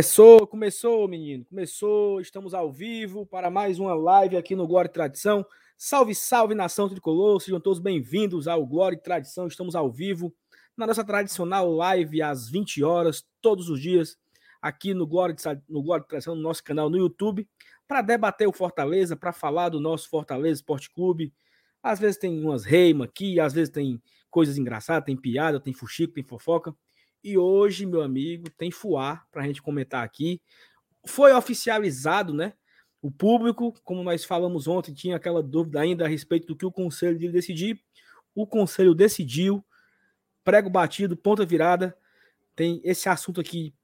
Começou, 0.00 0.46
começou, 0.46 1.06
menino. 1.06 1.44
Começou. 1.44 2.22
Estamos 2.22 2.54
ao 2.54 2.72
vivo 2.72 3.26
para 3.26 3.50
mais 3.50 3.78
uma 3.78 3.92
live 3.92 4.34
aqui 4.34 4.56
no 4.56 4.66
Glória 4.66 4.88
e 4.88 4.90
Tradição. 4.90 5.44
Salve, 5.76 6.14
salve, 6.14 6.54
nação 6.54 6.88
tricolor. 6.88 7.38
Sejam 7.38 7.60
todos 7.60 7.78
bem-vindos 7.78 8.48
ao 8.48 8.64
Glória 8.64 8.96
e 8.96 8.98
Tradição. 8.98 9.46
Estamos 9.46 9.74
ao 9.74 9.92
vivo 9.92 10.34
na 10.74 10.86
nossa 10.86 11.04
tradicional 11.04 11.70
live 11.70 12.22
às 12.22 12.48
20 12.48 12.82
horas, 12.82 13.26
todos 13.42 13.68
os 13.68 13.78
dias, 13.78 14.16
aqui 14.62 14.94
no 14.94 15.06
Glória, 15.06 15.36
no 15.68 15.82
Glória 15.82 16.02
e 16.02 16.08
Tradição, 16.08 16.34
no 16.34 16.40
nosso 16.40 16.64
canal 16.64 16.88
no 16.88 16.96
YouTube, 16.96 17.46
para 17.86 18.00
debater 18.00 18.48
o 18.48 18.54
Fortaleza, 18.54 19.14
para 19.14 19.34
falar 19.34 19.68
do 19.68 19.80
nosso 19.80 20.08
Fortaleza 20.08 20.60
Esporte 20.60 20.88
Clube. 20.90 21.30
Às 21.82 22.00
vezes 22.00 22.16
tem 22.16 22.42
umas 22.42 22.64
reimas 22.64 23.06
aqui, 23.06 23.38
às 23.38 23.52
vezes 23.52 23.68
tem 23.68 24.00
coisas 24.30 24.56
engraçadas, 24.56 25.04
tem 25.04 25.14
piada, 25.14 25.60
tem 25.60 25.74
fuxico, 25.74 26.14
tem 26.14 26.24
fofoca. 26.24 26.74
E 27.22 27.36
hoje, 27.36 27.84
meu 27.84 28.02
amigo, 28.02 28.48
tem 28.50 28.70
fuar 28.70 29.26
para 29.30 29.42
a 29.42 29.46
gente 29.46 29.60
comentar 29.60 30.04
aqui. 30.04 30.40
Foi 31.06 31.32
oficializado, 31.32 32.32
né? 32.32 32.54
O 33.02 33.10
público, 33.10 33.74
como 33.84 34.02
nós 34.02 34.24
falamos 34.24 34.66
ontem, 34.66 34.92
tinha 34.92 35.16
aquela 35.16 35.42
dúvida 35.42 35.80
ainda 35.80 36.04
a 36.04 36.08
respeito 36.08 36.46
do 36.46 36.56
que 36.56 36.66
o 36.66 36.72
conselho 36.72 37.16
iria 37.16 37.32
decidir. 37.32 37.80
O 38.34 38.46
conselho 38.46 38.94
decidiu, 38.94 39.64
prego 40.44 40.70
batido, 40.70 41.16
ponta 41.16 41.44
virada. 41.44 41.96
Tem 42.54 42.80
esse 42.84 43.08
assunto 43.08 43.40
aqui 43.40 43.74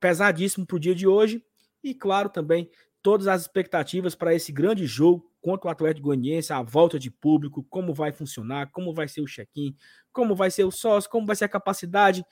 pesadíssimo 0.00 0.66
para 0.66 0.76
o 0.76 0.80
dia 0.80 0.94
de 0.94 1.06
hoje. 1.06 1.44
E, 1.82 1.94
claro, 1.94 2.28
também 2.28 2.70
todas 3.02 3.28
as 3.28 3.42
expectativas 3.42 4.16
para 4.16 4.34
esse 4.34 4.50
grande 4.50 4.84
jogo 4.84 5.32
contra 5.40 5.68
o 5.68 5.70
Atlético 5.70 6.08
Goianiense, 6.08 6.52
a 6.52 6.60
volta 6.60 6.98
de 6.98 7.08
público, 7.08 7.64
como 7.70 7.94
vai 7.94 8.10
funcionar, 8.10 8.70
como 8.72 8.92
vai 8.92 9.06
ser 9.06 9.20
o 9.20 9.26
check-in, 9.26 9.76
como 10.12 10.34
vai 10.34 10.50
ser 10.50 10.64
o 10.64 10.72
sócio, 10.72 11.08
como 11.08 11.24
vai 11.24 11.36
ser 11.36 11.44
a 11.44 11.48
capacidade 11.48 12.24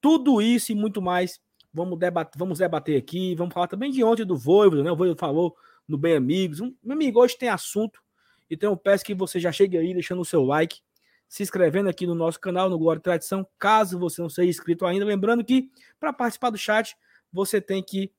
tudo 0.00 0.40
isso 0.40 0.72
e 0.72 0.74
muito 0.74 1.00
mais 1.00 1.40
vamos 1.76 1.98
debater, 1.98 2.38
vamos 2.38 2.58
debater 2.58 2.96
aqui. 2.96 3.34
Vamos 3.34 3.52
falar 3.52 3.68
também 3.68 3.90
de 3.90 4.02
ontem 4.02 4.24
do 4.24 4.36
Voivoda, 4.36 4.82
né? 4.82 4.90
O 4.90 4.96
Voivoda 4.96 5.20
falou 5.20 5.54
no 5.86 5.98
Bem 5.98 6.16
Amigos. 6.16 6.60
Meu 6.82 6.92
amigo, 6.92 7.20
hoje 7.20 7.36
tem 7.36 7.50
assunto. 7.50 8.00
Então 8.50 8.72
eu 8.72 8.76
peço 8.76 9.04
que 9.04 9.14
você 9.14 9.38
já 9.38 9.52
chegue 9.52 9.76
aí 9.76 9.92
deixando 9.92 10.20
o 10.20 10.24
seu 10.24 10.42
like, 10.42 10.80
se 11.28 11.42
inscrevendo 11.42 11.88
aqui 11.88 12.06
no 12.06 12.14
nosso 12.14 12.40
canal, 12.40 12.70
no 12.70 12.78
Glória 12.78 12.98
e 13.00 13.02
Tradição, 13.02 13.46
caso 13.58 13.98
você 13.98 14.22
não 14.22 14.28
seja 14.28 14.48
inscrito 14.48 14.86
ainda. 14.86 15.04
Lembrando 15.04 15.44
que 15.44 15.70
para 16.00 16.12
participar 16.12 16.50
do 16.50 16.56
chat, 16.56 16.96
você 17.32 17.60
tem 17.60 17.82
que 17.82 18.10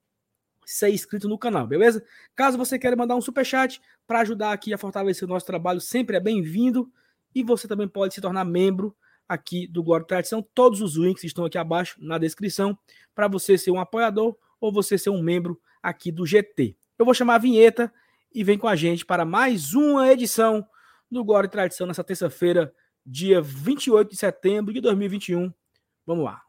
ser 0.64 0.90
inscrito 0.90 1.28
no 1.28 1.38
canal, 1.38 1.66
beleza? 1.66 2.04
Caso 2.36 2.58
você 2.58 2.78
queira 2.78 2.94
mandar 2.94 3.16
um 3.16 3.22
super 3.22 3.44
chat 3.44 3.80
para 4.06 4.20
ajudar 4.20 4.52
aqui 4.52 4.72
a 4.72 4.78
fortalecer 4.78 5.26
o 5.26 5.28
nosso 5.28 5.46
trabalho, 5.46 5.80
sempre 5.80 6.16
é 6.16 6.20
bem-vindo. 6.20 6.92
E 7.34 7.42
você 7.42 7.66
também 7.66 7.88
pode 7.88 8.14
se 8.14 8.20
tornar 8.20 8.44
membro 8.44 8.94
aqui 9.28 9.66
do 9.66 9.82
Glória 9.82 10.06
Tradição. 10.06 10.42
Todos 10.54 10.80
os 10.80 10.96
links 10.96 11.24
estão 11.24 11.44
aqui 11.44 11.58
abaixo 11.58 11.96
na 12.00 12.16
descrição 12.18 12.76
para 13.14 13.28
você 13.28 13.58
ser 13.58 13.70
um 13.70 13.80
apoiador 13.80 14.36
ou 14.60 14.72
você 14.72 14.96
ser 14.96 15.10
um 15.10 15.22
membro 15.22 15.60
aqui 15.82 16.10
do 16.10 16.24
GT. 16.24 16.76
Eu 16.98 17.04
vou 17.04 17.14
chamar 17.14 17.34
a 17.36 17.38
vinheta 17.38 17.92
e 18.34 18.42
vem 18.42 18.58
com 18.58 18.68
a 18.68 18.74
gente 18.74 19.04
para 19.04 19.24
mais 19.24 19.74
uma 19.74 20.10
edição 20.10 20.66
do 21.10 21.24
Glória 21.24 21.48
Tradição 21.48 21.86
nessa 21.86 22.04
terça-feira, 22.04 22.72
dia 23.04 23.40
28 23.40 24.10
de 24.10 24.16
setembro 24.16 24.72
de 24.72 24.80
2021. 24.80 25.52
Vamos 26.06 26.24
lá. 26.24 26.42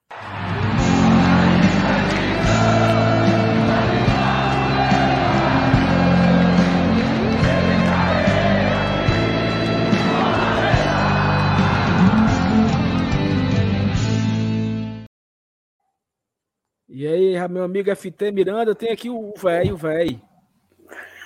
E 16.91 17.05
aí, 17.05 17.47
meu 17.49 17.63
amigo 17.63 17.95
FT 17.95 18.31
Miranda, 18.31 18.73
tem 18.73 18.91
aqui 18.91 19.11
o 19.11 19.31
velho, 19.39 19.77
velho. 19.77 20.19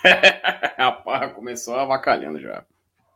Rapaz, 0.77 1.31
começou 1.31 1.75
avacalhando 1.75 2.37
já. 2.37 2.65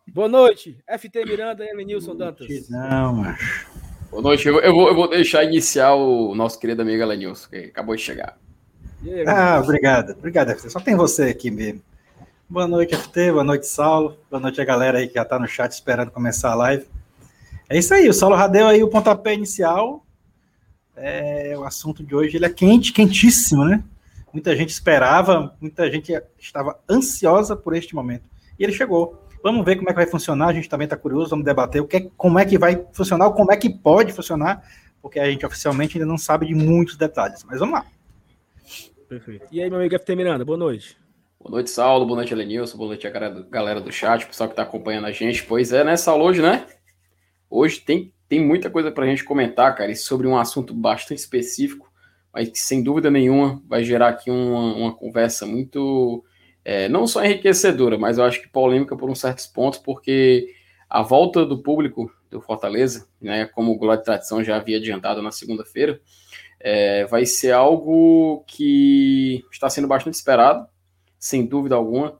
Boa 0.07 0.29
noite, 0.29 0.77
FT 0.97 1.25
Miranda 1.25 1.65
e 1.65 1.67
Elenilson 1.67 2.15
Dantas. 2.15 2.69
Não, 2.69 3.15
macho. 3.15 3.67
Boa 4.09 4.21
noite, 4.21 4.47
eu, 4.47 4.61
eu, 4.61 4.73
vou, 4.73 4.87
eu 4.87 4.95
vou 4.95 5.09
deixar 5.09 5.43
iniciar 5.43 5.93
o 5.95 6.33
nosso 6.35 6.57
querido 6.57 6.83
amigo 6.83 7.03
Elenilson, 7.03 7.49
que 7.49 7.57
acabou 7.57 7.97
de 7.97 8.01
chegar. 8.01 8.37
Aí, 9.03 9.27
ah, 9.27 9.59
obrigado, 9.61 10.11
obrigado, 10.11 10.55
FT. 10.57 10.69
Só 10.69 10.79
tem 10.79 10.95
você 10.95 11.23
aqui 11.23 11.51
mesmo. 11.51 11.81
Boa 12.47 12.65
noite, 12.65 12.95
FT, 12.95 13.33
boa 13.33 13.43
noite, 13.43 13.67
Saulo. 13.67 14.17
Boa 14.31 14.39
noite 14.39 14.61
a 14.61 14.65
galera 14.65 14.99
aí 14.99 15.09
que 15.09 15.15
já 15.15 15.25
tá 15.25 15.37
no 15.37 15.49
chat 15.49 15.73
esperando 15.73 16.11
começar 16.11 16.53
a 16.53 16.55
live. 16.55 16.87
É 17.67 17.77
isso 17.77 17.93
aí, 17.93 18.07
o 18.07 18.13
Saulo 18.13 18.37
já 18.37 18.47
deu 18.47 18.67
aí 18.67 18.81
o 18.81 18.89
pontapé 18.89 19.33
inicial 19.33 20.06
é, 20.97 21.55
o 21.57 21.63
assunto 21.63 22.03
de 22.03 22.15
hoje 22.15 22.35
ele 22.35 22.45
é 22.45 22.49
quente, 22.49 22.91
quentíssimo, 22.91 23.63
né? 23.63 23.83
Muita 24.33 24.55
gente 24.55 24.69
esperava, 24.69 25.55
muita 25.61 25.89
gente 25.89 26.13
estava 26.37 26.79
ansiosa 26.89 27.55
por 27.55 27.75
este 27.75 27.95
momento. 27.95 28.23
E 28.59 28.63
ele 28.63 28.73
chegou. 28.73 29.23
Vamos 29.43 29.63
ver 29.63 29.77
como 29.77 29.89
é 29.89 29.93
que 29.93 29.97
vai 29.97 30.07
funcionar. 30.07 30.47
A 30.49 30.53
gente 30.53 30.67
também 30.67 30.85
está 30.85 30.97
curioso, 30.97 31.29
vamos 31.29 31.45
debater 31.45 31.81
o 31.81 31.87
que, 31.87 31.97
é, 31.97 32.09
como 32.17 32.37
é 32.37 32.45
que 32.45 32.57
vai 32.57 32.83
funcionar, 32.91 33.31
como 33.31 33.51
é 33.51 33.57
que 33.57 33.69
pode 33.69 34.11
funcionar, 34.11 34.63
porque 35.01 35.19
a 35.19 35.29
gente 35.29 35.45
oficialmente 35.45 35.97
ainda 35.97 36.07
não 36.07 36.17
sabe 36.17 36.47
de 36.47 36.55
muitos 36.55 36.97
detalhes. 36.97 37.43
Mas 37.43 37.59
vamos 37.59 37.75
lá. 37.75 37.85
Perfeito. 39.07 39.47
E 39.51 39.61
aí, 39.61 39.69
meu 39.69 39.79
amigo 39.79 39.97
FT 39.97 40.15
Miranda, 40.15 40.43
boa 40.43 40.57
noite. 40.57 40.97
Boa 41.39 41.51
noite, 41.51 41.69
Saulo. 41.69 42.05
Boa 42.05 42.17
noite, 42.17 42.33
Elenilson. 42.33 42.77
Boa 42.77 42.89
noite 42.89 43.07
a 43.07 43.11
galera 43.11 43.79
do 43.79 43.91
chat, 43.91 44.25
o 44.25 44.27
pessoal 44.27 44.49
que 44.49 44.53
está 44.53 44.63
acompanhando 44.63 45.05
a 45.05 45.11
gente. 45.11 45.43
Pois 45.43 45.71
é, 45.71 45.83
né, 45.83 45.95
Saulo? 45.95 46.25
Hoje, 46.25 46.41
né? 46.41 46.65
Hoje 47.49 47.79
tem 47.79 48.11
tem 48.27 48.43
muita 48.43 48.69
coisa 48.69 48.91
para 48.91 49.05
a 49.05 49.07
gente 49.07 49.23
comentar, 49.23 49.75
cara, 49.75 49.93
sobre 49.95 50.27
um 50.27 50.37
assunto 50.37 50.73
bastante 50.73 51.19
específico, 51.19 51.91
mas 52.33 52.49
que 52.49 52.59
sem 52.59 52.83
dúvida 52.83 53.09
nenhuma 53.09 53.61
vai 53.67 53.83
gerar 53.83 54.09
aqui 54.09 54.29
uma, 54.29 54.75
uma 54.75 54.95
conversa 54.95 55.45
muito, 55.45 56.23
é, 56.63 56.89
não 56.89 57.07
só 57.07 57.23
enriquecedora, 57.23 57.97
mas 57.97 58.17
eu 58.17 58.25
acho 58.25 58.41
que 58.41 58.49
polêmica 58.49 58.95
por 58.95 59.09
uns 59.09 59.19
certos 59.19 59.47
pontos, 59.47 59.79
porque 59.79 60.53
a 60.89 61.01
volta 61.01 61.45
do 61.45 61.61
público 61.61 62.11
do 62.29 62.41
Fortaleza, 62.41 63.07
né, 63.21 63.45
como 63.45 63.71
o 63.71 63.77
Glória 63.77 63.99
de 63.99 64.05
Tradição 64.05 64.43
já 64.43 64.57
havia 64.57 64.77
adiantado 64.77 65.21
na 65.21 65.31
segunda-feira, 65.31 66.01
é, 66.59 67.05
vai 67.05 67.25
ser 67.25 67.51
algo 67.51 68.43
que 68.47 69.43
está 69.51 69.69
sendo 69.69 69.87
bastante 69.87 70.15
esperado, 70.15 70.67
sem 71.17 71.45
dúvida 71.45 71.75
alguma. 71.75 72.19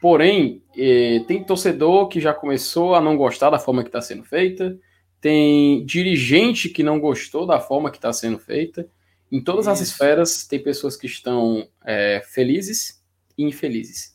Porém, 0.00 0.62
é, 0.76 1.20
tem 1.26 1.42
torcedor 1.44 2.08
que 2.08 2.20
já 2.20 2.34
começou 2.34 2.94
a 2.94 3.00
não 3.00 3.16
gostar 3.16 3.50
da 3.50 3.58
forma 3.58 3.82
que 3.82 3.88
está 3.88 4.00
sendo 4.00 4.24
feita, 4.24 4.78
tem 5.24 5.82
dirigente 5.86 6.68
que 6.68 6.82
não 6.82 7.00
gostou 7.00 7.46
da 7.46 7.58
forma 7.58 7.90
que 7.90 7.96
está 7.96 8.12
sendo 8.12 8.38
feita. 8.38 8.86
Em 9.32 9.42
todas 9.42 9.64
Isso. 9.64 9.70
as 9.70 9.80
esferas, 9.80 10.46
tem 10.46 10.62
pessoas 10.62 10.98
que 10.98 11.06
estão 11.06 11.66
é, 11.82 12.20
felizes 12.26 13.02
e 13.38 13.42
infelizes. 13.42 14.14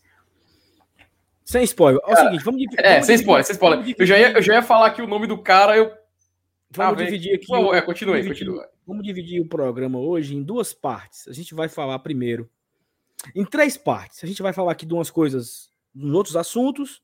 Sem 1.44 1.64
spoiler. 1.64 2.00
É 2.06 2.14
o 2.14 2.16
seguinte, 2.16 2.44
vamos 2.44 2.62
dividir. 2.62 2.86
É, 2.86 3.02
sem 3.02 3.16
spoiler, 3.16 3.44
sem 3.44 3.54
spoiler. 3.54 3.96
Eu 3.98 4.06
já, 4.06 4.20
ia, 4.20 4.32
eu 4.34 4.42
já 4.44 4.54
ia 4.54 4.62
falar 4.62 4.86
aqui 4.86 5.02
o 5.02 5.08
nome 5.08 5.26
do 5.26 5.42
cara, 5.42 5.76
eu. 5.76 5.92
Vamos 6.70 7.02
ah, 7.02 7.06
dividir 7.06 7.34
aqui. 7.34 7.48
Por 7.48 7.76
é, 7.76 7.82
continue, 7.82 8.28
continue. 8.28 8.60
Vamos 8.86 9.04
dividir 9.04 9.42
o 9.42 9.48
programa 9.48 9.98
hoje 9.98 10.36
em 10.36 10.44
duas 10.44 10.74
partes. 10.74 11.28
A 11.28 11.34
gente 11.34 11.56
vai 11.56 11.68
falar 11.68 11.98
primeiro 11.98 12.48
em 13.34 13.44
três 13.44 13.78
partes. 13.78 14.24
A 14.24 14.28
gente 14.28 14.44
vai 14.44 14.54
falar 14.54 14.74
aqui 14.74 14.86
de 14.86 14.94
umas 14.94 15.10
coisas, 15.10 15.72
nos 15.92 16.14
outros 16.14 16.36
assuntos. 16.36 17.02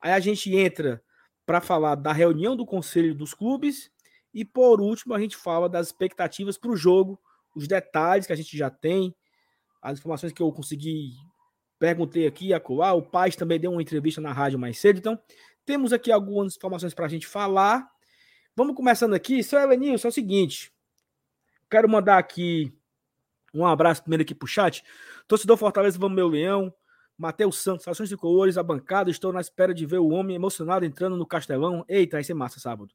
Aí 0.00 0.12
a 0.12 0.20
gente 0.20 0.54
entra 0.54 1.02
para 1.44 1.60
falar 1.60 1.94
da 1.94 2.12
reunião 2.12 2.56
do 2.56 2.66
conselho 2.66 3.14
dos 3.14 3.34
clubes 3.34 3.90
e 4.32 4.44
por 4.44 4.80
último 4.80 5.14
a 5.14 5.18
gente 5.18 5.36
fala 5.36 5.68
das 5.68 5.88
expectativas 5.88 6.56
para 6.56 6.70
o 6.70 6.76
jogo, 6.76 7.20
os 7.54 7.66
detalhes 7.66 8.26
que 8.26 8.32
a 8.32 8.36
gente 8.36 8.56
já 8.56 8.70
tem, 8.70 9.14
as 9.82 9.98
informações 9.98 10.32
que 10.32 10.42
eu 10.42 10.52
consegui 10.52 11.12
perguntei 11.78 12.26
aqui 12.26 12.52
acolá, 12.52 12.92
o 12.92 13.02
Paz 13.02 13.34
também 13.34 13.58
deu 13.58 13.72
uma 13.72 13.82
entrevista 13.82 14.20
na 14.20 14.32
rádio 14.32 14.58
mais 14.58 14.78
cedo, 14.78 14.98
então 14.98 15.18
temos 15.64 15.92
aqui 15.92 16.12
algumas 16.12 16.56
informações 16.56 16.92
para 16.92 17.06
a 17.06 17.08
gente 17.08 17.26
falar. 17.26 17.90
Vamos 18.54 18.76
começando 18.76 19.14
aqui, 19.14 19.42
seu 19.42 19.58
Elenilson, 19.58 20.08
é 20.08 20.10
o 20.10 20.12
seguinte, 20.12 20.70
quero 21.70 21.88
mandar 21.88 22.18
aqui 22.18 22.72
um 23.52 23.66
abraço 23.66 24.02
primeiro 24.02 24.22
aqui 24.22 24.34
pro 24.34 24.46
chat. 24.46 24.84
Torcedor 25.26 25.56
Fortaleza, 25.56 25.98
vamos 25.98 26.14
meu 26.14 26.28
leão. 26.28 26.72
Matheus 27.20 27.58
Santos, 27.58 27.86
ações 27.86 28.08
de 28.08 28.16
cores, 28.16 28.56
a 28.56 28.62
bancada. 28.62 29.10
Estou 29.10 29.30
na 29.30 29.42
espera 29.42 29.74
de 29.74 29.84
ver 29.84 29.98
o 29.98 30.08
homem 30.08 30.34
emocionado 30.34 30.86
entrando 30.86 31.18
no 31.18 31.26
Castelão. 31.26 31.84
Eita, 31.86 32.16
vai 32.16 32.24
ser 32.24 32.32
massa 32.32 32.58
sábado. 32.58 32.94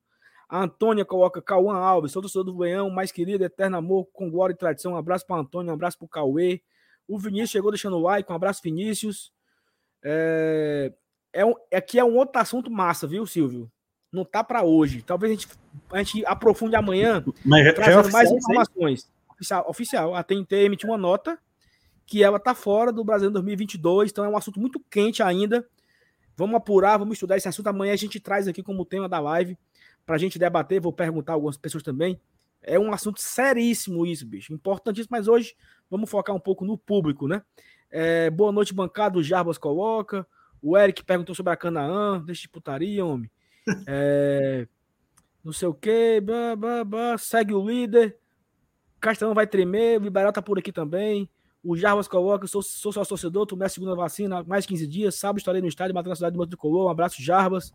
A 0.50 0.64
Antônia 0.64 1.06
coloca 1.06 1.40
Cauã 1.44 1.76
Alves, 1.76 2.12
sou 2.12 2.24
torcedor 2.24 2.46
do 2.46 2.58
Leão, 2.58 2.90
mais 2.90 3.12
querido, 3.12 3.44
eterno 3.44 3.78
amor, 3.78 4.08
com 4.12 4.32
glória 4.32 4.54
e 4.54 4.58
tradição. 4.58 4.94
Um 4.94 4.98
abraço 4.98 5.28
para 5.28 5.40
Antônio, 5.40 5.70
um 5.70 5.76
abraço 5.76 6.00
para 6.00 6.06
o 6.06 6.10
Cauê. 6.10 6.60
O 7.08 7.20
Vinícius 7.20 7.52
chegou 7.52 7.70
deixando 7.70 7.98
o 7.98 8.02
like, 8.02 8.32
um 8.32 8.36
abraço, 8.36 8.62
Vinícius. 8.64 9.32
É, 10.04 10.92
é 11.32 11.46
um, 11.46 11.54
aqui 11.72 12.00
é 12.00 12.04
um 12.04 12.16
outro 12.16 12.42
assunto 12.42 12.72
massa, 12.72 13.06
viu, 13.06 13.28
Silvio? 13.28 13.72
Não 14.12 14.26
tá 14.26 14.44
para 14.44 14.64
hoje. 14.64 15.04
Talvez 15.04 15.32
a 15.32 15.36
gente, 15.36 15.48
a 15.92 15.98
gente 16.00 16.26
aprofunde 16.26 16.76
amanhã, 16.76 17.24
Mas 17.46 17.64
já, 17.64 17.74
trazendo 17.74 18.10
é 18.10 18.12
mais 18.12 18.32
informações. 18.32 19.08
Oficial, 19.30 19.66
oficial. 19.70 20.16
A 20.16 20.24
TNT 20.24 20.56
emitiu 20.56 20.90
uma 20.90 20.98
nota 20.98 21.38
que 22.06 22.24
ela 22.24 22.38
está 22.38 22.54
fora 22.54 22.92
do 22.92 23.04
Brasil 23.04 23.30
em 23.30 23.34
2022, 23.34 24.12
então 24.12 24.24
é 24.24 24.30
um 24.30 24.38
assunto 24.38 24.60
muito 24.60 24.80
quente 24.90 25.24
ainda. 25.24 25.68
Vamos 26.38 26.56
apurar, 26.56 26.98
vamos 26.98 27.14
estudar 27.14 27.38
esse 27.38 27.48
assunto. 27.48 27.68
Amanhã 27.68 27.94
a 27.94 27.98
gente 27.98 28.20
traz 28.20 28.48
aqui 28.48 28.62
como 28.62 28.86
tema 28.86 29.08
da 29.08 29.20
live 29.20 29.58
para 30.06 30.16
a 30.16 30.18
gente 30.18 30.38
debater. 30.38 30.82
Vou 30.82 30.94
perguntar 30.94 31.34
algumas 31.34 31.58
pessoas 31.58 31.84
também. 31.84 32.20
É 32.62 32.78
um 32.78 32.92
assunto 32.92 33.22
seríssimo 33.22 34.06
isso, 34.06 34.26
bicho. 34.26 34.54
Importantíssimo, 34.54 35.10
mas 35.12 35.28
hoje 35.28 35.56
vamos 35.90 36.10
focar 36.10 36.36
um 36.36 36.40
pouco 36.40 36.66
no 36.66 36.78
público, 36.78 37.28
né? 37.28 37.42
É, 37.90 38.30
boa 38.30 38.52
noite, 38.52 38.74
bancada. 38.74 39.18
O 39.18 39.24
Jarbas 39.24 39.58
coloca. 39.58 40.28
O 40.62 40.78
Eric 40.78 41.04
perguntou 41.04 41.34
sobre 41.34 41.54
a 41.54 41.56
Canaã. 41.56 42.22
Deixa 42.24 42.42
de 42.42 42.50
putaria, 42.50 43.06
homem. 43.06 43.30
É, 43.88 44.68
não 45.44 45.52
sei 45.52 45.68
o 45.68 45.74
que. 45.74 46.22
segue 47.18 47.54
o 47.54 47.66
líder. 47.66 48.16
Castelão 49.00 49.34
vai 49.34 49.48
tremer. 49.48 50.00
O 50.00 50.04
Liberal 50.04 50.32
tá 50.32 50.42
por 50.42 50.60
aqui 50.60 50.72
também. 50.72 51.30
O 51.68 51.76
Jarbas 51.76 52.08
coloca, 52.08 52.46
sou, 52.46 52.62
sou 52.62 52.94
sócio 52.94 53.10
torcedor, 53.10 53.48
tomei 53.48 53.66
a 53.66 53.70
segunda 53.70 53.96
vacina 53.96 54.38
há 54.38 54.44
mais 54.44 54.66
de 54.66 54.68
15 54.68 54.86
dias. 54.86 55.16
Sábado 55.16 55.40
estarei 55.40 55.62
no 55.62 55.68
estádio, 55.68 55.96
matando 55.96 56.14
a 56.14 56.16
cidade 56.16 56.38
do 56.38 56.46
Tricolor. 56.46 56.86
Um 56.86 56.90
abraço, 56.90 57.24
Jarbas. 57.24 57.74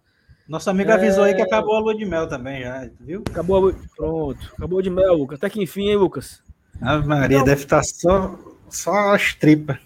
Nosso 0.48 0.70
amigo 0.70 0.92
é... 0.92 0.94
avisou 0.94 1.24
aí 1.24 1.34
que 1.34 1.42
acabou 1.42 1.74
a 1.74 1.80
lua 1.80 1.96
de 1.96 2.04
mel 2.04 2.28
também, 2.28 2.62
já, 2.62 2.88
viu? 3.00 3.24
Acabou 3.28 3.56
a 3.56 3.60
lua... 3.60 3.76
Pronto, 3.96 4.52
acabou 4.56 4.80
de 4.80 4.90
mel, 4.90 5.14
Lucas. 5.14 5.38
Até 5.38 5.50
que 5.50 5.60
enfim, 5.60 5.88
hein, 5.88 5.96
Lucas? 5.96 6.40
A 6.80 6.98
Maria 6.98 7.38
então... 7.38 7.46
deve 7.46 7.64
estar 7.64 7.78
tá 7.78 7.82
só, 7.82 8.38
só 8.68 9.12
as 9.12 9.34
tripas. 9.34 9.76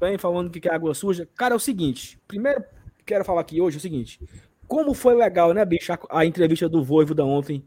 Bem, 0.00 0.18
falando 0.18 0.50
que 0.50 0.68
é 0.68 0.74
água 0.74 0.94
suja. 0.94 1.28
Cara, 1.36 1.54
é 1.54 1.56
o 1.56 1.60
seguinte. 1.60 2.18
Primeiro, 2.26 2.64
quero 3.04 3.24
falar 3.24 3.42
aqui 3.42 3.60
hoje 3.60 3.76
é 3.76 3.78
o 3.78 3.82
seguinte. 3.82 4.20
Como 4.66 4.94
foi 4.94 5.14
legal, 5.14 5.54
né, 5.54 5.64
bicho, 5.64 5.92
a, 5.92 5.98
a 6.10 6.26
entrevista 6.26 6.68
do 6.68 6.82
Voivo 6.82 7.14
da 7.14 7.24
ontem 7.24 7.62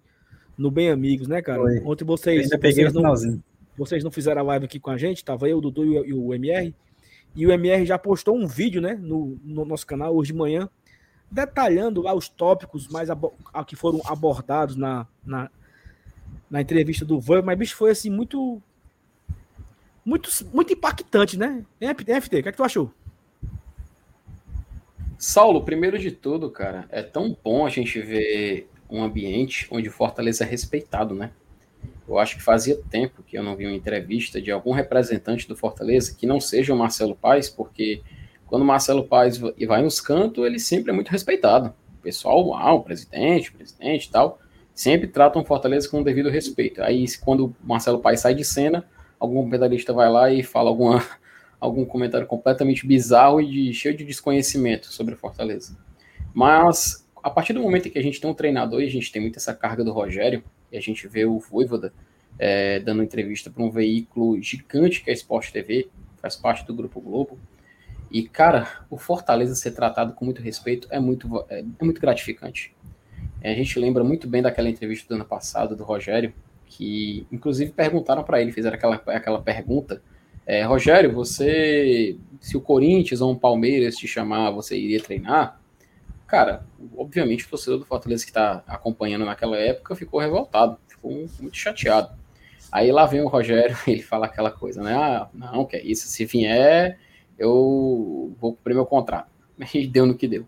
no 0.57 0.69
Bem 0.69 0.91
Amigos, 0.91 1.29
né, 1.29 1.41
cara? 1.41 1.61
Foi. 1.61 1.81
Ontem 1.85 2.03
vocês, 2.03 2.49
vocês, 2.49 2.93
não, 2.93 3.13
vocês 3.79 4.03
não 4.03 4.11
fizeram 4.11 4.41
a 4.41 4.43
live 4.43 4.65
aqui 4.65 4.79
com 4.79 4.91
a 4.91 4.97
gente, 4.97 5.23
tava 5.23 5.47
eu, 5.47 5.57
o 5.57 5.61
Dudu 5.61 5.85
e 6.05 6.13
o, 6.13 6.33
MR. 6.33 6.75
E 7.35 7.47
o 7.47 7.51
MR 7.51 7.85
já 7.85 7.97
postou 7.97 8.35
um 8.35 8.45
vídeo, 8.45 8.81
né, 8.81 8.93
no, 9.01 9.39
no 9.43 9.63
nosso 9.63 9.87
canal 9.87 10.15
hoje 10.15 10.33
de 10.33 10.37
manhã, 10.37 10.69
detalhando 11.31 12.01
lá 12.01 12.13
os 12.13 12.27
tópicos 12.27 12.87
mais 12.87 13.09
que 13.65 13.75
foram 13.75 14.01
abordados 14.05 14.75
na, 14.75 15.07
na, 15.25 15.49
na 16.49 16.61
entrevista 16.61 17.05
do 17.05 17.19
Voivo, 17.19 17.45
mas 17.45 17.57
bicho 17.57 17.75
foi 17.75 17.91
assim 17.91 18.09
muito 18.09 18.61
muito 20.03 20.29
muito 20.53 20.73
impactante, 20.73 21.37
né? 21.37 21.63
FT, 21.79 22.39
o 22.39 22.43
que, 22.43 22.49
é 22.49 22.51
que 22.51 22.57
tu 22.57 22.63
achou? 22.63 22.91
Saulo, 25.17 25.63
primeiro 25.63 25.99
de 25.99 26.11
tudo, 26.11 26.49
cara, 26.49 26.87
é 26.89 27.03
tão 27.03 27.37
bom 27.43 27.65
a 27.65 27.69
gente 27.69 28.01
ver 28.01 28.69
um 28.89 29.03
ambiente 29.03 29.67
onde 29.69 29.87
o 29.87 29.91
Fortaleza 29.91 30.43
é 30.43 30.47
respeitado, 30.47 31.13
né? 31.13 31.31
Eu 32.09 32.19
acho 32.19 32.35
que 32.37 32.41
fazia 32.41 32.75
tempo 32.89 33.23
que 33.23 33.37
eu 33.37 33.43
não 33.43 33.55
vi 33.55 33.65
uma 33.65 33.75
entrevista 33.75 34.41
de 34.41 34.51
algum 34.51 34.71
representante 34.71 35.47
do 35.47 35.55
Fortaleza 35.55 36.15
que 36.15 36.25
não 36.25 36.39
seja 36.39 36.73
o 36.73 36.77
Marcelo 36.77 37.15
Paes, 37.15 37.49
porque 37.49 38.01
quando 38.47 38.63
o 38.63 38.65
Marcelo 38.65 39.03
Paes 39.03 39.37
vai 39.37 39.81
nos 39.81 40.01
cantos, 40.01 40.43
ele 40.43 40.57
sempre 40.57 40.91
é 40.91 40.93
muito 40.93 41.09
respeitado. 41.09 41.73
O 41.99 42.01
pessoal, 42.01 42.53
ah, 42.55 42.73
o 42.73 42.81
presidente, 42.81 43.49
o 43.49 43.53
presidente 43.53 44.05
e 44.05 44.11
tal, 44.11 44.39
sempre 44.73 45.07
tratam 45.07 45.45
Fortaleza 45.45 45.87
com 45.87 46.01
o 46.01 46.03
devido 46.03 46.29
respeito. 46.29 46.81
Aí, 46.81 47.05
quando 47.19 47.45
o 47.45 47.55
Marcelo 47.63 47.99
Paes 47.99 48.21
sai 48.21 48.33
de 48.33 48.43
cena, 48.43 48.85
algum 49.19 49.47
pedalista 49.49 49.93
vai 49.93 50.09
lá 50.09 50.31
e 50.31 50.41
fala 50.41 50.69
alguma, 50.69 51.05
algum 51.61 51.85
comentário 51.85 52.25
completamente 52.25 52.87
bizarro 52.87 53.39
e 53.39 53.45
de, 53.45 53.73
cheio 53.73 53.95
de 53.95 54.03
desconhecimento 54.03 54.87
sobre 54.87 55.15
Fortaleza. 55.15 55.77
Mas 56.33 57.07
a 57.21 57.29
partir 57.29 57.53
do 57.53 57.61
momento 57.61 57.87
em 57.87 57.91
que 57.91 57.99
a 57.99 58.03
gente 58.03 58.19
tem 58.19 58.29
um 58.29 58.33
treinador 58.33 58.81
e 58.81 58.85
a 58.85 58.89
gente 58.89 59.11
tem 59.11 59.21
muito 59.21 59.37
essa 59.37 59.53
carga 59.53 59.83
do 59.83 59.91
Rogério, 59.91 60.43
e 60.71 60.77
a 60.77 60.81
gente 60.81 61.07
vê 61.07 61.25
o 61.25 61.39
Voivoda 61.39 61.93
é, 62.37 62.79
dando 62.79 63.03
entrevista 63.03 63.49
para 63.49 63.63
um 63.63 63.69
veículo 63.69 64.41
gigante 64.41 65.03
que 65.03 65.09
é 65.09 65.13
a 65.13 65.15
Sport 65.15 65.51
TV, 65.51 65.89
faz 66.21 66.35
parte 66.35 66.65
do 66.65 66.73
Grupo 66.73 67.01
Globo. 67.01 67.37
E, 68.11 68.23
cara, 68.23 68.85
o 68.89 68.97
Fortaleza 68.97 69.53
ser 69.55 69.71
tratado 69.71 70.13
com 70.13 70.25
muito 70.25 70.41
respeito 70.41 70.87
é 70.89 70.99
muito, 70.99 71.45
é, 71.49 71.59
é 71.59 71.83
muito 71.83 72.01
gratificante. 72.01 72.73
É, 73.41 73.51
a 73.51 73.55
gente 73.55 73.77
lembra 73.79 74.03
muito 74.03 74.27
bem 74.27 74.41
daquela 74.41 74.69
entrevista 74.69 75.07
do 75.07 75.15
ano 75.15 75.25
passado 75.25 75.75
do 75.75 75.83
Rogério, 75.83 76.33
que 76.65 77.25
inclusive 77.31 77.71
perguntaram 77.71 78.23
para 78.23 78.41
ele, 78.41 78.51
fizeram 78.51 78.75
aquela, 78.75 78.95
aquela 79.07 79.41
pergunta: 79.41 80.01
é, 80.45 80.63
Rogério, 80.63 81.11
você, 81.13 82.17
se 82.39 82.57
o 82.57 82.61
Corinthians 82.61 83.21
ou 83.21 83.31
um 83.31 83.35
Palmeiras 83.35 83.95
te 83.95 84.07
chamar, 84.07 84.51
você 84.51 84.77
iria 84.77 85.01
treinar? 85.01 85.59
Cara, 86.29 86.63
obviamente 86.95 87.43
o 87.45 87.49
torcedor 87.49 87.79
do 87.79 87.85
Fortaleza 87.85 88.23
que 88.23 88.29
está 88.29 88.63
acompanhando 88.67 89.25
naquela 89.25 89.57
época 89.57 89.95
ficou 89.95 90.19
revoltado, 90.19 90.77
ficou 90.87 91.11
muito 91.11 91.57
chateado. 91.57 92.15
Aí 92.71 92.91
lá 92.91 93.07
vem 93.07 93.21
o 93.21 93.27
Rogério, 93.27 93.75
ele 93.87 94.03
fala 94.03 94.27
aquela 94.27 94.51
coisa, 94.51 94.83
né? 94.83 94.93
Ah, 94.93 95.27
não, 95.33 95.65
que 95.65 95.75
é 95.75 95.83
isso, 95.83 96.07
se 96.07 96.25
vier, 96.25 96.99
eu 97.37 98.31
vou 98.39 98.53
cumprir 98.53 98.75
meu 98.75 98.85
contrato. 98.85 99.27
E 99.73 99.87
deu 99.87 100.05
no 100.05 100.15
que 100.15 100.27
deu. 100.27 100.47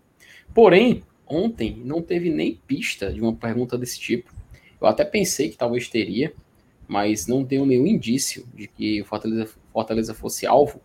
Porém, 0.54 1.02
ontem 1.26 1.76
não 1.84 2.00
teve 2.00 2.30
nem 2.30 2.54
pista 2.66 3.12
de 3.12 3.20
uma 3.20 3.34
pergunta 3.34 3.76
desse 3.76 3.98
tipo. 3.98 4.32
Eu 4.80 4.86
até 4.86 5.04
pensei 5.04 5.50
que 5.50 5.56
talvez 5.56 5.88
teria, 5.88 6.32
mas 6.86 7.26
não 7.26 7.42
deu 7.42 7.66
nenhum 7.66 7.86
indício 7.86 8.46
de 8.54 8.68
que 8.68 9.02
o 9.02 9.04
Fortaleza, 9.04 9.52
Fortaleza 9.72 10.14
fosse 10.14 10.46
alvo 10.46 10.80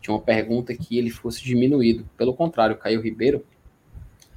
de 0.00 0.10
uma 0.10 0.20
pergunta 0.20 0.74
que 0.76 0.98
ele 0.98 1.10
fosse 1.10 1.42
diminuído. 1.42 2.08
Pelo 2.16 2.34
contrário, 2.34 2.76
Caio 2.76 3.00
Ribeiro 3.00 3.44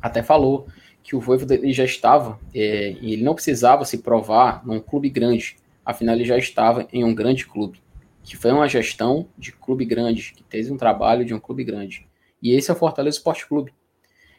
até 0.05 0.21
falou 0.21 0.67
que 1.01 1.15
o 1.15 1.19
Voivoda 1.19 1.55
ele 1.55 1.73
já 1.73 1.83
estava, 1.83 2.39
é, 2.53 2.95
e 3.01 3.13
ele 3.13 3.23
não 3.23 3.33
precisava 3.33 3.83
se 3.85 3.99
provar 3.99 4.65
num 4.65 4.79
clube 4.79 5.09
grande, 5.09 5.57
afinal 5.83 6.13
ele 6.13 6.25
já 6.25 6.37
estava 6.37 6.87
em 6.93 7.03
um 7.03 7.13
grande 7.13 7.45
clube, 7.47 7.81
que 8.23 8.37
foi 8.37 8.51
uma 8.51 8.67
gestão 8.67 9.27
de 9.35 9.51
clube 9.51 9.83
grande, 9.83 10.33
que 10.35 10.43
teve 10.43 10.71
um 10.71 10.77
trabalho 10.77 11.25
de 11.25 11.33
um 11.33 11.39
clube 11.39 11.63
grande. 11.63 12.07
E 12.41 12.51
esse 12.51 12.69
é 12.69 12.73
o 12.73 12.77
Fortaleza 12.77 13.17
Esporte 13.17 13.47
Clube. 13.47 13.73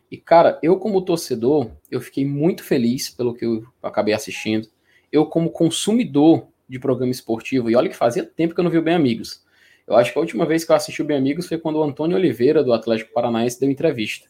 E 0.09 0.17
cara, 0.17 0.57
eu 0.63 0.79
como 0.79 1.03
torcedor, 1.03 1.69
eu 1.91 2.01
fiquei 2.01 2.25
muito 2.25 2.63
feliz 2.63 3.11
pelo 3.11 3.35
que 3.35 3.45
eu 3.45 3.67
acabei 3.83 4.15
assistindo. 4.15 4.69
Eu 5.11 5.27
como 5.27 5.51
consumidor 5.51 6.47
de 6.69 6.79
programa 6.79 7.11
esportivo, 7.11 7.69
e 7.69 7.75
olha 7.75 7.89
que 7.89 7.97
fazia 7.97 8.25
tempo 8.25 8.55
que 8.55 8.61
eu 8.61 8.65
não 8.65 8.71
vi 8.71 8.79
o 8.79 8.83
Bem 8.83 8.95
Amigos. 8.95 9.45
Eu 9.85 9.97
acho 9.97 10.13
que 10.13 10.19
a 10.19 10.21
última 10.21 10.47
vez 10.47 10.65
que 10.65 10.71
eu 10.71 10.77
assisti 10.77 11.03
o 11.03 11.05
Bem 11.05 11.17
Amigos 11.17 11.49
foi 11.49 11.59
quando 11.59 11.77
o 11.77 11.83
Antônio 11.83 12.17
Oliveira, 12.17 12.63
do 12.63 12.73
Atlético 12.73 13.13
Paranaense, 13.13 13.59
deu 13.59 13.69
entrevista. 13.69 14.29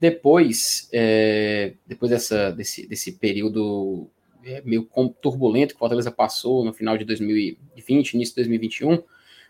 Depois, 0.00 0.88
é, 0.94 1.74
depois 1.86 2.10
dessa, 2.10 2.50
desse, 2.50 2.86
desse 2.86 3.12
período 3.12 4.08
é, 4.42 4.62
meio 4.62 4.88
turbulento 5.20 5.74
que 5.74 5.76
o 5.76 5.78
Fortaleza 5.78 6.10
passou 6.10 6.64
no 6.64 6.72
final 6.72 6.96
de 6.96 7.04
2020, 7.04 8.14
início 8.14 8.34
de 8.34 8.40
2021, 8.40 9.02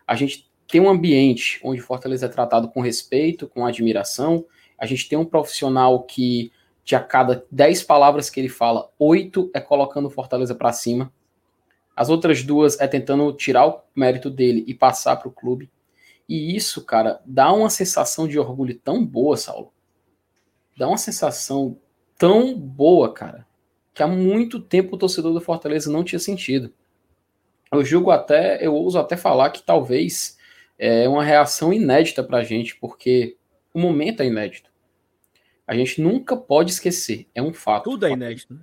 a 0.05 0.17
gente 0.17 0.50
tem 0.67 0.81
um 0.81 0.91
ambiente 0.91 1.61
onde 1.62 1.81
o 1.81 1.85
Fortaleza 1.85 2.26
é 2.26 2.29
tratado 2.29 2.69
com 2.69 2.81
respeito, 2.81 3.47
com 3.47 3.64
admiração. 3.64 4.45
A 4.76 4.87
gente 4.87 5.09
tem 5.09 5.16
um 5.16 5.25
profissional 5.25 6.02
que, 6.02 6.50
de 6.85 6.97
a 6.97 7.00
cada 7.00 7.47
10 7.49 7.85
palavras 7.85 8.28
que 8.28 8.40
ele 8.40 8.49
fala, 8.49 8.90
oito 8.99 9.52
é 9.54 9.61
colocando 9.61 10.07
o 10.07 10.11
Fortaleza 10.11 10.54
para 10.54 10.73
cima. 10.73 11.12
As 11.95 12.09
outras 12.09 12.42
duas 12.42 12.80
é 12.80 12.88
tentando 12.88 13.33
tirar 13.33 13.69
o 13.69 13.83
mérito 13.95 14.28
dele 14.28 14.64
e 14.66 14.75
passar 14.75 15.14
para 15.14 15.28
o 15.28 15.33
clube. 15.33 15.71
E 16.28 16.57
isso, 16.57 16.85
cara, 16.85 17.21
dá 17.25 17.52
uma 17.52 17.71
sensação 17.71 18.26
de 18.26 18.37
orgulho 18.37 18.76
tão 18.76 19.04
boa, 19.04 19.37
Saulo 19.37 19.73
dá 20.81 20.89
uma 20.89 20.97
sensação 20.97 21.79
tão 22.17 22.59
boa, 22.59 23.13
cara, 23.13 23.47
que 23.93 24.03
há 24.03 24.07
muito 24.07 24.59
tempo 24.59 24.97
o 24.97 24.99
torcedor 24.99 25.35
do 25.35 25.41
Fortaleza 25.41 25.93
não 25.93 26.03
tinha 26.03 26.19
sentido. 26.19 26.73
Eu 27.71 27.85
julgo 27.85 28.11
até, 28.11 28.65
eu 28.65 28.75
ouso 28.75 28.99
até 28.99 29.15
falar 29.15 29.51
que 29.51 29.63
talvez 29.63 30.39
é 30.79 31.07
uma 31.07 31.23
reação 31.23 31.71
inédita 31.71 32.25
pra 32.25 32.43
gente, 32.43 32.75
porque 32.77 33.37
o 33.75 33.79
momento 33.79 34.23
é 34.23 34.27
inédito. 34.27 34.71
A 35.67 35.77
gente 35.77 36.01
nunca 36.01 36.35
pode 36.35 36.71
esquecer, 36.71 37.29
é 37.35 37.43
um 37.43 37.53
fato. 37.53 37.91
Tudo 37.91 38.07
é 38.07 38.13
inédito. 38.13 38.55
Né? 38.55 38.61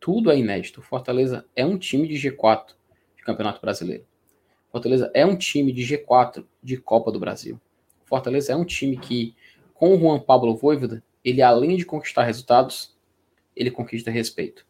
Tudo 0.00 0.32
é 0.32 0.36
inédito. 0.36 0.80
O 0.80 0.82
Fortaleza 0.82 1.46
é 1.54 1.64
um 1.64 1.78
time 1.78 2.08
de 2.08 2.16
G4 2.16 2.74
de 3.16 3.22
Campeonato 3.22 3.60
Brasileiro. 3.60 4.04
Fortaleza 4.72 5.08
é 5.14 5.24
um 5.24 5.36
time 5.36 5.72
de 5.72 5.82
G4 5.82 6.44
de 6.60 6.76
Copa 6.78 7.12
do 7.12 7.20
Brasil. 7.20 7.60
Fortaleza 8.06 8.52
é 8.54 8.56
um 8.56 8.64
time 8.64 8.96
que, 8.96 9.36
com 9.72 9.94
o 9.94 10.00
Juan 10.00 10.18
Pablo 10.18 10.56
Voivoda, 10.56 11.00
ele 11.24 11.42
além 11.42 11.76
de 11.76 11.84
conquistar 11.84 12.24
resultados, 12.24 12.96
ele 13.54 13.70
conquista 13.70 14.10
respeito. 14.10 14.66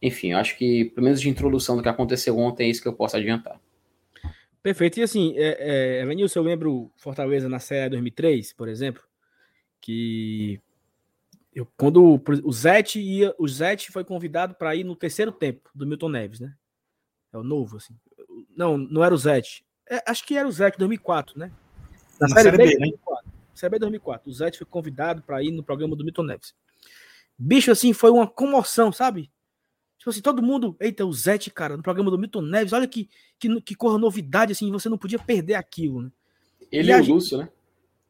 Enfim, 0.00 0.32
eu 0.32 0.38
acho 0.38 0.56
que, 0.56 0.86
pelo 0.86 1.04
menos 1.04 1.20
de 1.20 1.28
introdução 1.28 1.76
do 1.76 1.82
que 1.82 1.88
aconteceu 1.88 2.38
ontem, 2.38 2.66
é 2.66 2.70
isso 2.70 2.82
que 2.82 2.88
eu 2.88 2.92
posso 2.92 3.16
adiantar. 3.16 3.60
Perfeito. 4.62 4.98
E 4.98 5.02
assim, 5.02 5.34
é, 5.36 6.00
é, 6.00 6.04
Lenilson, 6.04 6.40
eu 6.40 6.42
lembro 6.42 6.90
Fortaleza 6.96 7.48
na 7.48 7.58
Série 7.58 7.90
2003, 7.90 8.52
por 8.54 8.68
exemplo, 8.68 9.02
que 9.80 10.60
eu, 11.54 11.66
quando 11.76 12.20
o 12.42 12.52
Zete 12.52 12.98
ia, 12.98 13.34
o 13.38 13.46
Zete 13.46 13.92
foi 13.92 14.04
convidado 14.04 14.54
para 14.54 14.74
ir 14.74 14.82
no 14.82 14.96
terceiro 14.96 15.30
tempo 15.30 15.70
do 15.74 15.86
Milton 15.86 16.08
Neves, 16.08 16.40
né? 16.40 16.54
É 17.32 17.38
o 17.38 17.42
novo, 17.42 17.76
assim. 17.76 17.94
Não, 18.56 18.76
não 18.76 19.04
era 19.04 19.14
o 19.14 19.18
Zete. 19.18 19.64
É, 19.88 20.02
acho 20.06 20.26
que 20.26 20.36
era 20.36 20.48
o 20.48 20.52
Zete 20.52 20.78
2004, 20.78 21.38
né? 21.38 21.52
Na, 22.20 22.28
na 22.28 22.42
Série 22.42 22.56
B, 22.56 22.66
B 22.66 22.78
né? 22.78 22.92
CB 23.54 23.78
2004. 23.78 24.30
O 24.30 24.32
Zete 24.32 24.58
foi 24.58 24.66
convidado 24.66 25.22
para 25.22 25.42
ir 25.42 25.50
no 25.50 25.62
programa 25.62 25.96
do 25.96 26.04
Milton 26.04 26.24
Neves. 26.24 26.54
Bicho, 27.38 27.70
assim, 27.70 27.92
foi 27.92 28.10
uma 28.10 28.26
comoção, 28.26 28.92
sabe? 28.92 29.30
Tipo 29.98 30.10
assim, 30.10 30.20
todo 30.20 30.42
mundo, 30.42 30.76
eita, 30.78 31.04
o 31.04 31.12
Zete, 31.12 31.50
cara, 31.50 31.76
no 31.76 31.82
programa 31.82 32.10
do 32.10 32.18
Milton 32.18 32.42
Neves, 32.42 32.72
olha 32.72 32.86
que, 32.86 33.08
que, 33.38 33.60
que 33.62 33.74
corra 33.74 33.98
novidade, 33.98 34.52
assim, 34.52 34.70
você 34.70 34.88
não 34.88 34.98
podia 34.98 35.18
perder 35.18 35.54
aquilo, 35.54 36.02
né? 36.02 36.10
Ele 36.70 36.90
e, 36.90 36.94
e 36.94 36.94
o 36.94 36.98
gente... 36.98 37.10
Lúcio, 37.10 37.38
né? 37.38 37.48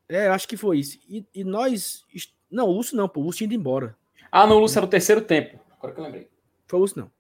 É, 0.09 0.29
acho 0.29 0.47
que 0.49 0.57
foi 0.57 0.79
isso. 0.79 0.99
E, 1.09 1.25
e, 1.35 1.45
nós. 1.45 2.05
Não, 2.51 2.69
o 2.69 2.73
Lúcio 2.73 2.97
não, 2.97 3.09
pô, 3.09 3.21
o 3.21 3.25
Lúcio 3.25 3.39
tinha 3.39 3.47
ido 3.47 3.55
embora. 3.55 3.97
Ah, 4.31 4.47
não, 4.47 4.57
o 4.57 4.61
Lúcio 4.61 4.79
era 4.79 4.87
o 4.87 4.91
terceiro 4.91 5.23
tempo. 5.23 5.59
Agora 5.79 5.95
que 5.95 6.01
eu 6.01 6.05
lembrei. 6.05 6.29
Foi 6.67 6.79
o 6.79 6.83
Lúcio, 6.83 7.01
não. 7.01 7.11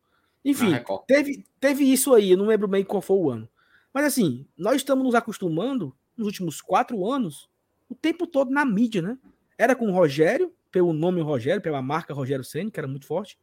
Enfim, 0.45 0.73
teve, 1.07 1.45
teve 1.59 1.85
isso 1.85 2.13
aí, 2.13 2.33
eu 2.33 2.37
não 2.37 2.47
lembro 2.47 2.69
bem 2.69 2.85
qual 2.85 3.01
foi 3.01 3.17
o 3.17 3.31
ano. 3.31 3.49
Mas 3.95 4.05
assim, 4.05 4.47
nós 4.59 4.77
estamos 4.77 5.03
nos 5.03 5.15
acostumando, 5.15 5.97
nos 6.17 6.27
últimos 6.27 6.61
quatro 6.61 7.11
anos, 7.11 7.49
o 7.89 7.95
tempo 7.95 8.27
todo 8.27 8.51
na 8.51 8.65
mídia, 8.65 9.03
né? 9.03 9.19
Era 9.57 9.75
com 9.75 9.89
o 9.89 9.93
Rogério, 9.93 10.53
pelo 10.71 10.93
nome 10.93 11.21
Rogério, 11.21 11.63
pela 11.63 11.81
marca 11.81 12.13
Rogério 12.13 12.45
Senna, 12.45 12.71
que 12.71 12.81
era 12.81 12.89
muito 12.89 13.07
forte. 13.07 13.39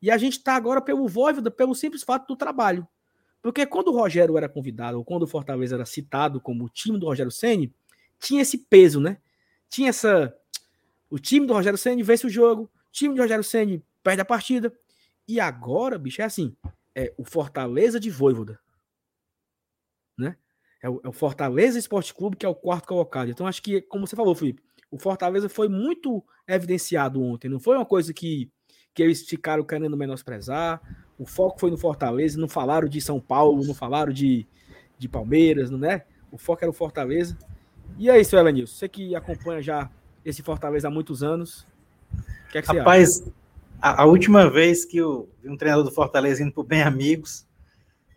E 0.00 0.10
a 0.10 0.16
gente 0.16 0.38
está 0.38 0.54
agora 0.54 0.80
pelo 0.80 1.06
Voivoda, 1.08 1.50
pelo 1.50 1.74
simples 1.74 2.02
fato 2.02 2.26
do 2.28 2.36
trabalho. 2.36 2.86
Porque 3.42 3.66
quando 3.66 3.88
o 3.88 3.96
Rogério 3.96 4.36
era 4.36 4.48
convidado, 4.48 4.98
ou 4.98 5.04
quando 5.04 5.22
o 5.22 5.26
Fortaleza 5.26 5.74
era 5.74 5.86
citado 5.86 6.40
como 6.40 6.64
o 6.64 6.68
time 6.68 6.98
do 6.98 7.06
Rogério 7.06 7.32
Senna, 7.32 7.70
tinha 8.18 8.42
esse 8.42 8.58
peso, 8.58 9.00
né? 9.00 9.18
Tinha 9.68 9.88
essa. 9.88 10.34
O 11.08 11.18
time 11.18 11.46
do 11.46 11.52
Rogério 11.52 11.78
Senna 11.78 12.02
vence 12.04 12.26
o 12.26 12.30
jogo, 12.30 12.64
o 12.64 12.92
time 12.92 13.14
do 13.14 13.22
Rogério 13.22 13.42
Senna 13.42 13.82
perde 14.02 14.20
a 14.20 14.24
partida. 14.24 14.72
E 15.26 15.40
agora, 15.40 15.98
bicho, 15.98 16.20
é 16.20 16.24
assim: 16.24 16.54
é 16.94 17.12
o 17.16 17.24
Fortaleza 17.24 17.98
de 17.98 18.10
Voivoda. 18.10 18.60
Né? 20.16 20.36
É 20.82 20.88
o, 20.88 21.00
é 21.04 21.08
o 21.08 21.12
Fortaleza 21.12 21.78
Esporte 21.78 22.14
Clube, 22.14 22.36
que 22.36 22.46
é 22.46 22.48
o 22.48 22.54
quarto 22.54 22.88
colocado. 22.88 23.30
Então, 23.30 23.46
acho 23.46 23.62
que, 23.62 23.80
como 23.82 24.06
você 24.06 24.16
falou, 24.16 24.34
Felipe, 24.34 24.62
o 24.90 24.98
Fortaleza 24.98 25.48
foi 25.48 25.68
muito 25.68 26.24
evidenciado 26.48 27.22
ontem. 27.22 27.48
Não 27.48 27.60
foi 27.60 27.76
uma 27.76 27.84
coisa 27.84 28.12
que, 28.12 28.50
que 28.94 29.02
eles 29.02 29.22
ficaram 29.22 29.62
querendo 29.62 29.96
menosprezar. 29.96 30.80
O 31.18 31.26
foco 31.26 31.60
foi 31.60 31.70
no 31.70 31.76
Fortaleza, 31.76 32.40
não 32.40 32.48
falaram 32.48 32.88
de 32.88 33.00
São 33.00 33.20
Paulo, 33.20 33.64
não 33.64 33.74
falaram 33.74 34.12
de, 34.12 34.46
de 34.98 35.08
Palmeiras, 35.08 35.70
não 35.70 35.88
é? 35.88 36.06
O 36.32 36.38
foco 36.38 36.64
era 36.64 36.70
o 36.70 36.74
Fortaleza. 36.74 37.36
E 37.98 38.08
é 38.08 38.18
isso, 38.18 38.36
Elenilson. 38.36 38.74
Você 38.74 38.88
que 38.88 39.14
acompanha 39.14 39.62
já 39.62 39.90
esse 40.24 40.42
Fortaleza 40.42 40.88
há 40.88 40.90
muitos 40.90 41.22
anos. 41.22 41.66
O 42.48 42.52
que 42.52 42.58
é 42.58 42.62
que 42.62 42.76
Rapaz, 42.76 43.16
você 43.16 43.22
acha? 43.22 43.32
A, 43.80 44.02
a, 44.02 44.04
última 44.06 44.50
vez 44.50 44.84
que 44.84 44.98
eu 44.98 45.28
vi 45.42 45.48
um 45.48 45.56
treinador 45.56 45.84
do 45.84 45.90
Fortaleza 45.90 46.42
indo 46.42 46.52
pro 46.52 46.62
Bem 46.62 46.82
Amigos, 46.82 47.46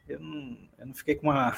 eu 0.08 0.20
não, 0.20 0.58
eu 0.78 0.88
não 0.88 0.94
fiquei 0.94 1.16
com 1.16 1.30
uma, 1.30 1.56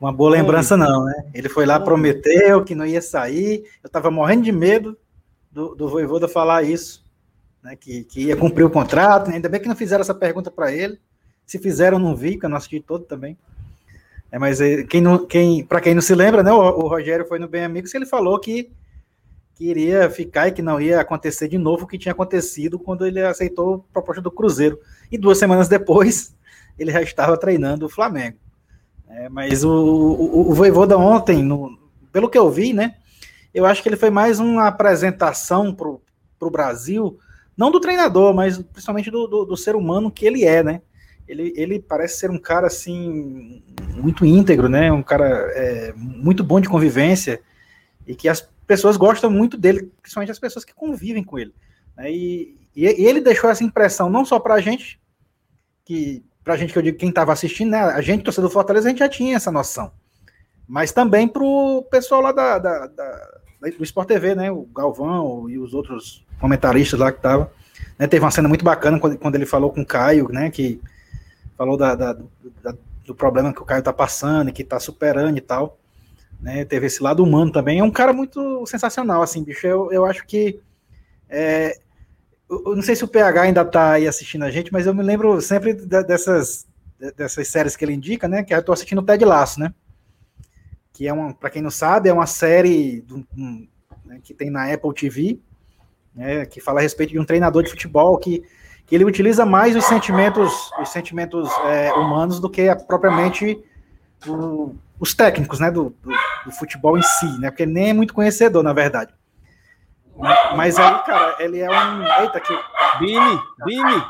uma 0.00 0.12
boa 0.12 0.30
lembrança, 0.30 0.76
não, 0.76 1.04
né? 1.04 1.26
Ele 1.32 1.48
foi 1.48 1.64
lá, 1.66 1.80
prometeu 1.80 2.64
que 2.64 2.74
não 2.74 2.84
ia 2.84 3.00
sair. 3.00 3.64
Eu 3.82 3.88
tava 3.88 4.10
morrendo 4.10 4.42
de 4.42 4.52
medo 4.52 4.96
do, 5.50 5.74
do 5.74 5.88
Voivoda 5.88 6.28
falar 6.28 6.62
isso 6.62 7.04
né, 7.64 7.74
que, 7.74 8.04
que 8.04 8.24
ia 8.24 8.36
cumprir 8.36 8.64
o 8.64 8.70
contrato. 8.70 9.28
Né? 9.28 9.36
Ainda 9.36 9.48
bem 9.48 9.60
que 9.60 9.68
não 9.68 9.74
fizeram 9.74 10.02
essa 10.02 10.14
pergunta 10.14 10.50
para 10.50 10.70
ele. 10.70 11.00
Se 11.46 11.58
fizeram, 11.58 11.98
não 11.98 12.14
vi, 12.14 12.32
porque 12.32 12.46
eu 12.46 12.50
não 12.50 12.58
assisti 12.58 12.80
todo 12.80 13.04
também. 13.04 13.36
É, 14.30 14.38
mas 14.38 14.60
é, 14.60 14.82
quem 14.82 15.00
não, 15.00 15.24
quem, 15.24 15.64
para 15.64 15.80
quem 15.80 15.94
não 15.94 16.02
se 16.02 16.14
lembra, 16.14 16.42
né, 16.42 16.52
o, 16.52 16.58
o, 16.58 16.88
Rogério 16.88 17.26
foi 17.26 17.38
no 17.38 17.48
Bem 17.48 17.64
Amigos 17.64 17.94
ele 17.94 18.04
falou 18.04 18.38
que, 18.40 18.70
que 19.54 19.66
iria 19.70 20.10
ficar 20.10 20.48
e 20.48 20.52
que 20.52 20.60
não 20.60 20.80
ia 20.80 21.00
acontecer 21.00 21.46
de 21.46 21.56
novo 21.56 21.84
o 21.84 21.86
que 21.86 21.98
tinha 21.98 22.12
acontecido 22.12 22.78
quando 22.78 23.06
ele 23.06 23.22
aceitou 23.22 23.86
a 23.88 23.92
proposta 23.92 24.20
do 24.20 24.30
Cruzeiro. 24.30 24.78
E 25.10 25.16
duas 25.16 25.38
semanas 25.38 25.68
depois, 25.68 26.34
ele 26.78 26.90
já 26.90 27.00
estava 27.00 27.36
treinando 27.36 27.86
o 27.86 27.88
Flamengo. 27.88 28.36
É, 29.16 29.28
mas 29.28 29.64
o, 29.64 29.70
o, 29.70 30.50
o 30.50 30.54
Voivoda 30.54 30.98
ontem, 30.98 31.42
no, 31.42 31.78
pelo 32.12 32.28
que 32.28 32.38
eu 32.38 32.50
vi, 32.50 32.72
né, 32.72 32.96
eu 33.52 33.64
acho 33.64 33.82
que 33.82 33.88
ele 33.88 33.96
foi 33.96 34.10
mais 34.10 34.40
uma 34.40 34.66
apresentação 34.66 35.72
para 35.72 35.88
o 35.88 36.50
Brasil 36.50 37.18
não 37.56 37.70
do 37.70 37.80
treinador, 37.80 38.34
mas 38.34 38.58
principalmente 38.58 39.10
do, 39.10 39.26
do, 39.26 39.44
do, 39.44 39.56
ser 39.56 39.76
humano 39.76 40.10
que 40.10 40.26
ele 40.26 40.44
é, 40.44 40.62
né? 40.62 40.82
Ele, 41.26 41.52
ele 41.56 41.78
parece 41.80 42.18
ser 42.18 42.30
um 42.30 42.38
cara, 42.38 42.66
assim, 42.66 43.62
muito 43.96 44.26
íntegro, 44.26 44.68
né? 44.68 44.92
Um 44.92 45.02
cara 45.02 45.26
é, 45.54 45.92
muito 45.94 46.42
bom 46.42 46.60
de 46.60 46.68
convivência 46.68 47.40
e 48.06 48.14
que 48.14 48.28
as 48.28 48.46
pessoas 48.66 48.96
gostam 48.96 49.30
muito 49.30 49.56
dele, 49.56 49.90
principalmente 50.02 50.32
as 50.32 50.38
pessoas 50.38 50.64
que 50.64 50.74
convivem 50.74 51.22
com 51.22 51.38
ele. 51.38 51.54
Né? 51.96 52.12
E, 52.12 52.58
e, 52.74 52.84
ele 52.84 53.20
deixou 53.20 53.48
essa 53.48 53.64
impressão 53.64 54.10
não 54.10 54.24
só 54.24 54.38
pra 54.38 54.60
gente, 54.60 55.00
que 55.84 56.24
pra 56.44 56.56
gente 56.56 56.72
que 56.72 56.78
eu 56.78 56.82
digo 56.82 56.98
quem 56.98 57.08
estava 57.08 57.32
assistindo, 57.32 57.70
né? 57.70 57.78
A 57.78 58.00
gente, 58.02 58.22
torcedor 58.22 58.50
do 58.50 58.52
Fortaleza, 58.52 58.86
a 58.86 58.90
gente 58.90 58.98
já 58.98 59.08
tinha 59.08 59.36
essa 59.36 59.50
noção. 59.50 59.90
Mas 60.68 60.92
também 60.92 61.26
pro 61.26 61.86
pessoal 61.90 62.20
lá 62.20 62.32
da, 62.32 62.58
da, 62.58 62.86
da 62.86 63.30
do 63.70 63.84
Sport 63.84 64.06
TV, 64.06 64.34
né? 64.34 64.50
O 64.50 64.66
Galvão 64.66 65.48
e 65.48 65.58
os 65.58 65.72
outros 65.72 66.24
comentaristas 66.38 67.00
lá 67.00 67.10
que 67.10 67.20
tava. 67.20 67.50
Né, 67.98 68.06
teve 68.06 68.24
uma 68.24 68.30
cena 68.30 68.48
muito 68.48 68.64
bacana 68.64 68.98
quando, 68.98 69.16
quando 69.18 69.34
ele 69.36 69.46
falou 69.46 69.72
com 69.72 69.80
o 69.80 69.86
Caio, 69.86 70.28
né? 70.30 70.50
Que 70.50 70.80
falou 71.56 71.76
da, 71.76 71.94
da, 71.94 72.12
da, 72.62 72.74
do 73.06 73.14
problema 73.14 73.52
que 73.52 73.62
o 73.62 73.64
Caio 73.64 73.82
tá 73.82 73.92
passando 73.92 74.50
e 74.50 74.52
que 74.52 74.64
tá 74.64 74.78
superando 74.78 75.38
e 75.38 75.40
tal. 75.40 75.78
Né, 76.40 76.64
teve 76.64 76.86
esse 76.86 77.02
lado 77.02 77.22
humano 77.22 77.50
também. 77.50 77.78
É 77.78 77.84
um 77.84 77.90
cara 77.90 78.12
muito 78.12 78.66
sensacional, 78.66 79.22
assim, 79.22 79.42
bicho. 79.42 79.66
Eu, 79.66 79.90
eu 79.90 80.04
acho 80.04 80.26
que. 80.26 80.60
É, 81.28 81.78
eu 82.48 82.76
não 82.76 82.82
sei 82.82 82.94
se 82.94 83.04
o 83.04 83.08
PH 83.08 83.42
ainda 83.42 83.64
tá 83.64 83.92
aí 83.92 84.06
assistindo 84.06 84.44
a 84.44 84.50
gente, 84.50 84.72
mas 84.72 84.86
eu 84.86 84.94
me 84.94 85.02
lembro 85.02 85.40
sempre 85.40 85.72
dessas, 85.72 86.66
dessas 87.16 87.48
séries 87.48 87.76
que 87.76 87.84
ele 87.84 87.94
indica, 87.94 88.28
né? 88.28 88.42
Que 88.42 88.54
eu 88.54 88.62
tô 88.62 88.72
assistindo 88.72 88.98
o 88.98 89.02
Ted 89.02 89.24
Laço, 89.24 89.60
né? 89.60 89.72
Que 90.92 91.08
é 91.08 91.12
uma, 91.12 91.34
para 91.34 91.50
quem 91.50 91.62
não 91.62 91.70
sabe, 91.70 92.08
é 92.08 92.12
uma 92.12 92.26
série 92.26 93.04
um, 93.36 93.66
né, 94.04 94.20
que 94.22 94.34
tem 94.34 94.50
na 94.50 94.72
Apple 94.72 94.94
TV, 94.94 95.40
né, 96.14 96.46
que 96.46 96.60
fala 96.60 96.78
a 96.78 96.82
respeito 96.82 97.10
de 97.10 97.18
um 97.18 97.24
treinador 97.24 97.62
de 97.62 97.70
futebol 97.70 98.16
que, 98.18 98.44
que 98.86 98.94
ele 98.94 99.04
utiliza 99.04 99.44
mais 99.44 99.74
os 99.74 99.84
sentimentos, 99.84 100.70
os 100.80 100.90
sentimentos 100.90 101.50
é, 101.66 101.92
humanos 101.94 102.38
do 102.38 102.48
que 102.48 102.68
a, 102.68 102.76
propriamente 102.76 103.58
o, 104.26 104.74
os 105.00 105.14
técnicos 105.14 105.58
né, 105.58 105.70
do, 105.70 105.94
do, 106.02 106.10
do, 106.44 106.52
futebol 106.52 106.96
em 106.96 107.02
si, 107.02 107.38
né, 107.40 107.50
porque 107.50 107.66
nem 107.66 107.90
é 107.90 107.92
muito 107.92 108.14
conhecedor, 108.14 108.62
na 108.62 108.72
verdade. 108.72 109.12
Mas 110.56 110.78
aí, 110.78 111.02
cara, 111.04 111.36
ele 111.40 111.60
é 111.60 111.68
um. 111.68 112.22
Eita, 112.22 112.40
que. 112.40 112.54
Bini, 112.98 113.40
Bini! 113.64 114.04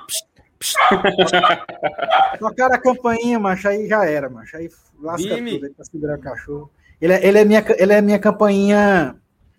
Tocaram 2.39 2.75
a 2.75 2.79
campainha, 2.79 3.39
macho, 3.39 3.69
aí 3.69 3.87
já 3.87 4.05
era, 4.05 4.29
macho. 4.29 4.57
Aí 4.57 4.69
lasca 5.01 5.35
Bini. 5.35 5.53
tudo, 5.53 5.67
aí 5.67 5.73
pra 5.73 5.85
segurar 5.85 6.19
o 6.19 6.21
cachorro. 6.21 6.71
Ele 7.01 7.13
é, 7.13 7.27
ele 7.27 7.39
é, 7.39 7.45
minha, 7.45 7.65
ele 7.77 7.93
é 7.93 8.01
minha 8.01 8.19
campainha 8.19 9.17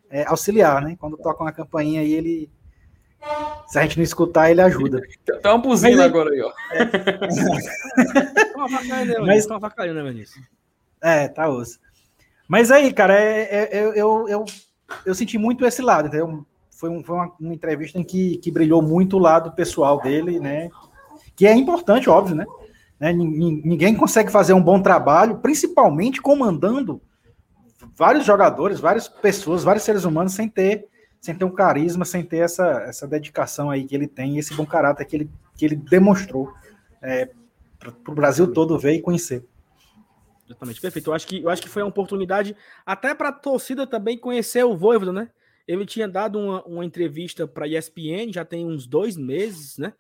é, 0.10 0.26
auxiliar, 0.26 0.82
né? 0.82 0.96
Quando 1.00 1.18
tocam 1.18 1.48
a 1.48 1.52
campainha 1.52 2.02
aí, 2.02 2.14
ele. 2.14 2.50
Se 3.68 3.80
a 3.80 3.82
gente 3.82 3.98
não 3.98 4.04
escutar, 4.04 4.52
ele 4.52 4.62
ajuda. 4.62 5.02
Tá 5.42 5.54
uma 5.54 5.62
buzina 5.62 5.98
Mas, 5.98 6.06
agora 6.06 6.30
aí, 6.30 6.42
ó. 6.42 6.52
É, 6.72 6.86
Mas, 9.26 9.48
tá 9.48 9.58
uma 9.58 9.74
né, 9.94 10.04
Vinícius? 10.04 10.46
É, 11.02 11.28
tá 11.28 11.50
osso. 11.50 11.80
Mas 12.48 12.70
aí, 12.70 12.94
cara, 12.94 13.20
é, 13.20 13.42
é, 13.42 13.70
eu, 13.74 13.94
eu, 13.94 14.30
eu, 14.30 14.46
eu, 15.06 15.16
senti 15.16 15.38
muito 15.38 15.66
esse 15.66 15.82
lado, 15.82 16.08
entendeu? 16.08 16.46
Foi, 16.72 16.90
um, 16.90 17.04
foi 17.04 17.16
uma, 17.16 17.32
uma, 17.40 17.54
entrevista 17.54 17.98
em 17.98 18.04
que, 18.04 18.38
que 18.38 18.52
brilhou 18.52 18.82
muito 18.82 19.18
o 19.18 19.20
lado 19.20 19.52
pessoal 19.52 20.02
dele, 20.02 20.40
né? 20.40 20.70
Que 21.36 21.48
é 21.48 21.54
importante, 21.56 22.10
óbvio, 22.10 22.36
né? 22.36 22.46
né? 23.00 23.14
Ninguém 23.14 23.96
consegue 23.96 24.32
fazer 24.32 24.54
um 24.54 24.62
bom 24.62 24.82
trabalho, 24.82 25.38
principalmente 25.38 26.22
comandando 26.22 27.02
vários 27.96 28.26
jogadores, 28.26 28.80
várias 28.80 29.08
pessoas, 29.08 29.64
vários 29.64 29.84
seres 29.84 30.04
humanos 30.04 30.34
sem 30.34 30.50
ter 30.50 30.88
sem 31.26 31.34
ter 31.34 31.44
um 31.44 31.52
carisma, 31.52 32.06
sem 32.06 32.24
ter 32.24 32.38
essa, 32.38 32.84
essa 32.88 33.08
dedicação 33.08 33.72
aí 33.72 33.84
que 33.84 33.96
ele 33.96 34.06
tem, 34.06 34.38
esse 34.38 34.54
bom 34.54 34.64
caráter 34.64 35.06
que 35.06 35.16
ele, 35.16 35.32
que 35.56 35.66
ele 35.66 35.76
demonstrou 35.76 36.54
é, 37.02 37.32
para 37.80 38.12
o 38.12 38.14
Brasil 38.14 38.54
todo 38.54 38.78
ver 38.78 38.94
e 38.94 39.02
conhecer. 39.02 39.44
Exatamente, 40.46 40.80
perfeito. 40.80 41.10
Eu 41.10 41.14
acho 41.14 41.28
que, 41.28 41.42
eu 41.42 41.50
acho 41.50 41.62
que 41.62 41.70
foi 41.70 41.82
uma 41.82 41.90
oportunidade 41.90 42.56
até 42.86 43.14
para 43.16 43.30
a 43.30 43.34
torcida 43.34 43.88
também 43.88 44.18
conhecer 44.18 44.64
o 44.64 44.78
Voivoda, 44.78 45.12
né? 45.12 45.32
Ele 45.68 45.86
tinha 45.86 46.08
dado 46.08 46.38
uma, 46.38 46.64
uma 46.66 46.86
entrevista 46.86 47.48
para 47.48 47.66
a 47.66 47.68
ESPN 47.68 48.32
já 48.32 48.46
tem 48.46 48.66
uns 48.66 48.86
dois 48.86 49.18
meses, 49.18 49.78
né? 49.78 49.94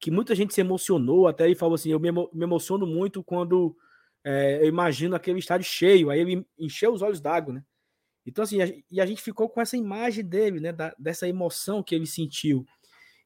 Que 0.00 0.10
muita 0.10 0.34
gente 0.34 0.52
se 0.52 0.60
emocionou, 0.60 1.28
até 1.28 1.46
ele 1.46 1.54
falou 1.54 1.76
assim: 1.76 1.90
eu 1.90 2.00
me, 2.00 2.10
me 2.10 2.42
emociono 2.42 2.86
muito 2.86 3.22
quando 3.22 3.76
é, 4.24 4.58
eu 4.62 4.66
imagino 4.66 5.14
aquele 5.14 5.38
estádio 5.38 5.66
cheio, 5.66 6.10
aí 6.10 6.18
ele 6.18 6.44
encheu 6.58 6.92
os 6.92 7.00
olhos 7.00 7.20
d'água, 7.20 7.54
né? 7.54 7.64
Então, 8.26 8.42
assim, 8.42 8.60
a, 8.60 8.66
e 8.90 9.00
a 9.00 9.06
gente 9.06 9.22
ficou 9.22 9.48
com 9.48 9.60
essa 9.60 9.76
imagem 9.76 10.24
dele, 10.24 10.58
né? 10.58 10.72
Da, 10.72 10.94
dessa 10.98 11.28
emoção 11.28 11.82
que 11.82 11.94
ele 11.94 12.06
sentiu. 12.06 12.66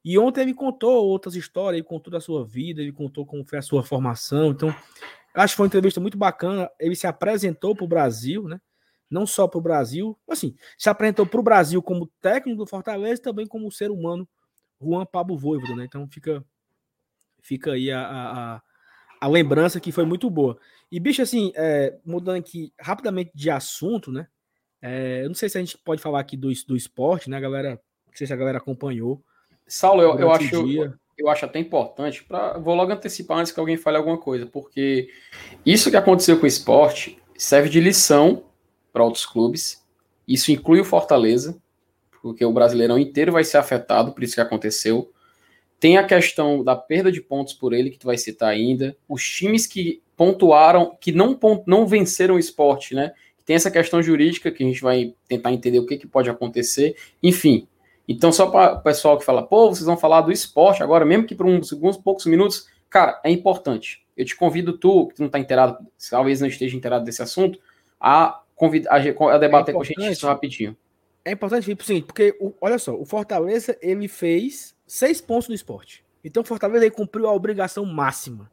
E 0.04 0.18
ontem 0.18 0.42
ele 0.42 0.54
contou 0.54 1.06
outras 1.06 1.34
histórias, 1.34 1.78
ele 1.78 1.88
contou 1.88 2.10
da 2.10 2.20
sua 2.20 2.44
vida, 2.44 2.80
ele 2.80 2.92
contou 2.92 3.24
como 3.24 3.44
foi 3.44 3.58
a 3.58 3.62
sua 3.62 3.82
formação. 3.82 4.50
Então, 4.50 4.74
acho 5.34 5.52
que 5.52 5.56
foi 5.56 5.64
uma 5.64 5.68
entrevista 5.68 6.00
muito 6.00 6.18
bacana. 6.18 6.70
Ele 6.78 6.96
se 6.96 7.06
apresentou 7.06 7.74
para 7.74 7.84
o 7.84 7.88
Brasil, 7.88 8.48
né? 8.48 8.60
Não 9.10 9.26
só 9.26 9.48
para 9.48 9.58
o 9.58 9.62
Brasil, 9.62 10.18
assim, 10.28 10.54
se 10.76 10.90
apresentou 10.90 11.26
para 11.26 11.40
o 11.40 11.42
Brasil 11.42 11.82
como 11.82 12.10
técnico 12.20 12.58
do 12.58 12.66
Fortaleza, 12.66 13.22
também 13.22 13.46
como 13.46 13.72
ser 13.72 13.90
humano, 13.90 14.28
Juan 14.80 15.06
Pablo 15.06 15.38
Voivoda, 15.38 15.74
né? 15.74 15.84
Então 15.84 16.06
fica, 16.08 16.44
fica 17.40 17.72
aí 17.72 17.90
a, 17.90 18.00
a, 18.00 18.62
a 19.20 19.28
lembrança 19.28 19.80
que 19.80 19.92
foi 19.92 20.04
muito 20.04 20.28
boa. 20.28 20.58
E, 20.90 21.00
bicho, 21.00 21.22
assim, 21.22 21.52
é, 21.54 21.98
mudando 22.04 22.38
aqui 22.38 22.72
rapidamente 22.78 23.30
de 23.34 23.50
assunto, 23.50 24.12
né? 24.12 24.26
É, 24.80 25.22
eu 25.24 25.28
não 25.28 25.34
sei 25.34 25.48
se 25.48 25.58
a 25.58 25.60
gente 25.60 25.76
pode 25.78 26.00
falar 26.00 26.20
aqui 26.20 26.36
do, 26.36 26.50
do 26.66 26.76
esporte, 26.76 27.28
né, 27.28 27.40
galera? 27.40 27.80
Não 28.06 28.14
sei 28.14 28.26
se 28.26 28.32
a 28.32 28.36
galera 28.36 28.58
acompanhou. 28.58 29.22
Saulo, 29.66 30.02
eu, 30.02 30.18
eu 30.18 30.30
acho, 30.30 30.54
eu, 30.54 30.94
eu 31.18 31.28
acho 31.28 31.44
até 31.44 31.58
importante, 31.58 32.22
pra, 32.22 32.56
vou 32.58 32.74
logo 32.74 32.92
antecipar 32.92 33.38
antes 33.38 33.50
que 33.50 33.58
alguém 33.58 33.76
fale 33.76 33.96
alguma 33.96 34.16
coisa, 34.16 34.46
porque 34.46 35.08
isso 35.66 35.90
que 35.90 35.96
aconteceu 35.96 36.38
com 36.38 36.44
o 36.44 36.48
esporte 36.48 37.18
serve 37.36 37.68
de 37.68 37.80
lição 37.80 38.44
para 38.92 39.04
outros 39.04 39.26
clubes. 39.26 39.84
Isso 40.26 40.52
inclui 40.52 40.80
o 40.80 40.84
Fortaleza, 40.84 41.60
porque 42.22 42.44
o 42.44 42.52
Brasileirão 42.52 42.98
inteiro 42.98 43.32
vai 43.32 43.44
ser 43.44 43.58
afetado 43.58 44.12
por 44.12 44.22
isso 44.22 44.34
que 44.34 44.40
aconteceu. 44.40 45.10
Tem 45.80 45.96
a 45.96 46.04
questão 46.04 46.62
da 46.62 46.76
perda 46.76 47.10
de 47.10 47.20
pontos 47.20 47.54
por 47.54 47.72
ele, 47.72 47.90
que 47.90 47.98
tu 47.98 48.06
vai 48.06 48.18
citar 48.18 48.50
ainda. 48.50 48.96
Os 49.08 49.24
times 49.28 49.66
que 49.66 50.02
pontuaram, 50.16 50.96
que 51.00 51.12
não, 51.12 51.38
não 51.66 51.86
venceram 51.86 52.34
o 52.34 52.38
esporte, 52.38 52.94
né? 52.94 53.12
Tem 53.46 53.56
essa 53.56 53.70
questão 53.70 54.02
jurídica 54.02 54.50
que 54.50 54.62
a 54.62 54.66
gente 54.66 54.82
vai 54.82 55.14
tentar 55.26 55.52
entender 55.52 55.78
o 55.78 55.86
que, 55.86 55.96
que 55.96 56.06
pode 56.06 56.28
acontecer. 56.28 56.96
Enfim, 57.22 57.66
então, 58.08 58.32
só 58.32 58.50
para 58.50 58.74
o 58.74 58.82
pessoal 58.82 59.18
que 59.18 59.24
fala, 59.24 59.46
pô, 59.46 59.68
vocês 59.68 59.84
vão 59.84 59.98
falar 59.98 60.22
do 60.22 60.32
esporte 60.32 60.82
agora, 60.82 61.04
mesmo 61.04 61.26
que 61.26 61.34
por 61.34 61.44
uns, 61.44 61.70
alguns 61.70 61.98
poucos 61.98 62.24
minutos, 62.24 62.66
cara, 62.88 63.20
é 63.22 63.30
importante. 63.30 64.02
Eu 64.16 64.24
te 64.24 64.34
convido, 64.34 64.78
tu, 64.78 65.08
que 65.08 65.16
tu 65.16 65.18
não 65.20 65.26
está 65.26 65.38
inteirado, 65.38 65.86
talvez 66.10 66.40
não 66.40 66.48
esteja 66.48 66.74
inteirado 66.74 67.04
desse 67.04 67.22
assunto, 67.22 67.60
a, 68.00 68.40
convidar, 68.56 68.90
a, 68.90 69.34
a 69.34 69.38
debater 69.38 69.72
é 69.72 69.76
com 69.76 69.82
a 69.82 69.84
gente 69.84 70.10
isso 70.10 70.26
rapidinho. 70.26 70.74
É 71.22 71.32
importante, 71.32 71.64
Felipe, 71.64 71.84
seguinte, 71.84 72.06
porque, 72.06 72.34
o, 72.40 72.54
olha 72.60 72.78
só, 72.78 72.94
o 72.94 73.04
Fortaleza, 73.04 73.76
ele 73.82 74.08
fez 74.08 74.74
seis 74.86 75.20
pontos 75.20 75.48
no 75.48 75.54
esporte. 75.54 76.02
Então, 76.24 76.42
o 76.42 76.46
Fortaleza 76.46 76.86
ele 76.86 76.94
cumpriu 76.94 77.28
a 77.28 77.34
obrigação 77.34 77.84
máxima, 77.84 78.50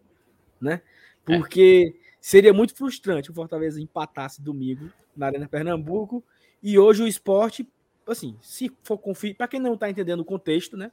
né? 0.60 0.82
É. 1.28 1.38
Porque 1.38 1.94
é. 1.96 2.00
seria 2.20 2.54
muito 2.54 2.76
frustrante 2.76 3.32
o 3.32 3.34
Fortaleza 3.34 3.82
empatasse 3.82 4.42
domingo 4.42 4.92
na 5.16 5.28
Arena 5.28 5.48
Pernambuco 5.48 6.22
e 6.62 6.78
hoje 6.78 7.04
o 7.04 7.08
esporte, 7.08 7.68
assim, 8.08 8.38
se 8.42 8.72
for 8.84 8.98
conferir, 8.98 9.36
para 9.36 9.48
quem 9.48 9.60
não 9.60 9.74
está 9.74 9.90
entendendo 9.90 10.20
o 10.20 10.26
contexto, 10.26 10.78
né? 10.78 10.92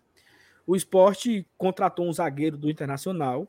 O 0.66 0.76
esporte 0.76 1.46
contratou 1.58 2.06
um 2.06 2.12
zagueiro 2.12 2.56
do 2.56 2.70
Internacional 2.70 3.48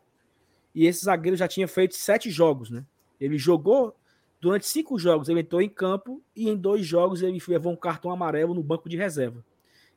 e 0.73 0.85
esse 0.85 1.05
zagueiro 1.05 1.37
já 1.37 1.47
tinha 1.47 1.67
feito 1.67 1.95
sete 1.95 2.29
jogos, 2.29 2.69
né? 2.69 2.85
Ele 3.19 3.37
jogou 3.37 3.95
durante 4.41 4.67
cinco 4.67 4.97
jogos, 4.99 5.29
ele 5.29 5.39
entrou 5.39 5.61
em 5.61 5.69
campo 5.69 6.21
e 6.35 6.49
em 6.49 6.57
dois 6.57 6.85
jogos 6.85 7.21
ele 7.21 7.41
levou 7.47 7.71
um 7.71 7.77
cartão 7.77 8.11
amarelo 8.11 8.53
no 8.53 8.63
banco 8.63 8.89
de 8.89 8.97
reserva. 8.97 9.45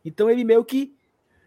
Então 0.04 0.30
ele 0.30 0.44
meio 0.44 0.64
que 0.64 0.94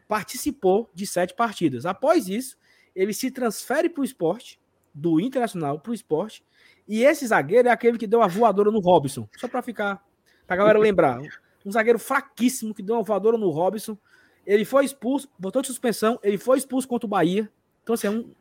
participou 0.07 0.89
de 0.93 1.05
sete 1.05 1.33
partidas. 1.33 1.85
Após 1.85 2.27
isso, 2.27 2.57
ele 2.95 3.13
se 3.13 3.31
transfere 3.31 3.89
para 3.89 4.01
o 4.01 4.03
esporte, 4.03 4.59
do 4.93 5.19
Internacional 5.19 5.79
para 5.79 5.91
o 5.91 5.93
esporte, 5.93 6.43
e 6.87 7.03
esse 7.03 7.25
zagueiro 7.27 7.67
é 7.67 7.71
aquele 7.71 7.97
que 7.97 8.07
deu 8.07 8.21
a 8.21 8.27
voadora 8.27 8.71
no 8.71 8.79
Robson, 8.79 9.29
só 9.37 9.47
para 9.47 9.61
ficar, 9.61 10.03
para 10.47 10.55
a 10.55 10.57
galera 10.57 10.79
lembrar. 10.79 11.21
Um 11.65 11.71
zagueiro 11.71 11.99
fraquíssimo 11.99 12.73
que 12.73 12.81
deu 12.81 12.95
uma 12.95 13.03
voadora 13.03 13.37
no 13.37 13.49
Robson. 13.49 13.97
Ele 14.45 14.65
foi 14.65 14.85
expulso, 14.85 15.29
botou 15.37 15.61
de 15.61 15.67
suspensão, 15.67 16.19
ele 16.23 16.37
foi 16.37 16.57
expulso 16.57 16.87
contra 16.87 17.05
o 17.05 17.09
Bahia. 17.09 17.51
Então, 17.83 17.93
assim, 17.93 18.07
é 18.07 18.09
um, 18.09 18.31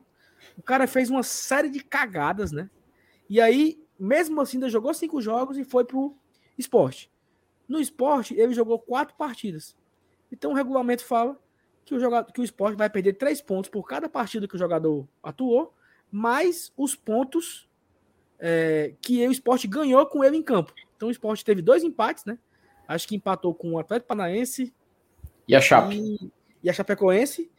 o 0.57 0.63
cara 0.63 0.87
fez 0.87 1.11
uma 1.11 1.23
série 1.23 1.69
de 1.69 1.81
cagadas, 1.81 2.53
né? 2.53 2.71
E 3.29 3.41
aí, 3.41 3.83
mesmo 3.99 4.41
assim, 4.41 4.57
ainda 4.57 4.71
jogou 4.71 4.95
cinco 4.95 5.21
jogos 5.21 5.59
e 5.59 5.65
foi 5.65 5.85
pro 5.85 6.17
esporte. 6.57 7.11
No 7.69 7.81
esporte, 7.81 8.35
ele 8.35 8.55
jogou 8.55 8.79
quatro 8.79 9.15
partidas. 9.17 9.77
Então, 10.33 10.53
o 10.53 10.55
regulamento 10.55 11.05
fala 11.05 11.39
que 11.85 11.95
o, 11.95 12.01
jogador, 12.01 12.33
que 12.33 12.41
o 12.41 12.45
esporte 12.45 12.77
vai 12.77 12.89
perder 12.89 13.15
três 13.15 13.41
pontos 13.41 13.71
por 13.71 13.87
cada 13.87 14.09
partida 14.09 14.47
que 14.47 14.55
o 14.55 14.59
jogador 14.59 15.09
atuou, 15.23 15.75
mais 16.11 16.73
os 16.77 16.95
pontos 16.95 17.69
é, 18.39 18.95
que 19.01 19.27
o 19.27 19.33
esporte 19.33 19.67
ganhou 19.67 20.05
com 20.07 20.23
ele 20.23 20.37
em 20.37 20.43
campo. 20.43 20.73
Então 20.97 21.09
o 21.09 21.11
esporte 21.11 21.45
teve 21.45 21.63
dois 21.63 21.83
empates, 21.83 22.25
né? 22.25 22.39
Acho 22.89 23.07
que 23.07 23.15
empatou 23.15 23.55
com 23.55 23.73
o 23.73 23.79
Atlético 23.79 24.09
Paranaense 24.09 24.75
e 25.47 25.55
a 25.55 25.61
Chape. 25.61 25.97
E, 25.97 26.33
e 26.65 26.71
a 26.71 26.73
Chapecoense. 26.73 27.51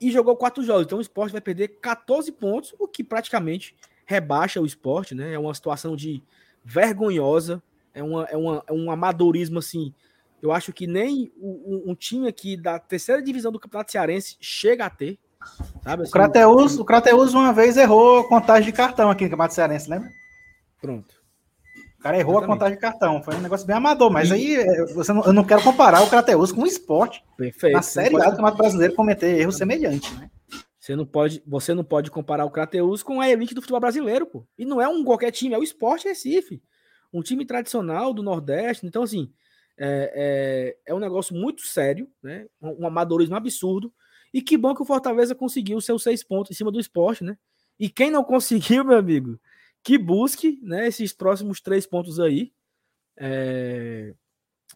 E 0.00 0.12
jogou 0.12 0.36
quatro 0.36 0.62
jogos. 0.62 0.84
Então 0.84 0.98
o 0.98 1.00
esporte 1.00 1.32
vai 1.32 1.40
perder 1.40 1.68
14 1.80 2.30
pontos, 2.30 2.74
o 2.78 2.86
que 2.86 3.02
praticamente 3.02 3.74
rebaixa 4.06 4.60
o 4.60 4.66
esporte, 4.66 5.14
né? 5.14 5.32
É 5.32 5.38
uma 5.38 5.54
situação 5.54 5.96
de 5.96 6.22
vergonhosa. 6.64 7.62
É, 7.92 8.02
uma, 8.02 8.24
é, 8.26 8.36
uma, 8.36 8.62
é 8.66 8.72
um 8.72 8.90
amadorismo 8.90 9.58
assim 9.58 9.92
eu 10.42 10.52
acho 10.52 10.72
que 10.72 10.86
nem 10.86 11.32
um, 11.40 11.84
um 11.86 11.94
time 11.94 12.28
aqui 12.28 12.56
da 12.56 12.78
terceira 12.78 13.20
divisão 13.20 13.50
do 13.50 13.58
Campeonato 13.58 13.90
Cearense 13.90 14.36
chega 14.40 14.86
a 14.86 14.90
ter. 14.90 15.18
Sabe, 15.82 16.02
assim, 16.02 16.10
o, 16.10 16.12
Crateus, 16.12 16.78
o 16.78 16.84
Crateus 16.84 17.34
uma 17.34 17.52
vez 17.52 17.76
errou 17.76 18.20
a 18.20 18.28
contagem 18.28 18.70
de 18.70 18.76
cartão 18.76 19.10
aqui 19.10 19.24
no 19.24 19.30
Campeonato 19.30 19.54
Cearense, 19.54 19.90
lembra? 19.90 20.10
Pronto. 20.80 21.17
O 21.98 22.02
cara 22.02 22.16
errou 22.16 22.34
Exatamente. 22.34 22.50
a 22.50 22.54
contagem 22.54 22.74
de 22.76 22.80
cartão. 22.80 23.22
Foi 23.22 23.34
um 23.34 23.40
negócio 23.40 23.66
bem 23.66 23.76
amador, 23.76 24.10
mas 24.10 24.30
e... 24.30 24.32
aí 24.32 24.54
é, 24.54 24.86
você 24.86 25.12
não, 25.12 25.24
eu 25.24 25.32
não 25.32 25.44
quero 25.44 25.62
comparar 25.62 26.00
o 26.02 26.08
Crateus 26.08 26.52
com 26.52 26.62
o 26.62 26.66
esporte. 26.66 27.24
Perfeito. 27.36 27.74
Na 27.74 27.82
Série 27.82 28.14
A 28.14 28.18
do 28.18 28.30
Campeonato 28.30 28.56
Brasileiro 28.56 28.94
cometer 28.94 29.38
erro 29.38 29.50
semelhante, 29.50 30.14
né? 30.14 30.30
Você 30.78 30.94
não 30.94 31.04
pode, 31.04 31.42
você 31.46 31.74
não 31.74 31.84
pode 31.84 32.10
comparar 32.10 32.44
o 32.44 32.50
Crateus 32.50 33.02
com 33.02 33.20
a 33.20 33.28
elite 33.28 33.52
do 33.52 33.60
futebol 33.60 33.80
brasileiro, 33.80 34.26
pô. 34.26 34.46
E 34.56 34.64
não 34.64 34.80
é 34.80 34.88
um 34.88 35.04
qualquer 35.04 35.32
time, 35.32 35.54
é 35.54 35.58
o 35.58 35.62
Esporte 35.62 36.08
Recife. 36.08 36.62
Um 37.12 37.20
time 37.20 37.44
tradicional 37.44 38.14
do 38.14 38.22
Nordeste. 38.22 38.86
Então, 38.86 39.02
assim, 39.02 39.30
é, 39.76 40.76
é, 40.86 40.92
é 40.92 40.94
um 40.94 40.98
negócio 40.98 41.34
muito 41.34 41.62
sério, 41.66 42.08
né? 42.22 42.46
Um, 42.62 42.84
um 42.84 42.86
amadorismo 42.86 43.34
absurdo. 43.34 43.92
E 44.32 44.40
que 44.40 44.56
bom 44.56 44.74
que 44.74 44.82
o 44.82 44.86
Fortaleza 44.86 45.34
conseguiu 45.34 45.80
seus 45.80 46.02
seis 46.02 46.22
pontos 46.22 46.52
em 46.52 46.54
cima 46.54 46.70
do 46.70 46.78
esporte, 46.78 47.24
né? 47.24 47.36
E 47.78 47.88
quem 47.90 48.10
não 48.10 48.22
conseguiu, 48.24 48.84
meu 48.84 48.96
amigo, 48.96 49.38
que 49.82 49.98
busque 49.98 50.58
né, 50.62 50.86
esses 50.88 51.12
próximos 51.12 51.60
três 51.60 51.86
pontos 51.86 52.20
aí. 52.20 52.52
É... 53.16 54.14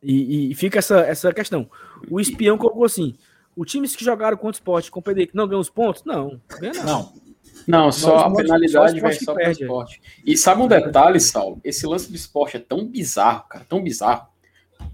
E, 0.03 0.51
e, 0.51 0.55
fica 0.55 0.79
essa, 0.79 1.01
essa 1.01 1.33
questão. 1.33 1.71
O 2.11 2.21
espião 2.21 2.59
colocou 2.59 2.85
assim: 2.85 3.15
os 3.57 3.71
times 3.71 3.95
que 3.95 4.05
jogaram 4.05 4.37
contra 4.37 4.49
o 4.49 4.59
esporte 4.59 4.91
com 4.91 5.01
o 5.01 5.03
que 5.03 5.31
não 5.33 5.47
ganham 5.47 5.61
os 5.61 5.71
pontos? 5.71 6.03
Não, 6.05 6.41
ganha 6.61 6.73
não. 6.75 6.85
não. 6.85 7.23
Não, 7.67 7.93
só 7.93 8.17
a 8.19 8.35
penalidade 8.35 8.99
vai 8.99 9.13
só 9.13 9.35
para 9.35 9.49
o 9.49 9.53
esporte. 9.53 10.01
E 10.27 10.37
sabe 10.37 10.63
um 10.63 10.67
detalhe, 10.67 11.21
Saulo? 11.21 11.61
Esse 11.63 11.87
lance 11.87 12.11
do 12.11 12.17
esporte 12.17 12.57
é 12.57 12.61
tão 12.61 12.85
bizarro, 12.85 13.45
cara, 13.49 13.65
tão 13.69 13.83
bizarro, 13.83 14.27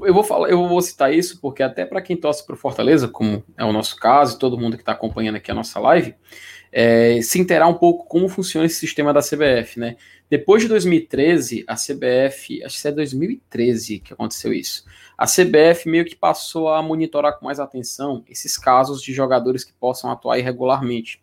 eu 0.00 0.14
vou 0.14 0.22
falar, 0.22 0.48
eu 0.48 0.68
vou 0.68 0.80
citar 0.80 1.12
isso 1.12 1.40
porque 1.40 1.62
até 1.62 1.84
para 1.84 2.02
quem 2.02 2.16
torce 2.16 2.44
para 2.44 2.54
o 2.54 2.58
Fortaleza, 2.58 3.08
como 3.08 3.42
é 3.56 3.64
o 3.64 3.72
nosso 3.72 3.96
caso, 3.96 4.36
e 4.36 4.38
todo 4.38 4.58
mundo 4.58 4.76
que 4.76 4.82
está 4.82 4.92
acompanhando 4.92 5.36
aqui 5.36 5.50
a 5.50 5.54
nossa 5.54 5.80
live, 5.80 6.14
é, 6.72 7.20
se 7.22 7.38
interar 7.38 7.68
um 7.68 7.74
pouco 7.74 8.06
como 8.06 8.28
funciona 8.28 8.66
esse 8.66 8.76
sistema 8.76 9.12
da 9.12 9.20
CBF, 9.20 9.78
né? 9.78 9.96
Depois 10.30 10.62
de 10.62 10.68
2013, 10.68 11.64
a 11.66 11.74
CBF, 11.74 12.62
acho 12.62 12.82
que 12.82 12.88
é 12.88 12.92
2013 12.92 13.98
que 14.00 14.12
aconteceu 14.12 14.52
isso. 14.52 14.84
A 15.16 15.26
CBF 15.26 15.88
meio 15.88 16.04
que 16.04 16.14
passou 16.14 16.68
a 16.68 16.82
monitorar 16.82 17.38
com 17.38 17.46
mais 17.46 17.58
atenção 17.58 18.22
esses 18.28 18.58
casos 18.58 19.02
de 19.02 19.12
jogadores 19.12 19.64
que 19.64 19.72
possam 19.72 20.10
atuar 20.10 20.38
irregularmente. 20.38 21.22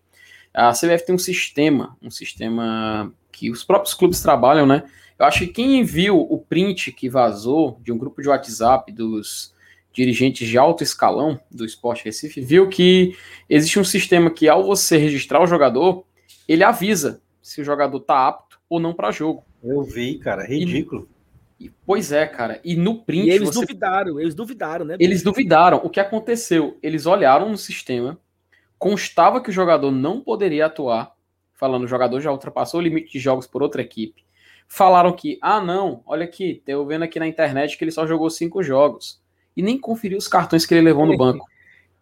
A 0.53 0.71
CBF 0.71 1.05
tem 1.05 1.15
um 1.15 1.19
sistema, 1.19 1.95
um 2.01 2.09
sistema 2.09 3.13
que 3.31 3.51
os 3.51 3.63
próprios 3.63 3.93
clubes 3.93 4.21
trabalham, 4.21 4.65
né? 4.65 4.83
Eu 5.19 5.25
acho 5.25 5.39
que 5.39 5.47
quem 5.47 5.83
viu 5.83 6.19
o 6.19 6.37
print 6.39 6.91
que 6.91 7.07
vazou 7.07 7.79
de 7.83 7.91
um 7.91 7.97
grupo 7.97 8.21
de 8.21 8.27
WhatsApp 8.27 8.91
dos 8.91 9.53
dirigentes 9.95 10.47
de 10.47 10.57
alto 10.57 10.83
escalão 10.83 11.39
do 11.49 11.65
Esporte 11.65 12.03
Recife, 12.03 12.41
viu 12.41 12.67
que 12.67 13.15
existe 13.49 13.79
um 13.79 13.83
sistema 13.83 14.29
que, 14.29 14.49
ao 14.49 14.65
você 14.65 14.97
registrar 14.97 15.41
o 15.41 15.47
jogador, 15.47 16.05
ele 16.47 16.63
avisa 16.63 17.21
se 17.41 17.61
o 17.61 17.63
jogador 17.63 17.99
tá 18.01 18.27
apto 18.27 18.59
ou 18.69 18.79
não 18.79 18.93
para 18.93 19.11
jogo. 19.11 19.43
Eu 19.63 19.81
vi, 19.83 20.19
cara, 20.19 20.45
ridículo. 20.45 21.07
E, 21.57 21.71
pois 21.85 22.11
é, 22.11 22.27
cara. 22.27 22.59
E 22.63 22.75
no 22.75 23.03
print. 23.03 23.27
E 23.27 23.31
eles 23.31 23.49
você... 23.49 23.61
duvidaram, 23.61 24.19
eles 24.19 24.35
duvidaram, 24.35 24.85
né? 24.85 24.97
Eles 24.99 25.23
duvidaram. 25.23 25.77
O 25.83 25.89
que 25.89 26.01
aconteceu? 26.01 26.77
Eles 26.83 27.05
olharam 27.05 27.49
no 27.49 27.57
sistema, 27.57 28.19
constava 28.77 29.41
que 29.41 29.49
o 29.49 29.53
jogador 29.53 29.91
não 29.91 30.19
poderia 30.19 30.65
atuar, 30.65 31.15
falando 31.53 31.85
o 31.85 31.87
jogador 31.87 32.19
já 32.19 32.31
ultrapassou 32.31 32.81
o 32.81 32.83
limite 32.83 33.13
de 33.13 33.19
jogos 33.19 33.47
por 33.47 33.63
outra 33.63 33.81
equipe 33.81 34.25
falaram 34.67 35.13
que, 35.13 35.37
ah, 35.41 35.61
não, 35.61 36.01
olha 36.05 36.25
aqui, 36.25 36.61
eu 36.67 36.85
vendo 36.85 37.03
aqui 37.03 37.19
na 37.19 37.27
internet 37.27 37.77
que 37.77 37.83
ele 37.83 37.91
só 37.91 38.05
jogou 38.05 38.29
cinco 38.29 38.63
jogos. 38.63 39.21
E 39.55 39.61
nem 39.61 39.77
conferiu 39.79 40.17
os 40.17 40.27
cartões 40.27 40.65
que 40.65 40.73
ele 40.73 40.81
levou 40.81 41.05
no 41.05 41.17
banco. 41.17 41.45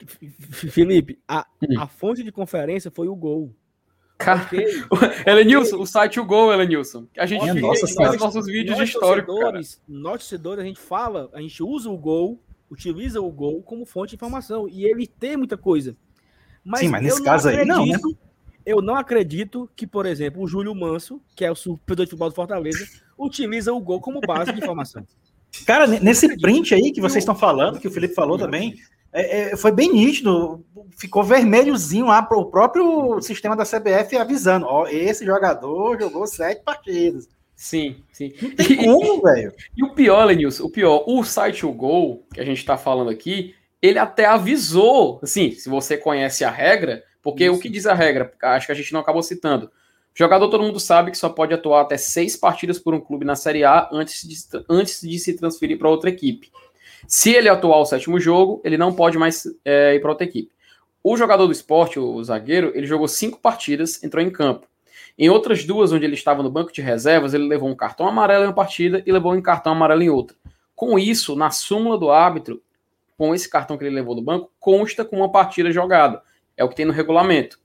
Felipe, 0.06 1.20
a, 1.28 1.46
hum. 1.62 1.80
a 1.80 1.88
fonte 1.88 2.24
de 2.24 2.32
conferência 2.32 2.92
foi 2.92 3.08
o 3.08 3.16
gol. 3.16 3.54
Cara, 4.18 4.50
Elenilson, 5.26 5.78
o 5.78 5.86
site 5.86 6.20
o 6.20 6.26
gol, 6.26 6.54
Elenilson. 6.54 7.08
A 7.18 7.26
gente 7.26 7.42
fica 7.42 7.54
nossa, 7.54 7.88
faz 7.88 8.20
nossos 8.20 8.46
vídeos 8.46 8.78
de 8.78 8.84
história. 8.84 9.26
Nós 9.88 10.20
torcedores, 10.22 10.64
a 10.64 10.68
gente 10.68 10.80
fala, 10.80 11.30
a 11.34 11.42
gente 11.42 11.62
usa 11.62 11.90
o 11.90 11.98
gol, 11.98 12.40
utiliza 12.70 13.22
o 13.22 13.32
gol 13.32 13.62
como 13.62 13.86
fonte 13.86 14.10
de 14.10 14.16
informação. 14.16 14.68
E 14.68 14.86
ele 14.86 15.08
tem 15.08 15.38
muita 15.38 15.58
coisa. 15.58 15.96
Mas 16.64 16.82
Sim, 16.82 16.90
mas 16.90 17.04
nesse 17.04 17.24
caso 17.24 17.50
aí 17.50 17.66
não, 17.66 17.86
né? 17.86 17.98
Eu 18.66 18.82
não 18.82 18.96
acredito 18.96 19.70
que, 19.76 19.86
por 19.86 20.06
exemplo, 20.06 20.42
o 20.42 20.48
Júlio 20.48 20.74
Manso, 20.74 21.22
que 21.36 21.44
é 21.44 21.52
o 21.52 21.56
supervisor 21.56 22.06
de 22.06 22.12
futebol 22.12 22.30
do 22.30 22.36
Fortaleza, 22.36 22.86
utiliza 23.18 23.74
o 23.74 23.82
gol 23.82 24.00
como 24.00 24.22
base 24.22 24.54
de 24.54 24.60
informação. 24.60 25.06
Cara, 25.66 25.88
nesse 25.88 26.38
print 26.38 26.74
aí 26.74 26.92
que 26.92 27.02
vocês 27.02 27.24
estão 27.24 27.36
falando, 27.36 27.80
que 27.80 27.88
o 27.88 27.92
Felipe 27.92 28.14
falou 28.14 28.38
também, 28.38 28.76
é, 29.14 29.52
é, 29.52 29.58
foi 29.58 29.72
bem 29.72 29.94
nítido. 29.94 30.66
Ficou 30.98 31.24
vermelhozinho 31.24 32.08
lá 32.08 32.22
para 32.22 32.38
o 32.38 32.46
próprio 32.46 33.22
sistema 33.22 33.56
da 33.56 33.64
CBF 33.64 34.18
avisando: 34.18 34.66
ó, 34.66 34.88
esse 34.88 35.26
jogador 35.26 36.00
jogou 36.00 36.26
sete 36.26 36.64
partidas. 36.64 37.30
Sim, 37.56 37.98
sim. 38.12 38.34
Não 38.42 38.56
tem 38.56 38.78
como, 38.78 39.22
velho. 39.22 39.54
E 39.78 39.84
o 39.84 39.94
pior, 39.94 40.26
Lenilson, 40.26 40.66
o 40.66 40.70
pior, 40.70 41.04
o 41.08 41.24
site 41.24 41.66
O 41.66 41.72
Gol, 41.72 42.26
que 42.34 42.42
a 42.42 42.46
gente 42.46 42.58
está 42.58 42.76
falando 42.76 43.10
aqui, 43.10 43.56
ele 43.82 44.00
até 44.00 44.26
avisou, 44.26 45.20
assim, 45.22 45.52
se 45.52 45.70
você 45.70 45.96
conhece 45.96 46.44
a 46.44 46.50
regra, 46.50 47.04
porque 47.22 47.46
Isso. 47.46 47.54
o 47.54 47.60
que 47.60 47.70
diz 47.70 47.86
a 47.86 47.94
regra, 47.94 48.34
acho 48.42 48.66
que 48.66 48.72
a 48.72 48.76
gente 48.76 48.92
não 48.92 49.00
acabou 49.00 49.22
citando. 49.22 49.72
Jogador, 50.16 50.48
todo 50.48 50.64
mundo 50.64 50.80
sabe 50.80 51.10
que 51.10 51.18
só 51.18 51.28
pode 51.28 51.54
atuar 51.54 51.82
até 51.82 51.98
seis 51.98 52.36
partidas 52.36 52.78
por 52.78 52.94
um 52.94 53.00
clube 53.00 53.26
na 53.26 53.36
Série 53.36 53.64
A 53.64 53.90
antes 53.92 54.28
de, 54.28 54.36
antes 54.70 55.02
de 55.02 55.18
se 55.18 55.34
transferir 55.34 55.80
para 55.80 55.90
outra 55.90 56.10
equipe. 56.10 56.52
Se 57.08 57.32
ele 57.32 57.50
atuar 57.50 57.80
o 57.80 57.86
sétimo 57.86 58.20
jogo, 58.20 58.62
ele 58.64 58.78
não 58.78 58.94
pode 58.94 59.18
mais 59.18 59.46
é, 59.66 59.96
ir 59.96 60.00
para 60.00 60.12
outra 60.12 60.26
equipe. 60.26 60.52
O 61.04 61.18
jogador 61.18 61.48
do 61.48 61.52
esporte, 61.52 62.00
o 62.00 62.24
zagueiro, 62.24 62.72
ele 62.76 62.88
jogou 62.88 63.08
cinco 63.08 63.40
partidas, 63.40 64.02
entrou 64.04 64.24
em 64.24 64.30
campo. 64.30 64.68
Em 65.18 65.30
outras 65.30 65.66
duas, 65.66 65.92
onde 65.92 66.06
ele 66.06 66.14
estava 66.14 66.42
no 66.42 66.50
banco 66.50 66.72
de 66.72 66.82
reservas, 66.82 67.34
ele 67.34 67.48
levou 67.48 67.70
um 67.70 67.76
cartão 67.76 68.08
amarelo 68.08 68.46
em 68.46 68.48
uma 68.48 68.54
partida 68.54 69.04
e 69.06 69.12
levou 69.12 69.34
um 69.34 69.42
cartão 69.42 69.74
amarelo 69.74 70.02
em 70.02 70.10
outra. 70.10 70.38
Com 70.76 70.98
isso, 70.98 71.36
na 71.36 71.52
súmula 71.52 71.98
do 71.98 72.10
árbitro, 72.10 72.62
com 73.18 73.34
esse 73.36 73.50
cartão 73.50 73.78
que 73.78 73.84
ele 73.84 73.96
levou 73.96 74.16
do 74.16 74.22
banco, 74.22 74.52
consta 74.60 75.04
com 75.04 75.18
uma 75.18 75.32
partida 75.32 75.72
jogada. 75.72 76.22
É 76.56 76.64
o 76.64 76.70
que 76.70 76.76
tem 76.76 76.86
no 76.86 76.94
regulamento. 76.94 77.60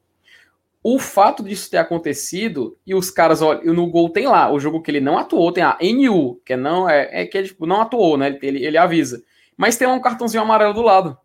O 0.91 0.99
fato 0.99 1.43
disso 1.43 1.71
ter 1.71 1.77
acontecido 1.77 2.79
e 2.87 2.95
os 2.95 3.11
caras, 3.11 3.43
olha, 3.43 3.61
no 3.75 3.87
gol 3.91 4.09
tem 4.09 4.27
lá, 4.27 4.51
o 4.51 4.59
jogo 4.59 4.81
que 4.81 4.91
ele 4.91 5.03
não 5.03 5.19
atuou, 5.19 5.53
tem 5.53 5.63
a 5.63 5.77
NU, 5.83 6.41
que 6.47 6.55
é 6.55 6.57
não 6.57 6.89
é, 6.89 7.11
é 7.13 7.27
que 7.27 7.37
ele 7.37 7.49
tipo, 7.49 7.67
não 7.67 7.83
atuou, 7.83 8.17
né? 8.17 8.29
Ele, 8.29 8.39
ele, 8.41 8.65
ele 8.65 8.79
avisa. 8.79 9.23
Mas 9.55 9.77
tem 9.77 9.87
um 9.87 10.01
cartãozinho 10.01 10.43
amarelo 10.43 10.73
do 10.73 10.81
lado. 10.81 11.19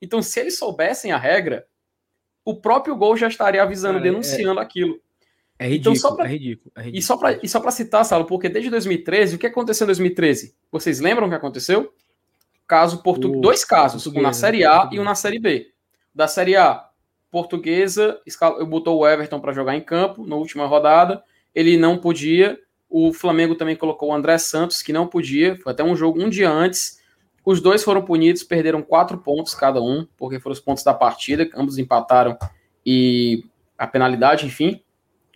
Então, 0.00 0.22
se 0.22 0.38
eles 0.38 0.56
soubessem 0.56 1.10
a 1.10 1.18
regra, 1.18 1.66
o 2.44 2.54
próprio 2.54 2.94
gol 2.94 3.16
já 3.16 3.26
estaria 3.26 3.60
avisando, 3.60 3.94
Cara, 3.94 4.06
é- 4.06 4.10
denunciando 4.12 4.60
é, 4.60 4.62
aquilo. 4.62 5.00
É 5.58 5.66
ridículo, 5.66 5.96
então, 5.96 6.08
só 6.08 6.14
pra, 6.14 6.26
é 6.26 6.28
ridículo, 6.28 6.72
é 6.76 6.80
ridículo. 6.82 7.40
E 7.42 7.48
só 7.48 7.58
para 7.58 7.72
citar, 7.72 8.04
Salo, 8.04 8.26
porque 8.26 8.48
desde 8.48 8.70
2013, 8.70 9.34
o 9.34 9.38
que 9.40 9.46
aconteceu 9.48 9.86
em 9.86 9.88
2013? 9.88 10.54
Vocês 10.70 11.00
lembram 11.00 11.26
o 11.26 11.30
que 11.30 11.34
aconteceu? 11.34 11.92
Caso 12.64 13.02
portu... 13.02 13.40
Dois 13.40 13.64
casos, 13.64 14.06
um 14.06 14.22
na 14.22 14.32
Série 14.32 14.64
A 14.64 14.88
e 14.92 15.00
um 15.00 15.02
na 15.02 15.16
Série 15.16 15.40
B. 15.40 15.72
Da 16.14 16.28
Série 16.28 16.56
A, 16.56 16.89
Portuguesa 17.30 18.20
botou 18.68 18.98
o 18.98 19.08
Everton 19.08 19.40
para 19.40 19.52
jogar 19.52 19.76
em 19.76 19.80
campo 19.80 20.26
na 20.26 20.36
última 20.36 20.66
rodada, 20.66 21.22
ele 21.54 21.76
não 21.76 21.96
podia. 21.96 22.58
O 22.88 23.12
Flamengo 23.12 23.54
também 23.54 23.76
colocou 23.76 24.10
o 24.10 24.14
André 24.14 24.36
Santos, 24.38 24.82
que 24.82 24.92
não 24.92 25.06
podia, 25.06 25.56
foi 25.62 25.72
até 25.72 25.84
um 25.84 25.94
jogo 25.94 26.20
um 26.20 26.28
dia 26.28 26.50
antes. 26.50 27.00
Os 27.44 27.60
dois 27.60 27.84
foram 27.84 28.02
punidos, 28.02 28.42
perderam 28.42 28.82
quatro 28.82 29.18
pontos 29.18 29.54
cada 29.54 29.80
um, 29.80 30.06
porque 30.16 30.40
foram 30.40 30.52
os 30.52 30.60
pontos 30.60 30.82
da 30.82 30.92
partida, 30.92 31.48
ambos 31.54 31.78
empataram 31.78 32.36
e 32.84 33.44
a 33.78 33.86
penalidade, 33.86 34.46
enfim. 34.46 34.82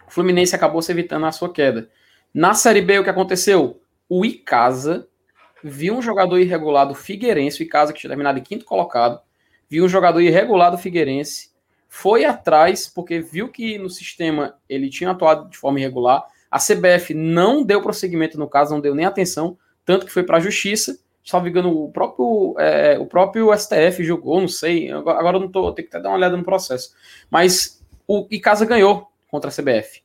O 0.07 0.11
Fluminense 0.11 0.55
acabou 0.55 0.83
se 0.83 0.93
evitando 0.93 1.27
a 1.27 1.33
sua 1.33 1.53
queda. 1.53 1.89
Na 2.33 2.53
Série 2.55 2.83
B, 2.83 2.99
o 2.99 3.05
que 3.05 3.11
aconteceu? 3.11 3.81
O 4.09 4.25
Icasa 4.25 5.09
viu 5.63 5.95
um 5.95 6.03
jogador 6.03 6.39
irregular 6.39 6.87
do 6.87 6.95
Figueirense, 6.95 7.63
o 7.63 7.65
Icasa 7.65 7.93
que 7.93 8.01
tinha 8.01 8.11
terminado 8.11 8.39
em 8.39 8.43
quinto 8.43 8.65
colocado, 8.65 9.21
viu 9.69 9.85
um 9.85 9.89
jogador 9.89 10.21
irregular 10.21 10.71
do 10.71 10.77
Figueirense, 10.77 11.54
foi 11.95 12.25
atrás, 12.25 12.89
porque 12.89 13.21
viu 13.21 13.49
que 13.49 13.79
no 13.79 13.89
sistema 13.89 14.57
ele 14.69 14.91
tinha 14.91 15.11
atuado 15.11 15.49
de 15.49 15.57
forma 15.57 15.79
irregular. 15.79 16.25
A 16.51 16.59
CBF 16.59 17.15
não 17.15 17.63
deu 17.63 17.81
prosseguimento 17.81 18.39
no 18.39 18.49
caso, 18.49 18.75
não 18.75 18.81
deu 18.81 18.95
nem 18.95 19.07
atenção, 19.07 19.57
tanto 19.85 20.05
que 20.05 20.13
foi 20.13 20.25
para 20.25 20.39
a 20.39 20.41
justiça 20.41 20.99
salvo 21.25 21.49
engano, 21.49 21.85
o 21.85 21.91
próprio, 21.91 22.55
é, 22.59 22.99
o 22.99 23.07
próprio 23.07 23.51
STF 23.57 24.05
julgou, 24.05 24.41
não 24.41 24.49
sei, 24.49 24.91
agora 24.93 25.39
eu 25.39 25.41
não 25.41 25.49
tô, 25.49 25.73
tenho 25.73 25.89
que 25.89 25.97
até 25.97 26.03
dar 26.03 26.11
uma 26.11 26.19
olhada 26.19 26.37
no 26.37 26.45
processo. 26.45 26.95
Mas 27.31 27.83
o 28.07 28.27
Icasa 28.31 28.67
ganhou 28.67 29.11
contra 29.31 29.49
a 29.49 29.53
CBF. 29.53 30.03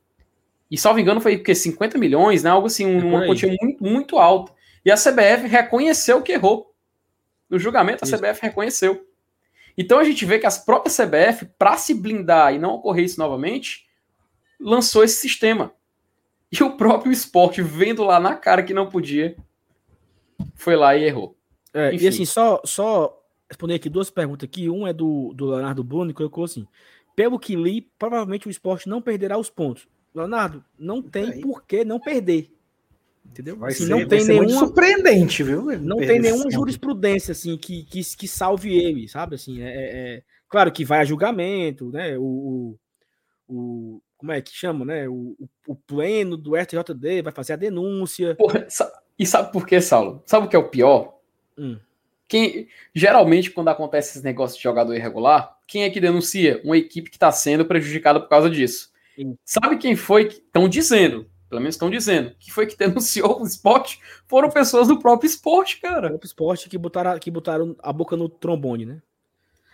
E 0.72 0.78
salvo 0.78 1.00
engano 1.00 1.20
foi 1.20 1.38
que 1.38 1.54
50 1.54 1.98
milhões, 1.98 2.44
né? 2.44 2.50
Algo 2.52 2.68
assim, 2.68 2.86
uma 2.86 3.26
quantia 3.26 3.54
muito, 3.62 3.84
muito 3.84 4.18
alta. 4.18 4.54
E 4.86 4.90
a 4.90 4.96
CBF 4.96 5.48
reconheceu 5.48 6.22
que 6.22 6.32
errou. 6.32 6.74
No 7.50 7.60
julgamento, 7.60 8.06
a 8.06 8.08
isso. 8.08 8.16
CBF 8.16 8.42
reconheceu. 8.42 9.06
Então 9.82 9.98
a 9.98 10.04
gente 10.04 10.26
vê 10.26 10.38
que 10.38 10.46
as 10.46 10.58
próprias 10.58 10.98
CBF, 10.98 11.46
para 11.58 11.78
se 11.78 11.94
blindar 11.94 12.54
e 12.54 12.60
não 12.60 12.72
ocorrer 12.72 13.06
isso 13.06 13.18
novamente, 13.18 13.88
lançou 14.60 15.06
esse 15.06 15.22
sistema. 15.22 15.74
E 16.52 16.62
o 16.62 16.76
próprio 16.76 17.14
esporte, 17.14 17.62
vendo 17.62 18.04
lá 18.04 18.20
na 18.20 18.36
cara 18.36 18.62
que 18.62 18.74
não 18.74 18.90
podia, 18.90 19.38
foi 20.54 20.76
lá 20.76 20.98
e 20.98 21.06
errou. 21.06 21.38
É, 21.74 21.96
e 21.96 22.06
assim, 22.06 22.26
só, 22.26 22.60
só 22.66 23.18
responder 23.48 23.76
aqui 23.76 23.90
duas 23.90 24.10
perguntas 24.10 24.50
aqui. 24.50 24.70
Um 24.70 24.86
é 24.86 24.92
do, 24.92 25.32
do 25.34 25.46
Leonardo 25.46 25.82
Bruno, 25.82 26.10
que 26.10 26.18
colocou 26.18 26.44
assim: 26.44 26.68
pelo 27.16 27.40
que 27.40 27.56
li, 27.56 27.82
provavelmente 27.98 28.50
o 28.50 28.52
esporte 28.52 28.90
não 28.90 29.02
perderá 29.02 29.38
os 29.38 29.50
pontos. 29.50 29.88
Leonardo, 30.14 30.62
não 30.78 31.02
tem 31.02 31.40
por 31.40 31.64
que 31.64 31.86
não 31.86 32.02
perder. 32.02 32.52
Entendeu? 33.26 33.58
Vai 33.58 33.72
assim, 33.72 33.86
ser, 33.86 33.90
não 33.90 34.08
tem 34.08 34.26
nenhuma 34.26 34.50
surpreendente, 34.50 35.44
viu? 35.44 35.66
Não 35.80 35.98
tem 35.98 36.20
nenhuma 36.20 36.50
jurisprudência 36.50 37.32
assim 37.32 37.58
que, 37.58 37.84
que, 37.84 38.02
que 38.04 38.28
salve 38.28 38.76
ele, 38.76 39.08
sabe? 39.08 39.36
Assim, 39.36 39.62
é, 39.62 39.68
é, 39.68 40.16
é 40.18 40.24
claro 40.48 40.72
que 40.72 40.84
vai 40.84 41.00
a 41.00 41.06
julgamento, 41.06 41.92
né? 41.92 42.18
O, 42.18 42.24
o, 42.24 42.80
o 43.48 44.02
como 44.18 44.34
é 44.34 44.42
que 44.42 44.52
chama, 44.52 44.84
né? 44.84 45.08
O, 45.08 45.36
o, 45.66 45.76
pleno 45.76 46.36
do 46.36 46.58
STJD 46.58 47.22
vai 47.22 47.32
fazer 47.32 47.54
a 47.54 47.56
denúncia. 47.56 48.36
Porra, 48.36 48.68
e 49.18 49.26
sabe 49.26 49.52
por 49.52 49.66
quê, 49.66 49.80
Saulo? 49.80 50.22
Sabe 50.26 50.46
o 50.46 50.50
que 50.50 50.56
é 50.56 50.60
o 50.60 50.68
pior? 50.68 51.18
Hum. 51.58 51.80
Quem, 52.28 52.68
geralmente, 52.94 53.50
quando 53.50 53.70
acontece 53.70 54.10
esses 54.10 54.24
negócios 54.24 54.58
de 54.58 54.64
jogador 54.64 54.94
irregular, 54.94 55.58
quem 55.66 55.84
é 55.84 55.90
que 55.90 56.02
denuncia? 56.02 56.62
Uma 56.64 56.78
equipe 56.78 57.10
que 57.10 57.16
está 57.16 57.32
sendo 57.32 57.66
prejudicada 57.66 58.20
por 58.20 58.28
causa 58.28 58.50
disso. 58.50 58.92
Sim. 59.16 59.38
Sabe 59.46 59.78
quem 59.78 59.96
foi 59.96 60.26
que 60.26 60.36
estão 60.36 60.68
dizendo? 60.68 61.30
Pelo 61.50 61.62
menos 61.62 61.76
estão 61.76 61.90
dizendo. 61.90 62.34
Que 62.40 62.52
foi 62.52 62.68
que 62.68 62.78
denunciou 62.78 63.42
o 63.42 63.46
esporte? 63.46 64.00
Foram 64.28 64.50
pessoas 64.50 64.88
do 64.88 65.00
próprio 65.00 65.28
esporte, 65.28 65.80
cara. 65.82 66.08
O 66.08 66.10
próprio 66.12 66.28
esporte 66.28 66.70
que 66.70 66.78
botaram, 66.78 67.20
que 67.20 67.32
botaram 67.32 67.76
a 67.82 67.92
boca 67.92 68.16
no 68.16 68.30
trombone, 68.30 68.86
né? 68.86 69.02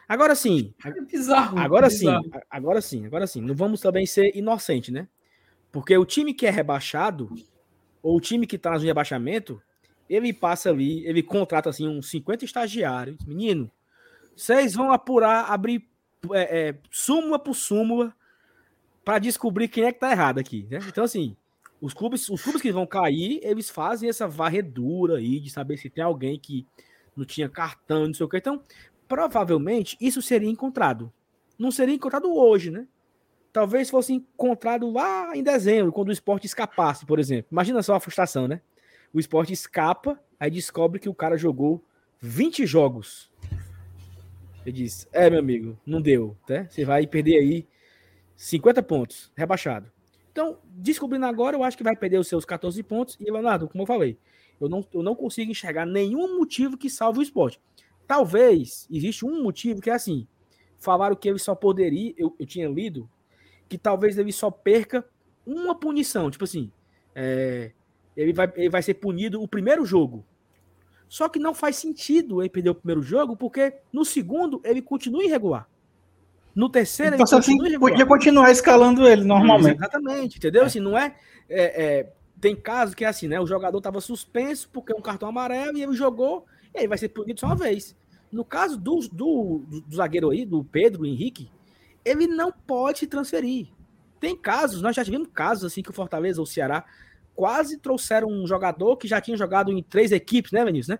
Agora 0.07 0.35
sim. 0.35 0.73
É 0.85 1.01
bizarro. 1.01 1.59
Agora 1.59 1.87
é 1.87 1.89
bizarro. 1.89 2.23
sim. 2.23 2.31
Agora 2.49 2.81
sim. 2.81 3.05
Agora 3.05 3.27
sim. 3.27 3.41
Não 3.41 3.55
vamos 3.55 3.81
também 3.81 4.05
ser 4.05 4.35
inocente, 4.35 4.91
né? 4.91 5.07
Porque 5.71 5.97
o 5.97 6.05
time 6.05 6.33
que 6.33 6.45
é 6.45 6.49
rebaixado 6.49 7.29
ou 8.01 8.17
o 8.17 8.21
time 8.21 8.45
que 8.47 8.55
está 8.55 8.71
no 8.71 8.79
rebaixamento, 8.79 9.61
ele 10.07 10.31
passa 10.31 10.69
ali, 10.69 11.05
ele 11.05 11.23
contrata 11.23 11.69
assim 11.69 11.87
uns 11.87 12.09
50 12.09 12.45
estagiários. 12.45 13.17
Menino, 13.25 13.69
vocês 14.35 14.73
vão 14.73 14.91
apurar, 14.91 15.51
abrir 15.51 15.89
é, 16.31 16.69
é, 16.69 16.75
súmula 16.91 17.39
por 17.39 17.55
súmula 17.55 18.15
para 19.03 19.19
descobrir 19.19 19.67
quem 19.67 19.85
é 19.85 19.91
que 19.91 19.99
tá 19.99 20.11
errado 20.11 20.39
aqui, 20.39 20.67
né? 20.69 20.79
Então, 20.87 21.03
assim, 21.03 21.35
os 21.85 21.93
clubes, 21.93 22.29
os 22.29 22.41
clubes 22.41 22.61
que 22.61 22.71
vão 22.71 22.85
cair, 22.85 23.39
eles 23.43 23.69
fazem 23.69 24.09
essa 24.09 24.27
varredura 24.27 25.17
aí 25.17 25.39
de 25.39 25.49
saber 25.49 25.77
se 25.77 25.89
tem 25.89 26.03
alguém 26.03 26.39
que 26.39 26.65
não 27.15 27.25
tinha 27.25 27.47
cartão, 27.47 28.07
não 28.07 28.13
sei 28.13 28.25
o 28.25 28.29
que. 28.29 28.37
Então, 28.37 28.61
provavelmente 29.07 29.97
isso 30.01 30.21
seria 30.21 30.49
encontrado. 30.49 31.11
Não 31.57 31.71
seria 31.71 31.95
encontrado 31.95 32.33
hoje, 32.33 32.71
né? 32.71 32.87
talvez 33.55 33.89
fosse 33.89 34.11
encontrado 34.11 34.91
lá 34.91 35.31
em 35.33 35.41
dezembro, 35.41 35.89
quando 35.93 36.09
o 36.09 36.11
esporte 36.11 36.45
escapasse, 36.45 37.05
por 37.05 37.19
exemplo. 37.19 37.47
Imagina 37.53 37.81
só 37.81 37.95
a 37.95 38.01
frustração, 38.01 38.49
né? 38.49 38.59
O 39.13 39.19
esporte 39.19 39.53
escapa, 39.53 40.19
aí 40.37 40.51
descobre 40.51 40.99
que 40.99 41.07
o 41.07 41.13
cara 41.13 41.37
jogou 41.37 41.81
20 42.19 42.65
jogos. 42.65 43.31
Ele 44.65 44.75
diz: 44.75 45.07
É, 45.13 45.29
meu 45.29 45.39
amigo, 45.39 45.79
não 45.85 46.01
deu, 46.01 46.35
né? 46.49 46.67
Você 46.69 46.83
vai 46.83 47.07
perder 47.07 47.37
aí 47.37 47.65
50 48.35 48.83
pontos, 48.83 49.31
rebaixado. 49.37 49.89
Então, 50.35 50.57
descobrindo 50.65 51.25
agora, 51.25 51.55
eu 51.55 51.63
acho 51.63 51.77
que 51.77 51.83
vai 51.83 51.95
perder 51.95 52.19
os 52.19 52.27
seus 52.27 52.43
14 52.43 52.83
pontos. 52.83 53.15
E, 53.21 53.31
Leonardo, 53.31 53.69
como 53.69 53.83
eu 53.83 53.87
falei, 53.87 54.17
eu 54.59 54.67
não, 54.67 54.85
eu 54.93 55.01
não 55.01 55.15
consigo 55.15 55.49
enxergar 55.49 55.85
nenhum 55.85 56.37
motivo 56.37 56.75
que 56.75 56.89
salve 56.89 57.19
o 57.19 57.21
esporte. 57.21 57.57
Talvez 58.05 58.85
existe 58.91 59.25
um 59.25 59.41
motivo 59.41 59.79
que 59.79 59.89
é 59.89 59.93
assim: 59.93 60.27
falaram 60.77 61.15
que 61.15 61.29
ele 61.29 61.39
só 61.39 61.55
poderia. 61.55 62.13
Eu, 62.17 62.35
eu 62.37 62.45
tinha 62.45 62.67
lido 62.67 63.09
que 63.69 63.77
talvez 63.77 64.17
ele 64.17 64.33
só 64.33 64.51
perca 64.51 65.07
uma 65.45 65.73
punição. 65.73 66.29
Tipo 66.29 66.43
assim, 66.43 66.69
é, 67.15 67.71
ele, 68.17 68.33
vai, 68.33 68.51
ele 68.57 68.69
vai 68.69 68.83
ser 68.83 68.95
punido 68.95 69.41
o 69.41 69.47
primeiro 69.47 69.85
jogo. 69.85 70.25
Só 71.07 71.29
que 71.29 71.39
não 71.39 71.53
faz 71.53 71.77
sentido 71.77 72.41
ele 72.41 72.49
perder 72.49 72.71
o 72.71 72.75
primeiro 72.75 73.01
jogo, 73.01 73.37
porque 73.37 73.73
no 73.89 74.03
segundo 74.03 74.59
ele 74.65 74.81
continua 74.81 75.23
irregular. 75.23 75.65
No 76.55 76.69
terceiro 76.69 77.15
então, 77.15 77.25
ele 77.27 77.37
assim, 77.37 77.51
continua 77.51 77.67
irregular. 77.67 77.91
Podia 77.91 78.05
continuar 78.05 78.51
escalando 78.51 79.05
ele 79.05 79.25
normalmente. 79.25 79.75
exatamente, 79.75 80.37
entendeu? 80.37 80.63
É. 80.63 80.65
Assim, 80.65 80.79
não 80.79 80.97
é, 80.97 81.13
é, 81.49 81.83
é, 81.83 82.13
Tem 82.39 82.55
casos 82.55 82.95
que 82.95 83.03
é 83.03 83.07
assim, 83.07 83.27
né? 83.27 83.39
O 83.39 83.45
jogador 83.45 83.77
estava 83.77 83.99
suspenso 83.99 84.69
porque 84.71 84.93
é 84.93 84.95
um 84.95 85.01
cartão 85.01 85.27
amarelo 85.27 85.77
e 85.77 85.83
ele 85.83 85.93
jogou, 85.93 86.45
e 86.73 86.79
ele 86.79 86.87
vai 86.87 86.97
ser 86.97 87.09
punido 87.09 87.39
só 87.39 87.47
uma 87.47 87.55
vez. 87.55 87.95
No 88.31 88.45
caso 88.45 88.77
do, 88.77 88.99
do, 89.11 89.63
do 89.85 89.95
zagueiro 89.95 90.29
aí, 90.29 90.45
do 90.45 90.63
Pedro 90.63 91.05
Henrique, 91.05 91.51
ele 92.03 92.25
não 92.25 92.51
pode 92.51 92.99
se 92.99 93.07
transferir. 93.07 93.67
Tem 94.19 94.35
casos, 94.35 94.81
nós 94.81 94.95
já 94.95 95.03
tivemos 95.03 95.27
casos 95.33 95.65
assim 95.65 95.81
que 95.81 95.89
o 95.89 95.93
Fortaleza 95.93 96.39
ou 96.39 96.43
o 96.43 96.47
Ceará 96.47 96.85
quase 97.35 97.77
trouxeram 97.77 98.29
um 98.29 98.47
jogador 98.47 98.95
que 98.97 99.07
já 99.07 99.19
tinha 99.19 99.35
jogado 99.35 99.71
em 99.71 99.83
três 99.83 100.11
equipes, 100.11 100.51
né, 100.51 100.63
Vinícius? 100.63 100.97
Né? 100.97 100.99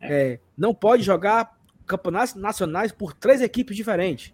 É. 0.00 0.32
É, 0.32 0.40
não 0.56 0.74
pode 0.74 1.02
jogar 1.02 1.56
campeonatos 1.86 2.34
nacionais 2.34 2.90
por 2.90 3.12
três 3.12 3.40
equipes 3.40 3.76
diferentes. 3.76 4.33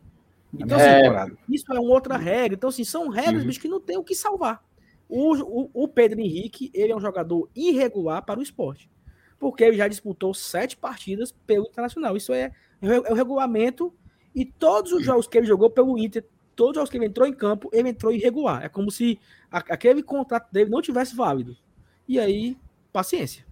Então, 0.53 0.79
é, 0.79 1.07
assim, 1.07 1.37
isso 1.49 1.73
é 1.73 1.79
uma 1.79 1.93
outra 1.93 2.17
regra. 2.17 2.55
Então, 2.55 2.71
assim, 2.71 2.85
são 2.85 3.09
regras 3.09 3.45
uhum. 3.45 3.53
que 3.53 3.69
não 3.69 3.81
tem 3.81 3.97
o 3.97 4.05
que 4.05 4.15
salvar. 4.15 4.63
O, 5.09 5.35
o, 5.37 5.71
o, 5.73 5.89
Pedro 5.89 6.21
Henrique, 6.21 6.71
ele 6.73 6.93
é 6.93 6.97
um 6.97 7.01
jogador 7.01 7.49
irregular 7.55 8.25
para 8.25 8.39
o 8.41 8.43
esporte. 8.43 8.91
Porque 9.39 9.65
ele 9.65 9.77
já 9.77 9.89
disputou 9.89 10.35
sete 10.35 10.77
partidas 10.77 11.33
pelo 11.47 11.67
Internacional. 11.67 12.17
Isso 12.17 12.33
é, 12.33 12.53
é 12.83 13.13
o 13.13 13.15
regulamento 13.15 13.93
e 14.35 14.45
todos 14.45 14.93
os 14.93 15.05
jogos 15.05 15.27
que 15.27 15.39
ele 15.39 15.47
jogou 15.47 15.71
pelo 15.71 15.99
Inter, 15.99 16.25
todos 16.55 16.73
os 16.73 16.77
jogos 16.77 16.91
que 16.91 16.97
ele 16.97 17.07
entrou 17.07 17.27
em 17.27 17.33
campo, 17.33 17.69
ele 17.73 17.89
entrou 17.89 18.13
irregular. 18.13 18.65
É 18.65 18.69
como 18.69 18.91
se 18.91 19.19
aquele 19.51 20.03
contrato 20.03 20.51
dele 20.53 20.71
não 20.71 20.81
tivesse 20.81 21.17
válido. 21.17 21.57
E 22.07 22.19
aí, 22.19 22.57
paciência. 22.93 23.45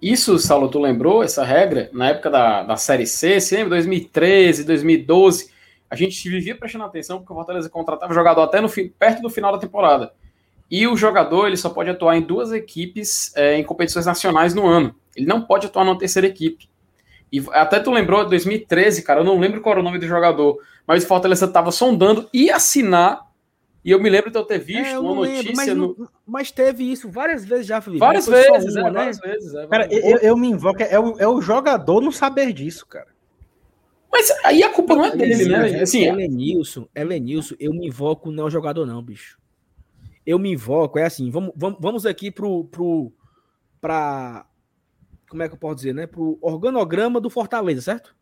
Isso, 0.00 0.38
Saulo, 0.38 0.68
tu 0.68 0.78
lembrou 0.78 1.22
essa 1.22 1.42
regra? 1.42 1.88
Na 1.92 2.10
época 2.10 2.30
da, 2.30 2.62
da 2.62 2.76
Série 2.76 3.06
C, 3.06 3.40
se 3.40 3.56
lembra? 3.56 3.70
2013, 3.70 4.64
2012, 4.64 5.50
a 5.90 5.96
gente 5.96 6.28
vivia 6.28 6.56
prestando 6.56 6.84
atenção 6.84 7.18
porque 7.18 7.32
o 7.32 7.36
Fortaleza 7.36 7.70
contratava 7.70 8.12
jogador 8.12 8.42
até 8.42 8.60
no 8.60 8.68
fim, 8.68 8.88
perto 8.88 9.22
do 9.22 9.30
final 9.30 9.52
da 9.52 9.58
temporada. 9.58 10.12
E 10.70 10.86
o 10.86 10.96
jogador 10.96 11.46
ele 11.46 11.56
só 11.56 11.70
pode 11.70 11.90
atuar 11.90 12.16
em 12.16 12.22
duas 12.22 12.52
equipes 12.52 13.32
é, 13.36 13.56
em 13.56 13.64
competições 13.64 14.06
nacionais 14.06 14.52
no 14.52 14.66
ano. 14.66 14.94
Ele 15.14 15.26
não 15.26 15.42
pode 15.42 15.66
atuar 15.66 15.84
numa 15.84 15.98
terceira 15.98 16.26
equipe. 16.26 16.68
E 17.32 17.42
até 17.52 17.80
tu 17.80 17.90
lembrou 17.90 18.28
2013, 18.28 19.02
cara, 19.02 19.20
eu 19.20 19.24
não 19.24 19.38
lembro 19.38 19.60
qual 19.60 19.72
era 19.72 19.80
o 19.80 19.84
nome 19.84 19.98
do 19.98 20.06
jogador, 20.06 20.58
mas 20.86 21.04
o 21.04 21.06
Fortaleza 21.06 21.46
estava 21.46 21.70
sondando 21.70 22.28
e 22.32 22.50
assinar. 22.50 23.26
E 23.84 23.92
eu 23.92 24.02
me 24.02 24.10
lembro 24.10 24.30
de 24.30 24.38
eu 24.38 24.44
ter 24.44 24.58
visto 24.58 24.84
é, 24.84 24.96
eu 24.96 25.00
uma 25.02 25.14
notícia. 25.14 25.42
Lembro, 25.42 25.56
mas, 25.56 25.76
no... 25.76 26.08
mas, 26.26 26.50
teve 26.50 26.90
isso 26.90 27.08
várias 27.08 27.44
vezes 27.44 27.66
já, 27.66 27.80
Felipe. 27.80 28.00
Várias 28.00 28.26
vezes, 28.26 28.74
uma, 28.74 28.80
é, 28.80 28.90
né? 28.90 28.98
várias 28.98 29.20
vezes. 29.20 29.54
É, 29.54 29.66
cara, 29.68 29.88
eu, 29.92 30.18
eu, 30.18 30.36
me 30.36 30.48
invoco, 30.48 30.82
é 30.82 30.98
o, 30.98 31.18
é 31.20 31.28
o 31.28 31.40
jogador 31.40 32.00
não 32.00 32.10
saber 32.10 32.52
disso, 32.52 32.84
cara. 32.86 33.06
Mas 34.10 34.30
aí 34.44 34.62
a 34.62 34.72
culpa 34.72 34.94
não 34.94 35.04
é 35.04 35.16
dele, 35.16 35.46
né? 35.46 35.82
Assim, 35.82 36.04
Elenilson, 36.04 36.88
Elenilson, 36.94 37.54
eu 37.58 37.72
me 37.72 37.86
invoco 37.86 38.30
não 38.30 38.44
é 38.44 38.46
o 38.46 38.50
jogador, 38.50 38.86
não, 38.86 39.02
bicho. 39.02 39.38
Eu 40.24 40.38
me 40.38 40.52
invoco, 40.52 40.98
é 40.98 41.04
assim, 41.04 41.30
vamos, 41.30 41.52
vamos, 41.54 41.78
vamos 41.80 42.06
aqui 42.06 42.30
pro, 42.30 42.64
pro, 42.64 43.12
pra, 43.80 44.46
como 45.28 45.42
é 45.42 45.48
que 45.48 45.54
eu 45.54 45.58
posso 45.58 45.76
dizer, 45.76 45.94
né? 45.94 46.06
Pro 46.06 46.38
organograma 46.40 47.20
do 47.20 47.30
Fortaleza, 47.30 47.82
certo? 47.82 48.16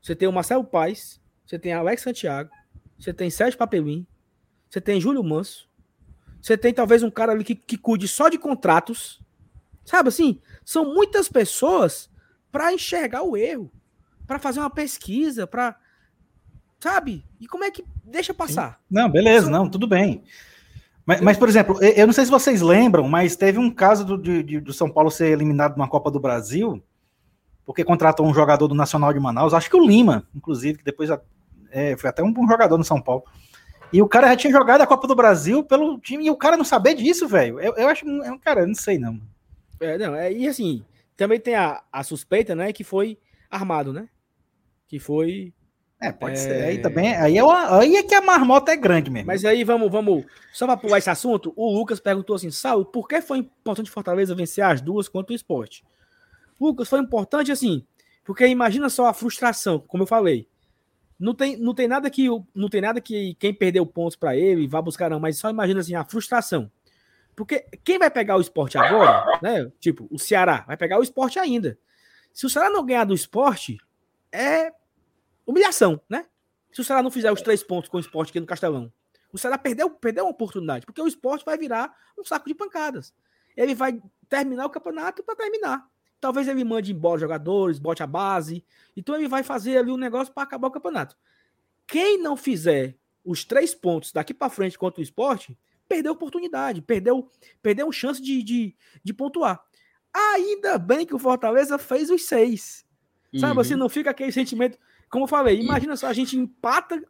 Você 0.00 0.14
tem 0.14 0.28
o 0.28 0.32
Marcelo 0.32 0.64
Paes, 0.64 1.20
você 1.44 1.58
tem 1.58 1.72
Alex 1.72 2.02
Santiago, 2.02 2.50
você 2.98 3.12
tem 3.12 3.30
Sérgio 3.30 3.58
Papelim, 3.58 4.06
você 4.70 4.80
tem 4.80 5.00
Júlio 5.00 5.22
Manso, 5.22 5.68
você 6.40 6.56
tem 6.56 6.72
talvez 6.72 7.02
um 7.02 7.10
cara 7.10 7.32
ali 7.32 7.44
que, 7.44 7.54
que 7.54 7.76
cuide 7.76 8.06
só 8.06 8.28
de 8.28 8.38
contratos, 8.38 9.20
sabe 9.84 10.08
assim? 10.08 10.40
São 10.64 10.94
muitas 10.94 11.28
pessoas 11.28 12.08
para 12.50 12.72
enxergar 12.72 13.22
o 13.22 13.36
erro 13.36 13.70
para 14.28 14.38
fazer 14.38 14.60
uma 14.60 14.68
pesquisa, 14.68 15.46
para 15.46 15.74
sabe? 16.78 17.24
E 17.40 17.48
como 17.48 17.64
é 17.64 17.70
que 17.70 17.84
deixa 18.04 18.34
passar? 18.34 18.78
Não, 18.88 19.08
beleza, 19.08 19.50
não, 19.50 19.68
tudo 19.68 19.88
bem. 19.88 20.22
Mas, 21.04 21.20
mas, 21.22 21.36
por 21.38 21.48
exemplo, 21.48 21.82
eu 21.82 22.06
não 22.06 22.12
sei 22.12 22.26
se 22.26 22.30
vocês 22.30 22.60
lembram, 22.60 23.08
mas 23.08 23.34
teve 23.34 23.58
um 23.58 23.70
caso 23.70 24.04
do, 24.04 24.18
de, 24.18 24.60
do 24.60 24.72
São 24.74 24.90
Paulo 24.90 25.10
ser 25.10 25.30
eliminado 25.30 25.78
na 25.78 25.88
Copa 25.88 26.10
do 26.10 26.20
Brasil, 26.20 26.82
porque 27.64 27.82
contratou 27.82 28.26
um 28.26 28.34
jogador 28.34 28.68
do 28.68 28.74
Nacional 28.74 29.14
de 29.14 29.18
Manaus, 29.18 29.54
acho 29.54 29.70
que 29.70 29.76
o 29.76 29.84
Lima, 29.84 30.28
inclusive, 30.34 30.78
que 30.78 30.84
depois 30.84 31.08
é, 31.70 31.96
foi 31.96 32.10
até 32.10 32.22
um 32.22 32.32
bom 32.32 32.46
jogador 32.46 32.76
no 32.76 32.84
São 32.84 33.00
Paulo. 33.00 33.24
E 33.90 34.02
o 34.02 34.08
cara 34.08 34.28
já 34.28 34.36
tinha 34.36 34.52
jogado 34.52 34.82
a 34.82 34.86
Copa 34.86 35.08
do 35.08 35.16
Brasil 35.16 35.64
pelo 35.64 35.98
time, 35.98 36.26
e 36.26 36.30
o 36.30 36.36
cara 36.36 36.58
não 36.58 36.64
saber 36.64 36.94
disso, 36.94 37.26
velho. 37.26 37.58
Eu, 37.58 37.74
eu 37.76 37.88
acho, 37.88 38.04
cara, 38.42 38.66
não 38.66 38.74
sei 38.74 38.98
não. 38.98 39.18
É, 39.80 39.96
não, 39.96 40.14
é, 40.14 40.30
e 40.30 40.46
assim, 40.46 40.84
também 41.16 41.40
tem 41.40 41.54
a, 41.54 41.82
a 41.90 42.02
suspeita, 42.02 42.54
né, 42.54 42.70
que 42.70 42.84
foi 42.84 43.18
armado, 43.50 43.94
né? 43.94 44.10
Que 44.88 44.98
foi. 44.98 45.52
É, 46.00 46.10
pode 46.10 46.34
é... 46.34 46.36
ser. 46.36 46.64
Aí 46.64 46.78
também. 46.78 47.14
Aí 47.14 47.36
é, 47.36 47.44
uma, 47.44 47.78
aí 47.78 47.96
é 47.96 48.02
que 48.02 48.14
a 48.14 48.20
marmota 48.20 48.72
é 48.72 48.76
grande 48.76 49.10
mesmo. 49.10 49.26
Mas 49.26 49.44
aí 49.44 49.62
vamos, 49.62 49.90
vamos. 49.90 50.24
Só 50.52 50.66
para 50.66 50.76
pular 50.76 50.98
esse 50.98 51.10
assunto, 51.10 51.52
o 51.54 51.72
Lucas 51.72 52.00
perguntou 52.00 52.34
assim: 52.34 52.50
Saulo, 52.50 52.84
por 52.84 53.06
que 53.06 53.20
foi 53.20 53.38
importante 53.38 53.90
Fortaleza 53.90 54.34
vencer 54.34 54.64
as 54.64 54.80
duas 54.80 55.08
contra 55.08 55.32
o 55.32 55.36
esporte? 55.36 55.84
Lucas, 56.60 56.88
foi 56.88 56.98
importante 56.98 57.52
assim, 57.52 57.84
porque 58.24 58.46
imagina 58.46 58.88
só 58.88 59.06
a 59.06 59.14
frustração, 59.14 59.78
como 59.86 60.02
eu 60.02 60.06
falei. 60.06 60.48
Não 61.18 61.34
tem, 61.34 61.56
não 61.56 61.74
tem 61.74 61.88
nada 61.88 62.08
que 62.08 62.28
não 62.54 62.68
tem 62.68 62.80
nada 62.80 63.00
que 63.00 63.34
quem 63.34 63.52
perdeu 63.52 63.84
pontos 63.84 64.16
para 64.16 64.36
ele 64.36 64.68
vá 64.68 64.80
buscar 64.80 65.10
não, 65.10 65.18
mas 65.18 65.36
só 65.36 65.50
imagina 65.50 65.80
assim 65.80 65.94
a 65.94 66.04
frustração. 66.04 66.70
Porque 67.34 67.66
quem 67.84 67.98
vai 67.98 68.10
pegar 68.10 68.36
o 68.36 68.40
esporte 68.40 68.78
agora, 68.78 69.38
né? 69.40 69.70
Tipo, 69.78 70.08
o 70.10 70.18
Ceará 70.18 70.64
vai 70.66 70.76
pegar 70.76 70.98
o 70.98 71.02
esporte 71.02 71.38
ainda. 71.38 71.78
Se 72.32 72.46
o 72.46 72.50
Ceará 72.50 72.70
não 72.70 72.84
ganhar 72.86 73.04
do 73.04 73.14
esporte, 73.14 73.78
é 74.38 74.72
humilhação, 75.44 76.00
né? 76.08 76.26
Se 76.72 76.80
o 76.80 76.84
Ceará 76.84 77.02
não 77.02 77.10
fizer 77.10 77.32
os 77.32 77.42
três 77.42 77.62
pontos 77.62 77.90
com 77.90 77.96
o 77.96 78.00
esporte 78.00 78.30
aqui 78.30 78.38
no 78.38 78.46
Castelão, 78.46 78.92
o 79.32 79.38
Ceará 79.38 79.58
perdeu, 79.58 79.90
perdeu 79.90 80.24
uma 80.24 80.30
oportunidade, 80.30 80.86
porque 80.86 81.02
o 81.02 81.08
esporte 81.08 81.44
vai 81.44 81.58
virar 81.58 81.94
um 82.16 82.24
saco 82.24 82.46
de 82.46 82.54
pancadas. 82.54 83.12
Ele 83.56 83.74
vai 83.74 84.00
terminar 84.28 84.66
o 84.66 84.70
campeonato 84.70 85.22
para 85.24 85.34
terminar. 85.34 85.86
Talvez 86.20 86.46
ele 86.46 86.64
mande 86.64 86.92
embora 86.92 87.20
jogadores, 87.20 87.78
bote 87.78 88.02
a 88.02 88.06
base. 88.06 88.64
Então 88.96 89.14
ele 89.14 89.28
vai 89.28 89.42
fazer 89.42 89.78
ali 89.78 89.90
um 89.90 89.96
negócio 89.96 90.32
para 90.32 90.44
acabar 90.44 90.68
o 90.68 90.70
campeonato. 90.70 91.16
Quem 91.86 92.18
não 92.18 92.36
fizer 92.36 92.96
os 93.24 93.44
três 93.44 93.74
pontos 93.74 94.12
daqui 94.12 94.32
para 94.32 94.50
frente 94.50 94.78
contra 94.78 95.00
o 95.00 95.02
esporte, 95.02 95.58
perdeu 95.88 96.12
oportunidade, 96.12 96.82
perdeu, 96.82 97.30
perdeu 97.62 97.90
chance 97.90 98.22
de, 98.22 98.42
de, 98.42 98.76
de 99.02 99.12
pontuar. 99.12 99.62
Ainda 100.12 100.78
bem 100.78 101.06
que 101.06 101.14
o 101.14 101.18
Fortaleza 101.18 101.78
fez 101.78 102.10
os 102.10 102.26
seis. 102.26 102.86
Sabe, 103.36 103.52
uhum. 103.52 103.64
você 103.64 103.76
não 103.76 103.88
fica 103.88 104.10
aquele 104.10 104.32
sentimento. 104.32 104.78
Como 105.10 105.24
eu 105.24 105.28
falei, 105.28 105.60
imagina 105.60 105.96
só, 105.96 106.06
a 106.06 106.12
gente 106.12 106.36
empata 106.36 107.02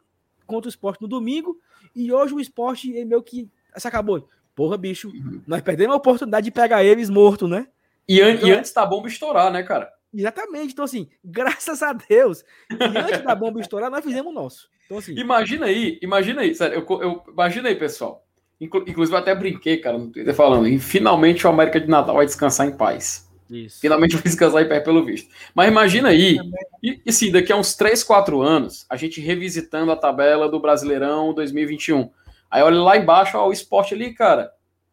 contra 0.45 0.67
o 0.67 0.69
esporte 0.69 1.01
no 1.01 1.07
domingo 1.07 1.57
e 1.95 2.11
hoje 2.11 2.33
o 2.33 2.39
esporte 2.39 2.97
é 2.97 3.05
meio 3.05 3.21
que. 3.21 3.49
Se 3.77 3.87
acabou. 3.87 4.27
Porra, 4.55 4.77
bicho, 4.77 5.09
uhum. 5.09 5.41
nós 5.47 5.61
perdemos 5.61 5.93
a 5.93 5.97
oportunidade 5.97 6.45
de 6.45 6.51
pegar 6.51 6.83
eles 6.83 7.09
mortos, 7.09 7.49
né? 7.49 7.67
E, 8.07 8.21
an 8.21 8.31
então, 8.31 8.49
e 8.49 8.51
antes 8.51 8.73
da 8.73 8.85
bomba 8.85 9.07
estourar, 9.07 9.51
né, 9.51 9.63
cara? 9.63 9.89
Exatamente. 10.13 10.73
Então, 10.73 10.83
assim, 10.83 11.07
graças 11.23 11.81
a 11.83 11.93
Deus, 11.93 12.43
e 12.69 12.97
antes 12.97 13.23
da 13.23 13.35
bomba 13.35 13.61
estourar, 13.61 13.91
nós 13.91 14.03
fizemos 14.03 14.31
o 14.31 14.35
nosso. 14.35 14.69
Então, 14.85 14.97
assim. 14.97 15.13
Imagina 15.13 15.67
aí, 15.67 15.99
imagina 16.01 16.41
aí, 16.41 16.55
sério, 16.55 16.85
eu, 16.89 17.01
eu, 17.01 17.23
imagina 17.31 17.69
aí, 17.69 17.75
pessoal. 17.75 18.25
Inclusive, 18.59 19.15
eu 19.15 19.21
até 19.21 19.33
brinquei, 19.33 19.77
cara, 19.77 19.97
no 19.97 20.09
Twitter 20.09 20.33
falando, 20.33 20.67
e 20.67 20.77
finalmente 20.79 21.45
o 21.45 21.49
América 21.49 21.79
de 21.79 21.87
Natal 21.87 22.15
vai 22.15 22.25
descansar 22.25 22.67
em 22.67 22.75
paz. 22.75 23.28
Isso. 23.49 23.79
Finalmente 23.79 24.15
eu 24.15 24.21
fiz 24.21 24.35
casar 24.35 24.61
em 24.61 24.67
pé 24.67 24.79
pelo 24.79 25.03
visto. 25.03 25.29
Mas 25.55 25.67
imagina 25.67 26.09
aí, 26.09 26.37
e, 26.83 27.01
e 27.05 27.11
sim, 27.11 27.31
daqui 27.31 27.51
a 27.51 27.55
uns 27.55 27.75
3, 27.75 28.03
4 28.03 28.41
anos, 28.41 28.85
a 28.89 28.95
gente 28.95 29.19
revisitando 29.19 29.91
a 29.91 29.95
tabela 29.95 30.47
do 30.47 30.59
Brasileirão 30.59 31.33
2021. 31.33 32.09
Aí 32.49 32.61
olha 32.61 32.79
lá 32.81 32.97
embaixo, 32.97 33.37
ó, 33.37 33.47
o 33.47 33.51
esporte 33.51 33.93
ali, 33.93 34.13
cara. 34.13 34.51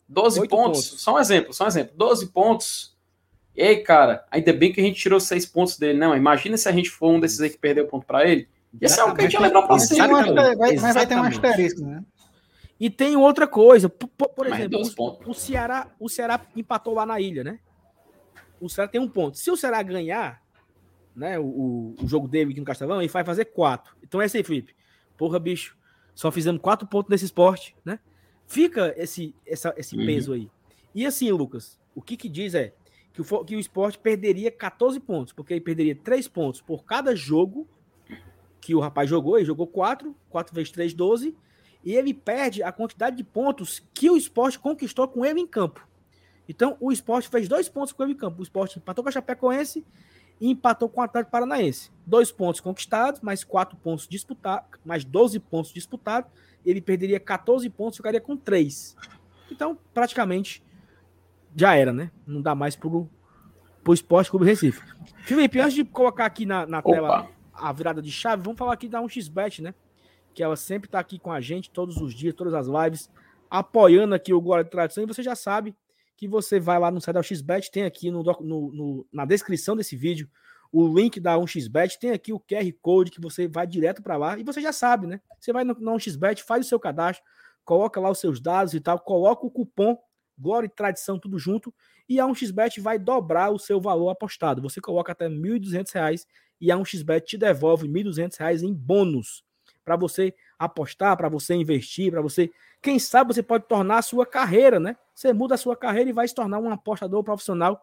12 0.08 0.48
pontos, 0.48 0.88
pontos, 0.88 1.02
só 1.02 1.16
um 1.16 1.18
exemplo, 1.18 1.52
só 1.52 1.64
um 1.64 1.68
exemplo. 1.68 1.92
12 1.96 2.26
pontos. 2.28 2.96
E 3.56 3.62
aí, 3.62 3.76
cara, 3.76 4.24
ainda 4.30 4.52
bem 4.52 4.72
que 4.72 4.80
a 4.80 4.84
gente 4.84 5.00
tirou 5.00 5.18
6 5.18 5.46
pontos 5.46 5.76
dele. 5.78 5.98
Não, 5.98 6.16
imagina 6.16 6.56
se 6.56 6.68
a 6.68 6.72
gente 6.72 6.90
for 6.90 7.10
um 7.10 7.20
desses 7.20 7.40
aí 7.40 7.50
que 7.50 7.58
perdeu 7.58 7.86
ponto 7.86 8.06
para 8.06 8.24
ele. 8.24 8.48
Isso 8.80 8.98
é 8.98 9.02
algo 9.02 9.14
que 9.14 9.22
a 9.22 9.24
gente 9.24 9.34
ia 9.34 9.40
levar 9.40 9.62
pra 9.62 9.78
cima. 9.78 10.08
Mas 10.56 10.94
vai 10.94 11.06
ter 11.06 11.14
um 11.16 11.22
asterisco, 11.22 11.80
né? 11.80 12.02
E 12.78 12.90
tem 12.90 13.16
outra 13.16 13.46
coisa, 13.46 13.88
por, 13.88 14.28
por 14.28 14.46
exemplo, 14.46 14.82
o, 14.98 15.30
o, 15.30 15.34
Ceará, 15.34 15.88
o 15.98 16.10
Ceará 16.10 16.38
empatou 16.54 16.92
lá 16.92 17.06
na 17.06 17.18
ilha, 17.18 17.42
né? 17.42 17.58
O 18.60 18.68
Ceará 18.68 18.88
tem 18.88 19.00
um 19.00 19.08
ponto. 19.08 19.38
Se 19.38 19.50
o 19.50 19.56
Ceará 19.56 19.82
ganhar 19.82 20.42
né, 21.14 21.38
o, 21.38 21.94
o 22.00 22.06
jogo 22.06 22.28
dele 22.28 22.50
aqui 22.50 22.60
no 22.60 22.66
Castelão, 22.66 23.00
ele 23.00 23.10
vai 23.10 23.24
fazer 23.24 23.46
quatro. 23.46 23.96
Então 24.02 24.20
é 24.20 24.26
esse 24.26 24.36
aí, 24.36 24.44
Felipe. 24.44 24.74
Porra, 25.16 25.38
bicho, 25.38 25.76
só 26.14 26.30
fizemos 26.30 26.60
quatro 26.60 26.86
pontos 26.86 27.10
nesse 27.10 27.24
esporte, 27.24 27.74
né? 27.84 27.98
Fica 28.46 28.94
esse, 28.96 29.34
essa, 29.46 29.74
esse 29.76 29.96
uhum. 29.96 30.06
peso 30.06 30.32
aí. 30.32 30.50
E 30.94 31.04
assim, 31.04 31.30
Lucas, 31.32 31.80
o 31.94 32.02
que 32.02 32.16
que 32.16 32.28
diz 32.28 32.54
é 32.54 32.74
que 33.12 33.20
o, 33.20 33.44
que 33.44 33.56
o 33.56 33.60
esporte 33.60 33.98
perderia 33.98 34.50
14 34.50 35.00
pontos, 35.00 35.32
porque 35.32 35.54
ele 35.54 35.60
perderia 35.60 35.96
3 35.96 36.28
pontos 36.28 36.60
por 36.60 36.84
cada 36.84 37.16
jogo 37.16 37.68
que 38.60 38.74
o 38.74 38.80
rapaz 38.80 39.08
jogou. 39.08 39.36
Ele 39.36 39.46
jogou 39.46 39.66
4, 39.66 40.14
4 40.28 40.54
vezes 40.54 40.70
3, 40.70 40.92
12. 40.92 41.36
E 41.84 41.94
ele 41.94 42.12
perde 42.12 42.62
a 42.62 42.72
quantidade 42.72 43.16
de 43.16 43.24
pontos 43.24 43.80
que 43.94 44.10
o 44.10 44.16
esporte 44.16 44.58
conquistou 44.58 45.06
com 45.06 45.24
ele 45.24 45.40
em 45.40 45.46
campo. 45.46 45.86
Então, 46.48 46.76
o 46.80 46.92
esporte 46.92 47.28
fez 47.28 47.48
dois 47.48 47.68
pontos 47.68 47.92
com 47.92 48.04
o 48.04 48.14
campo. 48.14 48.40
O 48.40 48.42
esporte 48.42 48.78
empatou 48.78 49.02
com 49.02 49.08
a 49.08 49.12
Chapecoense 49.12 49.84
e 50.40 50.50
empatou 50.50 50.88
com 50.88 51.00
o 51.00 51.04
Atlético 51.04 51.32
Paranaense. 51.32 51.90
Dois 52.06 52.30
pontos 52.30 52.60
conquistados, 52.60 53.20
mais 53.20 53.42
quatro 53.42 53.76
pontos 53.76 54.06
disputados, 54.06 54.68
mais 54.84 55.04
12 55.04 55.40
pontos 55.40 55.72
disputados. 55.72 56.30
Ele 56.64 56.80
perderia 56.80 57.18
14 57.18 57.68
pontos, 57.70 57.96
ficaria 57.96 58.20
com 58.20 58.36
três. 58.36 58.96
Então, 59.50 59.78
praticamente, 59.94 60.62
já 61.54 61.74
era, 61.74 61.92
né? 61.92 62.10
Não 62.26 62.42
dá 62.42 62.54
mais 62.54 62.76
pro, 62.76 63.08
pro 63.82 63.94
Esporte 63.94 64.30
Clube 64.30 64.46
Recife. 64.46 64.82
Felipe, 65.24 65.58
antes 65.60 65.74
de 65.74 65.84
colocar 65.84 66.26
aqui 66.26 66.44
na, 66.44 66.66
na 66.66 66.82
tela 66.82 67.28
a 67.52 67.72
virada 67.72 68.02
de 68.02 68.10
chave, 68.10 68.42
vamos 68.42 68.58
falar 68.58 68.74
aqui 68.74 68.88
da 68.88 69.00
1xBet, 69.00 69.62
né? 69.62 69.74
Que 70.34 70.42
ela 70.42 70.56
sempre 70.56 70.88
tá 70.88 70.98
aqui 70.98 71.18
com 71.18 71.32
a 71.32 71.40
gente, 71.40 71.70
todos 71.70 71.96
os 71.96 72.12
dias, 72.12 72.34
todas 72.34 72.52
as 72.52 72.66
lives, 72.66 73.10
apoiando 73.50 74.14
aqui 74.14 74.34
o 74.34 74.40
Glória 74.40 74.64
de 74.64 74.70
Tradição. 74.70 75.02
E 75.02 75.06
você 75.06 75.22
já 75.22 75.34
sabe, 75.34 75.74
que 76.16 76.26
você 76.26 76.58
vai 76.58 76.78
lá 76.78 76.90
no 76.90 77.00
site 77.00 77.14
da 77.14 77.22
XBet, 77.22 77.70
tem 77.70 77.84
aqui 77.84 78.10
no, 78.10 78.22
no, 78.22 78.40
no, 78.40 79.06
na 79.12 79.24
descrição 79.24 79.76
desse 79.76 79.96
vídeo 79.96 80.28
o 80.72 80.86
link 80.88 81.20
da 81.20 81.36
1xBet, 81.36 81.96
tem 81.98 82.10
aqui 82.10 82.32
o 82.32 82.40
QR 82.40 82.70
Code 82.82 83.10
que 83.10 83.20
você 83.20 83.46
vai 83.46 83.66
direto 83.66 84.02
para 84.02 84.16
lá 84.16 84.38
e 84.38 84.42
você 84.42 84.60
já 84.60 84.72
sabe, 84.72 85.06
né? 85.06 85.20
Você 85.40 85.52
vai 85.52 85.64
no, 85.64 85.74
na 85.78 85.92
1xBet, 85.92 86.42
faz 86.42 86.66
o 86.66 86.68
seu 86.68 86.80
cadastro, 86.80 87.24
coloca 87.64 88.00
lá 88.00 88.10
os 88.10 88.18
seus 88.18 88.40
dados 88.40 88.74
e 88.74 88.80
tal, 88.80 88.98
coloca 88.98 89.46
o 89.46 89.50
cupom 89.50 89.96
Glória 90.38 90.66
e 90.66 90.70
Tradição 90.70 91.18
tudo 91.18 91.38
junto 91.38 91.72
e 92.08 92.20
a 92.20 92.26
1xBet 92.26 92.80
vai 92.80 92.98
dobrar 92.98 93.50
o 93.50 93.58
seu 93.58 93.80
valor 93.80 94.10
apostado. 94.10 94.60
Você 94.62 94.80
coloca 94.80 95.12
até 95.12 95.28
R$ 95.28 95.34
1.200 95.34 96.26
e 96.60 96.70
a 96.70 96.76
1xBet 96.76 97.22
te 97.22 97.38
devolve 97.38 97.86
R$ 97.86 98.04
1.200 98.04 98.62
em 98.62 98.74
bônus 98.74 99.44
para 99.84 99.96
você 99.96 100.34
apostar, 100.58 101.16
para 101.16 101.28
você 101.28 101.54
investir, 101.54 102.10
para 102.10 102.20
você, 102.20 102.50
quem 102.82 102.98
sabe 102.98 103.34
você 103.34 103.42
pode 103.42 103.66
tornar 103.66 103.98
a 103.98 104.02
sua 104.02 104.26
carreira, 104.26 104.78
né? 104.78 104.96
Você 105.14 105.32
muda 105.32 105.54
a 105.54 105.58
sua 105.58 105.76
carreira 105.76 106.10
e 106.10 106.12
vai 106.12 106.26
se 106.28 106.34
tornar 106.34 106.58
um 106.58 106.70
apostador 106.70 107.22
profissional 107.24 107.80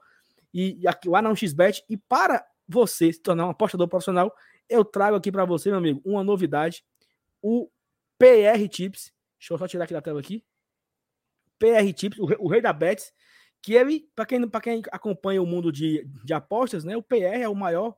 e, 0.54 0.88
aqui 0.88 1.10
lá 1.10 1.22
na 1.22 1.32
1xBet. 1.32 1.84
E 1.90 1.98
para 1.98 2.46
você 2.68 3.12
se 3.12 3.22
tornar 3.22 3.48
um 3.48 3.50
apostador 3.50 3.88
profissional, 3.88 4.34
eu 4.70 4.86
trago 4.86 5.18
aqui 5.18 5.32
para 5.32 5.46
você, 5.46 5.70
meu 5.70 5.80
amigo, 5.80 6.02
uma 6.06 6.24
novidade. 6.24 6.84
O 7.42 7.70
PR 8.18 8.68
Tips. 8.70 9.12
Deixa 9.38 9.54
eu 9.54 9.58
só 9.58 9.68
tirar 9.68 9.86
aqui 9.86 9.94
da 9.94 10.02
tela 10.02 10.20
aqui. 10.20 10.44
PR 11.60 11.92
Tips, 11.94 12.20
o, 12.20 12.46
o 12.46 12.48
rei 12.48 12.62
da 12.62 12.72
Bets, 12.72 13.12
que 13.62 13.74
ele, 13.74 14.10
para 14.16 14.26
quem, 14.26 14.50
quem 14.62 14.82
acompanha 14.92 15.42
o 15.42 15.46
mundo 15.46 15.72
de, 15.72 16.06
de 16.24 16.34
apostas, 16.34 16.84
né, 16.84 16.98
o 16.98 17.02
PR 17.02 17.42
é 17.42 17.50
o 17.50 17.56
maior, 17.56 17.96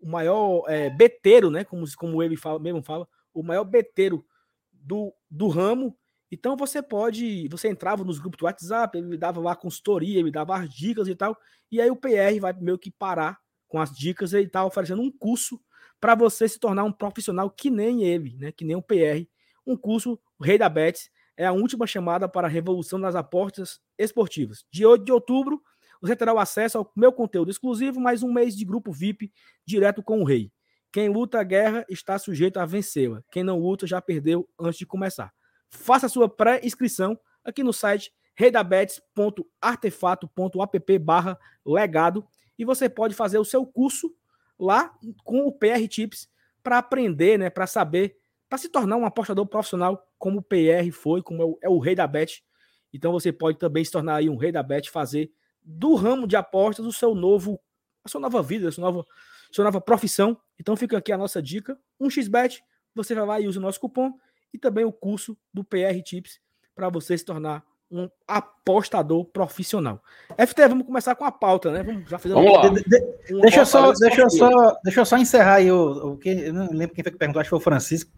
o 0.00 0.08
maior 0.08 0.64
é, 0.66 0.88
beteiro, 0.88 1.50
né, 1.50 1.64
como, 1.64 1.84
como 1.96 2.22
ele 2.22 2.36
fala, 2.36 2.58
mesmo 2.58 2.82
fala, 2.82 3.06
o 3.34 3.42
maior 3.42 3.64
beteiro 3.64 4.24
do, 4.72 5.14
do 5.30 5.48
ramo. 5.48 5.96
Então 6.32 6.56
você 6.56 6.80
pode, 6.80 7.46
você 7.48 7.68
entrava 7.68 8.02
nos 8.02 8.18
grupos 8.18 8.38
do 8.38 8.46
WhatsApp, 8.46 8.96
ele 8.96 9.06
me 9.06 9.18
dava 9.18 9.38
lá 9.38 9.54
consultoria, 9.54 10.24
me 10.24 10.30
dava 10.30 10.56
as 10.56 10.70
dicas 10.74 11.06
e 11.06 11.14
tal, 11.14 11.36
e 11.70 11.78
aí 11.78 11.90
o 11.90 11.96
PR 11.96 12.40
vai 12.40 12.54
meio 12.54 12.78
que 12.78 12.90
parar 12.90 13.38
com 13.68 13.78
as 13.78 13.94
dicas 13.94 14.32
e 14.32 14.38
está 14.40 14.64
oferecendo 14.64 15.02
um 15.02 15.10
curso 15.10 15.60
para 16.00 16.14
você 16.14 16.48
se 16.48 16.58
tornar 16.58 16.84
um 16.84 16.92
profissional 16.92 17.50
que 17.50 17.68
nem 17.68 18.02
ele, 18.04 18.34
né, 18.38 18.50
que 18.50 18.64
nem 18.64 18.74
o 18.74 18.80
PR. 18.80 19.28
Um 19.66 19.76
curso, 19.76 20.18
o 20.38 20.42
Rei 20.42 20.56
da 20.56 20.70
Bets, 20.70 21.10
é 21.36 21.44
a 21.44 21.52
última 21.52 21.86
chamada 21.86 22.26
para 22.26 22.48
a 22.48 22.50
revolução 22.50 22.98
das 22.98 23.14
apostas 23.14 23.78
esportivas. 23.98 24.64
De 24.72 24.86
8 24.86 25.04
de 25.04 25.12
outubro, 25.12 25.62
você 26.00 26.16
terá 26.16 26.32
o 26.32 26.38
acesso 26.38 26.78
ao 26.78 26.90
meu 26.96 27.12
conteúdo 27.12 27.50
exclusivo, 27.50 28.00
mais 28.00 28.22
um 28.22 28.32
mês 28.32 28.56
de 28.56 28.64
grupo 28.64 28.90
VIP 28.90 29.30
direto 29.66 30.02
com 30.02 30.22
o 30.22 30.24
Rei. 30.24 30.50
Quem 30.90 31.10
luta 31.10 31.38
a 31.38 31.44
guerra 31.44 31.84
está 31.90 32.18
sujeito 32.18 32.58
a 32.58 32.64
vencê-la. 32.64 33.22
Quem 33.30 33.44
não 33.44 33.58
luta 33.58 33.86
já 33.86 34.00
perdeu 34.00 34.48
antes 34.58 34.78
de 34.78 34.86
começar. 34.86 35.32
Faça 35.72 36.08
sua 36.08 36.28
pré-inscrição 36.28 37.18
aqui 37.44 37.64
no 37.64 37.72
site 37.72 38.12
reidabets.artefato.app 38.34 40.98
barra 40.98 41.38
legado 41.64 42.26
e 42.58 42.64
você 42.64 42.88
pode 42.88 43.14
fazer 43.14 43.38
o 43.38 43.44
seu 43.44 43.64
curso 43.66 44.12
lá 44.58 44.92
com 45.24 45.46
o 45.46 45.52
PR 45.52 45.86
Tips 45.88 46.28
para 46.62 46.78
aprender, 46.78 47.38
né, 47.38 47.50
para 47.50 47.66
saber, 47.66 48.16
para 48.48 48.58
se 48.58 48.68
tornar 48.68 48.96
um 48.96 49.04
apostador 49.04 49.46
profissional 49.46 50.06
como 50.18 50.38
o 50.38 50.42
PR 50.42 50.90
foi, 50.92 51.22
como 51.22 51.42
é 51.42 51.44
o, 51.44 51.58
é 51.62 51.68
o 51.68 51.78
rei 51.78 51.94
da 51.94 52.06
bet. 52.06 52.44
Então 52.92 53.10
você 53.10 53.32
pode 53.32 53.58
também 53.58 53.84
se 53.84 53.90
tornar 53.90 54.16
aí 54.16 54.28
um 54.28 54.36
rei 54.36 54.52
da 54.52 54.62
bet, 54.62 54.90
fazer 54.90 55.32
do 55.62 55.94
ramo 55.94 56.26
de 56.26 56.36
apostas 56.36 56.84
o 56.84 56.92
seu 56.92 57.14
novo, 57.14 57.58
a 58.04 58.08
sua 58.08 58.20
nova 58.20 58.42
vida, 58.42 58.68
a 58.68 58.72
sua 58.72 58.82
nova, 58.82 59.00
a 59.00 59.54
sua 59.54 59.64
nova 59.64 59.80
profissão. 59.80 60.38
Então 60.60 60.76
fica 60.76 60.98
aqui 60.98 61.12
a 61.12 61.18
nossa 61.18 61.42
dica, 61.42 61.78
um 61.98 62.10
xbet, 62.10 62.62
você 62.94 63.14
vai 63.14 63.26
lá 63.26 63.40
e 63.40 63.48
usa 63.48 63.58
o 63.58 63.62
nosso 63.62 63.80
cupom 63.80 64.12
e 64.52 64.58
também 64.58 64.84
o 64.84 64.92
curso 64.92 65.36
do 65.52 65.64
PR 65.64 66.00
Tips 66.04 66.40
para 66.74 66.88
você 66.88 67.16
se 67.16 67.24
tornar 67.24 67.64
um 67.92 68.08
apostador 68.26 69.26
profissional. 69.26 70.02
FT, 70.38 70.66
vamos 70.66 70.86
começar 70.86 71.14
com 71.14 71.26
a 71.26 71.30
pauta, 71.30 71.70
né? 71.70 71.82
Vamos 71.82 72.08
já 72.08 72.18
fazer 72.18 72.34
vamos 72.34 72.52
lá. 72.52 72.68
De, 72.68 72.82
de, 72.82 73.40
deixa, 73.42 73.60
eu 73.60 73.66
só, 73.66 73.92
deixa, 73.92 74.22
eu 74.22 74.30
só, 74.30 74.78
deixa 74.82 75.00
eu 75.00 75.04
só 75.04 75.18
encerrar 75.18 75.56
aí 75.56 75.70
o, 75.70 76.12
o 76.12 76.16
que 76.16 76.30
eu 76.30 76.54
não 76.54 76.70
lembro 76.72 76.94
quem 76.94 77.04
foi 77.04 77.12
que 77.12 77.18
perguntou, 77.18 77.40
acho 77.40 77.48
que 77.48 77.50
foi 77.50 77.58
o 77.58 77.62
Francisco. 77.62 78.10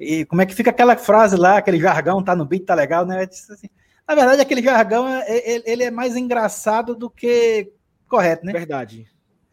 E 0.00 0.24
como 0.24 0.42
é 0.42 0.46
que 0.46 0.54
fica 0.54 0.70
aquela 0.70 0.96
frase 0.96 1.36
lá, 1.36 1.58
aquele 1.58 1.78
jargão, 1.78 2.24
tá 2.24 2.34
no 2.34 2.44
beat, 2.44 2.64
tá 2.64 2.74
legal, 2.74 3.06
né? 3.06 3.22
Assim, 3.22 3.68
na 4.06 4.16
verdade, 4.16 4.42
aquele 4.42 4.62
jargão 4.62 5.06
ele, 5.28 5.62
ele, 5.64 5.84
é 5.84 5.90
mais 5.92 6.16
engraçado 6.16 6.96
do 6.96 7.08
que 7.08 7.72
correto, 8.08 8.44
né? 8.44 8.52
Verdade. 8.52 9.06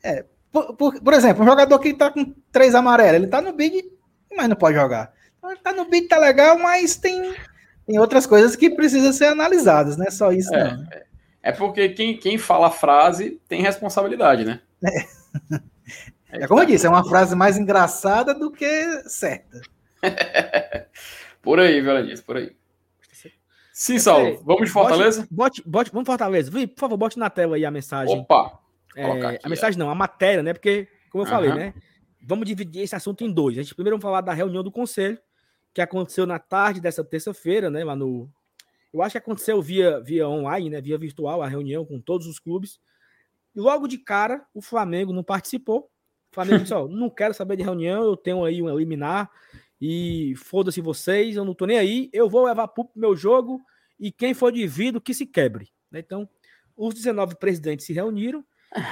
É, 0.03 0.25
por, 0.51 0.75
por, 0.75 0.99
por 0.99 1.13
exemplo, 1.13 1.43
um 1.43 1.47
jogador 1.47 1.77
que 1.77 1.93
tá 1.93 2.09
com 2.09 2.33
três 2.51 2.73
amarelos, 2.73 3.15
ele 3.15 3.27
tá 3.27 3.39
no 3.39 3.53
bid, 3.53 3.83
mas 4.35 4.49
não 4.49 4.55
pode 4.55 4.75
jogar. 4.75 5.13
Então, 5.43 5.57
tá 5.57 5.73
no 5.73 5.85
bid, 5.85 6.07
tá 6.07 6.19
legal, 6.19 6.59
mas 6.59 6.95
tem 6.95 7.33
tem 7.85 7.99
outras 7.99 8.25
coisas 8.25 8.55
que 8.55 8.69
precisam 8.69 9.11
ser 9.11 9.25
analisadas, 9.25 9.97
não 9.97 10.05
é 10.05 10.11
só 10.11 10.31
isso, 10.31 10.53
é, 10.53 10.71
não. 10.71 10.87
É 11.41 11.51
porque 11.51 11.89
quem, 11.89 12.15
quem 12.15 12.37
fala 12.37 12.67
a 12.67 12.71
frase 12.71 13.41
tem 13.47 13.61
responsabilidade, 13.61 14.45
né? 14.45 14.61
É. 16.31 16.39
é 16.43 16.47
como 16.47 16.61
eu 16.61 16.65
disse, 16.65 16.85
é 16.85 16.89
uma 16.89 17.03
frase 17.03 17.35
mais 17.35 17.57
engraçada 17.57 18.33
do 18.33 18.51
que 18.51 19.09
certa. 19.09 19.61
por 21.41 21.59
aí, 21.59 21.81
Violanis, 21.81 22.21
por 22.21 22.37
aí. 22.37 22.55
Sim, 23.73 23.97
Saulo, 23.97 24.39
vamos 24.43 24.67
de 24.67 24.71
Fortaleza? 24.71 25.27
Bote, 25.31 25.63
bote, 25.65 25.91
vamos 25.91 26.05
Fortaleza. 26.05 26.51
Vi, 26.51 26.67
por 26.67 26.81
favor, 26.81 26.97
bote 26.97 27.17
na 27.17 27.31
tela 27.31 27.55
aí 27.55 27.65
a 27.65 27.71
mensagem. 27.71 28.19
Opa! 28.19 28.59
É, 28.95 29.05
aqui, 29.05 29.39
a 29.43 29.49
mensagem 29.49 29.79
não, 29.79 29.89
a 29.89 29.95
matéria, 29.95 30.43
né? 30.43 30.53
Porque, 30.53 30.87
como 31.09 31.23
eu 31.23 31.25
uhum. 31.25 31.33
falei, 31.33 31.53
né? 31.53 31.73
Vamos 32.21 32.45
dividir 32.45 32.83
esse 32.83 32.95
assunto 32.95 33.23
em 33.23 33.31
dois. 33.31 33.57
A 33.57 33.63
gente 33.63 33.73
primeiro 33.73 33.95
vamos 33.95 34.03
falar 34.03 34.21
da 34.21 34.33
reunião 34.33 34.61
do 34.61 34.71
conselho, 34.71 35.17
que 35.73 35.81
aconteceu 35.81 36.25
na 36.25 36.39
tarde 36.39 36.81
dessa 36.81 37.03
terça-feira, 37.03 37.69
né, 37.69 37.83
lá 37.83 37.95
no 37.95 38.29
eu 38.93 39.01
acho 39.01 39.13
que 39.13 39.17
aconteceu 39.17 39.61
via 39.61 39.99
via 40.01 40.27
online, 40.27 40.69
né, 40.69 40.81
via 40.81 40.97
virtual 40.97 41.41
a 41.41 41.47
reunião 41.47 41.85
com 41.85 41.99
todos 41.99 42.27
os 42.27 42.39
clubes. 42.39 42.79
E 43.55 43.59
logo 43.59 43.87
de 43.87 43.97
cara, 43.97 44.45
o 44.53 44.61
Flamengo 44.61 45.13
não 45.13 45.23
participou. 45.23 45.89
O 46.31 46.35
Flamengo 46.35 46.59
disse: 46.59 46.73
"Ó, 46.75 46.87
não 46.87 47.09
quero 47.09 47.33
saber 47.33 47.55
de 47.57 47.63
reunião, 47.63 48.03
eu 48.03 48.17
tenho 48.17 48.43
aí 48.43 48.61
um 48.61 48.69
eliminar 48.69 49.29
e 49.79 50.33
foda-se 50.37 50.81
vocês, 50.81 51.35
eu 51.35 51.45
não 51.45 51.55
tô 51.55 51.65
nem 51.65 51.77
aí, 51.77 52.09
eu 52.13 52.29
vou 52.29 52.45
levar 52.45 52.67
pro 52.67 52.89
meu 52.95 53.15
jogo 53.15 53.61
e 53.99 54.11
quem 54.11 54.33
for 54.33 54.51
de 54.51 54.67
vidro 54.67 55.01
que 55.01 55.13
se 55.13 55.25
quebre". 55.25 55.71
Né? 55.89 55.99
Então, 55.99 56.29
os 56.75 56.93
19 56.93 57.35
presidentes 57.35 57.85
se 57.85 57.93
reuniram 57.93 58.45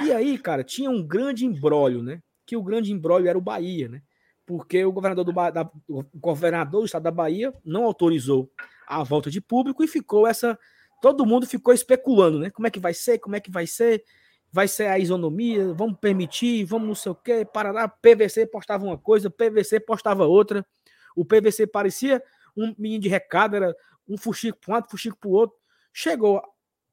e 0.04 0.12
aí, 0.12 0.36
cara, 0.38 0.62
tinha 0.62 0.90
um 0.90 1.02
grande 1.02 1.46
embrólio, 1.46 2.02
né? 2.02 2.22
Que 2.46 2.56
o 2.56 2.62
grande 2.62 2.92
embrólio 2.92 3.28
era 3.28 3.38
o 3.38 3.42
Bahia, 3.42 3.88
né? 3.88 4.02
Porque 4.50 4.84
o 4.84 4.90
governador 4.90 5.24
do, 5.24 5.32
da, 5.32 5.70
o 5.88 6.02
governador 6.12 6.80
do 6.80 6.84
estado 6.84 7.04
da 7.04 7.10
Bahia 7.12 7.54
não 7.64 7.84
autorizou 7.84 8.50
a 8.84 9.04
volta 9.04 9.30
de 9.30 9.40
público 9.40 9.84
e 9.84 9.86
ficou 9.86 10.26
essa. 10.26 10.58
Todo 11.00 11.24
mundo 11.24 11.46
ficou 11.46 11.72
especulando, 11.72 12.40
né? 12.40 12.50
Como 12.50 12.66
é 12.66 12.70
que 12.70 12.80
vai 12.80 12.92
ser? 12.92 13.20
Como 13.20 13.36
é 13.36 13.40
que 13.40 13.48
vai 13.48 13.64
ser? 13.64 14.02
Vai 14.50 14.66
ser 14.66 14.88
a 14.88 14.98
isonomia? 14.98 15.72
Vamos 15.72 16.00
permitir? 16.00 16.64
Vamos 16.64 16.88
não 16.88 16.94
sei 16.96 17.12
o 17.12 17.14
quê? 17.14 17.44
Paraná, 17.44 17.86
PVC 17.86 18.44
postava 18.44 18.84
uma 18.84 18.98
coisa, 18.98 19.30
PVC 19.30 19.78
postava 19.78 20.26
outra. 20.26 20.66
O 21.14 21.24
PVC 21.24 21.68
parecia 21.68 22.20
um 22.56 22.74
menino 22.76 23.02
de 23.02 23.08
recado, 23.08 23.54
era 23.54 23.72
um 24.08 24.18
fuxico 24.18 24.58
para 24.58 24.72
um 24.72 24.74
lado, 24.74 24.90
fuxico 24.90 25.16
para 25.16 25.28
o 25.28 25.32
outro. 25.32 25.56
Chegou 25.92 26.42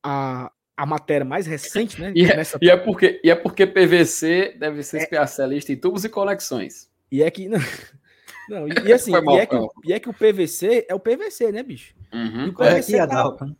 a, 0.03 0.51
a 0.77 0.85
matéria 0.85 1.25
mais 1.25 1.47
recente, 1.47 1.99
né? 1.99 2.13
E 2.15 2.23
é, 2.23 2.43
e 2.61 2.69
é, 2.69 2.77
porque, 2.77 3.19
e 3.23 3.31
é 3.31 3.35
porque 3.35 3.65
PVC 3.65 4.57
deve 4.59 4.83
ser 4.83 4.97
é, 4.97 5.01
especialista 5.01 5.71
em 5.71 5.75
tubos 5.75 6.05
e 6.05 6.09
conexões. 6.09 6.95
E 7.11 7.23
é 7.23 7.31
que. 7.31 7.49
Não, 8.49 8.67
e, 8.67 8.71
e 8.85 8.93
assim, 8.93 9.11
mal, 9.11 9.35
e, 9.35 9.39
é 9.39 9.45
que, 9.45 9.55
e, 9.83 9.93
é 9.93 9.99
que, 9.99 10.09
o 10.09 10.13
PVC 10.13 10.85
é 10.87 10.95
o 10.95 10.99
PVC, 10.99 11.51
né, 11.51 11.61
bicho? 11.61 11.93
Uhum. 12.13 12.45
E 12.45 12.49
o 12.49 12.53
PVC, 12.53 12.95
é, 12.95 13.05
tava, 13.05 13.57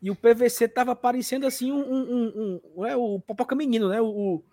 e 0.00 0.10
o 0.10 0.14
PVC 0.14 0.68
tava 0.68 0.94
parecendo 0.94 1.46
assim 1.46 1.72
um. 1.72 1.80
um, 1.80 2.32
um, 2.36 2.60
um 2.76 2.86
é 2.86 2.96
o 2.96 3.18
Popoca 3.18 3.56
Menino, 3.56 3.88
né? 3.88 4.00
O, 4.00 4.06
o, 4.06 4.44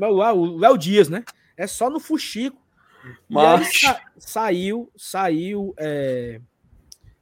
o, 0.00 0.06
o, 0.06 0.34
o 0.40 0.58
Léo 0.58 0.76
Dias, 0.76 1.08
né? 1.08 1.24
É 1.56 1.66
só 1.66 1.88
no 1.88 2.00
Fuxico. 2.00 2.60
Mas... 3.28 3.80
Sa, 3.80 4.00
saiu, 4.18 4.90
saiu 4.96 5.74
é, 5.78 6.40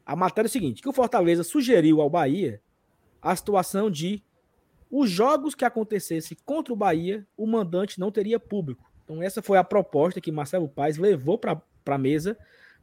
a 0.05 0.17
matéria 0.17 0.47
é 0.47 0.51
o 0.51 0.53
seguinte: 0.53 0.83
que 0.83 0.89
o 0.89 0.93
Fortaleza 0.93 1.43
sugeriu 1.43 2.01
ao 2.01 2.11
Bahia 2.11 2.61
a 3.21 3.35
situação 3.35 3.91
de 3.91 4.23
os 4.91 5.09
jogos 5.09 5.55
que 5.55 5.65
acontecessem 5.65 6.37
contra 6.45 6.73
o 6.73 6.77
Bahia, 6.77 7.27
o 7.37 7.47
mandante 7.47 7.99
não 7.99 8.11
teria 8.11 8.39
público. 8.39 8.92
Então, 9.05 9.23
essa 9.23 9.43
foi 9.43 9.59
a 9.59 9.65
proposta 9.65 10.21
que 10.21 10.33
Marcelo 10.33 10.69
Paes 10.69 10.97
levou 10.97 11.39
para 11.39 11.61
a 11.87 11.99
mesa 11.99 12.37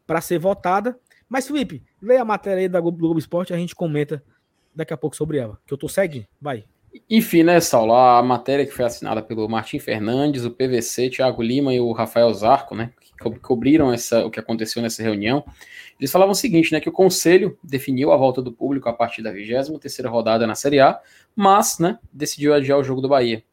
para 0.06 0.22
ser 0.22 0.40
votada. 0.40 0.98
Mas, 1.28 1.48
Felipe, 1.48 1.84
leia 2.02 2.22
a 2.22 2.26
matéria 2.26 2.62
aí 2.62 2.70
da 2.70 2.80
Globo, 2.80 2.98
do 2.98 3.02
Globo 3.02 3.20
Esporte 3.20 3.54
a 3.54 3.58
gente 3.58 3.76
comenta 3.76 4.24
daqui 4.74 4.94
a 4.94 4.98
pouco 4.98 5.16
sobre 5.16 5.38
ela, 5.38 5.60
que 5.66 5.74
eu 5.74 5.78
tô 5.78 5.88
seguindo. 5.88 6.26
Vai. 6.42 6.66
Enfim, 7.10 7.44
né, 7.44 7.60
Saulo? 7.60 7.94
A 7.94 8.22
matéria 8.24 8.66
que 8.66 8.72
foi 8.72 8.86
assinada 8.86 9.22
pelo 9.22 9.48
Martim 9.48 9.78
Fernandes, 9.78 10.46
o 10.46 10.52
PVC, 10.52 11.10
Thiago 11.10 11.42
Lima 11.42 11.74
e 11.74 11.80
o 11.80 11.92
Rafael 11.92 12.34
Zarco, 12.34 12.76
né, 12.76 12.92
que 13.00 13.40
cobriram 13.40 13.94
essa, 13.94 14.26
o 14.26 14.32
que 14.32 14.40
aconteceu 14.40 14.82
nessa 14.82 15.04
reunião, 15.04 15.46
eles 16.00 16.12
falavam 16.12 16.32
o 16.32 16.36
seguinte, 16.36 16.72
né, 16.72 16.80
que 16.80 16.90
o 16.90 16.92
Conselho 16.92 17.58
definiu 17.64 18.12
a 18.12 18.18
volta 18.18 18.42
do 18.42 18.52
público 18.52 18.90
a 18.90 18.94
partir 18.94 19.22
da 19.22 19.32
23ª 19.32 20.10
rodada 20.10 20.48
na 20.48 20.56
Série 20.56 20.80
A, 20.80 21.00
mas, 21.36 21.78
né, 21.78 22.00
decidiu 22.12 22.54
adiar 22.54 22.80
o 22.80 22.84
jogo 22.84 23.02
do 23.02 23.10
Bahia. 23.10 23.44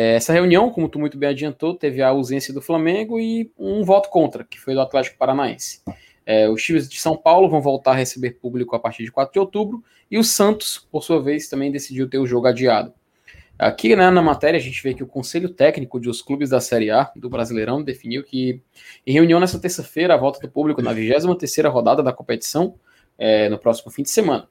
É, 0.00 0.14
essa 0.14 0.32
reunião, 0.32 0.70
como 0.70 0.88
tu 0.88 0.96
muito 0.96 1.18
bem 1.18 1.30
adiantou, 1.30 1.74
teve 1.74 2.00
a 2.00 2.10
ausência 2.10 2.54
do 2.54 2.62
Flamengo 2.62 3.18
e 3.18 3.50
um 3.58 3.82
voto 3.82 4.08
contra, 4.10 4.44
que 4.44 4.56
foi 4.56 4.72
do 4.72 4.80
Atlético 4.80 5.18
Paranaense. 5.18 5.82
É, 6.24 6.48
os 6.48 6.62
times 6.62 6.88
de 6.88 7.00
São 7.00 7.16
Paulo 7.16 7.48
vão 7.48 7.60
voltar 7.60 7.90
a 7.90 7.94
receber 7.96 8.38
público 8.38 8.76
a 8.76 8.78
partir 8.78 9.02
de 9.02 9.10
4 9.10 9.32
de 9.32 9.40
outubro 9.40 9.82
e 10.08 10.16
o 10.16 10.22
Santos, 10.22 10.86
por 10.92 11.02
sua 11.02 11.20
vez, 11.20 11.48
também 11.48 11.72
decidiu 11.72 12.08
ter 12.08 12.18
o 12.18 12.26
jogo 12.28 12.46
adiado. 12.46 12.94
Aqui 13.58 13.96
né, 13.96 14.08
na 14.08 14.22
matéria 14.22 14.56
a 14.56 14.62
gente 14.62 14.80
vê 14.84 14.94
que 14.94 15.02
o 15.02 15.06
Conselho 15.06 15.48
Técnico 15.48 15.98
dos 15.98 16.22
clubes 16.22 16.50
da 16.50 16.60
Série 16.60 16.92
A 16.92 17.10
do 17.16 17.28
Brasileirão 17.28 17.82
definiu 17.82 18.22
que, 18.22 18.62
em 19.04 19.12
reunião 19.12 19.40
nessa 19.40 19.58
terça-feira, 19.58 20.14
a 20.14 20.16
volta 20.16 20.38
do 20.38 20.48
público 20.48 20.80
na 20.80 20.94
23ª 20.94 21.68
rodada 21.68 22.04
da 22.04 22.12
competição, 22.12 22.76
é, 23.18 23.48
no 23.48 23.58
próximo 23.58 23.90
fim 23.90 24.04
de 24.04 24.10
semana. 24.10 24.48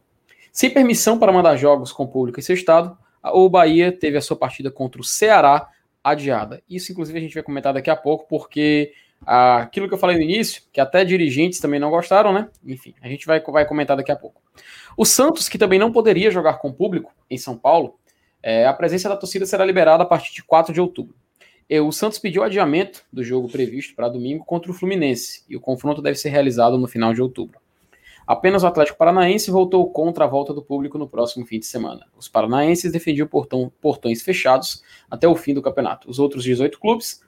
Sem 0.51 0.69
permissão 0.69 1.17
para 1.17 1.31
mandar 1.31 1.55
jogos 1.55 1.93
com 1.93 2.05
público 2.05 2.37
em 2.37 2.43
seu 2.43 2.53
estado, 2.53 2.97
o 3.33 3.49
Bahia 3.49 3.91
teve 3.91 4.17
a 4.17 4.21
sua 4.21 4.37
partida 4.37 4.71
contra 4.71 5.01
o 5.01 5.03
Ceará 5.03 5.69
adiada. 6.03 6.61
Isso, 6.69 6.91
inclusive, 6.91 7.17
a 7.17 7.21
gente 7.21 7.33
vai 7.33 7.43
comentar 7.43 7.73
daqui 7.73 7.89
a 7.89 7.95
pouco, 7.95 8.27
porque 8.27 8.93
aquilo 9.25 9.87
que 9.87 9.93
eu 9.93 9.97
falei 9.97 10.15
no 10.15 10.23
início, 10.23 10.63
que 10.71 10.79
até 10.79 11.03
dirigentes 11.03 11.59
também 11.59 11.79
não 11.79 11.89
gostaram, 11.89 12.31
né? 12.31 12.49
Enfim, 12.65 12.93
a 13.01 13.07
gente 13.07 13.25
vai, 13.25 13.39
vai 13.41 13.65
comentar 13.65 13.97
daqui 13.97 14.11
a 14.11 14.15
pouco. 14.15 14.41
O 14.95 15.05
Santos, 15.05 15.49
que 15.49 15.57
também 15.57 15.79
não 15.79 15.91
poderia 15.91 16.31
jogar 16.31 16.55
com 16.59 16.71
público 16.71 17.13
em 17.29 17.37
São 17.37 17.57
Paulo, 17.57 17.99
é, 18.41 18.65
a 18.65 18.73
presença 18.73 19.09
da 19.09 19.17
torcida 19.17 19.45
será 19.45 19.65
liberada 19.65 20.03
a 20.03 20.05
partir 20.05 20.33
de 20.33 20.43
4 20.43 20.73
de 20.73 20.79
outubro. 20.79 21.15
o 21.69 21.91
Santos 21.91 22.19
pediu 22.19 22.43
adiamento 22.43 23.03
do 23.11 23.23
jogo 23.23 23.49
previsto 23.49 23.95
para 23.95 24.07
domingo 24.07 24.45
contra 24.45 24.71
o 24.71 24.73
Fluminense, 24.73 25.43
e 25.49 25.55
o 25.55 25.61
confronto 25.61 26.01
deve 26.01 26.17
ser 26.17 26.29
realizado 26.29 26.77
no 26.77 26.87
final 26.87 27.13
de 27.13 27.21
outubro. 27.21 27.59
Apenas 28.27 28.63
o 28.63 28.67
Atlético 28.67 28.97
Paranaense 28.97 29.49
voltou 29.49 29.89
contra 29.89 30.25
a 30.25 30.27
volta 30.27 30.53
do 30.53 30.61
público 30.61 30.97
no 30.97 31.07
próximo 31.07 31.45
fim 31.45 31.59
de 31.59 31.65
semana. 31.65 32.05
Os 32.17 32.27
paranaenses 32.27 32.91
defendiam 32.91 33.25
portão, 33.25 33.71
portões 33.79 34.21
fechados 34.21 34.83
até 35.09 35.25
o 35.25 35.35
fim 35.35 35.53
do 35.53 35.61
campeonato. 35.61 36.09
Os 36.09 36.19
outros 36.19 36.43
18 36.43 36.77
clubes, 36.77 37.23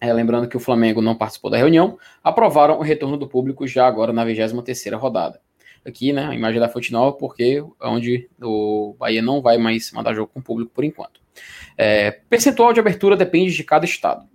é, 0.00 0.12
lembrando 0.12 0.48
que 0.48 0.56
o 0.56 0.60
Flamengo 0.60 1.02
não 1.02 1.16
participou 1.16 1.50
da 1.50 1.56
reunião, 1.56 1.98
aprovaram 2.22 2.78
o 2.78 2.82
retorno 2.82 3.16
do 3.16 3.26
público 3.26 3.66
já 3.66 3.88
agora 3.88 4.12
na 4.12 4.24
23ª 4.24 4.96
rodada. 4.96 5.40
Aqui, 5.84 6.12
né, 6.12 6.26
a 6.26 6.34
imagem 6.34 6.60
da 6.60 6.68
Fonte 6.68 6.92
Nova, 6.92 7.16
porque 7.16 7.64
é 7.80 7.88
onde 7.88 8.30
o 8.40 8.94
Bahia 8.98 9.22
não 9.22 9.42
vai 9.42 9.58
mais 9.58 9.90
mandar 9.90 10.14
jogo 10.14 10.30
com 10.32 10.38
o 10.38 10.42
público 10.42 10.70
por 10.72 10.84
enquanto. 10.84 11.20
É, 11.76 12.12
percentual 12.12 12.72
de 12.72 12.78
abertura 12.78 13.16
depende 13.16 13.52
de 13.52 13.64
cada 13.64 13.84
estado. 13.84 14.28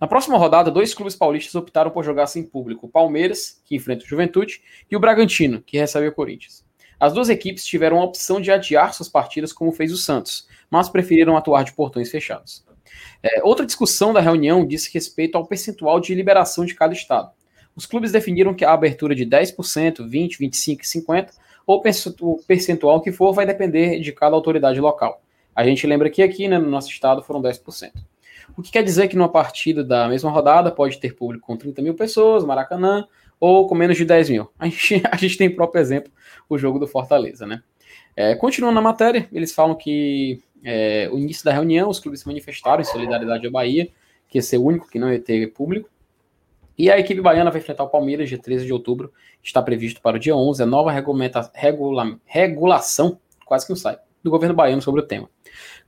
Na 0.00 0.06
próxima 0.06 0.38
rodada, 0.38 0.70
dois 0.70 0.94
clubes 0.94 1.14
paulistas 1.14 1.54
optaram 1.54 1.90
por 1.90 2.02
jogar 2.02 2.26
sem 2.26 2.42
público: 2.42 2.86
o 2.86 2.88
Palmeiras, 2.88 3.60
que 3.66 3.76
enfrenta 3.76 4.04
o 4.04 4.08
Juventude, 4.08 4.62
e 4.90 4.96
o 4.96 5.00
Bragantino, 5.00 5.60
que 5.60 5.76
recebe 5.76 6.08
o 6.08 6.14
Corinthians. 6.14 6.64
As 6.98 7.12
duas 7.12 7.28
equipes 7.28 7.66
tiveram 7.66 7.98
a 7.98 8.04
opção 8.04 8.40
de 8.40 8.50
adiar 8.50 8.94
suas 8.94 9.08
partidas, 9.08 9.52
como 9.52 9.72
fez 9.72 9.92
o 9.92 9.98
Santos, 9.98 10.48
mas 10.70 10.88
preferiram 10.88 11.36
atuar 11.36 11.64
de 11.64 11.72
portões 11.72 12.10
fechados. 12.10 12.64
É, 13.22 13.42
outra 13.42 13.66
discussão 13.66 14.12
da 14.12 14.20
reunião 14.20 14.66
disse 14.66 14.92
respeito 14.92 15.36
ao 15.36 15.46
percentual 15.46 16.00
de 16.00 16.14
liberação 16.14 16.64
de 16.64 16.74
cada 16.74 16.94
estado. 16.94 17.30
Os 17.76 17.86
clubes 17.86 18.10
definiram 18.10 18.54
que 18.54 18.64
a 18.64 18.72
abertura 18.72 19.14
de 19.14 19.24
10%, 19.24 19.54
20%, 20.08 20.38
25% 20.38 20.80
e 20.80 21.00
50%, 21.00 21.30
ou 21.66 21.82
o 22.22 22.42
percentual 22.42 23.00
que 23.00 23.12
for, 23.12 23.32
vai 23.32 23.46
depender 23.46 24.00
de 24.00 24.12
cada 24.12 24.34
autoridade 24.34 24.80
local. 24.80 25.22
A 25.54 25.64
gente 25.64 25.86
lembra 25.86 26.10
que 26.10 26.22
aqui, 26.22 26.48
né, 26.48 26.58
no 26.58 26.68
nosso 26.68 26.88
estado, 26.88 27.22
foram 27.22 27.40
10%. 27.40 27.92
O 28.56 28.62
que 28.62 28.70
quer 28.70 28.82
dizer 28.82 29.08
que 29.08 29.16
numa 29.16 29.28
partida 29.28 29.82
da 29.82 30.08
mesma 30.08 30.30
rodada 30.30 30.70
pode 30.70 30.98
ter 30.98 31.14
público 31.14 31.46
com 31.46 31.56
30 31.56 31.82
mil 31.82 31.94
pessoas, 31.94 32.44
Maracanã, 32.44 33.06
ou 33.38 33.66
com 33.66 33.74
menos 33.74 33.96
de 33.96 34.04
10 34.04 34.30
mil. 34.30 34.50
A 34.58 34.66
gente, 34.66 35.02
a 35.10 35.16
gente 35.16 35.36
tem 35.36 35.54
próprio 35.54 35.80
exemplo, 35.80 36.12
o 36.48 36.58
jogo 36.58 36.78
do 36.78 36.86
Fortaleza, 36.86 37.46
né? 37.46 37.62
É, 38.14 38.34
continuando 38.34 38.74
na 38.74 38.82
matéria, 38.82 39.28
eles 39.32 39.52
falam 39.52 39.74
que 39.74 40.42
é, 40.62 41.08
o 41.12 41.18
início 41.18 41.44
da 41.44 41.52
reunião, 41.52 41.88
os 41.88 41.98
clubes 41.98 42.20
se 42.20 42.26
manifestaram 42.26 42.82
em 42.82 42.84
solidariedade 42.84 43.46
à 43.46 43.50
Bahia, 43.50 43.88
que 44.28 44.38
ia 44.38 44.42
ser 44.42 44.58
o 44.58 44.64
único 44.64 44.88
que 44.88 44.98
não 44.98 45.12
ia 45.12 45.20
ter 45.20 45.46
público. 45.52 45.88
E 46.76 46.90
a 46.90 46.98
equipe 46.98 47.20
baiana 47.20 47.50
vai 47.50 47.60
enfrentar 47.60 47.84
o 47.84 47.88
Palmeiras 47.88 48.28
dia 48.28 48.38
13 48.38 48.64
de 48.64 48.72
outubro, 48.72 49.12
está 49.42 49.62
previsto 49.62 50.00
para 50.00 50.16
o 50.16 50.20
dia 50.20 50.34
11, 50.34 50.62
a 50.62 50.66
nova 50.66 50.90
regula, 50.90 52.18
regulação, 52.24 53.18
quase 53.44 53.66
que 53.66 53.72
não 53.72 53.76
sai, 53.76 53.98
do 54.22 54.30
governo 54.30 54.54
baiano 54.54 54.82
sobre 54.82 55.00
o 55.00 55.06
tema. 55.06 55.28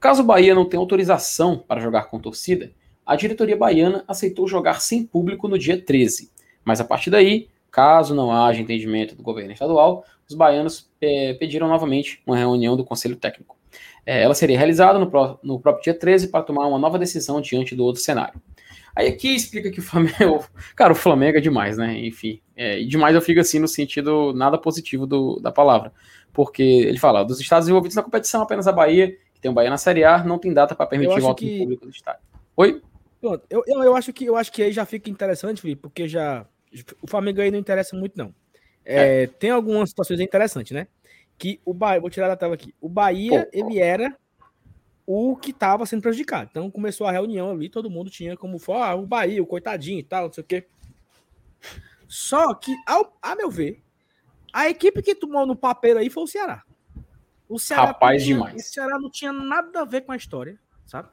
Caso 0.01 0.22
o 0.22 0.26
Bahia 0.26 0.55
não 0.55 0.64
tenha 0.64 0.80
autorização 0.80 1.59
para 1.59 1.80
jogar 1.80 2.05
com 2.05 2.18
torcida, 2.18 2.72
a 3.05 3.16
diretoria 3.16 3.57
baiana 3.57 4.05
aceitou 4.07 4.47
jogar 4.47 4.80
sem 4.80 5.05
público 5.05 5.49
no 5.49 5.59
dia 5.59 5.80
13. 5.80 6.30
Mas 6.64 6.80
a 6.80 6.85
partir 6.85 7.11
daí, 7.11 7.49
caso 7.70 8.14
não 8.14 8.33
haja 8.33 8.61
entendimento 8.61 9.14
do 9.14 9.22
governo 9.22 9.53
estadual, 9.53 10.05
os 10.28 10.35
baianos 10.35 10.91
é, 11.01 11.35
pediram 11.35 11.68
novamente 11.68 12.22
uma 12.26 12.37
reunião 12.37 12.76
do 12.76 12.85
Conselho 12.85 13.16
Técnico. 13.16 13.57
É, 14.05 14.22
ela 14.22 14.35
seria 14.35 14.57
realizada 14.57 14.99
no, 14.99 15.11
pró 15.11 15.39
no, 15.43 15.61
próprio 15.61 15.85
dia 15.85 15.95
13 15.95 16.28
para 16.28 16.43
tomar 16.43 16.66
uma 16.66 16.78
nova 16.78 16.99
decisão 16.99 17.41
diante 17.41 17.74
do 17.74 17.85
outro 17.85 18.03
cenário. 18.03 18.41
Aí 18.95 19.09
aqui 19.09 19.35
explica 19.35 19.70
que 19.70 19.78
o 19.80 19.83
Flamengo. 19.83 20.45
Cara, 20.76 20.93
o 20.93 20.97
Flamengo 20.97 21.39
é 21.39 21.41
demais, 21.41 21.78
né? 21.78 21.99
Enfim. 21.99 22.41
É, 22.55 22.83
demais 22.83 23.14
eu 23.14 23.22
fico 23.22 23.41
assim 23.41 23.59
no 23.59 23.68
sentido 23.68 24.33
nada 24.35 24.59
positivo 24.59 25.07
do, 25.07 25.41
da 25.41 25.51
palavra. 25.51 25.93
Porque 26.33 26.62
ele 26.62 26.99
fala, 26.99 27.24
dos 27.24 27.41
estados 27.41 27.68
envolvidos 27.68 27.97
na 27.97 28.03
competição, 28.03 28.43
apenas 28.43 28.66
a 28.66 28.72
Bahia 28.72 29.16
tem 29.43 29.51
o 29.51 29.55
Bahia 29.55 29.68
na 29.68 29.76
Série 29.76 30.05
A, 30.05 30.22
não 30.22 30.39
tem 30.39 30.53
data 30.55 30.74
para 30.74 30.87
permitir 30.87 31.20
volta 31.20 31.41
que... 31.41 31.59
público 31.59 31.85
do 31.85 31.91
estádio. 31.91 32.22
Oi? 32.57 32.80
Pronto, 33.20 33.45
eu, 33.51 33.62
eu, 33.66 33.83
eu, 33.83 33.97
acho 33.97 34.12
que, 34.12 34.24
eu 34.24 34.37
acho 34.37 34.53
que 34.53 34.62
aí 34.62 34.72
já 34.72 34.87
fica 34.87 35.11
interessante, 35.11 35.61
Felipe, 35.61 35.83
porque 35.83 36.07
já. 36.07 36.47
O 37.03 37.07
Flamengo 37.07 37.41
aí 37.41 37.51
não 37.51 37.59
interessa 37.59 37.97
muito, 37.97 38.16
não. 38.16 38.33
É, 38.85 39.24
é. 39.24 39.26
Tem 39.26 39.51
algumas 39.51 39.91
situações 39.91 40.20
interessantes, 40.20 40.72
né? 40.72 40.87
Que 41.37 41.61
o 41.64 41.74
Bahia, 41.74 42.01
vou 42.01 42.09
tirar 42.09 42.28
da 42.28 42.37
tela 42.37 42.55
aqui. 42.55 42.72
O 42.80 42.89
Bahia, 42.89 43.45
Pô, 43.45 43.51
ele 43.53 43.80
era 43.80 44.16
o 45.05 45.37
que 45.37 45.51
estava 45.51 45.85
sendo 45.87 46.03
prejudicado. 46.03 46.49
Então 46.51 46.70
começou 46.70 47.07
a 47.07 47.12
reunião 47.12 47.51
ali, 47.51 47.68
todo 47.68 47.91
mundo 47.91 48.11
tinha 48.11 48.37
como 48.37 48.59
falar, 48.61 48.91
ah, 48.91 48.95
o 48.95 49.07
Bahia, 49.07 49.43
o 49.43 49.47
coitadinho 49.47 49.99
e 49.99 50.05
tal, 50.05 50.26
não 50.26 50.33
sei 50.33 50.43
o 50.43 50.47
quê. 50.47 50.64
Só 52.07 52.55
que, 52.55 52.72
ao, 52.87 53.16
a 53.20 53.35
meu 53.35 53.51
ver, 53.51 53.82
a 54.53 54.68
equipe 54.68 55.03
que 55.03 55.14
tomou 55.14 55.46
no 55.46 55.57
papel 55.57 55.98
aí 55.98 56.11
foi 56.11 56.24
o 56.24 56.26
Ceará. 56.26 56.62
O 57.48 57.59
Ceará 57.59 57.86
Rapaz 57.86 58.22
tinha, 58.22 58.36
demais. 58.36 58.68
O 58.68 58.72
Ceará 58.72 58.98
não 58.98 59.11
tinha 59.11 59.32
nada 59.32 59.82
a 59.82 59.84
ver 59.84 60.03
com 60.03 60.12
a 60.12 60.16
história, 60.16 60.59
sabe? 60.86 61.09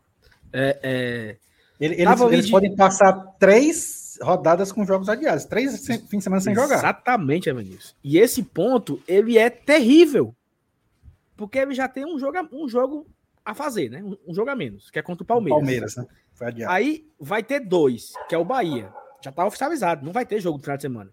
É, 0.51 0.79
é... 0.83 1.37
Eles, 1.79 1.99
eles 1.99 2.45
de... 2.45 2.51
podem 2.51 2.75
passar 2.75 3.13
três 3.39 4.17
rodadas 4.21 4.71
com 4.71 4.85
jogos 4.85 5.07
adiados, 5.07 5.45
três 5.45 5.85
fins 5.85 6.07
de 6.09 6.21
semana 6.21 6.41
sem 6.41 6.53
jogar. 6.53 6.79
Exatamente, 6.79 7.49
Evanilson. 7.49 7.95
E 8.03 8.17
esse 8.17 8.43
ponto, 8.43 9.01
ele 9.07 9.37
é 9.37 9.49
terrível. 9.49 10.35
Porque 11.37 11.57
ele 11.57 11.73
já 11.73 11.87
tem 11.87 12.05
um 12.05 12.19
jogo, 12.19 12.37
um 12.51 12.67
jogo 12.67 13.07
a 13.45 13.53
fazer, 13.53 13.89
né? 13.89 14.03
Um, 14.03 14.17
um 14.27 14.33
jogo 14.33 14.49
a 14.49 14.55
menos, 14.55 14.91
que 14.91 14.99
é 14.99 15.01
contra 15.01 15.23
o 15.23 15.25
Palmeiras. 15.25 15.59
Palmeiras, 15.59 15.95
né? 15.95 16.05
Aí 16.67 17.09
vai 17.19 17.43
ter 17.43 17.59
dois, 17.59 18.13
que 18.27 18.35
é 18.35 18.37
o 18.37 18.45
Bahia. 18.45 18.91
Já 19.23 19.31
tá 19.31 19.45
oficializado, 19.45 20.05
não 20.05 20.13
vai 20.13 20.25
ter 20.25 20.39
jogo 20.39 20.57
no 20.57 20.63
final 20.63 20.77
de 20.77 20.83
semana. 20.83 21.11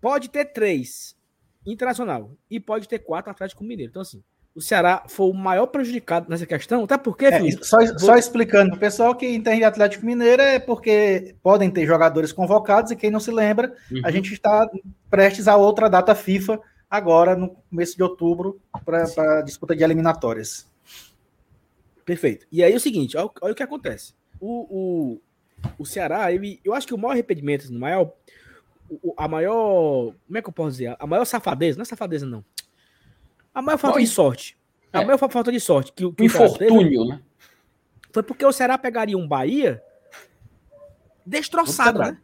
Pode 0.00 0.28
ter 0.28 0.46
três, 0.46 1.15
Internacional. 1.66 2.30
E 2.50 2.60
pode 2.60 2.88
ter 2.88 3.00
quatro 3.00 3.30
Atlético 3.30 3.64
Mineiro. 3.64 3.90
Então, 3.90 4.02
assim, 4.02 4.22
o 4.54 4.60
Ceará 4.60 5.04
foi 5.06 5.28
o 5.28 5.34
maior 5.34 5.66
prejudicado 5.66 6.30
nessa 6.30 6.46
questão, 6.46 6.84
até 6.84 6.96
porque. 6.96 7.26
É, 7.26 7.50
só, 7.62 7.76
vou... 7.76 7.98
só 7.98 8.16
explicando, 8.16 8.74
o 8.74 8.78
pessoal 8.78 9.14
que 9.14 9.28
entende 9.28 9.64
Atlético 9.64 10.06
Mineiro 10.06 10.40
é 10.40 10.58
porque 10.58 11.34
podem 11.42 11.70
ter 11.70 11.84
jogadores 11.86 12.32
convocados 12.32 12.90
e 12.90 12.96
quem 12.96 13.10
não 13.10 13.20
se 13.20 13.30
lembra, 13.30 13.74
uhum. 13.90 14.00
a 14.02 14.10
gente 14.10 14.32
está 14.32 14.66
prestes 15.10 15.46
a 15.46 15.56
outra 15.56 15.90
data 15.90 16.14
FIFA 16.14 16.58
agora, 16.88 17.36
no 17.36 17.50
começo 17.68 17.96
de 17.96 18.02
outubro, 18.02 18.58
para 18.84 19.42
disputa 19.42 19.76
de 19.76 19.84
eliminatórias. 19.84 20.66
Perfeito. 22.06 22.46
E 22.50 22.62
aí 22.62 22.72
é 22.72 22.76
o 22.76 22.80
seguinte, 22.80 23.16
olha, 23.16 23.28
olha 23.42 23.52
o 23.52 23.56
que 23.56 23.62
acontece. 23.62 24.14
O, 24.40 25.18
o, 25.18 25.20
o 25.78 25.84
Ceará, 25.84 26.32
ele, 26.32 26.60
eu 26.64 26.72
acho 26.72 26.86
que 26.86 26.94
o 26.94 26.98
maior 26.98 27.12
arrependimento, 27.12 27.68
o 27.68 27.78
maior 27.78 28.12
a 29.16 29.28
maior. 29.28 30.14
Como 30.26 30.38
é 30.38 30.42
que 30.42 30.48
eu 30.48 30.52
posso 30.52 30.72
dizer? 30.72 30.96
A 30.98 31.06
maior 31.06 31.24
safadeza, 31.24 31.78
não 31.78 31.82
é 31.82 31.86
safadeza, 31.86 32.26
não. 32.26 32.44
A 33.54 33.62
maior 33.62 33.78
falta 33.78 34.00
de 34.00 34.06
sorte. 34.06 34.56
A 34.92 35.02
é. 35.02 35.04
maior 35.04 35.18
falta 35.18 35.50
de 35.50 35.60
sorte. 35.60 35.92
Que, 35.92 36.10
que 36.12 36.24
Infortúnio, 36.24 37.06
né? 37.06 37.22
Foi 38.12 38.22
porque 38.22 38.44
o 38.44 38.52
Ceará 38.52 38.78
pegaria 38.78 39.16
um 39.16 39.26
Bahia 39.26 39.82
destroçado, 41.24 41.98
né? 41.98 42.18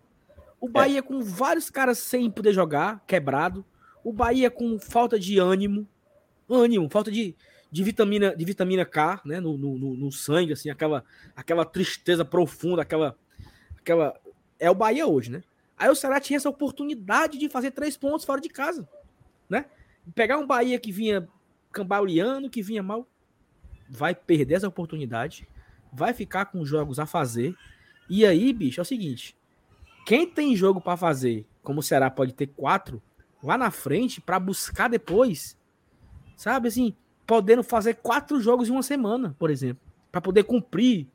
O 0.61 0.69
Bahia 0.69 1.01
é. 1.01 1.03
com 1.03 1.21
vários 1.23 1.69
caras 1.69 1.99
sem 1.99 2.31
poder 2.31 2.53
jogar, 2.53 3.03
quebrado. 3.07 3.65
O 4.05 4.13
Bahia 4.13 4.51
com 4.51 4.79
falta 4.79 5.19
de 5.19 5.39
ânimo. 5.39 5.87
Ânimo, 6.49 6.89
falta 6.91 7.11
de, 7.11 7.35
de, 7.71 7.83
vitamina, 7.83 8.37
de 8.37 8.45
vitamina 8.45 8.85
K, 8.85 9.21
né? 9.25 9.41
No, 9.41 9.57
no, 9.57 9.77
no 9.77 10.13
sangue, 10.13 10.53
assim, 10.53 10.71
aquela, 10.71 11.05
aquela 11.35 11.65
tristeza 11.65 12.25
profunda, 12.25 12.83
aquela, 12.83 13.17
aquela. 13.79 14.15
É 14.59 14.71
o 14.71 14.75
Bahia 14.75 15.07
hoje, 15.07 15.31
né? 15.31 15.43
Aí 15.77 15.89
o 15.89 15.95
Ceará 15.95 16.21
tinha 16.21 16.37
essa 16.37 16.49
oportunidade 16.49 17.39
de 17.39 17.49
fazer 17.49 17.71
três 17.73 17.97
pontos 17.97 18.25
fora 18.25 18.41
de 18.41 18.49
casa, 18.49 18.89
né? 19.49 19.67
Pegar 20.15 20.39
um 20.39 20.47
Bahia 20.47 20.79
que 20.79 20.93
vinha 20.93 21.29
cambaleando, 21.73 22.51
que 22.51 22.63
vinha 22.63 22.83
mal, 22.83 23.07
vai 23.89 24.15
perder 24.15 24.55
essa 24.55 24.69
oportunidade, 24.69 25.49
vai 25.93 26.13
ficar 26.13 26.47
com 26.47 26.65
jogos 26.65 26.99
a 26.99 27.07
fazer. 27.07 27.55
E 28.09 28.25
aí, 28.25 28.53
bicho, 28.53 28.81
é 28.81 28.83
o 28.83 28.87
seguinte: 28.87 29.37
quem 30.07 30.27
tem 30.27 30.57
jogo 30.57 30.81
para 30.81 30.97
fazer, 30.97 31.47
como 31.63 31.81
o 31.81 31.83
Ceará 31.83 32.11
pode 32.11 32.33
ter 32.33 32.49
quatro, 32.49 33.03
lá 33.43 33.59
na 33.59 33.71
frente, 33.71 34.21
para 34.21 34.39
buscar 34.39 34.89
depois, 34.89 35.57
sabe 36.37 36.69
assim, 36.69 36.95
podendo 37.27 37.63
fazer 37.63 37.95
quatro 37.95 38.41
jogos 38.41 38.69
em 38.69 38.73
uma 38.73 38.83
semana, 38.83 39.35
por 39.39 39.51
exemplo, 39.51 39.83
para 40.11 40.21
poder 40.21 40.45
cumprir. 40.45 41.07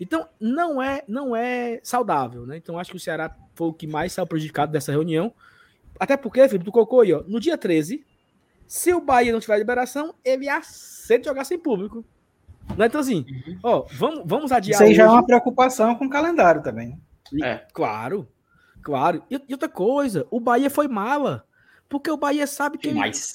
Então, 0.00 0.26
não 0.40 0.82
é, 0.82 1.02
não 1.06 1.36
é 1.36 1.78
saudável, 1.82 2.46
né? 2.46 2.56
Então, 2.56 2.78
acho 2.78 2.90
que 2.90 2.96
o 2.96 3.00
Ceará 3.00 3.36
foi 3.54 3.68
o 3.68 3.72
que 3.72 3.86
mais 3.86 4.14
saiu 4.14 4.26
prejudicado 4.26 4.72
dessa 4.72 4.90
reunião. 4.90 5.32
Até 5.98 6.16
porque, 6.16 6.48
Felipe, 6.48 6.64
tu 6.64 6.72
colocou 6.72 7.02
aí, 7.02 7.12
ó, 7.12 7.22
no 7.28 7.38
dia 7.38 7.58
13, 7.58 8.02
se 8.66 8.94
o 8.94 9.00
Bahia 9.00 9.30
não 9.30 9.40
tiver 9.40 9.58
liberação, 9.58 10.14
ele 10.24 10.48
aceita 10.48 11.28
jogar 11.28 11.44
sem 11.44 11.58
público. 11.58 12.02
Né? 12.78 12.86
Então, 12.86 13.00
assim, 13.00 13.26
uhum. 13.28 13.58
ó, 13.62 13.86
vamos, 13.92 14.22
vamos 14.24 14.52
adiar. 14.52 14.74
Isso 14.74 14.82
aí 14.82 14.90
hoje. 14.90 14.96
já 14.96 15.04
é 15.04 15.08
uma 15.08 15.26
preocupação 15.26 15.94
com 15.94 16.06
o 16.06 16.10
calendário 16.10 16.62
também. 16.62 16.98
Né? 17.30 17.50
é. 17.50 17.66
Claro, 17.74 18.26
claro. 18.82 19.22
E, 19.30 19.34
e, 19.48 19.52
outra 19.52 19.68
coisa, 19.68 20.26
o 20.30 20.40
Bahia 20.40 20.70
foi 20.70 20.88
mala. 20.88 21.44
Porque 21.90 22.10
o 22.10 22.16
Bahia 22.16 22.46
sabe 22.46 22.78
que 22.78 22.94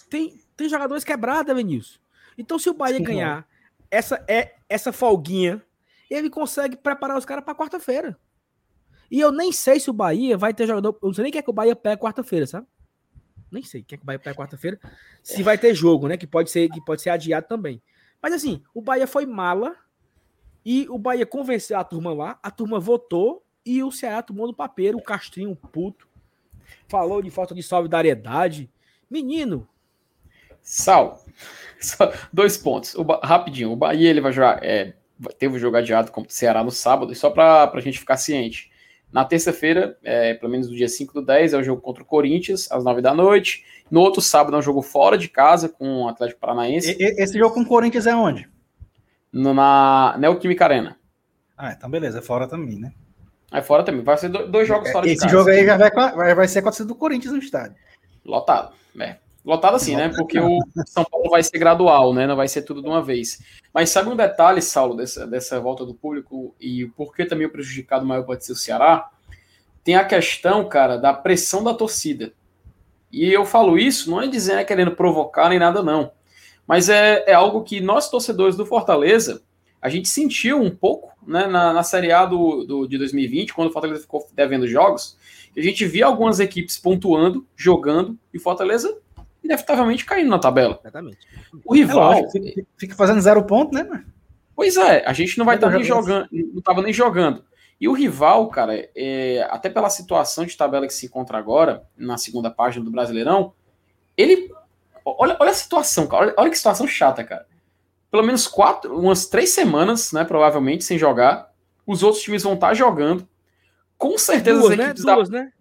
tem, 0.10 0.40
tem 0.56 0.70
jogadores 0.70 1.04
quebrados, 1.04 1.54
Vinícius. 1.54 2.00
Então, 2.38 2.58
se 2.58 2.70
o 2.70 2.74
Bahia 2.74 2.98
Sim, 2.98 3.04
ganhar 3.04 3.46
essa, 3.92 4.24
é, 4.28 4.56
essa 4.70 4.94
folguinha, 4.94 5.62
ele 6.10 6.30
consegue 6.30 6.78
preparar 6.78 7.18
os 7.18 7.26
caras 7.26 7.44
para 7.44 7.56
quarta-feira. 7.56 8.18
E 9.10 9.20
eu 9.20 9.32
nem 9.32 9.52
sei 9.52 9.80
se 9.80 9.90
o 9.90 9.94
Bahia 9.94 10.38
vai 10.38 10.54
ter 10.54 10.68
jogador. 10.68 10.98
Eu 11.02 11.08
não 11.08 11.14
sei 11.14 11.24
nem 11.24 11.32
quem 11.32 11.40
é 11.40 11.42
que 11.42 11.50
o 11.50 11.54
Bahia 11.54 11.76
pega 11.76 12.02
quarta-feira, 12.02 12.48
sabe? 12.48 12.68
Nem 13.52 13.64
sei 13.64 13.84
quem 13.84 13.96
é 13.96 13.98
que 13.98 14.04
o 14.04 14.06
Bahia 14.06 14.20
pega 14.20 14.36
quarta-feira. 14.36 14.80
Se 15.22 15.44
vai 15.44 15.58
ter 15.58 15.74
jogo, 15.74 16.08
né? 16.08 16.18
Que 16.18 16.28
pode 16.28 16.50
ser, 16.50 16.70
que 16.70 16.84
pode 16.84 17.02
ser 17.02 17.12
adiado 17.12 17.48
também. 17.48 17.82
Mas 18.22 18.34
assim, 18.34 18.62
o 18.74 18.82
Bahia 18.82 19.06
foi 19.06 19.26
mala 19.26 19.76
E 20.66 20.88
o 20.90 20.98
Bahia 20.98 21.26
convenceu 21.26 21.78
a 21.78 21.84
turma 21.84 22.12
lá, 22.14 22.40
a 22.42 22.50
turma 22.50 22.80
votou 22.80 23.46
e 23.64 23.84
o 23.84 23.92
Ceará 23.92 24.22
tomou 24.22 24.48
no 24.48 24.54
papeiro, 24.54 24.98
o 24.98 25.04
Castrinho 25.04 25.56
puto. 25.56 26.08
Falou 26.88 27.22
de 27.22 27.30
falta 27.30 27.54
de 27.54 27.62
solidariedade. 27.62 28.70
Menino. 29.10 29.68
Sal. 30.62 31.24
Dois 32.34 32.58
pontos. 32.58 32.96
O, 32.96 33.04
rapidinho. 33.04 33.72
O 33.72 33.76
Bahia 33.76 34.10
ele 34.10 34.22
vai 34.22 34.32
jogar. 34.32 34.64
É, 34.64 34.96
teve 35.38 35.56
o 35.56 35.60
jogo 35.60 35.78
adiado 35.78 36.12
contra 36.12 36.30
o 36.30 36.34
Ceará 36.34 36.64
no 36.64 36.72
sábado, 36.72 37.12
e 37.12 37.16
só 37.16 37.30
para 37.30 37.72
a 37.72 37.80
gente 37.80 38.00
ficar 38.00 38.18
ciente. 38.18 38.72
Na 39.12 39.24
terça-feira, 39.24 39.98
é, 40.04 40.34
pelo 40.34 40.52
menos 40.52 40.70
no 40.70 40.76
dia 40.76 40.90
5 40.90 41.14
do 41.14 41.22
10, 41.22 41.54
é 41.54 41.58
o 41.58 41.64
jogo 41.64 41.82
contra 41.82 42.04
o 42.04 42.06
Corinthians, 42.06 42.70
às 42.72 42.84
9 42.84 43.02
da 43.02 43.14
noite. 43.14 43.64
No 43.90 44.02
outro 44.02 44.22
sábado 44.22 44.56
é 44.56 44.60
um 44.60 44.62
jogo 44.62 44.82
fora 44.82 45.18
de 45.18 45.30
casa 45.30 45.70
com 45.70 46.04
o 46.04 46.08
Atlético 46.10 46.42
Paranaense. 46.42 46.98
E, 47.00 47.24
esse 47.24 47.38
jogo 47.38 47.54
com 47.54 47.62
o 47.62 47.66
Corinthians 47.66 48.08
é 48.08 48.16
onde? 48.16 48.50
No, 49.32 49.54
na 49.54 50.16
Neoquímica 50.18 50.66
Arena. 50.66 50.98
Ah, 51.58 51.72
então 51.72 51.90
beleza, 51.90 52.20
é 52.20 52.22
fora 52.22 52.48
também, 52.48 52.78
né? 52.78 52.92
É 53.54 53.62
fora 53.62 53.84
também. 53.84 54.04
Vai 54.04 54.18
ser 54.18 54.30
dois 54.30 54.68
jogos 54.68 54.92
fora 54.92 55.06
Esse 55.06 55.16
de 55.16 55.22
casa. 55.22 55.28
Esse 55.28 55.38
jogo 55.38 55.50
aí 55.50 55.66
já 55.66 55.78
vai, 55.78 55.92
vai, 55.92 56.36
vai 56.36 56.48
ser 56.48 56.62
com 56.62 56.70
a 56.70 56.72
do 56.72 56.96
Corinthians 56.96 57.34
no 57.34 57.40
estádio. 57.40 57.78
Lotado. 58.26 58.74
É. 59.00 59.18
Lotado 59.46 59.76
assim, 59.76 59.96
né? 59.96 60.10
Porque 60.10 60.40
o 60.40 60.60
São 60.88 61.06
Paulo 61.06 61.30
vai 61.30 61.44
ser 61.44 61.60
gradual, 61.60 62.14
né? 62.14 62.26
Não 62.26 62.36
vai 62.36 62.48
ser 62.48 62.64
tudo 62.64 62.82
de 62.82 62.88
uma 62.88 63.02
vez. 63.02 63.40
Mas 63.72 63.92
sabe 63.92 64.10
um 64.10 64.16
detalhe, 64.16 64.60
Saulo, 64.60 64.98
dessa, 64.98 65.28
dessa 65.28 65.60
volta 65.60 65.86
do 65.86 65.94
público 65.94 66.56
e 66.60 66.88
por 66.98 67.16
que 67.16 67.26
também 67.26 67.46
o 67.46 67.52
prejudicado 67.52 68.06
maior 68.06 68.24
pode 68.24 68.44
ser 68.44 68.54
o 68.54 68.56
Ceará? 68.56 69.08
Tem 69.84 69.96
a 69.96 70.04
questão, 70.04 70.68
cara, 70.68 70.98
da 70.98 71.14
pressão 71.14 71.64
da 71.64 71.76
torcida. 71.76 72.34
E 73.12 73.32
eu 73.32 73.46
falo 73.46 73.78
isso 73.78 74.10
não 74.10 74.20
é 74.20 74.28
dizendo 74.28 74.60
é 74.60 74.66
querendo 74.66 74.92
provocar 74.92 75.48
nem 75.50 75.60
nada, 75.60 75.84
não. 75.84 76.12
Mas 76.68 76.90
é, 76.90 77.24
é 77.28 77.34
algo 77.34 77.64
que 77.64 77.80
nós, 77.80 78.10
torcedores 78.10 78.56
do 78.56 78.66
Fortaleza, 78.66 79.44
a 79.80 79.90
gente 79.90 80.10
sentiu 80.10 80.60
um 80.60 80.72
pouco 80.72 81.14
né, 81.26 81.46
na, 81.46 81.72
na 81.72 81.84
Série 81.84 82.12
A 82.12 82.26
do, 82.26 82.64
do, 82.64 82.88
de 82.88 82.98
2020, 82.98 83.54
quando 83.54 83.70
o 83.70 83.72
Fortaleza 83.72 84.02
ficou 84.02 84.28
devendo 84.34 84.68
jogos, 84.68 85.16
a 85.56 85.62
gente 85.62 85.86
via 85.86 86.08
algumas 86.08 86.40
equipes 86.40 86.80
pontuando, 86.80 87.46
jogando, 87.56 88.18
e 88.34 88.38
o 88.38 88.42
Fortaleza 88.42 88.98
inevitavelmente 89.46 90.06
caindo 90.06 90.30
na 90.30 90.40
tabela. 90.40 90.80
Exatamente. 90.82 91.20
O 91.64 91.74
rival. 91.74 92.14
É 92.14 92.22
lógico, 92.22 92.68
fica 92.78 92.96
fazendo 92.96 93.22
zero 93.22 93.44
ponto, 93.46 93.74
né, 93.74 93.84
mano? 93.84 94.06
Pois 94.56 94.78
é, 94.78 95.06
a 95.06 95.14
gente 95.14 95.38
não 95.38 95.46
vai 95.46 95.56
estar 95.56 95.70
tá 95.70 95.76
nem 95.76 95.84
jogando, 95.84 96.28
não 96.32 96.60
estava 96.60 96.82
nem 96.82 96.94
jogando. 96.94 97.44
E 97.80 97.90
o 97.90 97.94
rival, 97.94 98.48
cara, 98.48 98.90
é, 98.96 99.46
até 99.50 99.70
pela 99.70 99.90
situação 99.90 100.46
de 100.46 100.56
tabela 100.56 100.88
que 100.88 100.94
se 100.94 101.08
encontra 101.08 101.38
agora, 101.38 101.84
na 101.98 102.18
segunda 102.18 102.50
página 102.50 102.84
do 102.84 102.92
Brasileirão, 102.92 103.54
ele. 104.18 104.52
Olha, 105.04 105.36
olha 105.40 105.52
a 105.52 105.54
situação, 105.54 106.08
cara. 106.08 106.24
Olha, 106.24 106.34
olha 106.38 106.50
que 106.50 106.58
situação 106.58 106.88
chata, 106.88 107.24
cara. 107.24 107.46
Pelo 108.10 108.24
menos 108.24 108.48
quatro, 108.48 108.98
umas 108.98 109.28
três 109.28 109.50
semanas, 109.50 110.14
né, 110.14 110.24
provavelmente, 110.24 110.86
sem 110.86 110.98
jogar. 110.98 111.52
Os 111.86 112.02
outros 112.02 112.24
times 112.24 112.44
vão 112.44 112.54
estar 112.54 112.70
tá 112.70 112.74
jogando. 112.74 113.28
Com 113.98 114.18
certeza 114.18 114.60
duas, 114.60 114.72
as 114.72 114.78
né? 114.78 114.84
equipes 114.86 115.06
né? 115.06 115.14
Duas, 115.14 115.30
da... 115.30 115.40
né? 115.40 115.52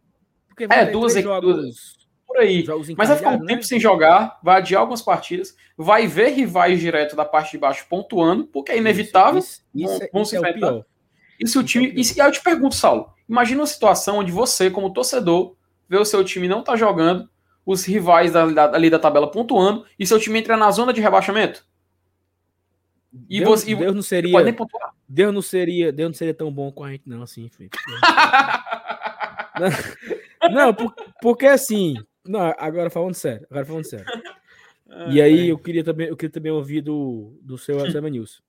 Porque 0.49 0.65
é, 0.71 0.87
duas 0.87 1.17
equipes 1.17 2.04
por 2.35 2.41
aí. 2.41 2.65
Mas 2.97 3.09
vai 3.09 3.17
ficar 3.17 3.31
um 3.31 3.41
né? 3.41 3.47
tempo 3.47 3.65
sem 3.65 3.79
jogar, 3.79 4.39
vai 4.43 4.59
adiar 4.59 4.81
algumas 4.81 5.01
partidas, 5.01 5.57
vai 5.77 6.07
ver 6.07 6.31
rivais 6.31 6.81
direto 6.81 7.15
da 7.15 7.25
parte 7.25 7.53
de 7.53 7.59
baixo 7.59 7.87
pontuando, 7.89 8.45
porque 8.47 8.73
é 8.73 8.79
inevitável. 8.79 9.39
Isso, 9.39 9.63
isso, 9.75 9.99
vão, 9.99 10.09
vão 10.13 10.23
isso 10.23 10.31
se 10.31 10.37
é. 10.37 10.85
E 11.41 11.49
se 11.49 11.59
o 11.59 11.63
time. 11.63 11.93
E, 11.95 12.05
se, 12.05 12.21
aí 12.21 12.29
eu 12.29 12.33
te 12.33 12.43
pergunto, 12.43 12.75
Saulo, 12.75 13.13
imagina 13.29 13.61
uma 13.61 13.67
situação 13.67 14.19
onde 14.19 14.33
você, 14.33 14.71
como 14.71 14.93
torcedor, 14.93 15.55
vê 15.89 15.97
o 15.97 16.05
seu 16.05 16.25
time 16.25 16.49
não 16.49 16.63
tá 16.63 16.77
jogando, 16.77 17.29
os 17.65 17.85
rivais 17.85 18.33
da, 18.33 18.47
da, 18.47 18.75
ali 18.75 18.91
da 18.91 18.99
tabela 18.99 19.31
pontuando, 19.31 19.85
e 19.99 20.07
seu 20.07 20.19
time 20.19 20.39
entra 20.39 20.57
na 20.57 20.71
zona 20.71 20.93
de 20.93 21.01
rebaixamento. 21.01 21.65
E 23.29 23.39
Deus, 23.39 23.63
você, 23.63 23.75
Deus 23.75 23.95
não 23.95 24.03
seria. 24.03 24.57
Deus 25.09 25.35
não 25.35 25.43
seria, 25.43 25.93
Deus 25.93 26.09
não 26.09 26.15
seria 26.15 26.35
tão 26.35 26.53
bom 26.53 26.73
com 26.73 26.83
a 26.83 26.91
gente, 26.91 27.09
não, 27.09 27.23
assim, 27.23 27.49
Felipe. 27.49 27.79
não, 30.51 30.51
não 30.51 30.75
por, 30.75 30.93
porque 31.23 31.47
assim, 31.47 31.95
não, 32.27 32.41
agora 32.59 32.89
falando 32.89 33.15
sério, 33.15 33.47
agora 33.51 33.67
falando 33.67 33.85
sério. 33.85 34.07
e 35.11 35.21
aí 35.21 35.49
eu 35.49 35.59
queria 35.59 35.85
também, 35.85 36.09
eu 36.09 36.17
queria 36.17 36.33
também 36.33 36.53
ouvir 36.53 36.81
do, 36.81 37.39
do 37.43 37.59
seu 37.59 37.79
Alcema 37.81 38.09
News. 38.09 38.43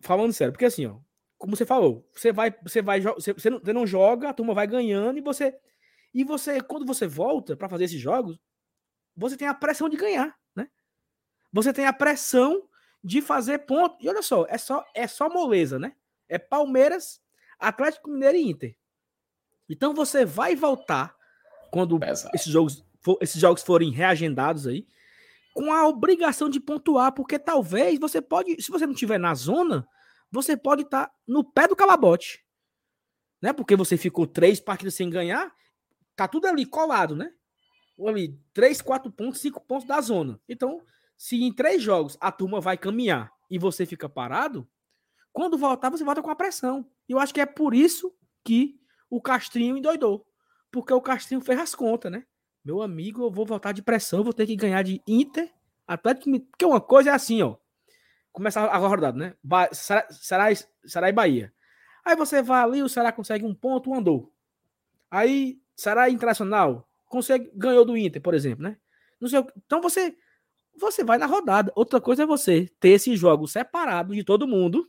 Falando 0.00 0.32
sério, 0.32 0.52
porque 0.52 0.64
assim, 0.64 0.86
ó, 0.86 0.98
como 1.36 1.54
você 1.54 1.66
falou, 1.66 2.08
você 2.14 2.32
vai, 2.32 2.54
você 2.62 2.80
vai, 2.80 3.00
você, 3.00 3.32
você, 3.32 3.50
não, 3.50 3.58
você 3.58 3.72
não 3.72 3.86
joga, 3.86 4.28
a 4.28 4.34
turma 4.34 4.54
vai 4.54 4.66
ganhando 4.66 5.18
e 5.18 5.22
você 5.22 5.54
e 6.14 6.24
você 6.24 6.60
quando 6.60 6.86
você 6.86 7.06
volta 7.06 7.56
para 7.56 7.68
fazer 7.68 7.84
esses 7.84 8.00
jogos, 8.00 8.40
você 9.16 9.36
tem 9.36 9.46
a 9.46 9.54
pressão 9.54 9.88
de 9.88 9.96
ganhar, 9.96 10.36
né? 10.54 10.68
Você 11.52 11.72
tem 11.72 11.86
a 11.86 11.92
pressão 11.92 12.68
de 13.02 13.20
fazer 13.20 13.58
ponto. 13.60 13.96
E 14.00 14.08
olha 14.08 14.22
só, 14.22 14.46
é 14.48 14.56
só 14.56 14.84
é 14.94 15.06
só 15.06 15.28
moleza, 15.28 15.78
né? 15.78 15.94
É 16.28 16.38
Palmeiras, 16.38 17.20
Atlético 17.58 18.10
Mineiro 18.10 18.36
e 18.36 18.50
Inter. 18.50 18.76
Então 19.68 19.92
você 19.92 20.24
vai 20.24 20.56
voltar 20.56 21.17
quando 21.70 21.98
esses 22.34 22.52
jogos, 22.52 22.84
for, 23.00 23.18
esses 23.20 23.40
jogos 23.40 23.62
forem 23.62 23.90
reagendados 23.90 24.66
aí, 24.66 24.86
com 25.54 25.72
a 25.72 25.88
obrigação 25.88 26.48
de 26.48 26.60
pontuar, 26.60 27.12
porque 27.12 27.38
talvez 27.38 27.98
você 27.98 28.22
pode, 28.22 28.62
se 28.62 28.70
você 28.70 28.86
não 28.86 28.92
estiver 28.92 29.18
na 29.18 29.34
zona, 29.34 29.86
você 30.30 30.56
pode 30.56 30.82
estar 30.82 31.06
tá 31.06 31.14
no 31.26 31.42
pé 31.42 31.66
do 31.66 31.74
calabote. 31.74 32.44
Né? 33.42 33.52
Porque 33.52 33.74
você 33.74 33.96
ficou 33.96 34.26
três 34.26 34.60
partidas 34.60 34.94
sem 34.94 35.10
ganhar, 35.10 35.52
tá 36.14 36.28
tudo 36.28 36.46
ali 36.46 36.64
colado, 36.64 37.16
né? 37.16 37.32
Ali, 38.06 38.40
três, 38.52 38.80
quatro 38.80 39.10
pontos, 39.10 39.40
cinco 39.40 39.60
pontos 39.60 39.86
da 39.86 40.00
zona. 40.00 40.40
Então, 40.48 40.80
se 41.16 41.42
em 41.42 41.52
três 41.52 41.82
jogos 41.82 42.16
a 42.20 42.30
turma 42.30 42.60
vai 42.60 42.78
caminhar 42.78 43.32
e 43.50 43.58
você 43.58 43.84
fica 43.84 44.08
parado, 44.08 44.68
quando 45.32 45.58
voltar, 45.58 45.90
você 45.90 46.04
volta 46.04 46.22
com 46.22 46.30
a 46.30 46.36
pressão. 46.36 46.88
E 47.08 47.12
eu 47.12 47.18
acho 47.18 47.34
que 47.34 47.40
é 47.40 47.46
por 47.46 47.74
isso 47.74 48.14
que 48.44 48.78
o 49.10 49.20
Castrinho 49.20 49.76
endoidou 49.76 50.27
porque 50.70 50.92
o 50.92 51.00
Castrinho 51.00 51.40
fez 51.40 51.58
as 51.58 51.74
contas, 51.74 52.10
né? 52.10 52.24
Meu 52.64 52.82
amigo, 52.82 53.22
eu 53.22 53.30
vou 53.30 53.46
voltar 53.46 53.72
de 53.72 53.82
pressão, 53.82 54.24
vou 54.24 54.32
ter 54.32 54.46
que 54.46 54.56
ganhar 54.56 54.82
de 54.82 55.02
Inter, 55.06 55.50
Atlético, 55.86 56.40
porque 56.50 56.64
uma 56.64 56.80
coisa 56.80 57.10
é 57.10 57.12
assim, 57.14 57.40
ó. 57.42 57.56
Começa 58.32 58.60
a 58.60 58.76
rodada, 58.76 59.16
né? 59.16 59.34
Será, 59.72 60.54
será, 60.84 61.08
e 61.08 61.12
Bahia. 61.12 61.52
Aí 62.04 62.14
você 62.14 62.42
vai 62.42 62.62
ali, 62.62 62.82
o 62.82 62.88
Ceará 62.88 63.10
consegue 63.10 63.44
um 63.44 63.54
ponto, 63.54 63.92
andou. 63.92 64.32
Aí, 65.10 65.60
Ceará 65.74 66.10
Internacional 66.10 66.88
consegue, 67.06 67.50
ganhou 67.54 67.84
do 67.84 67.96
Inter, 67.96 68.20
por 68.20 68.34
exemplo, 68.34 68.64
né? 68.64 68.76
Não 69.20 69.28
sei, 69.28 69.44
então 69.56 69.80
você 69.80 70.16
você 70.78 71.02
vai 71.02 71.18
na 71.18 71.26
rodada. 71.26 71.72
Outra 71.74 72.00
coisa 72.00 72.22
é 72.22 72.26
você 72.26 72.70
ter 72.78 72.90
esses 72.90 73.18
jogos 73.18 73.52
separados 73.52 74.16
de 74.16 74.22
todo 74.22 74.46
mundo. 74.46 74.88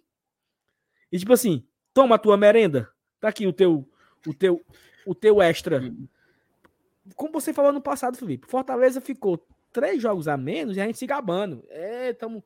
E 1.11 1.17
tipo 1.17 1.33
assim, 1.33 1.65
toma 1.93 2.15
a 2.15 2.19
tua 2.19 2.37
merenda. 2.37 2.89
Tá 3.19 3.29
aqui 3.29 3.47
o 3.47 3.53
teu 3.53 3.88
o 4.27 4.33
teu 4.33 4.61
o 5.05 5.15
teu 5.15 5.41
extra. 5.41 5.81
Hum. 5.81 6.07
Como 7.15 7.33
você 7.33 7.53
falou 7.53 7.71
no 7.71 7.81
passado, 7.81 8.17
Felipe, 8.17 8.47
Fortaleza 8.47 9.01
ficou 9.01 9.43
três 9.71 10.01
jogos 10.01 10.27
a 10.27 10.37
menos 10.37 10.77
e 10.77 10.81
a 10.81 10.85
gente 10.85 10.97
se 10.97 11.07
gabando. 11.07 11.63
É, 11.69 12.13
tamo, 12.13 12.43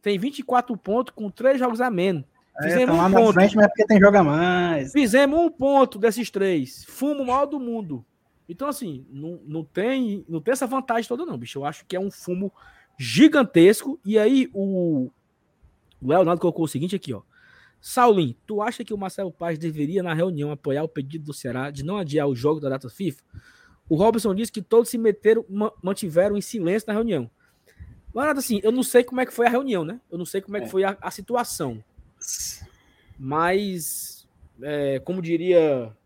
tem 0.00 0.18
24 0.18 0.76
pontos 0.76 1.12
com 1.14 1.30
três 1.30 1.58
jogos 1.58 1.80
a 1.80 1.90
menos. 1.90 2.24
É, 2.58 2.62
Fizemos 2.64 2.96
é, 2.96 3.02
um 3.02 3.12
ponto. 3.12 3.32
Frente, 3.34 3.56
mas 3.56 3.66
é 3.66 3.68
porque 3.68 3.86
tem 3.86 4.00
joga 4.00 4.22
mais. 4.22 4.92
Fizemos 4.92 5.38
um 5.38 5.50
ponto 5.50 5.98
desses 5.98 6.30
três. 6.30 6.84
Fumo 6.88 7.24
maior 7.24 7.46
do 7.46 7.60
mundo. 7.60 8.04
Então, 8.48 8.68
assim, 8.68 9.04
não, 9.10 9.40
não, 9.44 9.64
tem, 9.64 10.24
não 10.28 10.40
tem 10.40 10.52
essa 10.52 10.66
vantagem 10.66 11.08
toda, 11.08 11.26
não, 11.26 11.36
bicho. 11.36 11.58
Eu 11.58 11.64
acho 11.64 11.84
que 11.84 11.96
é 11.96 12.00
um 12.00 12.10
fumo 12.10 12.52
gigantesco. 12.96 14.00
E 14.04 14.18
aí, 14.18 14.48
o, 14.54 15.10
o 16.00 16.08
Leonardo 16.08 16.40
colocou 16.40 16.64
o 16.64 16.68
seguinte 16.68 16.96
aqui, 16.96 17.12
ó. 17.12 17.22
Saulinho, 17.88 18.34
tu 18.44 18.60
acha 18.60 18.84
que 18.84 18.92
o 18.92 18.98
Marcelo 18.98 19.30
Paz 19.30 19.56
deveria, 19.60 20.02
na 20.02 20.12
reunião, 20.12 20.50
apoiar 20.50 20.82
o 20.82 20.88
pedido 20.88 21.26
do 21.26 21.32
Ceará 21.32 21.70
de 21.70 21.84
não 21.84 21.96
adiar 21.96 22.26
o 22.26 22.34
jogo 22.34 22.58
da 22.58 22.68
data 22.68 22.90
FIFA? 22.90 23.22
O 23.88 23.94
Robson 23.94 24.34
disse 24.34 24.50
que 24.50 24.60
todos 24.60 24.88
se 24.88 24.98
meteram, 24.98 25.46
mantiveram 25.80 26.36
em 26.36 26.40
silêncio 26.40 26.88
na 26.88 26.94
reunião. 26.94 27.30
Mas, 28.12 28.38
assim, 28.38 28.60
eu 28.64 28.72
não 28.72 28.82
sei 28.82 29.04
como 29.04 29.20
é 29.20 29.24
que 29.24 29.32
foi 29.32 29.46
a 29.46 29.50
reunião, 29.50 29.84
né? 29.84 30.00
Eu 30.10 30.18
não 30.18 30.24
sei 30.24 30.40
como 30.40 30.56
é, 30.56 30.60
que 30.62 30.66
é. 30.66 30.68
foi 30.68 30.82
a, 30.82 30.98
a 31.00 31.12
situação. 31.12 31.80
Mas, 33.16 34.26
é, 34.60 34.98
como 34.98 35.22
diria 35.22 35.96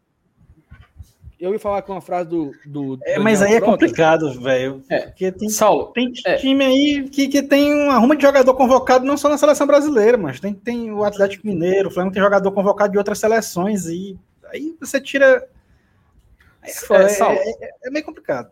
eu 1.40 1.52
ia 1.54 1.58
falar 1.58 1.80
com 1.82 1.92
uma 1.92 2.02
frase 2.02 2.28
do. 2.28 2.52
do 2.66 2.98
é, 3.02 3.18
mas 3.18 3.40
aí 3.40 3.54
é 3.54 3.60
complicado, 3.60 4.38
velho. 4.38 4.82
É. 4.90 5.06
Porque 5.06 5.32
tem, 5.32 5.48
Saulo, 5.48 5.86
tem 5.86 6.12
é. 6.26 6.36
time 6.36 6.64
aí 6.64 7.08
que, 7.08 7.28
que 7.28 7.42
tem 7.42 7.72
uma 7.72 7.98
ruma 7.98 8.14
de 8.14 8.22
jogador 8.22 8.52
convocado 8.54 9.06
não 9.06 9.16
só 9.16 9.28
na 9.28 9.38
seleção 9.38 9.66
brasileira, 9.66 10.18
mas 10.18 10.38
tem, 10.38 10.52
tem 10.52 10.92
o 10.92 11.02
Atlético 11.02 11.46
Mineiro, 11.46 11.88
o 11.88 11.90
Flamengo 11.90 12.12
tem 12.12 12.22
jogador 12.22 12.52
convocado 12.52 12.92
de 12.92 12.98
outras 12.98 13.18
seleções. 13.18 13.86
E 13.86 14.18
aí 14.52 14.76
você 14.78 15.00
tira. 15.00 15.48
É, 16.62 16.70
é, 16.70 17.66
é, 17.66 17.70
é 17.84 17.90
meio 17.90 18.04
complicado. 18.04 18.50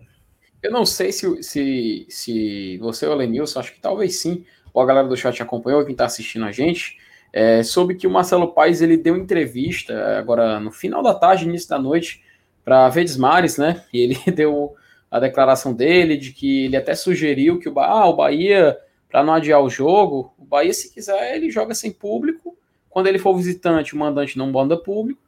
Eu 0.62 0.72
não 0.72 0.86
sei 0.86 1.12
se, 1.12 1.42
se, 1.42 2.06
se 2.08 2.78
você 2.78 3.06
ou 3.06 3.12
o 3.12 3.16
Lenilson, 3.16 3.60
acho 3.60 3.74
que 3.74 3.80
talvez 3.80 4.16
sim, 4.16 4.44
ou 4.72 4.82
a 4.82 4.86
galera 4.86 5.06
do 5.06 5.16
chat 5.16 5.40
acompanhou, 5.42 5.84
quem 5.84 5.92
está 5.92 6.06
assistindo 6.06 6.46
a 6.46 6.50
gente, 6.50 6.96
é, 7.32 7.62
soube 7.62 7.94
que 7.94 8.06
o 8.06 8.10
Marcelo 8.10 8.52
Paes 8.52 8.80
ele 8.80 8.96
deu 8.96 9.14
entrevista 9.16 10.18
agora 10.18 10.58
no 10.58 10.72
final 10.72 11.02
da 11.02 11.14
tarde, 11.14 11.44
início 11.44 11.68
da 11.68 11.78
noite, 11.78 12.24
para 12.68 12.86
Verdes 12.90 13.16
Mares, 13.16 13.56
né? 13.56 13.82
E 13.90 13.98
ele 13.98 14.18
deu 14.30 14.74
a 15.10 15.18
declaração 15.18 15.72
dele 15.72 16.18
de 16.18 16.32
que 16.32 16.66
ele 16.66 16.76
até 16.76 16.94
sugeriu 16.94 17.58
que 17.58 17.66
o, 17.66 17.80
ah, 17.80 18.06
o 18.06 18.14
Bahia, 18.14 18.76
para 19.08 19.24
não 19.24 19.32
adiar 19.32 19.62
o 19.62 19.70
jogo, 19.70 20.34
o 20.38 20.44
Bahia, 20.44 20.74
se 20.74 20.92
quiser, 20.92 21.34
ele 21.34 21.50
joga 21.50 21.74
sem 21.74 21.90
público, 21.90 22.54
Quando 22.90 23.06
ele 23.06 23.18
for 23.18 23.34
visitante, 23.34 23.94
o 23.94 23.98
mandante 23.98 24.36
não 24.36 24.52
manda 24.52 24.76
público. 24.76 25.18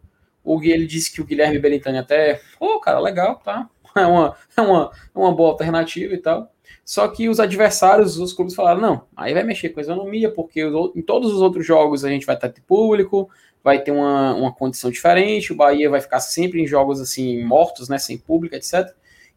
O 0.45 0.59
Gui, 0.59 0.70
ele 0.70 0.86
disse 0.86 1.11
que 1.11 1.22
o 1.22 1.24
Guilherme 1.24 1.59
Belintani 1.59 1.97
até, 1.97 2.43
pô, 2.59 2.74
oh, 2.76 2.80
cara, 2.80 3.01
legal, 3.01 3.36
tá? 3.43 3.68
É 3.97 4.07
uma, 4.07 4.36
é 4.57 4.61
uma, 4.61 4.91
é 5.16 5.18
uma 5.18 5.34
boa 5.34 5.51
alternativa 5.51 6.14
e 6.14 6.18
tal. 6.18 6.53
Só 6.84 7.09
que 7.09 7.28
os 7.28 7.41
adversários, 7.41 8.18
os 8.18 8.32
clubes 8.32 8.55
falaram, 8.55 8.80
não, 8.80 9.03
aí 9.16 9.34
vai 9.34 9.43
mexer 9.43 9.70
com 9.70 9.80
a 9.80 9.82
economia, 9.82 10.30
porque 10.30 10.61
em 10.95 11.03
todos 11.03 11.32
os 11.32 11.41
outros 11.41 11.66
jogos 11.66 12.05
a 12.05 12.09
gente 12.09 12.24
vai 12.24 12.36
ter 12.36 12.53
público, 12.66 13.28
vai 13.62 13.82
ter 13.82 13.90
uma, 13.90 14.34
uma 14.34 14.52
condição 14.52 14.90
diferente, 14.90 15.52
o 15.52 15.56
Bahia 15.56 15.90
vai 15.90 16.00
ficar 16.00 16.20
sempre 16.20 16.62
em 16.62 16.66
jogos 16.66 17.00
assim, 17.00 17.42
mortos, 17.44 17.88
né, 17.88 17.98
sem 17.98 18.16
público, 18.16 18.54
etc. 18.54 18.94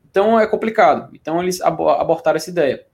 Então 0.09 0.39
é 0.39 0.47
complicado. 0.47 1.09
Então 1.13 1.41
eles 1.41 1.61
abortaram 1.61 2.37
essa 2.37 2.49
ideia. 2.49 2.85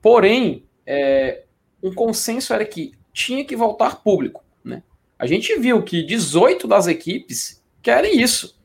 Porém, 0.00 0.64
é, 0.86 1.42
um 1.82 1.92
consenso 1.92 2.52
era 2.52 2.64
que 2.64 2.92
tinha 3.12 3.44
que 3.44 3.56
voltar 3.56 4.02
público. 4.02 4.44
Né? 4.64 4.82
A 5.18 5.26
gente 5.26 5.58
viu 5.58 5.82
que 5.82 6.02
18 6.02 6.68
das 6.68 6.86
equipes 6.86 7.62
querem 7.82 8.20
isso. 8.20 8.56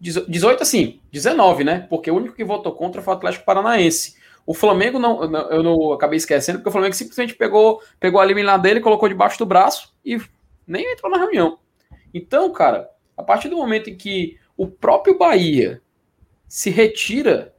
18 0.00 0.62
assim, 0.62 1.00
19, 1.10 1.64
né? 1.64 1.86
Porque 1.88 2.10
o 2.10 2.16
único 2.16 2.34
que 2.34 2.44
votou 2.44 2.72
contra 2.72 3.00
foi 3.00 3.14
o 3.14 3.16
Atlético 3.16 3.44
Paranaense. 3.44 4.14
O 4.44 4.54
Flamengo 4.54 4.98
não, 4.98 5.24
eu 5.50 5.62
não 5.62 5.92
acabei 5.92 6.18
esquecendo, 6.18 6.58
porque 6.58 6.68
o 6.68 6.72
Flamengo 6.72 6.94
simplesmente 6.94 7.34
pegou, 7.34 7.80
pegou 7.98 8.20
a 8.20 8.24
liminar 8.24 8.60
dele, 8.60 8.80
colocou 8.80 9.08
debaixo 9.08 9.38
do 9.38 9.46
braço 9.46 9.92
e 10.04 10.20
nem 10.66 10.92
entrou 10.92 11.10
na 11.10 11.18
reunião. 11.18 11.58
Então, 12.12 12.50
cara, 12.52 12.90
a 13.16 13.22
partir 13.22 13.48
do 13.48 13.56
momento 13.56 13.90
em 13.90 13.96
que 13.96 14.38
o 14.56 14.66
próprio 14.66 15.18
Bahia 15.18 15.82
se 16.48 16.70
retira 16.70 17.54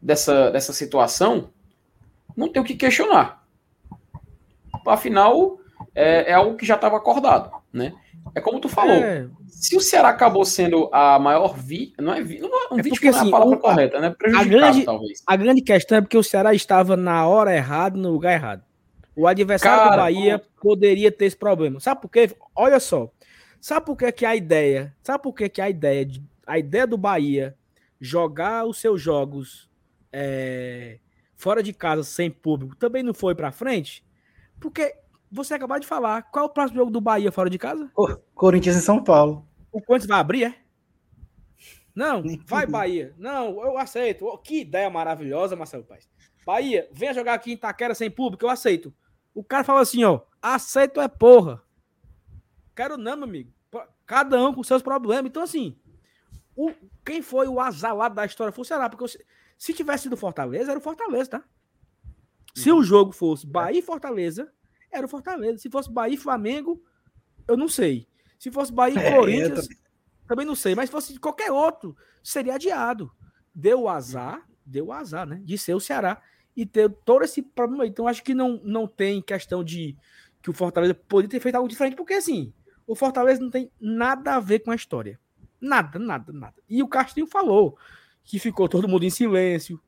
dessa, 0.00 0.50
dessa 0.50 0.72
situação, 0.72 1.50
não 2.36 2.48
tem 2.48 2.62
o 2.62 2.64
que 2.64 2.74
questionar. 2.74 3.46
Afinal, 4.86 5.58
é, 5.94 6.30
é 6.30 6.34
algo 6.34 6.56
que 6.56 6.64
já 6.64 6.76
estava 6.76 6.96
acordado, 6.96 7.50
né? 7.72 7.94
É 8.34 8.40
como 8.40 8.60
tu 8.60 8.68
falou. 8.68 8.94
É. 8.94 9.28
Se 9.48 9.76
o 9.76 9.80
Ceará 9.80 10.10
acabou 10.10 10.44
sendo 10.44 10.88
a 10.92 11.18
maior 11.18 11.56
vi, 11.56 11.92
não 11.98 12.14
é 12.14 12.22
vi, 12.22 12.38
não 12.38 12.48
é 12.48 12.74
um 12.74 12.78
é 12.78 12.82
vítima 12.82 13.10
assim, 13.10 13.26
é 13.26 13.28
a 13.28 13.30
palavra 13.30 13.56
o, 13.56 13.60
correta, 13.60 14.00
né? 14.00 14.14
A 14.36 14.44
grande, 14.44 14.84
talvez. 14.84 15.22
A 15.26 15.36
grande 15.36 15.62
questão 15.62 15.98
é 15.98 16.00
porque 16.00 16.16
o 16.16 16.22
Ceará 16.22 16.54
estava 16.54 16.96
na 16.96 17.26
hora 17.26 17.54
errada, 17.54 17.98
no 17.98 18.10
lugar 18.10 18.32
errado. 18.34 18.62
O 19.18 19.26
adversário 19.26 19.82
Cara, 19.82 19.90
do 19.90 19.96
Bahia 19.96 20.40
poderia 20.62 21.10
ter 21.10 21.24
esse 21.24 21.36
problema. 21.36 21.80
Sabe 21.80 22.00
por 22.00 22.08
quê? 22.08 22.30
Olha 22.54 22.78
só. 22.78 23.10
Sabe 23.60 23.84
por 23.84 23.96
que, 23.96 24.12
que 24.12 24.24
a 24.24 24.36
ideia? 24.36 24.94
Sabe 25.02 25.24
por 25.24 25.32
que, 25.34 25.48
que 25.48 25.60
a 25.60 25.68
ideia 25.68 26.06
de, 26.06 26.22
a 26.46 26.56
ideia 26.56 26.86
do 26.86 26.96
Bahia 26.96 27.56
jogar 28.00 28.64
os 28.64 28.78
seus 28.78 29.02
jogos 29.02 29.68
é, 30.12 31.00
fora 31.36 31.64
de 31.64 31.72
casa 31.72 32.04
sem 32.04 32.30
público 32.30 32.76
também 32.76 33.02
não 33.02 33.12
foi 33.12 33.34
para 33.34 33.50
frente? 33.50 34.04
Porque 34.60 34.94
você 35.32 35.54
acabou 35.54 35.80
de 35.80 35.86
falar, 35.88 36.22
qual 36.30 36.44
é 36.44 36.48
o 36.48 36.52
próximo 36.52 36.78
jogo 36.78 36.92
do 36.92 37.00
Bahia 37.00 37.32
fora 37.32 37.50
de 37.50 37.58
casa? 37.58 37.90
Corinthians 38.36 38.76
em 38.76 38.80
São 38.80 39.02
Paulo. 39.02 39.44
O 39.72 39.82
Corinthians 39.82 40.10
vai 40.10 40.20
abrir, 40.20 40.44
é? 40.44 40.54
Não, 41.92 42.22
vai 42.46 42.66
Bahia. 42.66 43.12
Não, 43.18 43.64
eu 43.64 43.76
aceito. 43.76 44.26
Que 44.44 44.60
ideia 44.60 44.88
maravilhosa, 44.88 45.56
Marcelo 45.56 45.82
Paes. 45.82 46.08
Bahia, 46.46 46.88
venha 46.92 47.12
jogar 47.12 47.34
aqui 47.34 47.50
em 47.50 47.54
Itaquera 47.54 47.96
sem 47.96 48.08
público, 48.08 48.46
eu 48.46 48.50
aceito. 48.50 48.94
O 49.38 49.44
cara 49.44 49.62
fala 49.62 49.82
assim, 49.82 50.02
ó, 50.02 50.22
aceito 50.42 51.00
é 51.00 51.06
porra. 51.06 51.62
Quero 52.74 52.96
não, 52.96 53.16
meu 53.16 53.28
amigo. 53.28 53.52
Cada 54.04 54.36
um 54.44 54.52
com 54.52 54.64
seus 54.64 54.82
problemas. 54.82 55.30
Então, 55.30 55.44
assim, 55.44 55.78
o, 56.56 56.72
quem 57.06 57.22
foi 57.22 57.46
o 57.46 57.60
azar 57.60 57.94
lá 57.94 58.08
da 58.08 58.26
história 58.26 58.52
foi 58.52 58.62
o 58.62 58.64
Ceará, 58.64 58.88
porque 58.88 59.06
se, 59.06 59.24
se 59.56 59.72
tivesse 59.72 60.02
sido 60.02 60.16
Fortaleza, 60.16 60.72
era 60.72 60.80
o 60.80 60.82
Fortaleza, 60.82 61.30
tá? 61.30 61.44
Se 62.52 62.72
o 62.72 62.82
jogo 62.82 63.12
fosse 63.12 63.46
Bahia 63.46 63.78
e 63.78 63.82
Fortaleza, 63.82 64.52
era 64.90 65.06
o 65.06 65.08
Fortaleza. 65.08 65.58
Se 65.58 65.70
fosse 65.70 65.88
Bahia 65.88 66.16
e 66.16 66.18
Flamengo, 66.18 66.82
eu 67.46 67.56
não 67.56 67.68
sei. 67.68 68.08
Se 68.40 68.50
fosse 68.50 68.72
Bahia 68.72 69.00
e 69.00 69.06
é, 69.06 69.14
Corinthians, 69.14 69.68
também. 69.68 69.78
também 70.26 70.46
não 70.46 70.56
sei. 70.56 70.74
Mas 70.74 70.86
se 70.86 70.92
fosse 70.92 71.16
qualquer 71.20 71.52
outro, 71.52 71.96
seria 72.24 72.56
adiado. 72.56 73.08
Deu 73.54 73.88
azar, 73.88 74.44
deu 74.66 74.90
azar, 74.90 75.28
né? 75.28 75.40
De 75.44 75.56
ser 75.56 75.74
o 75.74 75.80
Ceará 75.80 76.20
e 76.56 76.66
ter 76.66 76.90
todo 77.04 77.24
esse 77.24 77.42
problema. 77.42 77.86
Então, 77.86 78.08
acho 78.08 78.22
que 78.22 78.34
não, 78.34 78.60
não 78.64 78.86
tem 78.86 79.22
questão 79.22 79.62
de 79.62 79.96
que 80.42 80.50
o 80.50 80.52
Fortaleza 80.52 80.94
poderia 80.94 81.30
ter 81.30 81.40
feito 81.40 81.54
algo 81.54 81.68
diferente, 81.68 81.96
porque 81.96 82.14
assim, 82.14 82.52
o 82.86 82.94
Fortaleza 82.94 83.40
não 83.40 83.50
tem 83.50 83.70
nada 83.80 84.36
a 84.36 84.40
ver 84.40 84.60
com 84.60 84.70
a 84.70 84.74
história. 84.74 85.18
Nada, 85.60 85.98
nada, 85.98 86.32
nada. 86.32 86.54
E 86.68 86.82
o 86.82 86.88
Castilho 86.88 87.26
falou 87.26 87.76
que 88.24 88.38
ficou 88.38 88.68
todo 88.68 88.88
mundo 88.88 89.04
em 89.04 89.10
silêncio, 89.10 89.80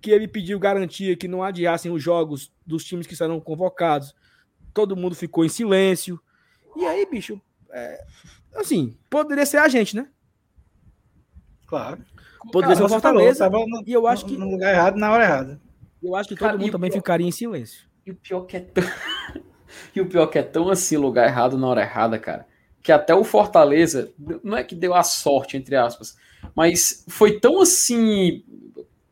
que 0.00 0.10
ele 0.10 0.26
pediu 0.26 0.58
garantia 0.58 1.16
que 1.16 1.28
não 1.28 1.42
adiassem 1.42 1.90
os 1.90 2.02
jogos 2.02 2.52
dos 2.66 2.84
times 2.84 3.06
que 3.06 3.16
serão 3.16 3.40
convocados. 3.40 4.14
Todo 4.72 4.96
mundo 4.96 5.14
ficou 5.14 5.44
em 5.44 5.48
silêncio. 5.48 6.20
E 6.76 6.84
aí, 6.84 7.04
bicho, 7.06 7.40
é, 7.70 8.04
assim, 8.54 8.96
poderia 9.10 9.44
ser 9.44 9.58
a 9.58 9.68
gente, 9.68 9.96
né? 9.96 10.08
Claro. 11.66 12.02
Poderia 12.52 12.74
Cara, 12.74 12.76
ser 12.76 12.84
o 12.84 12.88
Fortaleza. 12.88 13.50
Falou, 13.50 13.68
no, 13.68 13.82
e 13.86 13.92
eu 13.92 14.06
acho 14.06 14.24
que 14.24 14.36
no 14.36 14.50
lugar 14.50 14.72
errado 14.72 14.96
na 14.96 15.10
hora 15.10 15.24
errada. 15.24 15.60
Eu 16.02 16.14
acho 16.14 16.28
que 16.28 16.34
todo 16.34 16.46
Cara, 16.46 16.58
mundo 16.58 16.72
também 16.72 16.90
pior... 16.90 17.00
ficaria 17.00 17.26
em 17.26 17.32
silêncio. 17.32 17.88
E 18.06 18.10
o 18.10 18.14
pior 18.14 18.42
que 18.42 18.56
é 18.56 18.60
tão... 18.60 18.84
e 19.94 20.00
o 20.00 20.06
pior 20.06 20.26
que 20.26 20.38
é 20.38 20.42
tão 20.42 20.70
assim 20.70 20.96
lugar 20.96 21.26
errado 21.26 21.58
na 21.58 21.66
hora 21.66 21.82
errada, 21.82 22.18
cara 22.18 22.46
que 22.88 22.92
até 22.92 23.14
o 23.14 23.22
Fortaleza, 23.22 24.12
não 24.42 24.56
é 24.56 24.64
que 24.64 24.74
deu 24.74 24.94
a 24.94 25.02
sorte, 25.02 25.58
entre 25.58 25.76
aspas, 25.76 26.16
mas 26.56 27.04
foi 27.08 27.38
tão 27.38 27.60
assim, 27.60 28.42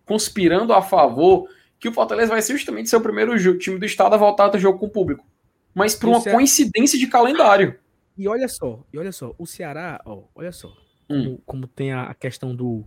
conspirando 0.06 0.72
a 0.72 0.80
favor, 0.80 1.46
que 1.78 1.86
o 1.86 1.92
Fortaleza 1.92 2.30
vai 2.30 2.40
ser 2.40 2.54
justamente 2.54 2.88
seu 2.88 3.02
primeiro 3.02 3.36
jogo, 3.36 3.58
time 3.58 3.78
do 3.78 3.84
estado 3.84 4.14
a 4.14 4.16
voltar 4.16 4.54
a 4.54 4.58
jogo 4.58 4.78
com 4.78 4.86
o 4.86 4.90
público. 4.90 5.26
Mas 5.74 5.94
por 5.94 6.08
uma 6.08 6.20
Ceará... 6.20 6.38
coincidência 6.38 6.98
de 6.98 7.06
calendário. 7.06 7.78
E 8.16 8.26
olha 8.26 8.48
só, 8.48 8.82
e 8.90 8.98
olha 8.98 9.12
só, 9.12 9.34
o 9.36 9.46
Ceará, 9.46 10.00
ó, 10.06 10.22
olha 10.34 10.52
só, 10.52 10.68
hum. 11.10 11.24
como, 11.24 11.42
como, 11.44 11.66
tem 11.66 11.92
a 11.92 12.14
questão 12.14 12.56
do, 12.56 12.82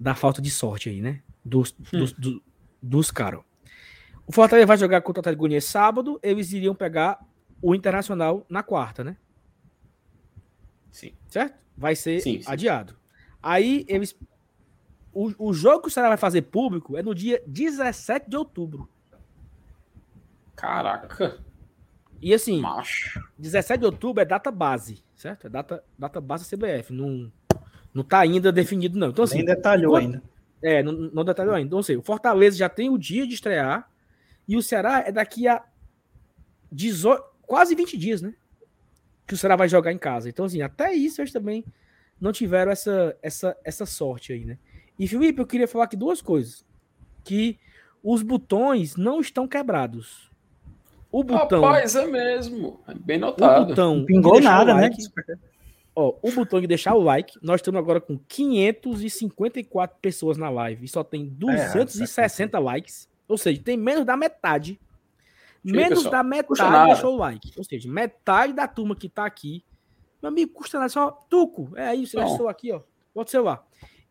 da 0.00 0.16
falta 0.16 0.42
de 0.42 0.50
sorte 0.50 0.88
aí, 0.88 1.00
né? 1.00 1.22
Dos, 1.44 1.72
hum. 1.92 1.98
dos, 2.00 2.12
do, 2.12 2.42
dos 2.82 3.10
caras. 3.10 3.40
O 4.26 4.32
Fortaleza 4.32 4.66
vai 4.66 4.76
jogar 4.76 5.00
contra 5.00 5.20
o 5.20 5.22
Atlético 5.22 5.40
Goianiense 5.40 5.68
sábado, 5.68 6.20
eles 6.22 6.52
iriam 6.52 6.74
pegar 6.74 7.18
o 7.62 7.74
Internacional 7.74 8.44
na 8.48 8.62
quarta, 8.62 9.02
né? 9.02 9.16
Sim. 10.90 11.12
Certo? 11.28 11.56
Vai 11.76 11.94
ser 11.94 12.20
sim, 12.20 12.42
sim. 12.42 12.50
adiado. 12.50 12.96
Aí 13.42 13.84
eles. 13.88 14.16
O, 15.12 15.48
o 15.48 15.52
jogo 15.52 15.82
que 15.82 15.88
o 15.88 15.90
Ceará 15.90 16.08
vai 16.08 16.18
fazer 16.18 16.42
público 16.42 16.96
é 16.96 17.02
no 17.02 17.14
dia 17.14 17.42
17 17.46 18.28
de 18.28 18.36
outubro. 18.36 18.88
Caraca. 20.54 21.38
E 22.20 22.34
assim, 22.34 22.60
Macho. 22.60 23.24
17 23.38 23.80
de 23.80 23.86
outubro 23.86 24.20
é 24.20 24.24
data 24.24 24.50
base, 24.50 25.02
certo? 25.14 25.46
É 25.46 25.50
data, 25.50 25.84
data 25.96 26.20
base 26.20 26.44
CBF. 26.44 26.92
Não, 26.92 27.32
não 27.94 28.02
tá 28.02 28.18
ainda 28.18 28.50
definido, 28.50 28.98
não. 28.98 29.10
Então, 29.10 29.24
assim. 29.24 29.36
Nem 29.36 29.44
detalhou 29.44 29.94
ainda. 29.96 30.22
É, 30.62 30.82
não, 30.82 30.92
não 30.92 31.24
detalhou 31.24 31.54
ainda. 31.54 31.68
Então, 31.68 31.78
assim, 31.78 31.96
o 31.96 32.02
Fortaleza 32.02 32.56
já 32.56 32.68
tem 32.68 32.90
o 32.90 32.98
dia 32.98 33.26
de 33.26 33.34
estrear 33.34 33.88
e 34.46 34.56
o 34.56 34.62
Ceará 34.62 35.04
é 35.06 35.12
daqui 35.12 35.46
a 35.46 35.64
18, 36.72 37.22
quase 37.46 37.74
20 37.74 37.96
dias, 37.96 38.22
né? 38.22 38.34
que 39.28 39.34
o 39.34 39.36
Ceará 39.36 39.54
vai 39.54 39.68
jogar 39.68 39.92
em 39.92 39.98
casa. 39.98 40.28
Então, 40.28 40.46
assim, 40.46 40.62
até 40.62 40.94
isso 40.94 41.20
eles 41.20 41.32
também 41.32 41.62
não 42.18 42.32
tiveram 42.32 42.72
essa, 42.72 43.14
essa, 43.22 43.56
essa 43.62 43.84
sorte 43.84 44.32
aí, 44.32 44.44
né? 44.44 44.58
E, 44.98 45.06
Felipe, 45.06 45.40
eu 45.40 45.46
queria 45.46 45.68
falar 45.68 45.84
aqui 45.84 45.96
duas 45.96 46.22
coisas. 46.22 46.64
Que 47.22 47.58
os 48.02 48.22
botões 48.22 48.96
não 48.96 49.20
estão 49.20 49.46
quebrados. 49.46 50.30
O 51.12 51.22
botão... 51.22 51.60
Rapaz, 51.60 51.94
é 51.94 52.06
mesmo. 52.06 52.80
É 52.88 52.94
bem 52.94 53.18
notado. 53.18 53.64
O 53.64 53.66
botão 53.66 53.96
não 53.98 54.06
pingou 54.06 54.40
nada, 54.40 54.74
né? 54.74 54.88
like, 54.88 55.02
né? 55.28 55.38
Ó, 56.00 56.14
o 56.22 56.30
botão 56.30 56.60
de 56.60 56.68
deixar 56.68 56.94
o 56.94 57.00
like, 57.00 57.36
nós 57.42 57.56
estamos 57.56 57.76
agora 57.76 58.00
com 58.00 58.16
554 58.16 59.98
pessoas 60.00 60.38
na 60.38 60.48
live 60.48 60.84
e 60.84 60.88
só 60.88 61.02
tem 61.02 61.26
260 61.26 62.56
é, 62.56 62.60
likes. 62.60 63.08
Ou 63.26 63.36
seja, 63.36 63.60
tem 63.60 63.76
menos 63.76 64.06
da 64.06 64.16
metade 64.16 64.78
Menos 65.64 66.04
pessoal, 66.04 66.12
da 66.12 66.22
metade 66.22 66.86
deixou 66.86 67.14
o 67.14 67.18
like. 67.18 67.52
Ou 67.56 67.64
seja, 67.64 67.90
metade 67.90 68.52
da 68.52 68.68
turma 68.68 68.94
que 68.94 69.08
tá 69.08 69.26
aqui. 69.26 69.64
Meu 70.22 70.28
amigo, 70.28 70.52
custa 70.52 70.78
nada, 70.78 70.88
só 70.88 71.10
tuco. 71.28 71.72
É 71.76 71.92
isso, 71.96 72.16
eu 72.16 72.26
estou 72.26 72.48
aqui, 72.48 72.70
ó. 72.70 72.80
Bota 73.12 73.28
o 73.28 73.30
celular. 73.30 73.66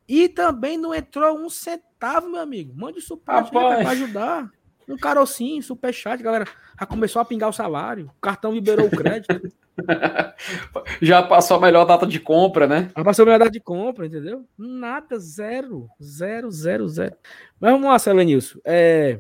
E 0.08 0.28
também 0.28 0.78
não 0.78 0.94
entrou 0.94 1.38
um 1.38 1.50
centavo, 1.50 2.30
meu 2.30 2.42
amigo. 2.42 2.74
Mande 2.76 3.00
superchat 3.00 3.50
para 3.50 3.90
ajudar. 3.92 4.52
Um 4.88 4.98
carocinho, 4.98 5.64
superchat, 5.64 6.22
galera. 6.22 6.46
Já 6.78 6.86
começou 6.86 7.22
a 7.22 7.26
pingar 7.26 7.50
o 7.50 7.54
salário. 7.54 8.12
O 8.18 8.22
cartão 8.22 8.54
liberou 8.54 8.88
o 8.88 8.92
crédito. 8.92 9.52
Já 11.02 11.22
passou 11.24 11.58
a 11.58 11.62
melhor 11.62 11.86
data 11.86 12.06
de 12.06 12.20
compra, 12.20 12.68
né? 12.68 12.90
Já 12.96 13.04
passou 13.04 13.24
a 13.24 13.26
melhor 13.26 13.40
data 13.40 13.52
de 13.52 13.60
compra, 13.60 14.06
entendeu? 14.06 14.46
Nada, 14.58 15.20
zero. 15.20 15.88
Zero, 16.02 16.52
zero, 16.52 16.88
zero. 16.88 17.16
Mas 17.60 17.72
vamos 17.72 17.88
lá, 17.88 18.00
Celenilson. 18.00 18.60
É 18.66 19.20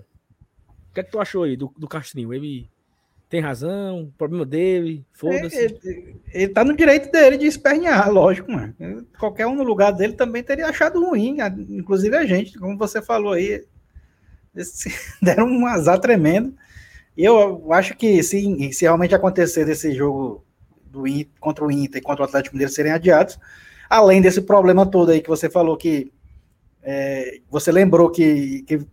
que 0.97 1.01
é 1.01 1.03
que 1.03 1.11
tu 1.11 1.19
achou 1.19 1.43
aí 1.43 1.55
do, 1.55 1.71
do 1.77 1.87
Castrinho? 1.87 2.33
Ele 2.33 2.69
tem 3.29 3.41
razão, 3.41 4.11
problema 4.17 4.45
dele, 4.45 5.05
foda-se. 5.13 5.57
Ele, 5.57 6.21
ele, 6.33 6.47
tá 6.47 6.63
no 6.63 6.75
direito 6.75 7.11
dele 7.11 7.37
de 7.37 7.45
espernear, 7.45 8.09
lógico, 8.11 8.51
mano. 8.51 8.73
Qualquer 9.19 9.45
um 9.45 9.55
no 9.55 9.63
lugar 9.63 9.91
dele 9.91 10.13
também 10.13 10.41
teria 10.41 10.67
achado 10.67 11.03
ruim, 11.05 11.37
inclusive 11.69 12.15
a 12.15 12.25
gente, 12.25 12.57
como 12.57 12.77
você 12.77 13.01
falou 13.01 13.33
aí, 13.33 13.63
esse, 14.55 14.89
deram 15.21 15.45
um 15.45 15.67
azar 15.67 15.99
tremendo. 15.99 16.55
Eu 17.17 17.73
acho 17.73 17.95
que 17.95 18.21
se, 18.21 18.71
se 18.73 18.85
realmente 18.85 19.15
acontecer 19.15 19.65
desse 19.65 19.91
jogo 19.93 20.45
do 20.85 21.03
contra 21.39 21.65
o 21.65 21.71
Inter 21.71 21.99
e 21.99 22.03
contra 22.03 22.23
o 22.23 22.25
Atlético 22.27 22.55
Mineiro 22.55 22.71
serem 22.71 22.91
adiados, 22.91 23.39
além 23.89 24.21
desse 24.21 24.41
problema 24.41 24.85
todo 24.85 25.11
aí 25.11 25.21
que 25.21 25.29
você 25.29 25.49
falou 25.49 25.75
que 25.75 26.11
é, 26.83 27.39
você 27.49 27.71
lembrou 27.71 28.11
que, 28.11 28.61
que 28.63 28.85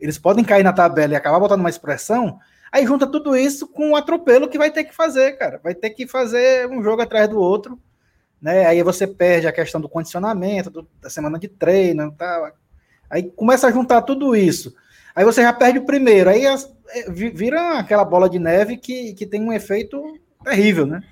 eles 0.00 0.18
podem 0.18 0.44
cair 0.44 0.62
na 0.64 0.72
tabela 0.72 1.12
e 1.12 1.16
acabar 1.16 1.38
botando 1.38 1.60
uma 1.60 1.70
expressão, 1.70 2.38
aí 2.70 2.84
junta 2.84 3.06
tudo 3.06 3.36
isso 3.36 3.66
com 3.68 3.92
o 3.92 3.96
atropelo 3.96 4.48
que 4.48 4.58
vai 4.58 4.70
ter 4.70 4.84
que 4.84 4.94
fazer, 4.94 5.38
cara. 5.38 5.60
Vai 5.62 5.74
ter 5.74 5.90
que 5.90 6.06
fazer 6.06 6.68
um 6.68 6.82
jogo 6.82 7.02
atrás 7.02 7.28
do 7.28 7.38
outro, 7.38 7.78
né? 8.42 8.66
Aí 8.66 8.82
você 8.82 9.06
perde 9.06 9.46
a 9.46 9.52
questão 9.52 9.80
do 9.80 9.88
condicionamento, 9.88 10.70
do, 10.70 10.88
da 11.00 11.08
semana 11.08 11.38
de 11.38 11.48
treino, 11.48 12.12
tá? 12.12 12.52
Aí 13.08 13.22
começa 13.22 13.68
a 13.68 13.70
juntar 13.70 14.02
tudo 14.02 14.34
isso. 14.34 14.74
Aí 15.14 15.24
você 15.24 15.42
já 15.42 15.52
perde 15.52 15.78
o 15.78 15.86
primeiro, 15.86 16.28
aí 16.28 16.46
as, 16.46 16.74
é, 16.88 17.10
vira 17.10 17.78
aquela 17.78 18.04
bola 18.04 18.28
de 18.28 18.38
neve 18.38 18.76
que, 18.76 19.14
que 19.14 19.26
tem 19.26 19.40
um 19.40 19.52
efeito 19.52 20.02
terrível, 20.42 20.86
né? 20.86 21.02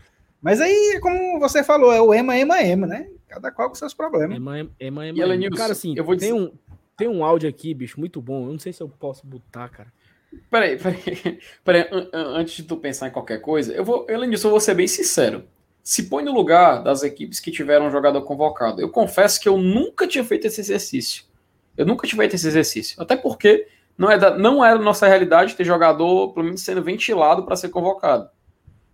Mas 0.41 0.61
aí, 0.61 0.99
como 1.01 1.39
você 1.39 1.63
falou, 1.63 1.93
é 1.93 2.01
o 2.01 2.13
ema, 2.13 2.37
ema, 2.37 2.61
ema, 2.61 2.87
né? 2.87 3.09
Cada 3.29 3.53
qual 3.53 3.69
com 3.69 3.77
seus 3.77 3.95
problemas. 3.95 4.37
Ema, 4.37 4.59
ema, 4.59 4.71
ema, 4.81 5.07
ema. 5.07 5.35
ema. 5.35 5.57
Cara, 5.57 5.73
assim, 5.73 5.95
eu 5.97 6.05
vou 6.05 6.17
dizer... 6.17 6.33
tem, 6.33 6.35
um, 6.35 6.53
tem 6.97 7.09
um 7.09 7.25
áudio 7.25 7.49
aqui, 7.49 7.73
bicho, 7.73 8.01
muito 8.01 8.21
bom. 8.21 8.47
Eu 8.47 8.53
não 8.53 8.59
sei 8.59 8.73
se 8.73 8.83
eu 8.83 8.89
posso 8.89 9.25
botar, 9.25 9.69
cara. 9.69 9.93
Peraí, 10.51 10.77
peraí, 10.83 11.39
peraí, 11.65 11.89
antes 12.13 12.55
de 12.55 12.65
tu 12.65 12.77
pensar 12.77 13.09
em 13.09 13.13
qualquer 13.13 13.41
coisa, 13.41 13.73
eu 13.73 13.85
vou, 13.85 14.07
Elenilson, 14.09 14.49
eu 14.49 14.53
vou 14.53 14.61
ser 14.61 14.75
bem 14.75 14.89
sincero. 14.89 15.45
Se 15.83 16.05
põe 16.05 16.25
no 16.25 16.33
lugar 16.33 16.83
das 16.83 17.03
equipes 17.03 17.39
que 17.39 17.51
tiveram 17.51 17.87
um 17.87 17.91
jogador 17.91 18.23
convocado. 18.23 18.81
Eu 18.81 18.89
confesso 18.89 19.41
que 19.41 19.49
eu 19.49 19.57
nunca 19.57 20.07
tinha 20.07 20.25
feito 20.25 20.47
esse 20.47 20.61
exercício. 20.61 21.25
Eu 21.77 21.87
nunca 21.87 22.07
tinha 22.07 22.19
feito 22.19 22.35
esse 22.35 22.47
exercício. 22.47 23.01
Até 23.01 23.17
porque 23.17 23.67
não 23.97 24.11
é 24.11 24.19
da, 24.19 24.37
não 24.37 24.65
era 24.65 24.79
nossa 24.79 25.07
realidade 25.07 25.55
ter 25.55 25.65
jogador, 25.65 26.33
pelo 26.33 26.47
menos, 26.47 26.63
sendo 26.63 26.83
ventilado 26.83 27.45
para 27.45 27.57
ser 27.57 27.69
convocado. 27.69 28.29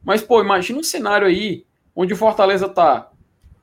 Mas, 0.04 0.22
pô, 0.22 0.40
imagina 0.40 0.78
um 0.78 0.82
cenário 0.82 1.26
aí 1.26 1.64
onde 1.94 2.14
o 2.14 2.16
Fortaleza 2.16 2.68
tá 2.68 3.10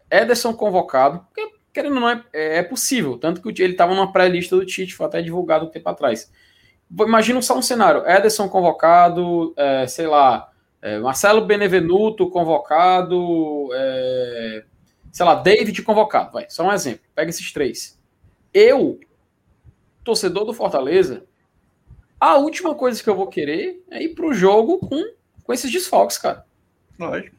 Ederson 0.09 0.53
convocado, 0.53 1.19
porque, 1.19 1.55
querendo 1.73 1.95
ou 1.95 2.01
não, 2.01 2.09
é, 2.09 2.23
é 2.33 2.63
possível. 2.63 3.17
Tanto 3.17 3.41
que 3.41 3.61
ele 3.61 3.73
estava 3.73 3.93
numa 3.93 4.11
pré-lista 4.11 4.55
do 4.55 4.65
Tite, 4.65 4.95
foi 4.95 5.05
até 5.05 5.21
divulgado 5.21 5.65
um 5.65 5.69
tempo 5.69 5.89
atrás. 5.89 6.31
Imagina 6.91 7.41
só 7.41 7.57
um 7.57 7.61
cenário: 7.61 8.07
Ederson 8.07 8.47
convocado, 8.47 9.53
é, 9.57 9.88
sei 9.88 10.07
lá, 10.07 10.49
é, 10.81 10.99
Marcelo 10.99 11.45
Benevenuto 11.45 12.29
convocado, 12.29 13.69
é, 13.73 14.63
sei 15.11 15.25
lá, 15.25 15.36
David 15.36 15.81
convocado. 15.81 16.31
Vai, 16.31 16.45
só 16.49 16.63
um 16.63 16.71
exemplo. 16.71 17.01
Pega 17.15 17.29
esses 17.29 17.51
três. 17.51 17.99
Eu 18.53 18.99
torcedor 20.06 20.45
do 20.45 20.53
Fortaleza, 20.53 21.26
a 22.20 22.38
última 22.38 22.74
coisa 22.74 23.03
que 23.03 23.10
eu 23.10 23.16
vou 23.16 23.28
querer 23.28 23.84
é 23.89 24.01
ir 24.01 24.16
pro 24.16 24.34
jogo 24.34 24.78
com, 24.78 25.03
com 25.43 25.51
esses 25.51 25.70
desfalques, 25.70 26.18
cara. 26.18 26.45
Lógico. 26.97 27.36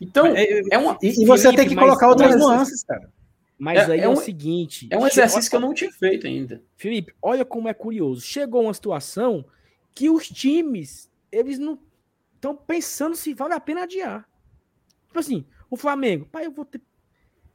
Então, 0.00 0.26
é, 0.26 0.62
é 0.70 0.78
uma. 0.78 0.96
E, 1.02 1.22
e 1.22 1.26
você 1.26 1.52
tem 1.54 1.68
que 1.68 1.74
colocar 1.74 2.08
outras 2.08 2.30
mas, 2.30 2.40
nuances, 2.40 2.82
cara. 2.84 3.12
Mas 3.58 3.88
é, 3.88 3.92
aí 3.92 4.00
é, 4.00 4.04
é, 4.04 4.08
o 4.08 4.16
seguinte. 4.16 4.86
É 4.90 4.96
um 4.96 5.06
exercício 5.06 5.50
que 5.50 5.56
eu 5.56 5.60
não 5.60 5.74
tinha 5.74 5.90
feito 5.90 6.26
ainda. 6.26 6.62
Felipe, 6.76 7.14
olha 7.20 7.44
como 7.44 7.68
é 7.68 7.74
curioso. 7.74 8.20
Chegou 8.20 8.62
uma 8.62 8.74
situação 8.74 9.44
que 9.94 10.08
os 10.08 10.28
times, 10.28 11.10
eles 11.32 11.58
não 11.58 11.78
estão 12.34 12.54
pensando 12.54 13.16
se 13.16 13.34
vale 13.34 13.54
a 13.54 13.60
pena 13.60 13.82
adiar. 13.82 14.28
Tipo 15.08 15.18
assim, 15.18 15.44
o 15.70 15.76
Flamengo, 15.76 16.26
pai, 16.26 16.46
eu 16.46 16.50
vou 16.50 16.64
ter 16.64 16.80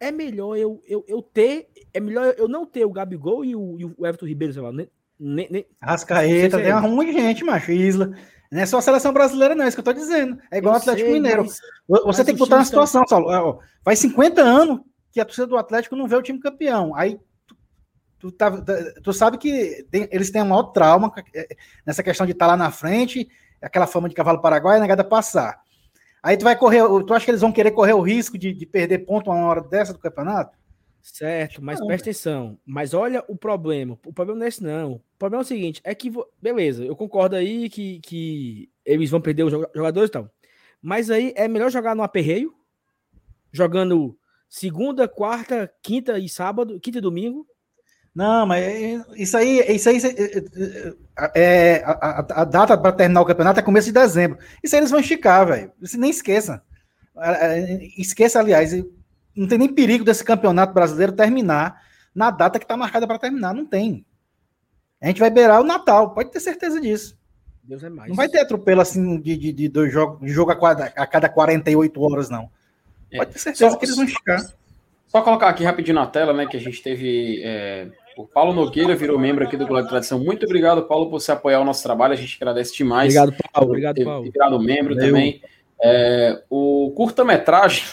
é 0.02 0.12
melhor 0.12 0.58
eu, 0.58 0.84
eu, 0.88 1.06
eu 1.08 1.22
ter. 1.22 1.70
É 1.94 2.00
melhor 2.00 2.34
eu 2.38 2.48
não 2.48 2.66
ter 2.66 2.86
o 2.86 2.92
Gabigol 2.92 3.44
e 3.44 3.56
o, 3.56 3.80
e 3.80 3.86
o 3.86 4.06
Everton 4.06 4.26
Ribeiro, 4.26 4.54
sei 4.54 4.62
lá. 4.62 4.72
Nem, 4.72 5.48
nem, 5.52 5.66
Rascaeta, 5.82 6.58
tem 6.58 6.68
é 6.68 6.76
um 6.76 6.96
monte 6.96 7.12
de 7.12 7.14
gente, 7.14 7.44
macho. 7.44 7.72
Isla. 7.72 8.12
Não 8.52 8.60
é 8.60 8.66
só 8.66 8.80
a 8.80 8.82
seleção 8.82 9.14
brasileira, 9.14 9.56
não, 9.56 9.64
é 9.64 9.68
isso 9.68 9.78
que 9.78 9.80
eu 9.80 9.86
tô 9.86 9.94
dizendo. 9.94 10.38
É 10.52 10.58
igual 10.58 10.74
o 10.74 10.78
Atlético 10.78 11.08
sei, 11.08 11.14
Mineiro. 11.14 11.44
Mas, 11.44 12.02
você 12.02 12.06
mas 12.06 12.26
tem 12.26 12.36
que 12.36 12.40
botar 12.40 12.58
uma 12.58 12.66
situação, 12.66 13.04
estão... 13.04 13.24
Saulo. 13.24 13.60
Faz 13.84 14.00
50 14.00 14.42
anos 14.42 14.82
que 15.12 15.22
a 15.22 15.26
torcida 15.26 15.48
do 15.48 15.58
Atlético 15.58 15.96
não 15.96 16.08
vê 16.08 16.16
o 16.16 16.22
time 16.22 16.40
campeão. 16.40 16.94
Aí 16.96 17.20
tu, 18.20 18.32
tá, 18.32 18.52
tu 19.04 19.14
sabe 19.14 19.38
que 19.38 19.86
tem, 19.90 20.08
eles 20.12 20.32
têm 20.32 20.42
o 20.42 20.46
maior 20.46 20.64
trauma 20.64 21.14
é, 21.34 21.48
nessa 21.86 22.04
questão 22.04 22.26
de 22.26 22.34
estar 22.34 22.46
tá 22.46 22.52
lá 22.52 22.58
na 22.58 22.72
frente, 22.72 23.30
aquela 23.62 23.88
fama 23.88 24.10
de 24.10 24.16
cavalo 24.16 24.42
paraguaio, 24.42 24.78
a 24.78 24.82
negada 24.82 25.04
passar. 25.04 25.62
Aí 26.22 26.36
tu 26.36 26.44
vai 26.44 26.56
correr, 26.56 26.84
tu 27.06 27.14
acha 27.14 27.26
que 27.26 27.32
eles 27.32 27.42
vão 27.42 27.52
querer 27.52 27.72
correr 27.72 27.94
o 27.94 28.02
risco 28.02 28.38
de, 28.38 28.54
de 28.54 28.66
perder 28.66 29.00
ponto 29.00 29.32
uma 29.32 29.46
hora 29.46 29.62
dessa 29.62 29.94
do 29.94 30.00
campeonato? 30.00 30.58
Certo, 31.02 31.64
mas 31.64 31.80
não, 31.80 31.88
presta 31.88 32.10
atenção. 32.10 32.60
Mas 32.66 32.94
olha 32.94 33.24
o 33.28 33.36
problema. 33.36 33.98
O 34.06 34.14
problema 34.14 34.40
não 34.40 34.46
é 34.46 34.50
esse, 34.50 34.64
não. 34.64 34.94
O 34.94 35.02
problema 35.18 35.42
é 35.42 35.46
o 35.46 35.48
seguinte: 35.48 35.82
é 35.84 35.96
que, 35.96 36.12
beleza, 36.42 36.84
eu 36.84 36.96
concordo 36.96 37.36
aí 37.36 37.70
que, 37.70 38.00
que 38.02 38.70
eles 38.86 39.10
vão 39.10 39.22
perder 39.22 39.44
os 39.44 39.52
jogadores 39.52 40.10
e 40.10 40.12
tal. 40.12 40.30
Mas 40.82 41.10
aí 41.10 41.34
é 41.36 41.48
melhor 41.48 41.72
jogar 41.72 41.96
no 41.96 42.04
aperreio, 42.04 42.54
jogando 43.52 44.18
segunda, 44.50 45.08
quarta, 45.08 45.72
quinta 45.82 46.20
e 46.20 46.28
sábado, 46.28 46.80
quinta 46.80 46.98
e 46.98 47.02
domingo, 47.02 47.48
não, 48.14 48.46
mas 48.46 48.66
isso 49.16 49.38
aí, 49.38 49.60
isso 49.74 49.90
aí 49.90 49.98
é, 51.34 51.82
a, 51.86 51.92
a, 51.92 52.42
a 52.42 52.44
data 52.44 52.78
para 52.78 52.92
terminar 52.92 53.22
o 53.22 53.26
campeonato 53.26 53.60
é 53.60 53.64
começo 53.64 53.88
de 53.88 53.94
dezembro. 53.94 54.38
Isso 54.62 54.76
aí 54.76 54.82
eles 54.82 54.92
vão 54.92 55.00
esticar, 55.00 55.48
velho. 55.48 55.72
Nem 55.98 56.10
esqueça. 56.10 56.62
Esqueça, 57.98 58.40
aliás, 58.40 58.74
não 59.36 59.48
tem 59.48 59.58
nem 59.58 59.74
perigo 59.74 60.04
desse 60.04 60.24
campeonato 60.24 60.74
brasileiro 60.74 61.14
terminar 61.14 61.82
na 62.14 62.32
data 62.32 62.60
que 62.60 62.66
está 62.66 62.76
marcada 62.76 63.08
para 63.08 63.20
terminar. 63.20 63.54
Não 63.54 63.66
tem. 63.66 64.06
A 65.02 65.08
gente 65.08 65.20
vai 65.20 65.30
beirar 65.30 65.62
o 65.62 65.64
Natal, 65.64 66.14
pode 66.14 66.32
ter 66.32 66.40
certeza 66.40 66.80
disso. 66.80 67.18
Deus 67.64 67.84
é 67.84 67.90
mais. 67.90 68.10
Não 68.10 68.16
vai 68.16 68.28
ter 68.30 68.40
atropelo 68.40 68.82
assim 68.82 69.20
de, 69.20 69.38
de, 69.38 69.52
de 69.52 69.68
dois 69.68 69.92
jogos, 69.92 70.20
de 70.20 70.32
jogo 70.32 70.52
a, 70.52 70.60
cada, 70.60 70.86
a 70.86 71.08
cada 71.08 71.30
48 71.30 72.02
horas, 72.02 72.30
não. 72.30 72.50
É. 73.12 73.18
Pode 73.18 73.32
ter 73.32 73.40
certeza 73.40 73.72
só, 73.72 73.78
que 73.78 73.86
eles 73.86 73.96
vão 73.96 74.06
esticar. 74.06 74.42
Só 75.08 75.22
colocar 75.22 75.50
aqui 75.50 75.64
rapidinho 75.64 75.96
na 75.96 76.08
tela, 76.08 76.34
né, 76.34 76.46
que 76.46 76.56
a 76.56 76.60
gente 76.60 76.82
teve 76.82 77.42
é, 77.44 77.90
o 78.18 78.26
Paulo 78.26 78.54
Nogueira 78.54 78.96
virou 78.96 79.18
membro 79.18 79.44
aqui 79.44 79.58
do 79.58 79.66
Globo 79.66 79.84
de 79.84 79.90
Tradição. 79.90 80.20
Muito 80.20 80.46
obrigado, 80.46 80.84
Paulo, 80.84 81.10
por 81.10 81.20
se 81.20 81.32
apoiar 81.32 81.60
o 81.60 81.66
nosso 81.66 81.82
trabalho. 81.82 82.14
A 82.14 82.18
gente 82.18 82.36
agradece 82.36 82.76
demais. 82.76 83.16
Obrigado, 83.16 83.44
Paulo. 83.52 83.70
Obrigado, 83.70 84.04
Paulo. 84.04 84.24
Ter 84.24 84.32
virado 84.32 84.60
membro 84.60 84.96
Valeu. 84.96 85.10
também. 85.10 85.42
É, 85.84 86.44
o 86.50 86.94
curta-metragem, 86.96 87.84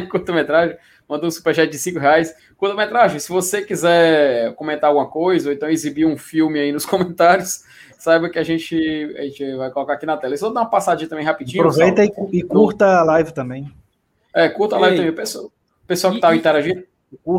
curta-metragem, 0.06 0.76
mandou 1.08 1.28
um 1.28 1.30
superchat 1.30 1.70
de 1.70 1.78
5 1.78 1.98
reais. 1.98 2.34
Curta-metragem, 2.56 3.18
se 3.18 3.28
você 3.28 3.62
quiser 3.62 4.54
comentar 4.54 4.90
alguma 4.90 5.06
coisa, 5.06 5.48
ou 5.48 5.54
então 5.54 5.68
exibir 5.68 6.06
um 6.06 6.16
filme 6.16 6.58
aí 6.58 6.72
nos 6.72 6.84
comentários, 6.86 7.64
saiba 7.98 8.28
que 8.28 8.38
a 8.38 8.42
gente, 8.44 8.76
a 9.18 9.22
gente 9.22 9.56
vai 9.56 9.70
colocar 9.70 9.94
aqui 9.94 10.06
na 10.06 10.16
tela. 10.16 10.34
E 10.34 10.38
só 10.38 10.50
dar 10.50 10.60
uma 10.60 10.70
passadinha 10.70 11.08
também 11.08 11.24
rapidinho. 11.24 11.62
Aproveita 11.62 12.04
e, 12.04 12.10
e, 12.32 12.42
curta 12.42 12.86
a 12.86 13.02
live 13.02 13.32
também. 13.32 13.72
É, 14.34 14.48
curta 14.48 14.76
a 14.76 14.78
live 14.78 14.96
Ei. 14.96 15.00
também. 15.02 15.14
Pessoal, 15.14 15.52
pessoal 15.86 16.12
que 16.12 16.18
está 16.18 16.34
interagindo. 16.34 16.84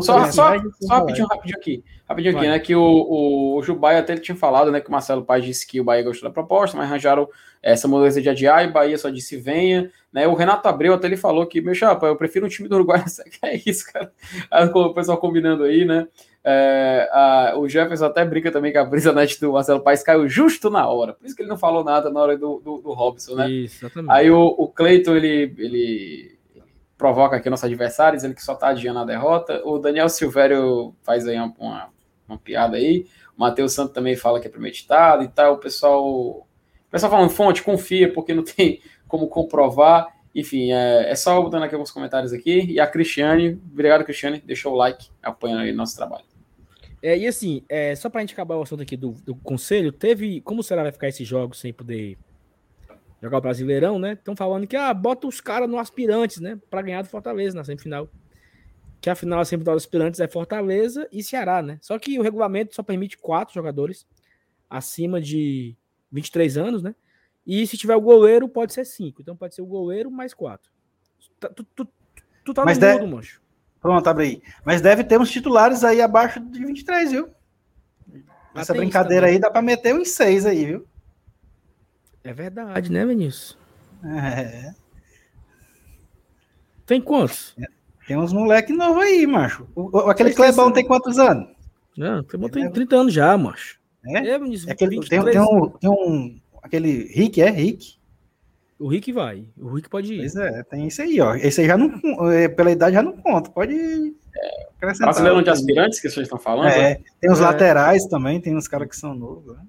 só, 0.00 0.30
só 0.32 0.42
rapidinho, 0.88 1.26
rapidinho 1.26 1.56
aqui. 1.56 1.84
Rapidinho 2.08 2.36
aqui, 2.36 2.48
né? 2.48 2.58
Que 2.58 2.74
o, 2.74 2.82
o, 2.82 3.56
o 3.56 3.62
Jubai 3.62 3.96
até 3.96 4.12
ele 4.12 4.20
tinha 4.20 4.36
falado, 4.36 4.72
né? 4.72 4.80
Que 4.80 4.88
o 4.88 4.92
Marcelo 4.92 5.24
Paz 5.24 5.44
disse 5.44 5.66
que 5.66 5.80
o 5.80 5.84
Bahia 5.84 6.02
gostou 6.02 6.28
da 6.28 6.32
proposta, 6.32 6.76
mas 6.76 6.86
arranjaram 6.86 7.28
essa 7.62 7.86
mudança 7.86 8.20
de 8.20 8.28
adiar 8.28 8.64
e 8.64 8.68
o 8.68 8.72
Bahia 8.72 8.98
só 8.98 9.08
disse 9.10 9.36
venha. 9.36 9.90
Né? 10.12 10.26
O 10.26 10.34
Renato 10.34 10.66
Abreu 10.66 10.94
até 10.94 11.06
ele 11.06 11.16
falou 11.16 11.46
que, 11.46 11.60
meu 11.60 11.74
chapa, 11.74 12.06
eu 12.06 12.16
prefiro 12.16 12.46
um 12.46 12.48
time 12.48 12.68
do 12.68 12.74
Uruguai. 12.74 13.04
é 13.42 13.60
isso, 13.64 13.84
cara. 13.92 14.12
O 14.74 14.92
pessoal 14.92 15.18
combinando 15.18 15.62
aí, 15.62 15.84
né? 15.84 16.08
É, 16.42 17.08
a, 17.12 17.54
o 17.56 17.68
Jefferson 17.68 18.06
até 18.06 18.24
brinca 18.24 18.50
também 18.50 18.72
que 18.72 18.78
a 18.78 18.84
brisa 18.84 19.12
net 19.12 19.38
do 19.40 19.52
Marcelo 19.52 19.80
Paes 19.80 20.02
caiu 20.02 20.28
justo 20.28 20.68
na 20.68 20.88
hora. 20.88 21.12
Por 21.12 21.26
isso 21.26 21.36
que 21.36 21.42
ele 21.42 21.50
não 21.50 21.58
falou 21.58 21.84
nada 21.84 22.10
na 22.10 22.18
hora 22.18 22.36
do, 22.36 22.60
do, 22.60 22.78
do 22.78 22.92
Robson, 22.92 23.36
né? 23.36 23.48
Isso, 23.48 23.84
exatamente. 23.84 24.10
Aí 24.10 24.30
o, 24.30 24.46
o 24.58 24.66
Cleiton, 24.66 25.14
ele, 25.14 25.54
ele 25.58 26.39
provoca 27.00 27.34
aqui 27.34 27.48
nossos 27.48 27.64
adversários, 27.64 28.22
ele 28.22 28.34
que 28.34 28.44
só 28.44 28.54
tá 28.54 28.68
adiando 28.68 28.98
a 28.98 29.04
derrota. 29.06 29.62
O 29.64 29.78
Daniel 29.78 30.06
Silvério 30.10 30.94
faz 31.02 31.26
aí 31.26 31.36
uma, 31.36 31.54
uma, 31.58 31.88
uma 32.28 32.38
piada 32.38 32.76
aí. 32.76 33.06
O 33.34 33.40
Matheus 33.40 33.72
Santos 33.72 33.94
também 33.94 34.14
fala 34.16 34.38
que 34.38 34.46
é 34.46 34.50
premeditado 34.50 35.24
e 35.24 35.28
tal. 35.28 35.54
O 35.54 35.56
pessoal, 35.56 36.06
o 36.06 36.46
pessoal 36.90 37.10
falando 37.10 37.30
fonte, 37.30 37.62
confia, 37.62 38.12
porque 38.12 38.34
não 38.34 38.44
tem 38.44 38.82
como 39.08 39.28
comprovar. 39.28 40.14
Enfim, 40.34 40.72
é, 40.72 41.10
é 41.10 41.14
só 41.14 41.40
botando 41.40 41.62
aqui 41.62 41.74
alguns 41.74 41.90
comentários 41.90 42.34
aqui. 42.34 42.66
E 42.70 42.78
a 42.78 42.86
Cristiane, 42.86 43.58
obrigado, 43.72 44.04
Cristiane, 44.04 44.42
deixou 44.44 44.74
o 44.74 44.76
like, 44.76 45.08
apoiando 45.22 45.62
aí 45.62 45.72
nosso 45.72 45.96
trabalho. 45.96 46.24
É, 47.02 47.16
e 47.16 47.26
assim, 47.26 47.64
é, 47.66 47.94
só 47.94 48.10
pra 48.10 48.20
gente 48.20 48.34
acabar 48.34 48.56
o 48.56 48.62
assunto 48.62 48.82
aqui 48.82 48.94
do, 48.94 49.12
do 49.24 49.34
conselho, 49.36 49.90
teve. 49.90 50.42
Como 50.42 50.62
será 50.62 50.82
vai 50.82 50.92
ficar 50.92 51.08
esses 51.08 51.26
jogos 51.26 51.58
sem 51.58 51.72
poder 51.72 52.18
jogar 53.22 53.38
o 53.38 53.40
Brasileirão, 53.40 53.98
né? 53.98 54.14
Estão 54.14 54.34
falando 54.34 54.66
que 54.66 54.76
ah, 54.76 54.92
bota 54.94 55.26
os 55.26 55.40
caras 55.40 55.68
no 55.68 55.78
aspirantes, 55.78 56.40
né? 56.40 56.58
Para 56.70 56.82
ganhar 56.82 57.02
do 57.02 57.08
Fortaleza 57.08 57.56
na 57.56 57.64
semifinal. 57.64 58.08
Que 59.00 59.10
a 59.10 59.14
final 59.14 59.40
a 59.40 59.44
semifinal 59.44 59.74
dos 59.74 59.84
aspirantes 59.84 60.20
é 60.20 60.28
Fortaleza 60.28 61.08
e 61.12 61.22
Ceará, 61.22 61.62
né? 61.62 61.78
Só 61.80 61.98
que 61.98 62.18
o 62.18 62.22
regulamento 62.22 62.74
só 62.74 62.82
permite 62.82 63.18
quatro 63.18 63.54
jogadores 63.54 64.06
acima 64.68 65.20
de 65.20 65.76
23 66.10 66.56
anos, 66.56 66.82
né? 66.82 66.94
E 67.46 67.66
se 67.66 67.76
tiver 67.76 67.96
o 67.96 68.00
goleiro, 68.00 68.48
pode 68.48 68.72
ser 68.72 68.84
cinco. 68.84 69.22
Então 69.22 69.36
pode 69.36 69.54
ser 69.54 69.62
o 69.62 69.66
goleiro 69.66 70.10
mais 70.10 70.32
quatro. 70.32 70.70
Tu, 71.38 71.54
tu, 71.54 71.64
tu, 71.64 71.88
tu 72.44 72.54
tá 72.54 72.64
Mas 72.64 72.78
no 72.78 72.88
mundo, 72.92 73.16
mancho. 73.16 73.40
Pronto, 73.80 74.06
abre 74.06 74.24
aí. 74.24 74.42
Mas 74.64 74.80
deve 74.80 75.04
ter 75.04 75.18
uns 75.18 75.30
titulares 75.30 75.82
aí 75.84 76.00
abaixo 76.02 76.38
de 76.38 76.64
23, 76.64 77.12
viu? 77.12 77.30
Essa 78.54 78.74
brincadeira 78.74 79.26
aí 79.26 79.38
dá 79.38 79.50
para 79.50 79.62
meter 79.62 79.94
uns 79.94 80.10
seis 80.10 80.44
aí, 80.44 80.66
viu? 80.66 80.86
É 82.22 82.32
verdade, 82.32 82.92
né, 82.92 83.04
Vinícius? 83.06 83.56
É. 84.04 84.72
Tem 86.86 87.00
quantos? 87.00 87.54
Tem 88.06 88.16
uns 88.16 88.32
moleque 88.32 88.72
novos 88.72 89.04
aí, 89.04 89.26
macho. 89.26 89.66
O, 89.74 89.98
aquele 90.10 90.34
Clebão 90.34 90.72
tem 90.72 90.84
quantos 90.84 91.18
anos? 91.18 91.48
Não, 91.96 92.20
o 92.20 92.24
Clebão 92.24 92.48
tem 92.48 92.70
30 92.70 92.96
anos 92.96 93.12
já, 93.14 93.36
macho. 93.38 93.78
É? 94.04 94.28
é, 94.28 94.30
é 94.30 94.72
aquele, 94.72 95.00
tem, 95.06 95.22
tem, 95.24 95.40
um, 95.40 95.68
tem 95.68 95.90
um. 95.90 96.40
Aquele 96.62 97.04
Rick, 97.12 97.40
é? 97.40 97.50
Rick? 97.50 98.00
O 98.78 98.88
Rick 98.88 99.12
vai. 99.12 99.44
O 99.58 99.74
Rick 99.74 99.88
pode 99.90 100.14
ir. 100.14 100.18
Pois 100.18 100.36
é, 100.36 100.62
tem 100.64 100.88
isso 100.88 101.02
aí, 101.02 101.20
ó. 101.20 101.34
Esse 101.34 101.60
aí 101.60 101.66
já 101.66 101.76
não. 101.76 102.30
É, 102.32 102.48
pela 102.48 102.70
idade 102.70 102.94
já 102.94 103.02
não 103.02 103.12
conta. 103.12 103.50
Pode. 103.50 103.74
É, 103.74 104.68
Brasileiro 104.80 105.42
de 105.42 105.50
aspirantes 105.50 106.00
que 106.00 106.08
vocês 106.08 106.24
estão 106.24 106.38
falando? 106.38 106.68
É, 106.68 106.98
tem 107.20 107.30
os 107.30 107.40
é. 107.40 107.42
laterais 107.42 108.06
também, 108.06 108.40
tem 108.40 108.56
uns 108.56 108.66
caras 108.66 108.88
que 108.88 108.96
são 108.96 109.14
novos, 109.14 109.54
né? 109.54 109.62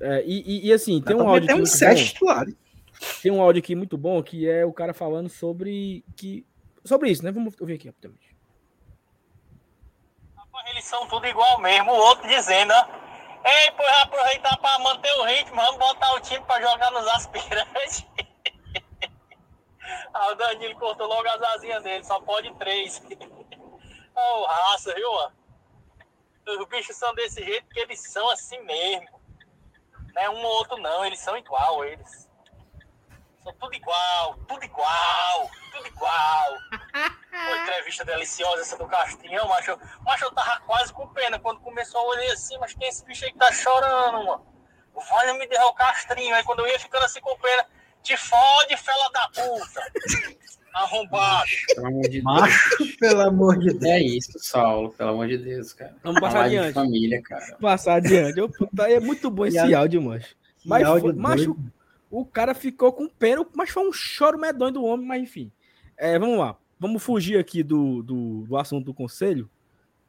É, 0.00 0.22
e, 0.24 0.68
e, 0.68 0.72
assim, 0.72 1.00
tem 1.00 1.16
um 1.16 1.28
áudio. 1.28 1.48
Tem 1.48 1.60
um 1.60 1.66
sete 1.66 2.06
titulares. 2.06 2.54
Tem 3.22 3.30
um 3.30 3.40
áudio 3.40 3.60
aqui 3.60 3.74
muito 3.74 3.96
bom 3.96 4.22
que 4.22 4.48
é 4.48 4.64
o 4.64 4.72
cara 4.72 4.94
falando 4.94 5.28
sobre. 5.28 6.04
que 6.16 6.46
Sobre 6.84 7.10
isso, 7.10 7.24
né? 7.24 7.30
Vamos 7.30 7.54
ouvir 7.60 7.74
aqui 7.74 7.86
rapidamente. 7.88 8.28
Eles 10.70 10.84
são 10.84 11.06
tudo 11.08 11.26
igual 11.26 11.60
mesmo. 11.60 11.92
O 11.92 11.96
outro 11.96 12.28
dizendo, 12.28 12.72
ó. 12.72 13.08
Ei, 13.44 13.70
pois 13.76 13.88
aproveitar 14.02 14.56
para 14.58 14.78
manter 14.80 15.12
o 15.12 15.24
ritmo, 15.24 15.56
vamos 15.56 15.78
botar 15.78 16.12
o 16.14 16.20
time 16.20 16.44
para 16.44 16.60
jogar 16.60 16.90
nos 16.90 17.06
aspirantes. 17.08 18.06
ah, 20.12 20.32
o 20.32 20.34
Danilo 20.34 20.74
cortou 20.74 21.06
logo 21.06 21.26
as 21.28 21.42
asinhas 21.54 21.82
dele, 21.82 22.04
só 22.04 22.20
pode 22.20 22.52
três. 22.56 23.00
oh, 24.14 24.44
raça, 24.44 24.94
viu, 24.94 25.10
mano? 25.12 25.32
Os 26.48 26.68
bichos 26.68 26.96
são 26.96 27.14
desse 27.14 27.42
jeito 27.44 27.64
porque 27.66 27.80
eles 27.80 28.00
são 28.00 28.28
assim 28.30 28.60
mesmo. 28.64 29.17
Não 30.14 30.22
é 30.22 30.30
um 30.30 30.44
ou 30.44 30.52
outro, 30.56 30.76
não, 30.78 31.04
eles 31.04 31.20
são 31.20 31.36
igual, 31.36 31.84
eles. 31.84 32.28
São 33.42 33.52
tudo 33.54 33.74
igual, 33.74 34.34
tudo 34.48 34.64
igual, 34.64 35.50
tudo 35.72 35.86
igual. 35.86 36.58
Uma 37.32 37.58
entrevista 37.58 38.04
deliciosa 38.04 38.62
essa 38.62 38.76
do 38.76 38.86
Castilhão, 38.88 39.46
mas 39.48 39.66
eu, 39.66 39.78
mas 40.04 40.20
eu 40.20 40.32
tava 40.32 40.60
quase 40.60 40.92
com 40.92 41.08
pena 41.08 41.38
quando 41.38 41.60
começou 41.60 42.00
a 42.00 42.04
olhar 42.04 42.32
assim, 42.32 42.58
mas 42.58 42.74
tem 42.74 42.88
esse 42.88 43.04
bicho 43.04 43.24
aí 43.24 43.32
que 43.32 43.38
tá 43.38 43.52
chorando, 43.52 44.24
mano. 44.24 44.46
Vai 45.08 45.32
me 45.34 45.46
derrar 45.46 45.66
o 45.66 45.74
castrinho. 45.74 46.34
Aí 46.34 46.42
quando 46.42 46.60
eu 46.60 46.66
ia 46.66 46.78
ficando 46.80 47.04
assim 47.04 47.20
com 47.20 47.38
pena, 47.38 47.64
te 48.02 48.16
fode, 48.16 48.76
fela 48.76 49.10
da 49.12 49.28
puta. 49.28 49.92
Arrombado. 50.82 51.48
Pelo 51.74 51.86
amor 51.86 52.08
de 52.08 52.22
Macho, 52.22 52.78
Deus. 52.78 52.96
pelo 53.00 53.20
amor 53.20 53.58
de 53.58 53.72
Deus. 53.72 53.84
É 53.84 54.00
isso, 54.00 54.38
Saulo, 54.38 54.90
pelo 54.92 55.10
amor 55.10 55.28
de 55.28 55.38
Deus, 55.38 55.72
cara. 55.72 55.94
Vamos 56.02 56.20
passar 56.20 56.44
adiante. 56.44 56.72
família, 56.72 57.22
cara. 57.22 57.56
Passar 57.60 57.94
adiante. 57.94 58.38
Eu, 58.38 58.50
é 58.86 59.00
muito 59.00 59.30
bom 59.30 59.46
esse 59.46 59.74
áudio, 59.74 60.02
macho. 60.02 60.36
Mas, 60.64 60.84
áudio 60.84 61.12
foi, 61.12 61.12
macho, 61.14 61.56
o 62.10 62.24
cara 62.24 62.54
ficou 62.54 62.92
com 62.92 63.08
pena, 63.08 63.44
mas 63.54 63.70
foi 63.70 63.88
um 63.88 63.92
choro 63.92 64.38
medonho 64.38 64.72
do 64.72 64.84
homem, 64.84 65.06
mas 65.06 65.22
enfim. 65.22 65.50
É, 65.96 66.18
vamos 66.18 66.38
lá. 66.38 66.56
Vamos 66.78 67.02
fugir 67.02 67.38
aqui 67.38 67.62
do, 67.62 68.02
do, 68.02 68.44
do 68.46 68.56
assunto 68.56 68.84
do 68.84 68.94
conselho. 68.94 69.50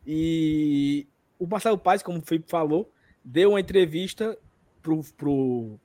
E 0.05 1.07
o 1.39 1.47
Marcelo 1.47 1.77
Paz, 1.77 2.03
como 2.03 2.19
o 2.19 2.21
Felipe 2.21 2.49
falou, 2.49 2.91
deu 3.23 3.51
uma 3.51 3.59
entrevista 3.59 4.37
pro, 4.81 5.01
pro, 5.17 5.79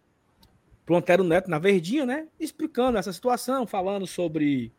pro 0.85 0.97
Antero 0.97 1.25
Neto 1.25 1.51
na 1.51 1.59
Verdinha, 1.59 2.05
né? 2.05 2.29
Explicando 2.39 2.99
essa 2.99 3.13
situação, 3.13 3.67
falando 3.67 4.07
sobre 4.07 4.73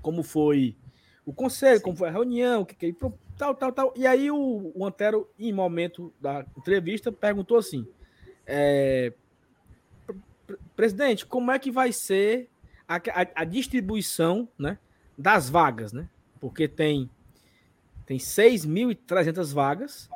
como 0.00 0.22
foi 0.22 0.76
o 1.24 1.32
conselho, 1.32 1.80
como 1.80 1.96
foi 1.96 2.08
a 2.08 2.12
reunião, 2.12 2.62
o 2.62 2.66
que, 2.66 2.74
que 2.74 2.96
tal, 3.36 3.54
tal, 3.54 3.72
tal. 3.72 3.94
E 3.94 4.06
aí 4.06 4.30
o, 4.30 4.72
o 4.74 4.86
Antero, 4.86 5.28
em 5.38 5.52
momento 5.52 6.12
da 6.20 6.46
entrevista, 6.56 7.12
perguntou 7.12 7.58
assim: 7.58 7.86
é, 8.46 9.12
presidente, 10.74 11.26
como 11.26 11.50
é 11.50 11.58
que 11.58 11.70
vai 11.70 11.92
ser 11.92 12.48
a, 12.86 12.96
a, 12.96 13.42
a, 13.42 13.44
distribuição 13.44 14.48
né, 14.58 14.78
das 15.16 15.50
vagas, 15.50 15.92
né? 15.92 16.08
Porque 16.40 16.66
tem, 16.66 17.10
tem 18.06 18.16
6.300 18.16 19.52
vagas, 19.52 20.08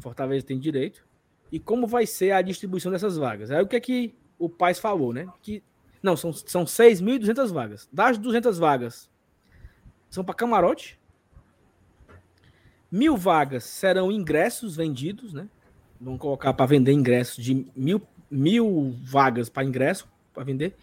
Fortaleza 0.00 0.44
tem 0.44 0.58
direito, 0.58 1.06
e 1.52 1.60
como 1.60 1.86
vai 1.86 2.06
ser 2.06 2.32
a 2.32 2.42
distribuição 2.42 2.90
dessas 2.90 3.16
vagas? 3.16 3.50
Aí 3.52 3.62
o 3.62 3.68
que 3.68 3.76
é 3.76 3.80
que 3.80 4.14
o 4.44 4.48
Paz 4.48 4.78
falou, 4.78 5.12
né? 5.12 5.26
Que, 5.42 5.62
não, 6.02 6.16
são, 6.16 6.32
são 6.32 6.64
6.200 6.64 7.52
vagas. 7.52 7.88
Das 7.92 8.18
200 8.18 8.58
vagas, 8.58 9.10
são 10.10 10.24
para 10.24 10.34
camarote, 10.34 10.98
mil 12.90 13.16
vagas 13.16 13.64
serão 13.64 14.12
ingressos 14.12 14.76
vendidos, 14.76 15.32
né? 15.32 15.48
Vamos 16.00 16.20
colocar 16.20 16.52
para 16.52 16.66
vender 16.66 16.92
ingressos 16.92 17.42
de 17.42 17.66
mil, 17.74 18.00
mil 18.30 18.94
vagas 19.02 19.48
para 19.48 19.64
ingresso 19.64 20.08
para 20.32 20.44
vender 20.44 20.76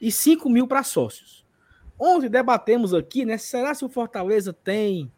e 0.00 0.10
5 0.12 0.48
mil 0.48 0.66
para 0.66 0.82
sócios. 0.82 1.44
Ontem 1.98 2.30
debatemos 2.30 2.94
aqui, 2.94 3.24
né? 3.24 3.36
Será 3.36 3.74
se 3.74 3.84
o 3.84 3.88
Fortaleza 3.88 4.52
tem 4.52 5.10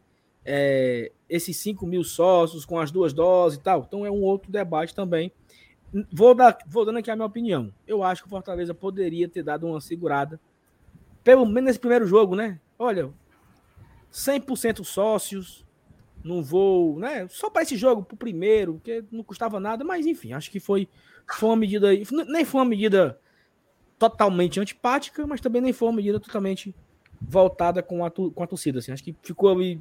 é, 0.45 1.13
esses 1.29 1.57
5 1.59 1.87
mil 1.87 2.03
sócios 2.03 2.65
com 2.65 2.79
as 2.79 2.91
duas 2.91 3.13
doses 3.13 3.59
e 3.59 3.63
tal? 3.63 3.85
Então 3.87 4.07
é 4.07 4.11
um 4.11 4.23
outro 4.23 4.51
debate 4.51 4.95
também. 4.95 5.31
Vou, 6.13 6.35
dar, 6.35 6.57
vou 6.67 6.85
dando 6.85 6.99
aqui 6.99 7.11
a 7.11 7.17
minha 7.17 7.27
opinião. 7.27 7.73
Eu 7.87 8.03
acho 8.03 8.23
que 8.23 8.29
o 8.29 8.31
Fortaleza 8.31 8.73
poderia 8.73 9.29
ter 9.29 9.43
dado 9.43 9.67
uma 9.67 9.81
segurada, 9.81 10.41
pelo 11.25 11.45
menos 11.45 11.69
nesse 11.69 11.79
primeiro 11.79 12.07
jogo, 12.07 12.37
né? 12.37 12.61
Olha, 12.79 13.11
100% 14.13 14.85
sócios, 14.85 15.67
não 16.23 16.43
vou, 16.43 16.99
né? 16.99 17.27
Só 17.29 17.51
para 17.51 17.63
esse 17.63 17.77
jogo, 17.77 18.03
para 18.03 18.15
o 18.15 18.19
primeiro, 18.19 18.75
porque 18.75 19.05
não 19.11 19.25
custava 19.25 19.59
nada, 19.59 19.85
mas 19.85 20.07
enfim, 20.07 20.33
acho 20.33 20.51
que 20.51 20.61
foi, 20.61 20.89
foi 21.27 21.49
uma 21.49 21.57
medida, 21.57 21.89
nem 22.29 22.45
foi 22.45 22.61
uma 22.61 22.69
medida 22.69 23.19
totalmente 23.99 24.61
antipática, 24.61 25.27
mas 25.27 25.41
também 25.41 25.61
nem 25.61 25.73
foi 25.73 25.89
uma 25.89 25.97
medida 25.97 26.19
totalmente 26.19 26.75
voltada 27.21 27.83
com 27.83 28.05
a, 28.05 28.11
com 28.11 28.43
a 28.43 28.47
torcida. 28.47 28.79
Assim. 28.79 28.93
Acho 28.93 29.05
que 29.05 29.15
ficou 29.23 29.51
ali 29.51 29.81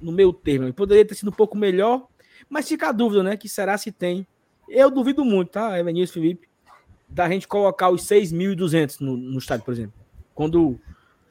no 0.00 0.10
meio 0.10 0.32
termo. 0.32 0.72
Poderia 0.72 1.04
ter 1.04 1.14
sido 1.14 1.28
um 1.28 1.34
pouco 1.34 1.56
melhor, 1.56 2.06
mas 2.48 2.66
fica 2.66 2.88
a 2.88 2.92
dúvida, 2.92 3.22
né? 3.22 3.36
Que 3.36 3.48
será 3.48 3.76
se 3.76 3.92
tem. 3.92 4.26
Eu 4.68 4.90
duvido 4.90 5.24
muito, 5.24 5.50
tá, 5.50 5.78
Evanilson 5.78 6.14
Felipe, 6.14 6.48
da 7.08 7.28
gente 7.28 7.48
colocar 7.48 7.90
os 7.90 8.02
6.200 8.02 9.00
no, 9.00 9.16
no 9.16 9.38
estádio, 9.38 9.64
por 9.64 9.72
exemplo. 9.72 9.94
Quando, 10.34 10.78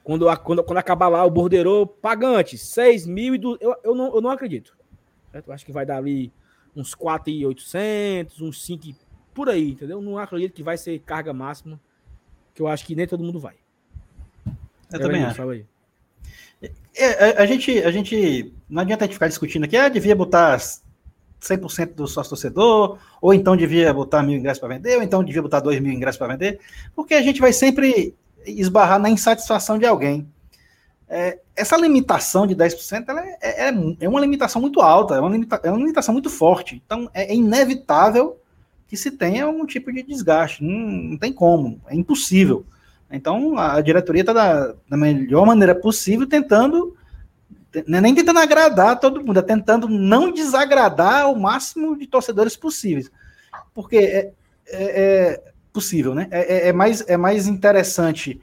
quando, 0.03 0.37
quando, 0.37 0.63
quando 0.63 0.77
acabar 0.77 1.07
lá 1.07 1.23
o 1.23 1.31
bordeiro 1.31 1.85
pagante, 1.85 2.57
6.200, 2.57 3.57
eu, 3.61 3.75
eu, 3.83 3.95
não, 3.95 4.15
eu 4.15 4.21
não 4.21 4.29
acredito. 4.29 4.75
Certo? 5.31 5.47
Eu 5.47 5.53
acho 5.53 5.65
que 5.65 5.71
vai 5.71 5.85
dar 5.85 5.97
ali 5.97 6.31
uns 6.75 6.95
4.800, 6.95 8.41
uns 8.41 8.63
5 8.63 8.95
por 9.33 9.49
aí, 9.49 9.71
entendeu? 9.71 10.01
Não 10.01 10.17
acredito 10.17 10.53
que 10.53 10.63
vai 10.63 10.77
ser 10.77 10.99
carga 10.99 11.33
máxima 11.33 11.79
que 12.53 12.61
eu 12.61 12.67
acho 12.67 12.85
que 12.85 12.95
nem 12.95 13.05
todo 13.05 13.23
mundo 13.23 13.39
vai. 13.39 13.55
Eu, 14.91 14.99
também 14.99 15.23
acho. 15.23 15.47
Aí. 15.47 15.65
É, 16.95 17.39
a, 17.39 17.43
a, 17.43 17.45
gente, 17.45 17.77
a 17.83 17.91
gente. 17.91 18.51
Não 18.67 18.81
adianta 18.81 19.03
a 19.03 19.07
gente 19.07 19.13
ficar 19.13 19.27
discutindo 19.27 19.65
aqui, 19.65 19.77
ah, 19.77 19.89
devia 19.89 20.15
botar 20.15 20.57
100% 21.41 21.93
do 21.93 22.07
sócio 22.07 22.29
torcedor, 22.29 22.97
ou 23.21 23.33
então 23.33 23.55
devia 23.55 23.93
botar 23.93 24.23
mil 24.23 24.37
ingressos 24.37 24.59
para 24.59 24.75
vender, 24.75 24.97
ou 24.97 25.03
então 25.03 25.23
devia 25.23 25.41
botar 25.41 25.59
dois 25.59 25.79
mil 25.79 25.91
ingressos 25.91 26.17
para 26.17 26.27
vender, 26.27 26.59
porque 26.95 27.13
a 27.13 27.21
gente 27.21 27.39
vai 27.39 27.53
sempre 27.53 28.15
esbarrar 28.45 28.99
na 28.99 29.09
insatisfação 29.09 29.77
de 29.77 29.85
alguém. 29.85 30.27
É, 31.09 31.39
essa 31.55 31.77
limitação 31.77 32.45
de 32.45 32.55
10% 32.55 33.05
ela 33.07 33.25
é, 33.25 33.37
é, 33.41 33.73
é, 34.01 34.09
uma 34.09 34.19
limitação 34.19 34.61
muito 34.61 34.81
alta, 34.81 35.15
é 35.15 35.19
uma, 35.19 35.29
limita, 35.29 35.59
é 35.63 35.69
uma 35.69 35.77
limitação 35.77 36.13
muito 36.13 36.29
forte. 36.29 36.81
Então 36.85 37.09
é, 37.13 37.31
é 37.31 37.35
inevitável 37.35 38.37
que 38.87 38.97
se 38.97 39.11
tenha 39.11 39.45
algum 39.45 39.65
tipo 39.65 39.91
de 39.91 40.03
desgaste. 40.03 40.63
Não, 40.63 40.73
não 40.73 41.17
tem 41.17 41.31
como, 41.31 41.79
é 41.87 41.95
impossível. 41.95 42.65
Então, 43.11 43.57
a 43.57 43.79
diretoria 43.79 44.21
está 44.21 44.33
da, 44.33 44.73
da, 44.89 44.97
melhor 44.97 45.45
maneira 45.45 45.73
possível 45.73 46.27
tentando, 46.27 46.93
é 46.93 46.96
nem 47.87 48.15
tentando 48.15 48.39
agradar 48.39 48.99
todo 48.99 49.23
mundo, 49.23 49.39
é 49.39 49.43
tentando 49.43 49.87
não 49.87 50.31
desagradar 50.31 51.31
o 51.31 51.39
máximo 51.39 51.97
de 51.97 52.07
torcedores 52.07 52.55
possíveis. 52.55 53.11
Porque 53.73 53.97
é, 53.97 54.33
é, 54.67 54.73
é 54.73 55.43
possível, 55.71 56.15
né? 56.15 56.27
É, 56.31 56.55
é, 56.55 56.67
é 56.69 56.73
mais, 56.73 57.01
é 57.07 57.17
mais 57.17 57.47
interessante 57.47 58.41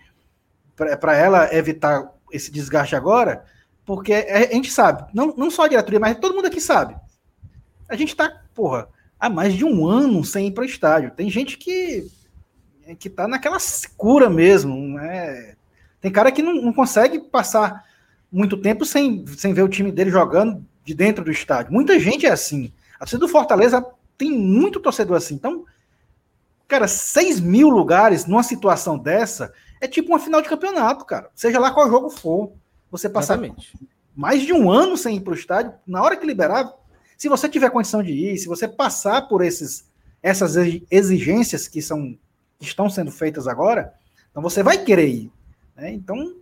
para 0.77 1.17
ela 1.17 1.55
evitar 1.55 2.13
esse 2.33 2.51
desgaste 2.51 2.97
agora, 2.97 3.45
porque 3.85 4.13
a 4.13 4.53
gente 4.53 4.71
sabe, 4.71 5.05
não, 5.15 5.35
não 5.37 5.51
só 5.51 5.65
a 5.65 5.69
diretoria, 5.69 6.01
mas 6.01 6.19
todo 6.19 6.35
mundo 6.35 6.47
aqui 6.47 6.61
sabe. 6.61 6.97
A 7.89 7.97
gente 7.97 8.11
está, 8.11 8.43
porra, 8.55 8.89
há 9.19 9.29
mais 9.29 9.55
de 9.55 9.65
um 9.65 9.87
ano 9.87 10.25
sem 10.25 10.49
ir 10.49 10.53
para 10.53 10.63
o 10.63 10.67
estádio. 10.67 11.11
Tem 11.11 11.31
gente 11.31 11.57
que 11.57 12.11
que 12.99 13.09
tá 13.09 13.27
naquela 13.27 13.57
cura 13.97 14.29
mesmo, 14.29 14.77
né? 14.77 15.55
Tem 16.01 16.13
cara 16.13 16.31
que 16.31 16.43
não, 16.43 16.55
não, 16.55 16.73
consegue 16.73 17.19
passar 17.19 17.83
muito 18.35 18.57
tempo 18.57 18.85
sem, 18.85 19.25
sem 19.29 19.55
ver 19.55 19.63
o 19.63 19.69
time 19.69 19.93
dele 19.93 20.11
jogando 20.11 20.67
de 20.85 20.93
dentro 20.93 21.25
do 21.25 21.31
estádio. 21.31 21.73
Muita 21.73 21.99
gente 22.01 22.27
é 22.27 22.31
assim. 22.31 22.73
A 22.97 23.01
torcida 23.01 23.21
do 23.21 23.29
Fortaleza 23.29 23.85
tem 24.19 24.31
muito 24.31 24.81
torcedor 24.81 25.17
assim. 25.17 25.35
Então, 25.35 25.65
cara, 26.67 26.89
6 26.89 27.39
mil 27.39 27.69
lugares 27.69 28.27
numa 28.27 28.43
situação 28.43 28.99
dessa 28.99 29.53
é 29.81 29.87
tipo 29.87 30.09
uma 30.09 30.19
final 30.19 30.43
de 30.43 30.49
campeonato, 30.49 31.05
cara. 31.05 31.31
Seja 31.33 31.61
lá 31.61 31.71
qual 31.71 31.89
jogo 31.89 32.11
for. 32.11 32.53
Você 32.91 33.09
passar 33.09 33.35
Exatamente. 33.35 33.73
mais 34.15 34.43
de 34.43 34.53
um 34.53 34.71
ano 34.71 34.97
sem 34.97 35.17
ir 35.17 35.21
para 35.21 35.33
o 35.33 35.37
estádio, 35.37 35.73
na 35.87 36.03
hora 36.03 36.17
que 36.17 36.27
liberar, 36.27 36.73
se 37.17 37.29
você 37.29 37.49
tiver 37.49 37.71
condição 37.71 38.03
de 38.03 38.13
ir, 38.13 38.39
se 38.39 38.49
você 38.49 38.67
passar 38.67 39.29
por 39.29 39.43
esses, 39.43 39.89
essas 40.23 40.55
exigências 40.91 41.69
que 41.69 41.81
são 41.81 42.19
que 42.59 42.67
estão 42.67 42.89
sendo 42.89 43.11
feitas 43.11 43.49
agora, 43.49 43.93
então 44.31 44.43
você 44.43 44.63
vai 44.63 44.79
querer 44.79 45.09
ir. 45.09 45.33
Né? 45.77 45.93
Então, 45.93 46.37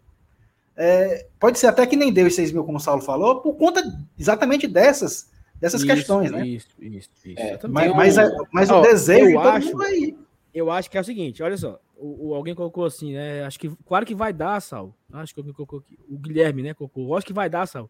é, 0.77 1.27
pode 1.39 1.59
ser 1.59 1.67
até 1.67 1.87
que 1.87 1.97
nem 1.97 2.13
deu 2.13 2.27
os 2.27 2.35
6 2.35 2.53
mil, 2.53 2.65
como 2.65 2.79
o 2.79 2.81
Saulo 2.81 3.03
falou, 3.03 3.41
por 3.41 3.55
conta 3.57 3.83
exatamente 4.19 4.67
dessas, 4.67 5.31
dessas 5.61 5.83
Isso, 5.83 5.93
questões, 5.95 6.31
né? 6.31 6.47
Isso, 6.47 6.69
isso, 6.81 7.11
isso. 7.25 7.41
É. 7.41 7.59
Mas, 7.69 7.95
mas, 7.95 8.17
mas 8.53 8.71
Ó, 8.71 8.81
o 8.81 8.83
desejo 8.83 9.31
eu 9.31 9.41
acho- 9.41 9.83
aí. 9.83 10.17
Eu 10.55 10.71
acho 10.71 10.91
que 10.91 10.99
é 10.99 11.01
o 11.01 11.05
seguinte, 11.05 11.43
olha 11.43 11.57
só. 11.57 11.81
O, 11.97 12.29
o- 12.31 12.35
alguém 12.35 12.55
colocou 12.55 12.85
assim, 12.85 13.13
né? 13.15 13.43
Acho 13.45 13.59
que. 13.59 13.71
Claro 13.87 14.05
que 14.05 14.15
vai 14.15 14.33
dar, 14.35 14.61
Sal. 14.61 14.95
Acho 15.13 15.33
que 15.33 15.41
alguém 15.41 15.55
colocou 15.55 15.79
aqui. 15.79 15.99
O 16.11 16.19
Guilherme, 16.19 16.63
né? 16.63 16.75
Colocou. 16.75 17.07
Eu 17.09 17.17
acho 17.17 17.25
que 17.27 17.33
vai 17.33 17.49
dar, 17.49 17.65
Sal. 17.67 17.89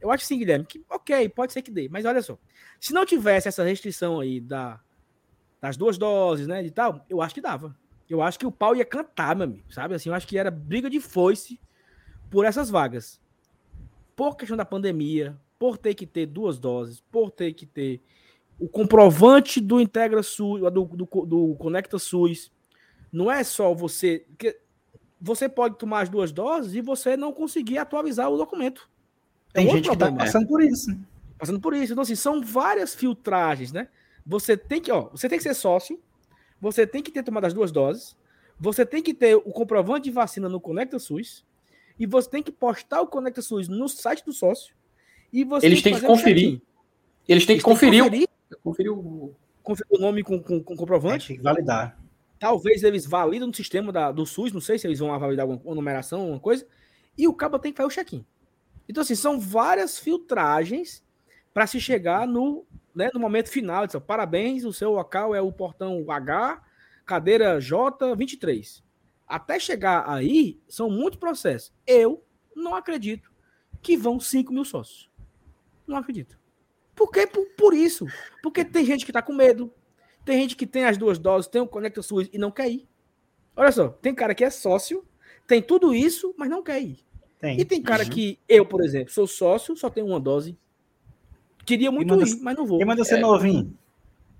Eu 0.00 0.10
acho 0.10 0.24
sim, 0.26 0.36
Guilherme, 0.38 0.66
que 0.66 0.82
ok, 0.90 1.28
pode 1.30 1.52
ser 1.54 1.62
que 1.62 1.70
dê. 1.70 1.88
Mas 1.88 2.04
olha 2.04 2.20
só. 2.20 2.36
Se 2.80 2.92
não 2.92 3.06
tivesse 3.06 3.48
essa 3.48 3.62
restrição 3.64 4.20
aí 4.20 4.40
da, 4.40 4.78
das 5.60 5.76
duas 5.76 5.96
doses, 5.96 6.46
né? 6.46 6.62
De 6.62 6.70
tal, 6.70 7.06
eu 7.08 7.22
acho 7.22 7.34
que 7.34 7.40
dava. 7.40 7.74
Eu 8.10 8.20
acho 8.20 8.38
que 8.38 8.44
o 8.46 8.52
pau 8.52 8.76
ia 8.76 8.84
cantar, 8.84 9.34
meu 9.34 9.44
amigo. 9.44 9.64
Sabe 9.72 9.94
assim? 9.94 10.10
Eu 10.10 10.14
acho 10.14 10.26
que 10.26 10.36
era 10.36 10.50
briga 10.50 10.90
de 10.90 11.00
foice 11.00 11.58
por 12.32 12.46
essas 12.46 12.70
vagas. 12.70 13.20
Por 14.16 14.36
questão 14.36 14.56
da 14.56 14.64
pandemia, 14.64 15.36
por 15.58 15.76
ter 15.76 15.94
que 15.94 16.06
ter 16.06 16.24
duas 16.24 16.58
doses, 16.58 17.00
por 17.12 17.30
ter 17.30 17.52
que 17.52 17.66
ter 17.66 18.00
o 18.58 18.66
comprovante 18.66 19.60
do 19.60 19.80
Integra 19.80 20.22
SUS, 20.22 20.62
do, 20.72 20.84
do, 20.84 21.06
do 21.26 21.54
Conecta 21.58 21.98
SUS. 21.98 22.50
Não 23.12 23.30
é 23.30 23.44
só 23.44 23.74
você. 23.74 24.24
Porque 24.28 24.58
você 25.20 25.46
pode 25.46 25.76
tomar 25.76 26.00
as 26.00 26.08
duas 26.08 26.32
doses 26.32 26.74
e 26.74 26.80
você 26.80 27.16
não 27.16 27.32
conseguir 27.32 27.76
atualizar 27.76 28.30
o 28.30 28.36
documento. 28.38 28.88
É 29.52 29.58
Tem 29.58 29.70
gente 29.70 29.90
que 29.90 29.96
tá 29.96 30.06
problema. 30.06 30.24
passando 30.24 30.48
por 30.48 30.62
isso. 30.62 30.98
Passando 31.38 31.60
por 31.60 31.74
isso. 31.74 31.92
Então, 31.92 32.02
assim, 32.02 32.14
são 32.16 32.40
várias 32.42 32.94
filtragens, 32.94 33.72
né? 33.72 33.88
Você 34.24 34.56
tem 34.56 34.80
que, 34.80 34.90
ó, 34.90 35.10
você 35.10 35.28
tem 35.28 35.36
que 35.36 35.42
ser 35.42 35.54
sócio, 35.54 36.00
você 36.58 36.86
tem 36.86 37.02
que 37.02 37.10
ter 37.10 37.22
tomado 37.22 37.44
as 37.44 37.52
duas 37.52 37.70
doses, 37.70 38.16
você 38.58 38.86
tem 38.86 39.02
que 39.02 39.12
ter 39.12 39.34
o 39.34 39.52
comprovante 39.52 40.04
de 40.04 40.10
vacina 40.10 40.48
no 40.48 40.60
Conecta 40.60 40.98
SUS, 40.98 41.44
e 41.98 42.06
você 42.06 42.28
tem 42.28 42.42
que 42.42 42.52
postar 42.52 43.00
o 43.00 43.06
Conecta 43.06 43.42
SUS 43.42 43.68
no 43.68 43.88
site 43.88 44.24
do 44.24 44.32
sócio. 44.32 44.74
E 45.32 45.44
você 45.44 45.66
Eles 45.66 45.82
têm 45.82 45.94
que 45.98 46.04
um 46.04 46.08
conferir. 46.08 46.60
Eles 47.28 47.46
têm 47.46 47.56
que 47.56 47.62
conferir, 47.62 48.02
conferir, 48.04 48.28
o- 48.50 48.56
conferir 48.62 48.92
o. 48.92 49.34
conferir 49.62 49.98
o 49.98 50.00
nome 50.00 50.22
com, 50.22 50.42
com, 50.42 50.62
com 50.62 50.76
comprovante. 50.76 51.28
Tem 51.28 51.36
que 51.36 51.42
validar. 51.42 51.98
Talvez 52.38 52.82
eles 52.82 53.06
validam 53.06 53.46
no 53.48 53.54
sistema 53.54 53.92
da, 53.92 54.10
do 54.10 54.26
SUS, 54.26 54.52
não 54.52 54.60
sei 54.60 54.78
se 54.78 54.86
eles 54.86 54.98
vão 54.98 55.16
validar 55.18 55.44
alguma 55.44 55.60
uma 55.64 55.74
numeração, 55.76 56.20
alguma 56.22 56.40
coisa, 56.40 56.66
e 57.16 57.28
o 57.28 57.32
cabo 57.34 57.58
tem 57.58 57.72
que 57.72 57.76
fazer 57.76 57.86
o 57.86 57.90
check-in. 57.94 58.26
Então, 58.88 59.00
assim, 59.02 59.14
são 59.14 59.38
várias 59.38 59.98
filtragens 59.98 61.02
para 61.54 61.66
se 61.68 61.80
chegar 61.80 62.26
no, 62.26 62.66
né, 62.92 63.10
no 63.14 63.20
momento 63.20 63.48
final. 63.48 63.86
Diz, 63.86 63.94
Parabéns, 64.04 64.64
o 64.64 64.72
seu 64.72 64.90
local 64.92 65.34
é 65.34 65.40
o 65.40 65.52
portão 65.52 66.04
H, 66.10 66.60
cadeira 67.06 67.58
J23. 67.60 68.82
Até 69.26 69.58
chegar 69.58 70.08
aí, 70.08 70.58
são 70.68 70.90
muitos 70.90 71.18
processos. 71.18 71.72
Eu 71.86 72.22
não 72.54 72.74
acredito 72.74 73.30
que 73.80 73.96
vão 73.96 74.20
5 74.20 74.52
mil 74.52 74.64
sócios. 74.64 75.08
Não 75.86 75.96
acredito. 75.96 76.38
Por 76.94 77.10
quê? 77.10 77.26
Por, 77.26 77.44
por 77.56 77.74
isso. 77.74 78.06
Porque 78.42 78.64
tem 78.64 78.84
gente 78.84 79.04
que 79.04 79.10
está 79.10 79.22
com 79.22 79.32
medo, 79.32 79.72
tem 80.24 80.40
gente 80.42 80.54
que 80.56 80.66
tem 80.66 80.84
as 80.84 80.96
duas 80.98 81.18
doses, 81.18 81.48
tem 81.50 81.60
o 81.62 81.66
Conecta 81.66 82.02
SUS 82.02 82.28
e 82.32 82.38
não 82.38 82.50
quer 82.50 82.70
ir. 82.70 82.86
Olha 83.56 83.72
só, 83.72 83.88
tem 83.88 84.14
cara 84.14 84.34
que 84.34 84.44
é 84.44 84.50
sócio, 84.50 85.04
tem 85.46 85.60
tudo 85.62 85.94
isso, 85.94 86.34
mas 86.36 86.48
não 86.48 86.62
quer 86.62 86.80
ir. 86.80 86.98
Tem. 87.40 87.58
E 87.60 87.64
tem 87.64 87.82
cara 87.82 88.04
Uhum. 88.04 88.10
que, 88.10 88.38
eu, 88.48 88.64
por 88.64 88.84
exemplo, 88.84 89.12
sou 89.12 89.26
sócio, 89.26 89.76
só 89.76 89.90
tenho 89.90 90.06
uma 90.06 90.20
dose. 90.20 90.56
Queria 91.66 91.90
muito 91.90 92.08
manda- 92.10 92.28
ir, 92.28 92.40
mas 92.40 92.56
não 92.56 92.66
vou. 92.66 92.78
Quem 92.78 92.86
manda 92.86 93.04
ser 93.04 93.16
É. 93.16 93.20
novinho? 93.20 93.76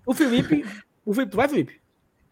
O 0.07 0.15
Felipe, 0.15 0.65
o 1.05 1.13
Felipe, 1.15 1.37
vai, 1.37 1.49
Felipe? 1.49 1.81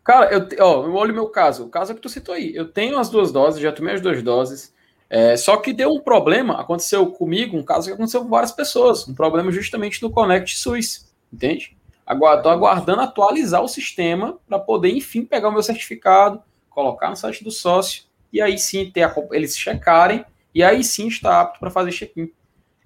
Cara, 0.05 0.33
eu, 0.33 0.47
ó, 0.65 0.85
eu 0.85 0.95
olho 0.95 1.13
o 1.13 1.15
meu 1.15 1.29
caso. 1.29 1.65
O 1.65 1.69
caso 1.69 1.93
é 1.93 1.95
que 1.95 2.01
tu 2.01 2.09
citou 2.09 2.35
aí. 2.35 2.55
Eu 2.55 2.69
tenho 2.73 2.99
as 2.99 3.09
duas 3.11 3.31
doses, 3.31 3.61
já 3.61 3.71
tomei 3.73 3.95
as 3.95 4.01
duas 4.01 4.23
doses. 4.23 4.75
É, 5.09 5.37
só 5.37 5.57
que 5.57 5.73
deu 5.73 5.91
um 5.93 6.01
problema, 6.01 6.61
aconteceu 6.61 7.07
comigo, 7.11 7.57
um 7.57 7.65
caso 7.65 7.89
que 7.89 7.93
aconteceu 7.95 8.23
com 8.23 8.29
várias 8.29 8.53
pessoas. 8.53 9.07
Um 9.09 9.15
problema 9.15 9.51
justamente 9.51 10.01
no 10.03 10.11
Connect 10.11 10.57
SUS, 10.57 11.13
entende? 11.33 11.77
Agora, 12.07 12.41
tô 12.43 12.49
aguardando 12.49 13.03
atualizar 13.03 13.63
o 13.63 13.69
sistema 13.69 14.39
para 14.49 14.59
poder, 14.59 14.91
enfim, 14.91 15.25
pegar 15.25 15.49
o 15.49 15.53
meu 15.53 15.63
certificado, 15.63 16.43
colocar 16.69 17.11
no 17.11 17.17
site 17.17 17.45
do 17.45 17.51
sócio 17.51 18.05
e 18.33 18.41
aí 18.41 18.57
sim 18.59 18.91
ter 18.91 19.03
a, 19.03 19.15
eles 19.33 19.57
checarem 19.57 20.25
e 20.55 20.63
aí 20.63 20.83
sim 20.83 21.09
estar 21.09 21.41
apto 21.41 21.61
para 21.61 21.71
fazer 21.71 21.91
check-in. 21.93 22.31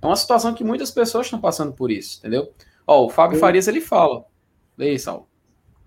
É 0.02 0.06
uma 0.06 0.16
situação 0.16 0.52
que 0.54 0.64
muitas 0.64 0.90
pessoas 0.90 1.26
estão 1.26 1.40
passando 1.40 1.72
por 1.72 1.90
isso, 1.90 2.18
entendeu? 2.18 2.52
Ó, 2.86 3.04
o 3.06 3.10
Fábio 3.10 3.36
Eu- 3.36 3.40
Farias 3.40 3.68
ele 3.68 3.80
fala. 3.80 4.24
Lê 4.76 4.90
aí, 4.90 4.98
Saulo. 4.98 5.26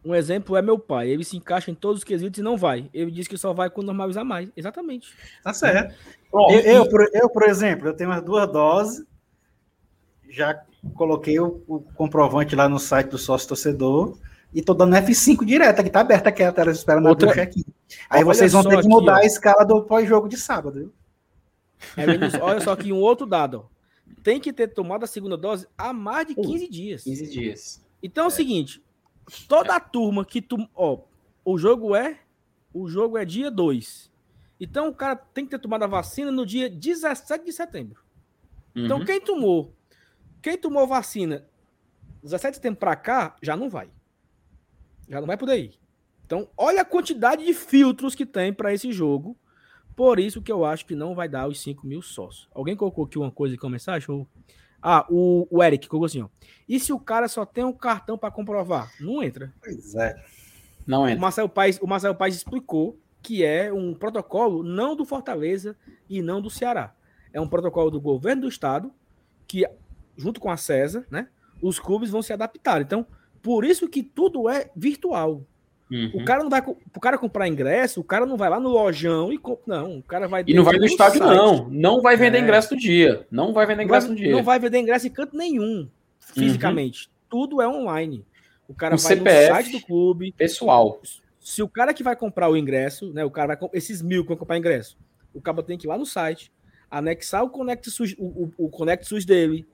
Um 0.07 0.15
exemplo 0.15 0.55
é 0.55 0.61
meu 0.61 0.79
pai. 0.79 1.09
Ele 1.09 1.25
se 1.25 1.35
encaixa 1.35 1.69
em 1.69 1.75
todos 1.75 1.97
os 1.99 2.03
quesitos 2.05 2.39
e 2.39 2.41
não 2.43 2.55
vai. 2.55 2.89
Ele 2.93 3.11
diz 3.11 3.27
que 3.27 3.37
só 3.37 3.51
vai 3.51 3.69
quando 3.69 3.87
normalizar 3.87 4.23
mais. 4.23 4.49
Exatamente. 4.55 5.09
Tá 5.43 5.53
certo. 5.53 5.93
Pronto. 6.31 6.53
Eu, 6.53 6.59
eu, 6.61 6.89
por, 6.89 7.09
eu, 7.13 7.29
por 7.29 7.43
exemplo, 7.43 7.87
eu 7.89 7.93
tenho 7.93 8.11
as 8.11 8.23
duas 8.23 8.49
doses, 8.49 9.05
já 10.29 10.63
coloquei 10.93 11.37
o, 11.39 11.61
o 11.67 11.81
comprovante 11.95 12.55
lá 12.55 12.69
no 12.69 12.79
site 12.79 13.09
do 13.09 13.17
sócio 13.17 13.49
torcedor 13.49 14.17
e 14.53 14.61
tô 14.61 14.73
dando 14.73 14.95
F5 14.95 15.43
direto, 15.43 15.81
aqui 15.81 15.89
tá 15.89 15.99
aberta 15.99 16.29
aqui 16.29 16.41
a 16.41 16.53
tela 16.53 16.71
esperando 16.71 17.07
Outra- 17.07 17.29
abrir 17.29 17.41
o 17.41 17.43
check-in. 17.45 17.63
Aí 18.09 18.19
Olha 18.23 18.25
vocês 18.25 18.53
vão 18.53 18.63
ter 18.63 18.69
que 18.69 18.75
aqui, 18.77 18.87
mudar 18.87 19.13
ó. 19.13 19.17
a 19.17 19.25
escala 19.25 19.65
do 19.65 19.83
pós-jogo 19.83 20.29
de 20.29 20.37
sábado. 20.37 20.93
É, 21.97 22.39
olha 22.41 22.61
só 22.61 22.71
aqui 22.71 22.93
um 22.93 22.99
outro 23.01 23.25
dado. 23.25 23.65
ó. 23.65 23.77
Tem 24.23 24.39
que 24.39 24.53
ter 24.53 24.69
tomado 24.69 25.03
a 25.03 25.07
segunda 25.07 25.35
dose 25.35 25.67
há 25.77 25.91
mais 25.91 26.27
de 26.27 26.35
15 26.35 26.67
dias. 26.69 27.03
15 27.03 27.29
dias. 27.29 27.85
Então 28.01 28.23
é 28.25 28.27
o 28.27 28.31
seguinte, 28.31 28.81
toda 29.47 29.75
a 29.75 29.79
turma 29.79 30.25
que 30.25 30.41
tu, 30.41 30.57
ó, 30.75 30.99
o 31.43 31.57
jogo 31.57 31.95
é 31.95 32.19
o 32.73 32.87
jogo 32.87 33.17
é 33.17 33.25
dia 33.25 33.49
2. 33.49 34.11
Então 34.59 34.89
o 34.89 34.93
cara 34.93 35.15
tem 35.15 35.45
que 35.45 35.51
ter 35.51 35.59
tomado 35.59 35.83
a 35.83 35.87
vacina 35.87 36.31
no 36.31 36.45
dia 36.45 36.69
17 36.69 37.45
de 37.45 37.51
setembro. 37.53 38.01
Então 38.75 38.99
Uhum. 38.99 39.05
quem 39.05 39.19
tomou, 39.19 39.73
quem 40.41 40.57
tomou 40.57 40.85
vacina 40.85 41.45
17 42.21 42.51
de 42.51 42.55
setembro 42.57 42.79
para 42.79 42.95
cá 42.95 43.35
já 43.41 43.55
não 43.55 43.69
vai. 43.69 43.89
Já 45.09 45.19
não 45.19 45.27
vai 45.27 45.37
poder 45.37 45.57
ir. 45.57 45.79
Então, 46.25 46.49
olha 46.57 46.81
a 46.81 46.85
quantidade 46.85 47.45
de 47.45 47.53
filtros 47.53 48.13
que 48.13 48.25
tem 48.25 48.51
para 48.53 48.73
esse 48.73 48.91
jogo. 48.91 49.37
Por 49.95 50.19
isso 50.19 50.41
que 50.41 50.51
eu 50.51 50.65
acho 50.65 50.85
que 50.85 50.93
não 50.93 51.15
vai 51.15 51.29
dar 51.29 51.47
os 51.47 51.61
5 51.61 51.87
mil 51.87 52.01
sócios. 52.01 52.47
Alguém 52.53 52.75
colocou 52.75 53.05
aqui 53.05 53.17
uma 53.17 53.31
coisa 53.31 53.57
com 53.57 53.67
a 53.67 53.69
mensagem? 53.69 54.13
Ou- 54.13 54.27
Ah, 54.89 55.05
o, 55.09 55.45
o 55.51 55.61
Eric 55.61 55.85
colocou 55.89 56.05
assim, 56.05 56.21
ó. 56.21 56.29
E 56.67 56.79
se 56.79 56.93
o 56.93 56.99
cara 56.99 57.27
só 57.27 57.45
tem 57.45 57.65
um 57.65 57.73
cartão 57.73 58.17
para 58.17 58.31
comprovar? 58.31 58.89
Não 59.01 59.21
entra. 59.21 59.53
Pois 59.59 59.93
é. 59.95 60.15
Não 60.87 61.03
O 61.03 61.09
entra. 61.09 61.19
Marcelo 61.19 61.49
Paes, 61.49 61.77
o 61.81 61.85
Marcelo 61.85 62.15
Paes 62.15 62.37
explicou 62.37 62.97
que 63.21 63.43
é 63.43 63.73
um 63.73 63.93
protocolo 63.93 64.63
não 64.63 64.95
do 64.95 65.03
Fortaleza 65.03 65.75
e 66.09 66.21
não 66.21 66.41
do 66.41 66.49
Ceará. 66.49 66.95
É 67.33 67.41
um 67.41 67.49
protocolo 67.49 67.91
do 67.91 67.99
governo 67.99 68.43
do 68.43 68.47
estado 68.47 68.89
que, 69.45 69.67
junto 70.15 70.39
com 70.39 70.49
a 70.49 70.55
CESA, 70.55 71.05
né, 71.11 71.27
os 71.61 71.79
clubes 71.79 72.09
vão 72.09 72.21
se 72.21 72.31
adaptar. 72.31 72.81
Então, 72.81 73.05
por 73.41 73.65
isso 73.65 73.89
que 73.89 74.01
tudo 74.01 74.47
é 74.47 74.71
virtual. 74.73 75.43
Uhum. 75.89 76.11
O 76.15 76.25
cara 76.25 76.43
não 76.43 76.49
vai, 76.49 76.61
o 76.61 76.99
cara 76.99 77.17
comprar 77.17 77.47
ingresso, 77.47 78.01
o 78.01 78.03
cara 78.03 78.25
não 78.25 78.35
vai 78.35 78.49
lá 78.49 78.59
no 78.59 78.67
lojão 78.69 79.31
e 79.31 79.37
compra, 79.37 79.63
não, 79.67 79.99
o 79.99 80.03
cara 80.03 80.27
vai 80.27 80.43
E 80.45 80.53
não 80.53 80.63
vai 80.63 80.77
no 80.77 80.85
estádio, 80.85 81.19
site. 81.19 81.33
não. 81.35 81.69
Não 81.69 82.01
vai 82.01 82.17
vender 82.17 82.39
É. 82.39 82.41
ingresso 82.41 82.73
no 82.73 82.79
dia. 82.79 83.25
Não 83.31 83.53
vai 83.53 83.65
vender 83.65 83.77
vai, 83.77 83.85
ingresso 83.85 84.09
no 84.09 84.15
dia. 84.15 84.31
não 84.31 84.43
vai 84.43 84.59
vender 84.59 84.79
ingresso 84.79 85.07
em 85.07 85.09
canto 85.11 85.37
nenhum, 85.37 85.87
fisicamente. 86.19 87.09
Tudo 87.29 87.61
é 87.61 87.67
online. 87.67 88.25
O 88.67 88.73
cara 88.73 88.95
O 88.95 88.97
vai 88.97 89.15
CPF. 89.15 89.47
no 89.49 89.55
site 89.55 89.71
do 89.71 89.81
clube, 89.85 90.31
Pessoal. 90.33 90.99
se 91.39 91.63
o 91.63 91.69
cara 91.69 91.93
que 91.93 92.03
vai 92.03 92.15
comprar 92.15 92.49
o 92.49 92.57
ingresso, 92.57 93.13
né? 93.13 93.23
O 93.23 93.31
cara 93.31 93.47
vai, 93.47 93.57
com- 93.57 93.69
esses 93.73 94.01
mil 94.01 94.23
que 94.23 94.27
vão 94.27 94.37
comprar 94.37 94.57
ingresso, 94.57 94.97
o 95.33 95.39
cara 95.41 95.63
tem 95.63 95.77
que 95.77 95.87
ir 95.87 95.89
lá 95.89 95.97
no 95.97 96.05
site, 96.05 96.51
anexar 96.91 97.43
o 97.45 97.49
Connect 97.49 97.89
SUS, 97.89 98.13
o, 98.17 98.25
o, 98.57 98.65
o 98.65 98.69
Connect 98.69 99.07
SUS 99.07 99.23
dele, 99.25 99.65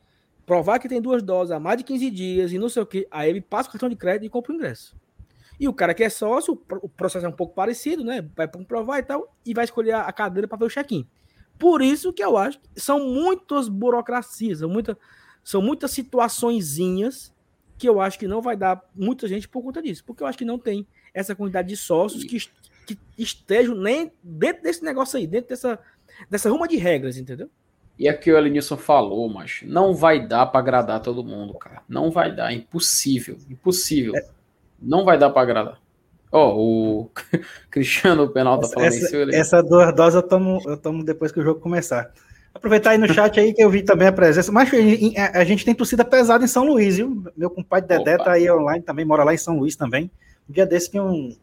provar 0.46 0.78
que 0.78 0.88
tem 0.88 1.02
duas 1.02 1.24
doses 1.24 1.52
há 1.52 1.60
mais 1.60 1.78
de 1.80 1.84
15 1.84 2.10
dias 2.12 2.52
e 2.52 2.60
não 2.60 2.70
sei 2.70 2.84
o 2.84 2.86
que. 2.86 3.08
Aí 3.10 3.30
ele 3.30 3.42
passa 3.42 3.70
o 3.70 3.72
cartão 3.72 3.90
de 3.90 3.96
crédito 3.96 4.26
e 4.26 4.30
compra 4.30 4.52
o 4.52 4.56
ingresso. 4.56 4.96
E 5.60 5.68
o 5.68 5.74
cara 5.74 5.94
que 5.94 6.04
é 6.04 6.10
sócio, 6.10 6.54
o 6.54 6.58
pro- 6.58 6.80
o 6.84 6.90
processo 6.90 7.26
é 7.26 7.30
um 7.30 7.34
pouco 7.34 7.54
parecido, 7.54 8.04
né? 8.04 8.28
Vai 8.36 8.48
comprovar 8.48 9.00
e 9.00 9.04
tal, 9.04 9.34
e 9.46 9.54
vai 9.54 9.64
escolher 9.66 9.94
a 9.94 10.12
cadeira 10.12 10.48
para 10.48 10.58
ver 10.58 10.66
o 10.66 10.70
check-in. 10.70 11.08
Por 11.60 11.82
isso 11.82 12.12
que 12.12 12.24
eu 12.24 12.36
acho 12.38 12.60
que 12.60 12.82
são 12.82 13.00
muitas 13.08 13.70
burocracias, 13.70 14.60
são, 14.60 14.70
muita, 14.70 14.98
são 15.44 15.62
muitas 15.62 15.92
situaçõezinhas 15.92 17.34
que 17.78 17.88
eu 17.88 18.00
acho 18.02 18.18
que 18.20 18.28
não 18.28 18.42
vai 18.42 18.56
dar 18.56 18.82
muita 18.96 19.28
gente 19.28 19.48
por 19.48 19.62
conta 19.62 19.82
disso. 19.82 20.04
Porque 20.06 20.24
eu 20.24 20.28
acho 20.28 20.38
que 20.38 20.46
não 20.46 20.58
tem 20.60 20.86
essa 21.14 21.36
quantidade 21.36 21.68
de 21.68 21.78
sócios 21.78 22.24
que, 22.24 22.38
que 22.86 22.98
estejam 23.18 23.76
nem 23.76 24.12
dentro 24.24 24.64
desse 24.64 24.84
negócio 24.84 25.18
aí, 25.18 25.28
dentro 25.28 25.50
dessa, 25.50 25.80
dessa 26.30 26.50
ruma 26.50 26.68
de 26.68 26.78
regras, 26.78 27.18
entendeu? 27.18 27.50
E 27.98 28.08
é 28.08 28.12
o 28.12 28.20
que 28.20 28.32
o 28.32 28.38
Elenilson 28.38 28.76
falou, 28.78 29.30
macho. 29.30 29.68
Não 29.68 29.94
vai 29.94 30.28
dar 30.28 30.48
pra 30.48 30.60
agradar 30.60 31.00
todo 31.02 31.24
mundo, 31.24 31.54
cara. 31.54 31.84
Não 31.88 32.10
vai 32.10 32.36
dar. 32.36 32.52
Impossível. 32.52 33.38
Impossível. 33.50 34.14
Não 34.84 35.06
vai 35.06 35.18
dar 35.18 35.30
pra 35.30 35.42
agradar. 35.42 35.80
Ó, 36.32 36.56
o 36.56 37.12
Cristiano 37.70 38.28
Penal 38.30 38.60
tá 38.60 38.68
falando 38.68 38.88
Essa, 38.88 39.06
isso. 39.06 39.16
Ele... 39.16 39.36
essa 39.36 39.62
duas 39.62 39.96
doses 39.96 40.16
eu 40.16 40.24
tomo, 40.24 40.60
eu 40.66 40.78
tomo 40.78 41.04
depois 41.04 41.32
que 41.32 41.40
o 41.40 41.44
jogo 41.44 41.60
começar. 41.60 42.12
Aproveitar 42.54 42.92
aí 42.92 42.98
no 42.98 43.12
chat 43.12 43.40
aí 43.40 43.54
que 43.54 43.64
eu 43.64 43.70
vi 43.70 43.82
também 43.82 44.08
a 44.08 44.12
presença. 44.12 44.52
Mas 44.52 44.70
a 45.34 45.44
gente 45.44 45.66
tem 45.66 45.74
torcida 45.74 46.06
pesada 46.06 46.44
em 46.44 46.48
São 46.48 46.66
Luís, 46.66 46.98
viu? 46.98 47.24
Meu 47.36 47.50
compadre 47.50 47.88
Dedé 47.88 48.16
Opa. 48.16 48.26
tá 48.26 48.32
aí 48.34 48.50
online 48.50 48.84
também, 48.84 49.06
mora 49.06 49.24
lá 49.24 49.34
em 49.34 49.38
São 49.38 49.58
Luís 49.58 49.76
também. 49.76 50.12
Um 50.48 50.54
dia 50.54 50.66
desse 50.66 50.92
tinha 50.92 51.04
um 51.04 51.36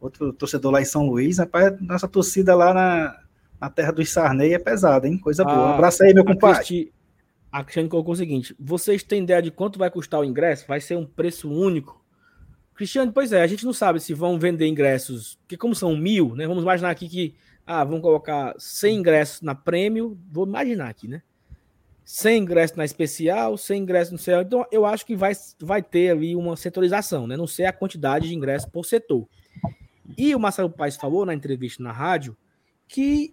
outro 0.00 0.32
torcedor 0.32 0.72
lá 0.72 0.80
em 0.80 0.84
São 0.84 1.06
Luís. 1.06 1.38
Rapaz, 1.38 1.80
nossa 1.80 2.08
torcida 2.08 2.56
lá 2.56 2.74
na, 2.74 3.20
na 3.60 3.70
terra 3.70 3.92
dos 3.92 4.10
Sarney 4.10 4.52
é 4.52 4.58
pesado, 4.58 5.06
hein? 5.06 5.16
Coisa 5.18 5.44
boa. 5.44 5.56
Um 5.56 5.64
ah, 5.64 5.74
abraço 5.74 6.02
aí, 6.02 6.12
meu 6.12 6.24
compadre. 6.24 6.58
Cristi... 6.58 6.92
A 7.52 7.62
Cristiane 7.62 7.88
colocou 7.88 8.14
o 8.14 8.16
seguinte: 8.16 8.56
vocês 8.58 9.02
têm 9.02 9.22
ideia 9.22 9.42
de 9.42 9.50
quanto 9.50 9.78
vai 9.78 9.90
custar 9.90 10.20
o 10.20 10.24
ingresso? 10.24 10.66
Vai 10.66 10.80
ser 10.80 10.96
um 10.96 11.06
preço 11.06 11.50
único? 11.50 12.01
Cristiane, 12.74 13.12
pois 13.12 13.32
é, 13.32 13.42
a 13.42 13.46
gente 13.46 13.64
não 13.64 13.72
sabe 13.72 14.00
se 14.00 14.14
vão 14.14 14.38
vender 14.38 14.66
ingressos, 14.66 15.36
porque 15.42 15.56
como 15.56 15.74
são 15.74 15.96
mil, 15.96 16.34
né? 16.34 16.46
Vamos 16.46 16.62
imaginar 16.62 16.90
aqui 16.90 17.08
que 17.08 17.34
ah, 17.66 17.84
vamos 17.84 18.00
colocar 18.00 18.54
100 18.58 18.98
ingressos 18.98 19.42
na 19.42 19.54
prêmio, 19.54 20.18
vou 20.30 20.46
imaginar 20.46 20.88
aqui, 20.88 21.06
né? 21.06 21.22
100 22.04 22.42
ingressos 22.42 22.76
na 22.76 22.84
especial, 22.84 23.56
100 23.56 23.82
ingressos 23.82 24.12
no 24.12 24.18
céu. 24.18 24.42
Então, 24.42 24.66
eu 24.72 24.84
acho 24.84 25.06
que 25.06 25.14
vai, 25.14 25.32
vai 25.60 25.82
ter 25.82 26.10
ali 26.10 26.34
uma 26.34 26.56
setorização, 26.56 27.26
né? 27.26 27.36
Não 27.36 27.46
sei 27.46 27.66
a 27.66 27.72
quantidade 27.72 28.28
de 28.28 28.34
ingressos 28.34 28.68
por 28.68 28.84
setor. 28.84 29.28
E 30.18 30.34
o 30.34 30.40
Marcelo 30.40 30.70
Paes 30.70 30.96
falou 30.96 31.24
na 31.24 31.34
entrevista 31.34 31.82
na 31.82 31.92
rádio 31.92 32.36
que, 32.88 33.32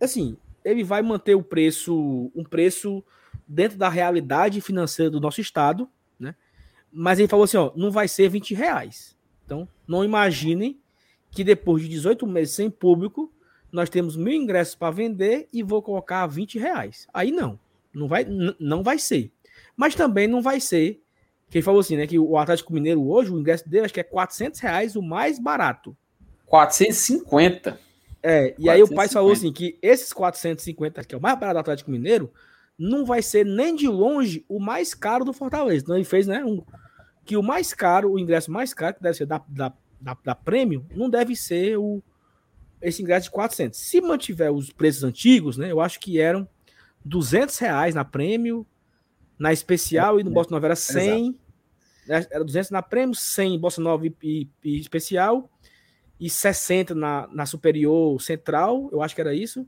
assim, 0.00 0.36
ele 0.64 0.82
vai 0.82 1.02
manter 1.02 1.34
o 1.34 1.42
preço, 1.42 2.30
um 2.34 2.44
preço 2.44 3.04
dentro 3.46 3.78
da 3.78 3.88
realidade 3.88 4.60
financeira 4.60 5.10
do 5.10 5.20
nosso 5.20 5.40
estado? 5.40 5.88
Mas 6.92 7.18
ele 7.18 7.28
falou 7.28 7.44
assim, 7.44 7.56
ó, 7.56 7.70
não 7.76 7.90
vai 7.90 8.08
ser 8.08 8.28
20 8.28 8.54
reais. 8.54 9.16
Então, 9.44 9.68
não 9.86 10.04
imaginem 10.04 10.78
que 11.30 11.44
depois 11.44 11.82
de 11.82 11.88
18 11.88 12.26
meses 12.26 12.54
sem 12.54 12.68
público, 12.70 13.32
nós 13.70 13.88
temos 13.88 14.16
mil 14.16 14.32
ingressos 14.32 14.74
para 14.74 14.90
vender 14.90 15.48
e 15.52 15.62
vou 15.62 15.82
colocar 15.82 16.26
20 16.26 16.58
reais. 16.58 17.06
Aí 17.12 17.30
não, 17.30 17.58
não 17.94 18.08
vai, 18.08 18.26
não 18.58 18.82
vai 18.82 18.98
ser. 18.98 19.30
Mas 19.76 19.94
também 19.94 20.26
não 20.26 20.42
vai 20.42 20.60
ser, 20.60 21.00
que 21.48 21.58
ele 21.58 21.64
falou 21.64 21.80
assim, 21.80 21.96
né, 21.96 22.06
que 22.06 22.18
o 22.18 22.36
Atlético 22.36 22.72
Mineiro 22.72 23.08
hoje, 23.08 23.32
o 23.32 23.38
ingresso 23.38 23.68
dele 23.68 23.84
acho 23.84 23.94
que 23.94 24.00
é 24.00 24.04
400 24.04 24.60
reais, 24.60 24.96
o 24.96 25.02
mais 25.02 25.38
barato. 25.38 25.96
450. 26.46 27.78
É, 28.22 28.54
e 28.58 28.64
450. 28.64 28.72
aí 28.72 28.82
o 28.82 28.94
pai 28.94 29.08
falou 29.08 29.32
assim, 29.32 29.52
que 29.52 29.78
esses 29.80 30.12
450, 30.12 31.04
que 31.04 31.14
é 31.14 31.18
o 31.18 31.20
mais 31.20 31.38
barato 31.38 31.54
do 31.54 31.60
Atlético 31.60 31.90
Mineiro, 31.90 32.30
não 32.80 33.04
vai 33.04 33.20
ser 33.20 33.44
nem 33.44 33.76
de 33.76 33.86
longe 33.86 34.42
o 34.48 34.58
mais 34.58 34.94
caro 34.94 35.22
do 35.22 35.34
Fortaleza. 35.34 35.82
Então 35.82 35.94
ele 35.94 36.04
fez, 36.04 36.26
né, 36.26 36.42
um, 36.42 36.64
que 37.26 37.36
o 37.36 37.42
mais 37.42 37.74
caro, 37.74 38.12
o 38.12 38.18
ingresso 38.18 38.50
mais 38.50 38.72
caro, 38.72 38.94
que 38.94 39.02
deve 39.02 39.18
ser 39.18 39.26
da, 39.26 39.42
da, 39.46 39.70
da, 40.00 40.16
da 40.24 40.34
Prêmio, 40.34 40.86
não 40.96 41.10
deve 41.10 41.36
ser 41.36 41.76
o, 41.76 42.02
esse 42.80 43.02
ingresso 43.02 43.24
de 43.24 43.32
400. 43.32 43.78
Se 43.78 44.00
mantiver 44.00 44.50
os 44.50 44.72
preços 44.72 45.04
antigos, 45.04 45.58
né, 45.58 45.70
eu 45.70 45.78
acho 45.78 46.00
que 46.00 46.18
eram 46.18 46.48
200 47.04 47.58
reais 47.58 47.94
na 47.94 48.02
prêmio, 48.02 48.66
na 49.38 49.52
especial 49.52 50.18
e 50.18 50.24
no 50.24 50.30
Bossa 50.30 50.50
Nova 50.50 50.66
era 50.66 50.76
100. 50.76 51.38
Né, 52.06 52.26
era 52.30 52.42
200 52.42 52.70
na 52.70 52.80
prêmio, 52.80 53.14
100 53.14 53.54
em 53.56 53.58
Bossa 53.58 53.82
Nova 53.82 54.06
e, 54.06 54.16
e, 54.22 54.48
e, 54.64 54.80
especial, 54.80 55.50
e 56.18 56.30
60 56.30 56.94
na, 56.94 57.28
na 57.30 57.44
superior 57.44 58.18
central, 58.22 58.88
eu 58.90 59.02
acho 59.02 59.14
que 59.14 59.20
era 59.20 59.34
isso. 59.34 59.66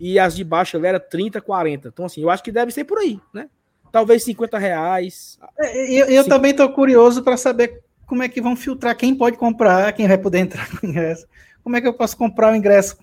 E 0.00 0.18
as 0.18 0.34
de 0.34 0.42
baixo 0.42 0.82
era 0.84 0.98
30, 0.98 1.40
40. 1.40 1.88
Então, 1.88 2.06
assim, 2.06 2.22
eu 2.22 2.30
acho 2.30 2.42
que 2.42 2.50
deve 2.50 2.72
ser 2.72 2.84
por 2.84 2.98
aí, 2.98 3.20
né? 3.32 3.48
Talvez 3.92 4.24
50 4.24 4.58
reais. 4.58 5.38
É, 5.58 5.92
eu, 5.92 6.06
eu 6.06 6.24
também 6.26 6.52
estou 6.52 6.68
curioso 6.72 7.22
para 7.22 7.36
saber 7.36 7.82
como 8.06 8.22
é 8.22 8.28
que 8.28 8.40
vão 8.40 8.56
filtrar 8.56 8.96
quem 8.96 9.14
pode 9.14 9.36
comprar, 9.36 9.92
quem 9.92 10.08
vai 10.08 10.18
poder 10.18 10.38
entrar 10.38 10.68
com 10.70 10.86
ingresso 10.86 11.26
como 11.62 11.76
é 11.76 11.80
que 11.80 11.86
eu 11.86 11.94
posso 11.94 12.16
comprar 12.16 12.52
o 12.52 12.56
ingresso 12.56 12.98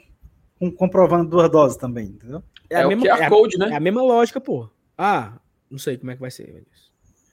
com, 0.60 0.72
comprovando 0.72 1.30
duas 1.30 1.50
doses 1.50 1.78
também, 1.78 2.08
entendeu? 2.08 2.44
É, 2.70 2.76
é 2.76 2.82
a 2.82 2.88
mesma, 2.88 3.06
QR 3.06 3.24
é 3.24 3.30
Code, 3.30 3.58
né? 3.58 3.70
É 3.72 3.76
a 3.76 3.80
mesma 3.80 4.02
lógica, 4.02 4.42
pô. 4.42 4.70
Ah, 4.98 5.40
não 5.70 5.78
sei 5.78 5.98
como 5.98 6.12
é 6.12 6.16
que 6.16 6.22
vai 6.22 6.32
ser. 6.32 6.66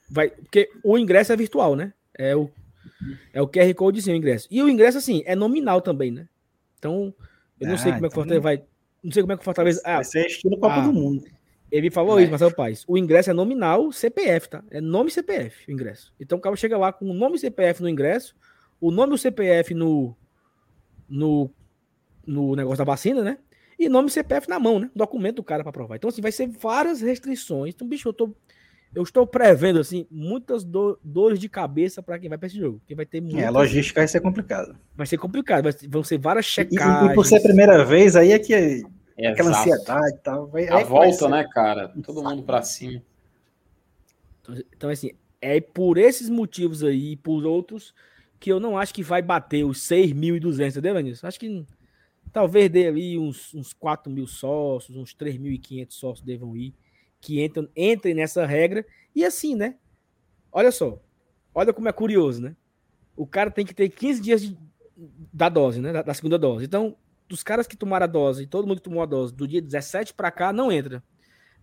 Vai, 0.09 0.29
porque 0.29 0.69
o 0.83 0.97
ingresso 0.97 1.33
é 1.33 1.35
virtual, 1.35 1.75
né? 1.75 1.93
É 2.17 2.35
o, 2.35 2.49
é 3.33 3.41
o 3.41 3.47
QR 3.47 3.73
Codezinho, 3.73 4.15
o 4.15 4.17
ingresso. 4.17 4.47
E 4.51 4.61
o 4.61 4.69
ingresso, 4.69 4.97
assim, 4.97 5.23
é 5.25 5.35
nominal 5.35 5.81
também, 5.81 6.11
né? 6.11 6.27
Então, 6.77 7.13
eu 7.59 7.67
não 7.67 7.75
ah, 7.75 7.77
sei 7.77 7.91
como 7.93 8.05
é 8.05 8.09
que 8.09 8.13
o 8.13 8.15
Fortaleza 8.15 8.41
vai. 8.41 8.63
Não 9.05 9.11
sei 9.11 9.21
como 9.21 9.33
é 9.33 9.35
que 9.35 9.41
o 9.41 9.45
Fortaleza. 9.45 9.81
Ah, 9.85 9.95
vai 9.95 10.03
ser 10.03 10.25
estilo 10.25 10.57
Copa 10.57 10.77
ah, 10.77 10.87
do 10.87 10.91
Mundo. 10.91 11.23
Ele 11.71 11.91
falou 11.91 12.19
é. 12.19 12.23
isso, 12.23 12.31
Marcelo 12.31 12.55
Paz. 12.55 12.83
O 12.87 12.97
ingresso 12.97 13.29
é 13.29 13.33
nominal 13.33 13.91
CPF, 13.91 14.49
tá? 14.49 14.63
É 14.71 14.81
nome 14.81 15.11
CPF 15.11 15.69
o 15.69 15.71
ingresso. 15.71 16.11
Então 16.19 16.39
o 16.39 16.41
cara 16.41 16.55
chega 16.55 16.75
lá 16.75 16.91
com 16.91 17.05
o 17.05 17.13
nome 17.13 17.37
CPF 17.37 17.83
no 17.83 17.89
ingresso, 17.89 18.35
o 18.81 18.89
nome 18.89 19.11
do 19.11 19.17
CPF 19.17 19.75
no, 19.75 20.15
no, 21.07 21.51
no 22.25 22.55
negócio 22.55 22.79
da 22.79 22.83
vacina, 22.83 23.21
né? 23.21 23.37
E 23.77 23.87
nome 23.87 24.09
CPF 24.09 24.49
na 24.49 24.59
mão, 24.59 24.79
né? 24.79 24.89
Documento 24.95 25.37
do 25.37 25.43
cara 25.43 25.63
para 25.63 25.71
provar. 25.71 25.97
Então, 25.97 26.09
assim, 26.09 26.21
vai 26.21 26.31
ser 26.31 26.47
várias 26.47 27.01
restrições. 27.01 27.75
Então, 27.75 27.87
bicho, 27.87 28.09
eu 28.09 28.13
tô. 28.13 28.33
Eu 28.93 29.03
estou 29.03 29.27
prevendo, 29.27 29.79
assim, 29.79 30.07
muitas 30.09 30.63
do, 30.63 30.97
dores 31.03 31.37
de 31.37 31.49
cabeça 31.49 32.01
para 32.01 32.17
quem 32.17 32.29
vai 32.29 32.37
para 32.37 32.47
esse 32.47 32.57
jogo. 32.57 32.79
Porque 32.79 32.95
vai 32.95 33.05
ter 33.05 33.19
muitas... 33.19 33.41
É, 33.41 33.47
a 33.47 33.49
logística 33.49 33.99
vai 33.99 34.07
ser 34.07 34.21
complicada. 34.21 34.79
Vai 34.95 35.05
ser 35.05 35.17
complicado. 35.17 35.65
Vai, 35.65 35.73
vão 35.89 36.01
ser 36.01 36.17
várias 36.17 36.45
checagens. 36.45 37.09
E, 37.09 37.11
e, 37.11 37.13
por 37.13 37.25
ser 37.25 37.39
a 37.39 37.41
primeira 37.41 37.83
vez, 37.83 38.15
aí 38.15 38.31
é 38.31 38.39
que 38.39 38.85
é, 39.17 39.27
aquela 39.27 39.49
ansiedade 39.49 40.15
e 40.15 40.19
tal. 40.19 40.47
Vai, 40.47 40.67
a 40.67 40.83
volta, 40.83 41.29
né, 41.29 41.47
cara? 41.51 41.89
Todo 42.03 42.23
mundo 42.23 42.43
para 42.43 42.61
cima. 42.61 43.01
Então, 44.41 44.55
então, 44.75 44.89
assim, 44.89 45.11
é 45.41 45.59
por 45.61 45.97
esses 45.97 46.29
motivos 46.29 46.83
aí 46.83 47.11
e 47.11 47.15
por 47.15 47.45
outros 47.45 47.93
que 48.39 48.51
eu 48.51 48.59
não 48.59 48.77
acho 48.77 48.93
que 48.93 49.03
vai 49.03 49.21
bater 49.21 49.63
os 49.63 49.79
6.200, 49.79 50.69
entendeu, 50.69 50.95
Vinícius? 50.95 51.23
Acho 51.23 51.39
que 51.39 51.65
talvez 52.31 52.69
dê 52.69 52.87
ali 52.87 53.17
uns, 53.17 53.53
uns 53.53 53.73
4 53.73 54.11
mil 54.11 54.27
sócios, 54.27 54.97
uns 54.97 55.15
3.500 55.15 55.91
sócios 55.91 56.25
devam 56.25 56.55
ir, 56.55 56.73
que 57.21 57.43
entram, 57.43 57.67
entrem 57.75 58.13
nessa 58.13 58.45
regra. 58.45 58.85
E 59.15 59.23
assim, 59.23 59.55
né? 59.55 59.75
Olha 60.51 60.71
só, 60.71 61.01
olha 61.53 61.73
como 61.73 61.87
é 61.87 61.91
curioso, 61.91 62.41
né? 62.41 62.55
O 63.15 63.25
cara 63.25 63.49
tem 63.49 63.65
que 63.65 63.73
ter 63.73 63.89
15 63.89 64.21
dias 64.21 64.41
de, 64.41 64.57
da 65.33 65.49
dose, 65.49 65.79
né? 65.79 65.93
Da, 65.93 66.01
da, 66.01 66.13
segunda 66.13 66.37
dose. 66.37 66.65
Então, 66.65 66.95
dos 67.27 67.43
caras 67.43 67.67
que 67.67 67.75
tomaram 67.77 68.03
a 68.03 68.07
dose, 68.07 68.47
todo 68.47 68.67
mundo 68.67 68.77
que 68.77 68.83
tomou 68.83 69.01
a 69.01 69.05
dose 69.05 69.33
do 69.33 69.47
dia 69.47 69.61
17 69.61 70.13
para 70.13 70.31
cá, 70.31 70.53
não 70.53 70.71
entra. 70.71 71.03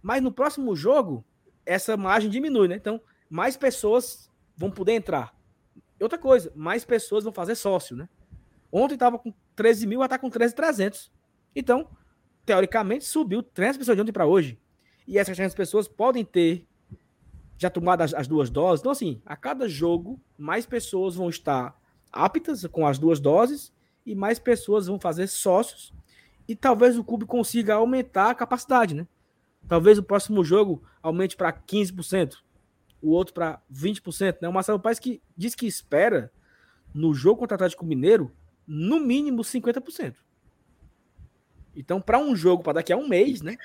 Mas 0.03 0.23
no 0.23 0.33
próximo 0.33 0.75
jogo, 0.75 1.25
essa 1.65 1.97
margem 1.97 2.29
diminui, 2.31 2.69
né? 2.69 2.77
Então, 2.77 3.01
mais 3.31 3.57
pessoas 3.57 4.31
vão 4.57 4.71
poder 4.71 4.93
entrar 4.93 5.35
outra 6.05 6.19
coisa, 6.19 6.53
mais 6.55 6.85
pessoas 6.85 7.25
vão 7.25 7.33
fazer 7.33 7.55
sócio, 7.55 7.97
né? 7.97 8.09
Ontem 8.71 8.95
estava 8.95 9.19
com 9.19 9.33
13 9.55 9.87
mil, 9.87 9.99
vai 9.99 10.07
estar 10.07 10.19
tá 10.19 10.21
com 10.21 10.31
13,300. 10.31 11.13
Então, 11.55 11.89
teoricamente, 12.45 13.05
subiu 13.05 13.43
300 13.43 13.79
pessoas 13.79 13.97
de 13.97 14.03
ontem 14.03 14.13
para 14.13 14.27
hoje. 14.27 14.59
E 15.07 15.19
essas 15.19 15.37
300 15.37 15.55
pessoas 15.55 15.87
podem 15.87 16.25
ter 16.25 16.67
já 17.59 17.69
tomado 17.69 18.03
as, 18.03 18.15
as, 18.15 18.27
duas 18.27 18.51
doses. 18.51 18.81
Então, 18.81 18.93
assim, 18.93 19.21
a 19.27 19.37
cada 19.37 19.69
jogo, 19.69 20.21
mais 20.39 20.65
pessoas 20.65 21.15
vão 21.15 21.29
estar 21.29 21.79
aptas 22.11 22.67
com 22.67 22.87
as 22.87 22.99
duas 22.99 23.21
doses 23.21 23.73
e 24.05 24.15
mais 24.15 24.39
pessoas 24.39 24.87
vão 24.87 24.99
fazer 24.99 25.27
sócios. 25.27 25.93
E 26.49 26.57
talvez 26.57 26.99
o 26.99 27.05
clube 27.05 27.25
consiga 27.25 27.75
aumentar 27.75 28.31
a 28.31 28.35
capacidade, 28.35 28.95
né? 28.95 29.07
Talvez 29.69 29.99
o 29.99 30.03
próximo 30.03 30.45
jogo 30.45 30.83
aumente 31.03 31.37
para 31.37 31.53
15% 31.53 32.39
o 33.03 33.11
outro 33.11 33.35
para 33.35 33.61
20%. 33.71 34.37
Né? 34.41 34.49
O 34.49 34.53
Marcelo 34.53 34.79
Paes 34.79 34.99
que 34.99 35.21
diz 35.37 35.55
que 35.55 35.67
espera 35.67 36.31
no 36.95 37.13
jogo 37.13 37.41
contra 37.41 37.55
o 37.55 37.57
Atlético 37.57 37.85
Mineiro 37.85 38.33
no 38.67 39.01
mínimo 39.01 39.43
50%. 39.43 40.15
Então, 41.75 42.01
para 42.01 42.19
um 42.19 42.37
jogo 42.37 42.63
para 42.63 42.75
daqui 42.75 42.93
a 42.93 42.97
um 42.97 43.09
mês, 43.09 43.43
né? 43.43 43.57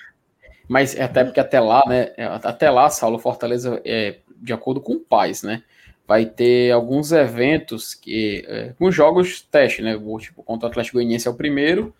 Mas 0.67 0.95
é 0.95 1.03
até 1.03 1.23
porque 1.23 1.39
até 1.39 1.59
lá, 1.59 1.83
né? 1.87 2.13
É, 2.17 2.25
até 2.25 2.69
lá, 2.69 2.89
Saulo 2.89 3.19
Fortaleza, 3.19 3.81
é, 3.85 4.19
de 4.37 4.53
acordo 4.53 4.81
com 4.81 4.93
o 4.93 4.99
Paz, 4.99 5.43
né? 5.43 5.63
Vai 6.07 6.25
ter 6.25 6.71
alguns 6.71 7.11
eventos 7.11 7.93
que. 7.93 8.45
É, 8.47 8.73
jogos 8.89 9.41
teste, 9.41 9.81
né? 9.81 9.99
Tipo, 10.19 10.41
contra 10.41 10.67
o 10.67 10.71
Atlético 10.71 10.97
Goianiense 10.97 11.27
é 11.27 11.31
o 11.31 11.35
primeiro. 11.35 11.93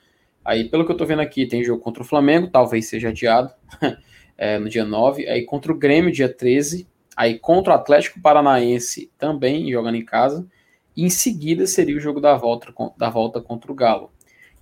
Aí, 0.45 0.69
pelo 0.69 0.85
que 0.85 0.91
eu 0.93 0.95
tô 0.95 1.05
vendo 1.05 1.21
aqui, 1.21 1.45
tem 1.45 1.61
jogo 1.61 1.83
contra 1.83 2.01
o 2.01 2.05
Flamengo, 2.05 2.47
talvez 2.47 2.87
seja 2.87 3.09
adiado, 3.09 3.51
é, 4.37 4.57
no 4.57 4.69
dia 4.69 4.85
9. 4.85 5.27
Aí 5.27 5.43
contra 5.43 5.73
o 5.73 5.77
Grêmio, 5.77 6.09
dia 6.09 6.29
13. 6.29 6.87
Aí 7.17 7.37
contra 7.37 7.73
o 7.73 7.75
Atlético 7.75 8.21
Paranaense 8.21 9.11
também 9.17 9.69
jogando 9.69 9.95
em 9.95 10.05
casa. 10.05 10.47
E 10.95 11.03
em 11.03 11.09
seguida 11.09 11.67
seria 11.67 11.97
o 11.97 11.99
jogo 11.99 12.21
da 12.21 12.35
volta, 12.35 12.73
da 12.97 13.09
volta 13.09 13.41
contra 13.41 13.71
o 13.71 13.75
Galo. 13.75 14.09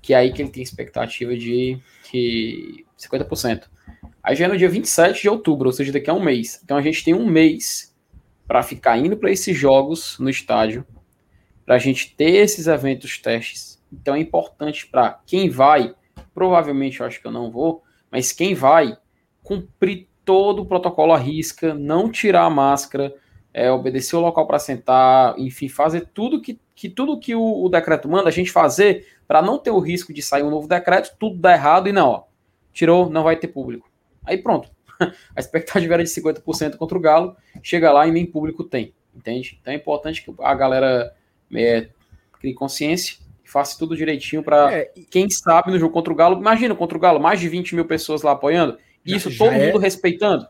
Que 0.02 0.16
é 0.16 0.18
aí 0.18 0.34
que 0.34 0.42
ele 0.42 0.50
tem 0.50 0.64
expectativa 0.64 1.38
de, 1.38 1.78
de 2.12 2.86
50%. 3.00 3.66
Aí 4.24 4.36
já 4.36 4.46
é 4.46 4.48
no 4.48 4.58
dia 4.58 4.68
27 4.68 5.22
de 5.22 5.30
outubro, 5.30 5.68
ou 5.68 5.74
seja, 5.74 5.92
daqui 5.92 6.10
a 6.10 6.14
um 6.14 6.24
mês. 6.24 6.60
Então 6.64 6.78
a 6.78 6.82
gente 6.82 7.04
tem 7.04 7.14
um 7.14 7.28
mês 7.28 7.95
para 8.48 8.64
ficar 8.64 8.98
indo 8.98 9.18
para 9.18 9.32
esses 9.32 9.58
jogos 9.58 10.18
no 10.20 10.30
estádio, 10.30 10.86
para 11.66 11.76
a 11.76 11.80
gente 11.80 12.16
ter 12.16 12.36
esses 12.36 12.68
eventos 12.68 13.18
testes. 13.18 13.82
Então 13.92 14.16
é 14.16 14.20
importante 14.20 14.88
para 14.88 15.20
quem 15.26 15.50
vai, 15.50 15.96
provavelmente 16.34 17.00
eu 17.00 17.06
acho 17.06 17.20
que 17.20 17.28
eu 17.28 17.32
não 17.32 17.50
vou, 17.52 17.84
mas 18.12 18.32
quem 18.32 18.54
vai, 18.54 18.98
cumprir 19.44 20.08
todo 20.24 20.62
o 20.62 20.66
protocolo 20.66 21.14
à 21.14 21.18
risca, 21.18 21.74
não 21.74 22.10
tirar 22.10 22.46
a 22.46 22.50
máscara, 22.50 23.14
é, 23.54 23.72
obedecer 23.72 24.16
o 24.16 24.20
local 24.20 24.46
para 24.46 24.60
sentar, 24.60 25.40
enfim, 25.40 25.70
fazer 25.70 26.10
tudo 26.14 26.42
que, 26.42 26.60
que 26.76 26.90
tudo 26.90 27.20
que 27.20 27.34
o, 27.34 27.64
o 27.64 27.70
decreto 27.70 28.10
manda 28.10 28.28
a 28.28 28.32
gente 28.32 28.52
fazer 28.52 29.08
para 29.28 29.42
não 29.42 29.58
ter 29.58 29.72
o 29.72 29.80
risco 29.80 30.14
de 30.14 30.22
sair 30.22 30.44
um 30.44 30.50
novo 30.50 30.68
decreto, 30.68 31.16
tudo 31.18 31.38
dar 31.38 31.54
errado 31.54 31.88
e 31.88 31.94
não, 31.94 32.10
ó, 32.10 32.24
tirou, 32.74 33.10
não 33.10 33.24
vai 33.24 33.38
ter 33.38 33.48
público. 33.48 33.90
Aí 34.26 34.38
pronto. 34.38 34.75
A 35.36 35.40
expectativa 35.40 35.94
era 35.94 36.04
de 36.04 36.10
50% 36.10 36.78
contra 36.78 36.98
o 36.98 37.02
Galo, 37.02 37.36
chega 37.62 37.92
lá 37.92 38.08
e 38.08 38.12
nem 38.12 38.26
público 38.26 38.64
tem, 38.64 38.94
entende? 39.16 39.58
Então 39.62 39.74
é 39.74 39.78
importante 39.78 40.24
que 40.24 40.34
a 40.40 40.54
galera 40.54 41.14
é, 41.54 41.90
crie 42.40 42.54
consciência 42.54 43.18
faça 43.56 43.78
tudo 43.78 43.96
direitinho 43.96 44.44
para 44.44 44.74
é, 44.74 44.92
quem 45.10 45.30
sabe 45.30 45.72
no 45.72 45.80
jogo 45.80 45.94
contra 45.94 46.12
o 46.12 46.16
Galo. 46.16 46.40
Imagina 46.40 46.76
contra 46.76 46.98
o 46.98 47.02
Galo, 47.02 47.20
mais 47.20 47.40
de 47.40 47.48
20 47.48 47.76
mil 47.76 47.86
pessoas 47.86 48.22
lá 48.22 48.32
apoiando. 48.32 48.78
Isso 49.06 49.30
já, 49.30 49.46
todo 49.46 49.54
já 49.54 49.66
mundo 49.66 49.78
é, 49.78 49.82
respeitando. 49.82 50.48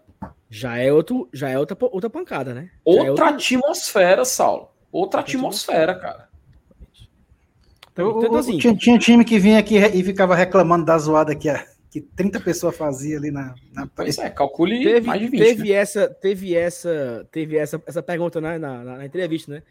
Já 0.50 0.78
é, 0.78 0.92
outro, 0.92 1.30
já 1.34 1.50
é 1.50 1.60
outra, 1.60 1.78
outra 1.82 2.10
pancada, 2.10 2.54
né? 2.54 2.70
Já 2.88 3.04
é 3.04 3.10
outra 3.12 3.26
é 3.26 3.30
atmosfera, 3.30 4.26
Saulo. 4.26 4.70
Outra 4.92 5.20
atmosfera, 5.20 5.94
cara. 5.94 6.30
Então, 7.92 8.24
então 8.24 8.36
assim, 8.36 8.58
tinha, 8.58 8.76
tinha 8.76 8.98
time 8.98 9.24
que 9.24 9.40
vinha 9.40 9.60
aqui 9.60 9.78
e 9.78 10.04
ficava 10.04 10.36
reclamando 10.36 10.86
da 10.86 10.98
zoada 10.98 11.36
que, 11.36 11.50
a, 11.50 11.66
que 11.96 12.02
30 12.02 12.42
pessoas 12.42 12.76
faziam 12.76 13.18
ali 13.18 13.32
na, 13.32 13.56
na 13.72 13.88
Pois 13.88 14.18
é, 14.18 14.30
calcule 14.30 14.84
teve, 14.84 15.08
mais 15.08 15.22
de 15.22 15.30
20. 15.30 15.40
Teve, 15.40 15.64
né? 15.64 15.70
essa, 15.70 16.10
teve, 16.10 16.54
essa, 16.54 17.26
teve 17.32 17.56
essa, 17.56 17.82
essa 17.86 18.04
pergunta 18.04 18.42
né, 18.42 18.58
na, 18.58 18.84
na, 18.84 18.98
na 18.98 19.06
entrevista, 19.06 19.50
né? 19.50 19.64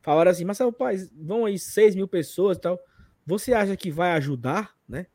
Falaram 0.00 0.30
assim, 0.30 0.44
mas 0.44 0.60
rapaz, 0.60 1.10
vão 1.12 1.44
aí 1.44 1.58
6 1.58 1.96
mil 1.96 2.06
pessoas 2.06 2.56
e 2.56 2.60
tal. 2.60 2.78
Você 3.26 3.52
acha 3.52 3.76
que 3.76 3.90
vai 3.90 4.12
ajudar, 4.12 4.70
né? 4.88 5.06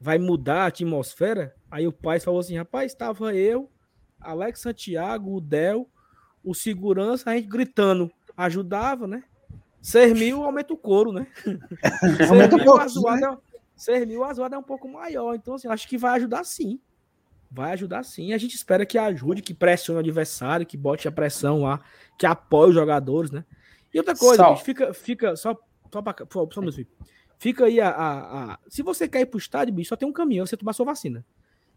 Vai 0.00 0.16
mudar 0.16 0.62
a 0.62 0.66
atmosfera? 0.66 1.56
Aí 1.68 1.88
o 1.88 1.92
pai 1.92 2.20
falou 2.20 2.38
assim, 2.38 2.56
rapaz, 2.56 2.92
estava 2.92 3.34
eu, 3.34 3.68
Alex 4.20 4.60
Santiago, 4.60 5.34
o 5.34 5.40
Del, 5.40 5.90
o 6.44 6.54
segurança, 6.54 7.30
a 7.30 7.34
gente 7.34 7.48
gritando. 7.48 8.12
Ajudava, 8.36 9.08
né? 9.08 9.24
6 9.80 10.16
mil 10.16 10.44
aumenta 10.44 10.72
o 10.72 10.76
couro, 10.76 11.10
né? 11.12 11.26
6 11.44 12.30
mil, 12.30 12.76
a 12.78 12.86
zoada, 12.86 13.30
né? 13.32 13.38
6 13.76 14.06
mil 14.06 14.24
a 14.24 14.32
zoada 14.32 14.56
é 14.56 14.58
um 14.58 14.62
pouco 14.62 14.88
maior. 14.88 15.34
Então, 15.34 15.54
assim, 15.54 15.68
acho 15.68 15.88
que 15.88 15.98
vai 15.98 16.16
ajudar 16.16 16.44
sim. 16.44 16.80
Vai 17.50 17.72
ajudar 17.72 18.04
sim. 18.04 18.32
A 18.32 18.38
gente 18.38 18.54
espera 18.54 18.86
que 18.86 18.96
ajude, 18.96 19.42
que 19.42 19.52
pressione 19.52 19.98
o 19.98 20.00
adversário, 20.00 20.66
que 20.66 20.76
bote 20.76 21.06
a 21.06 21.12
pressão 21.12 21.62
lá, 21.62 21.80
que 22.18 22.26
apoie 22.26 22.70
os 22.70 22.74
jogadores, 22.74 23.30
né? 23.30 23.44
E 23.92 23.98
outra 23.98 24.16
coisa, 24.16 24.50
bicho, 24.50 24.64
fica, 24.64 24.94
fica 24.94 25.36
só, 25.36 25.56
só, 25.92 26.00
pra, 26.00 26.14
só, 26.30 26.48
só 26.50 26.60
Fica 27.38 27.64
aí 27.66 27.80
a, 27.80 27.88
a, 27.90 28.52
a, 28.52 28.58
Se 28.68 28.82
você 28.82 29.08
quer 29.08 29.20
ir 29.20 29.26
pro 29.26 29.38
estádio, 29.38 29.74
bicho, 29.74 29.88
só 29.88 29.96
tem 29.96 30.08
um 30.08 30.12
caminho, 30.12 30.46
você 30.46 30.56
tomar 30.56 30.72
sua 30.72 30.86
vacina. 30.86 31.26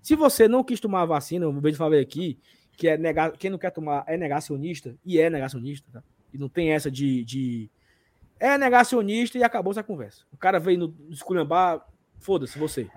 Se 0.02 0.16
você 0.16 0.48
não 0.48 0.64
quis 0.64 0.80
tomar 0.80 1.02
a 1.02 1.06
vacina, 1.06 1.46
eu 1.46 1.60
vejo 1.60 1.76
falar 1.76 1.98
aqui, 1.98 2.38
que 2.78 2.88
é 2.88 2.98
negar, 2.98 3.32
quem 3.32 3.50
não 3.50 3.58
quer 3.58 3.72
tomar 3.72 4.04
é 4.08 4.16
negacionista, 4.16 4.96
e 5.04 5.20
é 5.20 5.28
negacionista, 5.28 5.88
tá? 5.92 6.04
E 6.32 6.38
não 6.38 6.48
tem 6.48 6.72
essa 6.72 6.92
de, 6.92 7.26
de. 7.26 7.70
É 8.40 8.58
negacionista 8.58 9.38
e 9.38 9.44
acabou 9.44 9.72
essa 9.72 9.84
conversa. 9.84 10.24
O 10.32 10.38
cara 10.38 10.60
veio 10.60 10.80
no 10.80 10.96
esculhambar, 11.10 11.86
foda-se 12.20 12.58
você. 12.58 12.88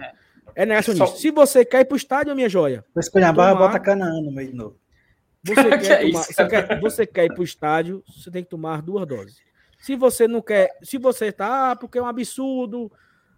É 0.55 0.67
negacionista. 0.67 1.07
Só... 1.07 1.17
Se 1.17 1.31
você 1.31 1.65
quer 1.65 1.81
ir 1.81 1.85
pro 1.85 1.97
estádio, 1.97 2.35
minha 2.35 2.49
joia. 2.49 2.85
Esculhambar, 2.97 3.53
tomar... 3.53 3.67
bota 3.67 3.81
Canaã 3.81 4.21
no 4.21 4.33
meio 4.33 4.51
de 4.51 4.57
novo. 4.57 4.77
Você 5.45 5.55
quer, 5.79 5.79
que 5.79 6.07
tomar, 6.07 6.21
é 6.21 6.25
você, 6.25 6.49
quer, 6.49 6.81
você 6.81 7.07
quer 7.07 7.25
ir 7.27 7.33
para 7.33 7.41
o 7.41 7.45
estádio, 7.45 8.05
você 8.07 8.31
tem 8.31 8.43
que 8.43 8.51
tomar 8.51 8.83
duas 8.83 9.07
doses. 9.07 9.41
Se 9.79 9.95
você 9.95 10.27
não 10.27 10.43
quer, 10.43 10.77
se 10.83 10.99
você 10.99 11.27
está, 11.27 11.71
ah, 11.71 11.77
porque 11.77 11.99
é 11.99 12.03
um 12.03 12.07
absurdo, 12.07 12.91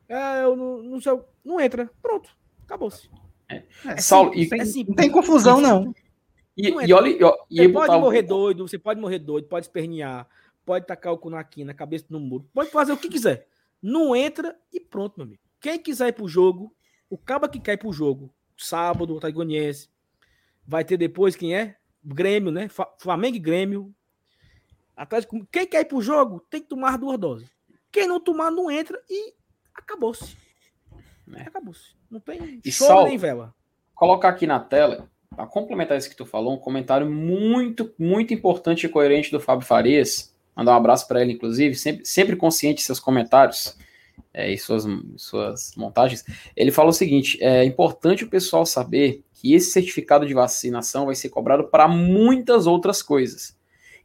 é, 0.08 0.42
eu 0.42 0.56
não, 0.56 0.82
não 0.82 1.00
sei, 1.00 1.18
não 1.44 1.60
entra. 1.60 1.90
Pronto, 2.00 2.30
acabou-se. 2.64 3.10
É. 3.48 3.62
É, 3.84 3.96
Saulo, 3.98 4.32
e, 4.34 4.48
é 4.52 4.84
não 4.86 4.94
tem 4.94 5.10
confusão, 5.10 5.60
não. 5.60 5.92
E, 6.56 6.70
não 6.70 6.82
e 6.82 6.92
olha, 6.92 7.08
e, 7.08 7.18
você 7.56 7.68
pode 7.68 7.98
morrer 7.98 8.22
doido, 8.22 8.66
você 8.66 8.78
pode 8.78 9.00
morrer 9.00 9.18
doido, 9.18 9.48
pode 9.48 9.66
espernear, 9.66 10.26
pode 10.64 10.86
tacar 10.86 11.12
o 11.12 11.18
cu 11.18 11.30
na 11.30 11.42
quina, 11.42 11.74
cabeça 11.74 12.06
no 12.10 12.20
muro, 12.20 12.48
pode 12.52 12.70
fazer 12.70 12.92
o 12.92 12.96
que 12.96 13.08
quiser. 13.08 13.46
Não 13.82 14.14
entra 14.14 14.56
e 14.72 14.80
pronto, 14.80 15.14
meu 15.16 15.26
amigo. 15.26 15.42
Quem 15.60 15.78
quiser 15.78 16.08
ir 16.08 16.12
pro 16.12 16.28
jogo, 16.28 16.74
o 17.08 17.18
caba 17.18 17.48
que 17.48 17.60
quer 17.60 17.74
ir 17.74 17.78
pro 17.78 17.92
jogo, 17.92 18.32
sábado, 18.56 19.14
o 19.14 19.20
Taigoniense, 19.20 19.88
vai 20.66 20.84
ter 20.84 20.96
depois 20.96 21.34
quem 21.34 21.54
é? 21.54 21.76
Grêmio, 22.02 22.50
né? 22.50 22.68
Flamengo 22.98 23.36
e 23.36 23.40
Grêmio. 23.40 23.94
Atlético, 24.96 25.46
quem 25.50 25.66
quer 25.66 25.80
ir 25.80 25.86
pro 25.86 26.00
jogo 26.00 26.40
tem 26.50 26.60
que 26.60 26.68
tomar 26.68 26.96
duas 26.96 27.18
doses. 27.18 27.50
Quem 27.90 28.06
não 28.06 28.20
tomar, 28.20 28.50
não 28.50 28.70
entra 28.70 29.02
e 29.08 29.34
acabou-se. 29.74 30.36
É. 31.34 31.42
Acabou-se. 31.42 31.94
Não 32.10 32.20
tem 32.20 32.60
e 32.64 32.72
só 32.72 33.04
nem 33.04 33.16
vela. 33.16 33.54
Colocar 33.94 34.30
aqui 34.30 34.46
na 34.46 34.60
tela, 34.60 35.10
para 35.34 35.46
complementar 35.46 35.96
isso 35.96 36.10
que 36.10 36.16
tu 36.16 36.26
falou, 36.26 36.54
um 36.54 36.58
comentário 36.58 37.08
muito, 37.08 37.92
muito 37.98 38.34
importante 38.34 38.86
e 38.86 38.88
coerente 38.88 39.30
do 39.30 39.40
Fábio 39.40 39.66
Farias. 39.66 40.29
Mandar 40.56 40.72
um 40.72 40.76
abraço 40.76 41.06
para 41.06 41.22
ele, 41.22 41.32
inclusive, 41.32 41.74
sempre, 41.74 42.04
sempre 42.04 42.36
consciente 42.36 42.76
de 42.76 42.82
seus 42.82 43.00
comentários 43.00 43.76
é, 44.32 44.52
e 44.52 44.58
suas, 44.58 44.84
suas 45.16 45.72
montagens. 45.76 46.24
Ele 46.56 46.70
falou 46.70 46.90
o 46.90 46.94
seguinte: 46.94 47.38
é 47.42 47.64
importante 47.64 48.24
o 48.24 48.30
pessoal 48.30 48.66
saber 48.66 49.24
que 49.32 49.54
esse 49.54 49.70
certificado 49.70 50.26
de 50.26 50.34
vacinação 50.34 51.06
vai 51.06 51.14
ser 51.14 51.28
cobrado 51.30 51.64
para 51.64 51.88
muitas 51.88 52.66
outras 52.66 53.02
coisas. 53.02 53.56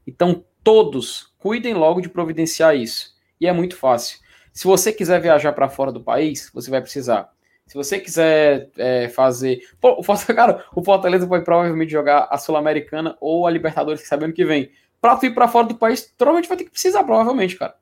Então, 0.07 0.43
todos 0.63 1.33
cuidem 1.37 1.73
logo 1.73 2.01
de 2.01 2.09
providenciar 2.09 2.75
isso. 2.75 3.13
E 3.39 3.47
é 3.47 3.53
muito 3.53 3.75
fácil. 3.75 4.19
Se 4.53 4.65
você 4.65 4.93
quiser 4.93 5.19
viajar 5.19 5.51
para 5.51 5.69
fora 5.69 5.91
do 5.91 6.01
país, 6.01 6.49
você 6.53 6.71
vai 6.71 6.81
precisar. 6.81 7.29
Se 7.67 7.75
você 7.75 7.99
quiser 7.99 8.69
é, 8.77 9.09
fazer. 9.09 9.59
Pô, 9.81 9.99
o 9.99 10.03
Fortaleza, 10.03 10.33
cara, 10.33 10.65
o 10.75 10.83
Fortaleza 10.83 11.25
vai 11.25 11.41
provavelmente 11.41 11.91
jogar 11.91 12.27
a 12.29 12.37
Sul-Americana 12.37 13.17
ou 13.19 13.45
a 13.45 13.51
Libertadores, 13.51 14.01
que 14.01 14.07
sabe 14.07 14.25
ano 14.25 14.33
que 14.33 14.45
vem. 14.45 14.71
Para 15.01 15.17
tu 15.17 15.25
ir 15.25 15.33
para 15.33 15.47
fora 15.47 15.67
do 15.67 15.75
país, 15.75 16.13
provavelmente 16.17 16.49
vai 16.49 16.57
ter 16.57 16.63
que 16.63 16.71
precisar, 16.71 17.03
provavelmente, 17.03 17.55
cara. 17.55 17.75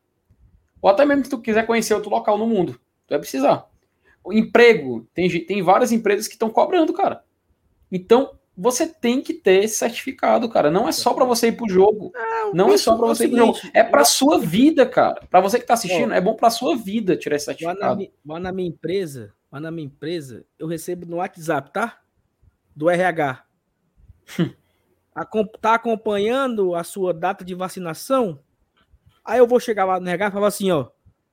Ou 0.82 0.90
até 0.90 1.06
mesmo 1.06 1.24
se 1.24 1.30
tu 1.30 1.40
quiser 1.40 1.66
conhecer 1.66 1.94
outro 1.94 2.10
local 2.10 2.38
no 2.38 2.46
mundo, 2.46 2.74
tu 2.74 3.12
vai 3.12 3.20
precisar. 3.20 3.66
O 4.24 4.34
emprego, 4.34 5.08
tem, 5.14 5.30
tem 5.46 5.62
várias 5.62 5.92
empresas 5.92 6.28
que 6.28 6.34
estão 6.34 6.50
cobrando, 6.50 6.94
cara. 6.94 7.24
Então, 7.92 8.38
você 8.56 8.88
tem 8.88 9.22
que 9.22 9.34
ter 9.34 9.64
esse 9.64 9.76
certificado, 9.76 10.48
cara. 10.48 10.70
Não 10.70 10.88
é 10.88 10.92
só 10.92 11.14
para 11.14 11.26
você 11.26 11.48
ir 11.48 11.54
pro 11.54 11.68
jogo. 11.68 12.12
Não, 12.14 12.54
não 12.54 12.74
é 12.74 12.78
só 12.78 12.96
para 12.96 13.08
você 13.08 13.26
ir 13.26 13.30
pro 13.30 13.38
jogo. 13.38 13.60
É 13.74 13.84
para 13.84 14.06
sua 14.06 14.40
vida, 14.40 14.86
cara. 14.86 15.26
Para 15.30 15.42
você 15.42 15.60
que 15.60 15.66
tá 15.66 15.74
assistindo, 15.74 16.14
é 16.14 16.22
bom 16.22 16.36
para 16.36 16.50
sua 16.50 16.76
vida 16.76 17.18
tirar 17.18 17.36
esse 17.36 17.46
certificado. 17.46 17.82
Lá 17.82 17.96
na, 17.96 18.34
lá 18.34 18.40
na, 18.40 18.52
minha 18.52 18.70
empresa, 18.70 19.34
lá 19.52 19.60
na 19.60 19.72
minha 19.72 19.88
empresa, 19.88 20.46
eu 20.60 20.68
recebo 20.68 21.06
no 21.06 21.18
WhatsApp, 21.18 21.72
tá? 21.72 22.00
Do 22.76 22.90
RH. 22.90 23.44
Tá 25.62 25.76
acompanhando 25.76 26.76
a 26.76 26.84
sua 26.84 27.14
data 27.14 27.46
de 27.46 27.54
vacinação? 27.54 28.40
Aí 29.24 29.40
eu 29.40 29.48
vou 29.48 29.60
chegar 29.60 29.86
lá 29.86 30.00
no 30.00 30.10
RH 30.10 30.28
e 30.28 30.32
falar 30.32 30.48
assim, 30.48 30.72
ó. 30.72 30.90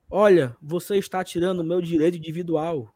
Olha, 0.09 0.57
você 0.61 0.97
está 0.97 1.23
tirando 1.23 1.61
o 1.61 1.65
meu 1.65 1.81
direito 1.81 2.17
individual. 2.17 2.95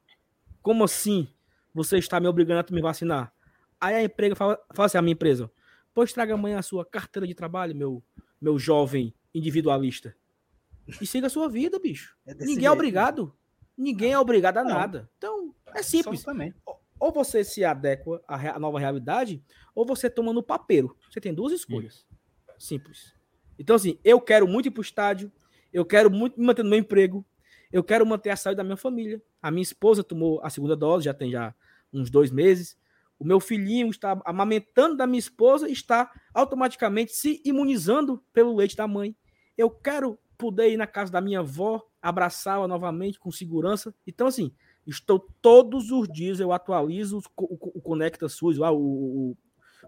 Como 0.62 0.84
assim? 0.84 1.28
Você 1.72 1.98
está 1.98 2.20
me 2.20 2.26
obrigando 2.26 2.60
a 2.68 2.74
me 2.74 2.82
vacinar? 2.82 3.32
Aí 3.80 3.94
a 3.94 4.02
empresa 4.02 4.34
fala, 4.34 4.58
fala 4.72 4.86
assim, 4.86 4.98
a 4.98 5.02
minha 5.02 5.12
empresa, 5.12 5.50
pois 5.92 6.12
traga 6.12 6.34
amanhã 6.34 6.58
a 6.58 6.62
sua 6.62 6.84
carteira 6.84 7.26
de 7.26 7.34
trabalho, 7.34 7.74
meu, 7.74 8.02
meu 8.40 8.58
jovem 8.58 9.14
individualista. 9.34 10.14
E 11.00 11.06
siga 11.06 11.26
a 11.26 11.30
sua 11.30 11.48
vida, 11.48 11.78
bicho. 11.78 12.16
É 12.26 12.32
Ninguém 12.32 12.44
é 12.44 12.48
jeito, 12.54 12.66
é 12.66 12.70
obrigado. 12.70 13.36
Ninguém 13.76 14.12
é 14.12 14.18
obrigado 14.18 14.58
a 14.58 14.64
nada. 14.64 15.10
Então, 15.18 15.54
é 15.74 15.82
simples. 15.82 16.24
Ou 17.04 17.12
você 17.12 17.44
se 17.44 17.62
adequa 17.62 18.24
à 18.26 18.58
nova 18.58 18.78
realidade, 18.78 19.44
ou 19.74 19.84
você 19.84 20.08
toma 20.08 20.32
no 20.32 20.42
papeiro. 20.42 20.96
Você 21.10 21.20
tem 21.20 21.34
duas 21.34 21.52
escolhas. 21.52 22.06
Simples. 22.58 23.14
Então, 23.58 23.76
assim, 23.76 23.98
eu 24.02 24.18
quero 24.18 24.48
muito 24.48 24.68
ir 24.68 24.70
para 24.70 24.80
o 24.80 24.82
estádio, 24.82 25.30
eu 25.70 25.84
quero 25.84 26.10
muito 26.10 26.40
me 26.40 26.46
manter 26.46 26.62
no 26.62 26.70
meu 26.70 26.78
emprego, 26.78 27.22
eu 27.70 27.84
quero 27.84 28.06
manter 28.06 28.30
a 28.30 28.36
saúde 28.36 28.56
da 28.56 28.64
minha 28.64 28.78
família. 28.78 29.22
A 29.42 29.50
minha 29.50 29.62
esposa 29.62 30.02
tomou 30.02 30.40
a 30.42 30.48
segunda 30.48 30.74
dose, 30.74 31.04
já 31.04 31.12
tem 31.12 31.30
já 31.30 31.54
uns 31.92 32.08
dois 32.08 32.30
meses. 32.30 32.74
O 33.18 33.24
meu 33.26 33.38
filhinho 33.38 33.90
está 33.90 34.18
amamentando 34.24 34.96
da 34.96 35.06
minha 35.06 35.18
esposa 35.18 35.68
está 35.68 36.10
automaticamente 36.32 37.12
se 37.12 37.42
imunizando 37.44 38.24
pelo 38.32 38.56
leite 38.56 38.76
da 38.76 38.88
mãe. 38.88 39.14
Eu 39.58 39.68
quero 39.68 40.18
poder 40.38 40.70
ir 40.70 40.78
na 40.78 40.86
casa 40.86 41.12
da 41.12 41.20
minha 41.20 41.40
avó, 41.40 41.86
abraçá-la 42.00 42.66
novamente 42.66 43.18
com 43.18 43.30
segurança. 43.30 43.94
Então, 44.06 44.26
assim, 44.26 44.54
estou 44.86 45.18
todos 45.40 45.90
os 45.90 46.08
dias, 46.08 46.40
eu 46.40 46.52
atualizo 46.52 47.18
o, 47.36 47.44
o, 47.44 47.72
o 47.78 47.80
Conecta 47.80 48.28
SUS, 48.28 48.58
lá, 48.58 48.70
o, 48.70 48.78
o, 48.78 49.36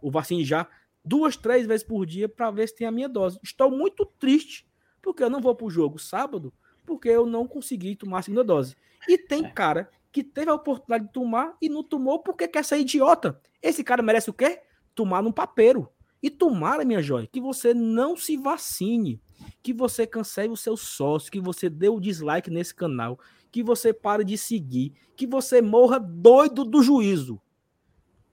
o 0.03 0.11
vacine 0.11 0.45
já, 0.45 0.69
duas, 1.05 1.37
três 1.37 1.67
vezes 1.67 1.87
por 1.87 2.05
dia 2.05 2.29
para 2.29 2.51
ver 2.51 2.69
se 2.69 2.77
tem 2.77 2.87
a 2.87 2.93
minha 2.93 3.09
dose. 3.09 3.39
Estou 3.43 3.71
muito 3.71 4.05
triste, 4.05 4.67
porque 5.01 5.23
eu 5.23 5.31
não 5.31 5.41
vou 5.41 5.55
para 5.55 5.67
o 5.67 5.71
jogo 5.71 5.99
sábado, 5.99 6.53
porque 6.85 7.09
eu 7.09 7.27
não 7.27 7.47
consegui 7.47 7.95
tomar 7.95 8.19
a 8.19 8.23
segunda 8.23 8.45
dose. 8.45 8.77
E 9.09 9.17
tem 9.17 9.45
é. 9.45 9.51
cara 9.51 9.91
que 10.11 10.25
teve 10.25 10.51
a 10.51 10.55
oportunidade 10.55 11.07
de 11.07 11.13
tomar 11.13 11.57
e 11.61 11.69
não 11.69 11.85
tomou 11.85 12.21
porque 12.21 12.49
quer 12.49 12.65
ser 12.65 12.79
idiota. 12.79 13.41
Esse 13.63 13.85
cara 13.85 14.03
merece 14.03 14.31
o 14.31 14.35
quê? 14.35 14.63
Tomar 14.95 15.23
num 15.23 15.33
papeiro. 15.33 15.89
E 16.23 16.31
tomara, 16.31 16.85
minha 16.85 17.03
joia, 17.03 17.29
que 17.31 17.41
você 17.41 17.75
não 17.75 18.17
se 18.17 18.37
vacine, 18.37 19.21
que 19.63 19.73
você 19.73 20.07
cancele 20.07 20.49
o 20.49 20.57
seu 20.57 20.77
sócio, 20.77 21.31
que 21.31 21.41
você 21.41 21.69
dê 21.69 21.89
o 21.89 22.01
dislike 22.01 22.51
nesse 22.51 22.75
canal, 22.75 23.21
que 23.51 23.63
você 23.63 23.93
pare 23.93 24.25
de 24.25 24.37
seguir, 24.37 24.93
que 25.17 25.27
você 25.27 25.61
morra 25.63 25.99
doido 25.99 26.65
do 26.65 26.83
juízo. 26.83 27.41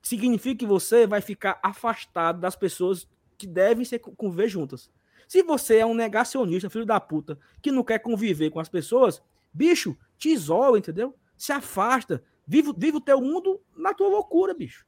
Significa 0.02 0.60
que 0.60 0.65
você 0.65 1.07
vai 1.07 1.22
ficar 1.22 1.60
afastado 1.64 2.40
das 2.40 2.56
pessoas 2.56 3.07
que 3.38 3.48
devem 3.48 3.85
ser 3.85 3.99
conviver 3.99 4.48
juntas. 4.48 4.90
Se 5.27 5.41
você 5.41 5.77
é 5.77 5.85
um 5.85 5.94
negacionista, 5.94 6.69
filho 6.69 6.85
da 6.85 6.99
puta, 6.99 7.40
que 7.61 7.72
não 7.72 7.84
quer 7.84 7.99
conviver 7.99 8.49
com 8.49 8.60
as 8.60 8.69
pessoas, 8.69 9.22
bicho, 9.53 9.98
te 10.18 10.30
isola, 10.30 10.77
entendeu? 10.77 11.15
se 11.44 11.52
afasta. 11.52 12.23
Vive, 12.45 12.73
vive 12.77 12.98
o 12.98 13.02
teu 13.02 13.19
mundo 13.22 13.61
na 13.76 13.94
tua 13.94 14.07
loucura, 14.07 14.53
bicho. 14.53 14.85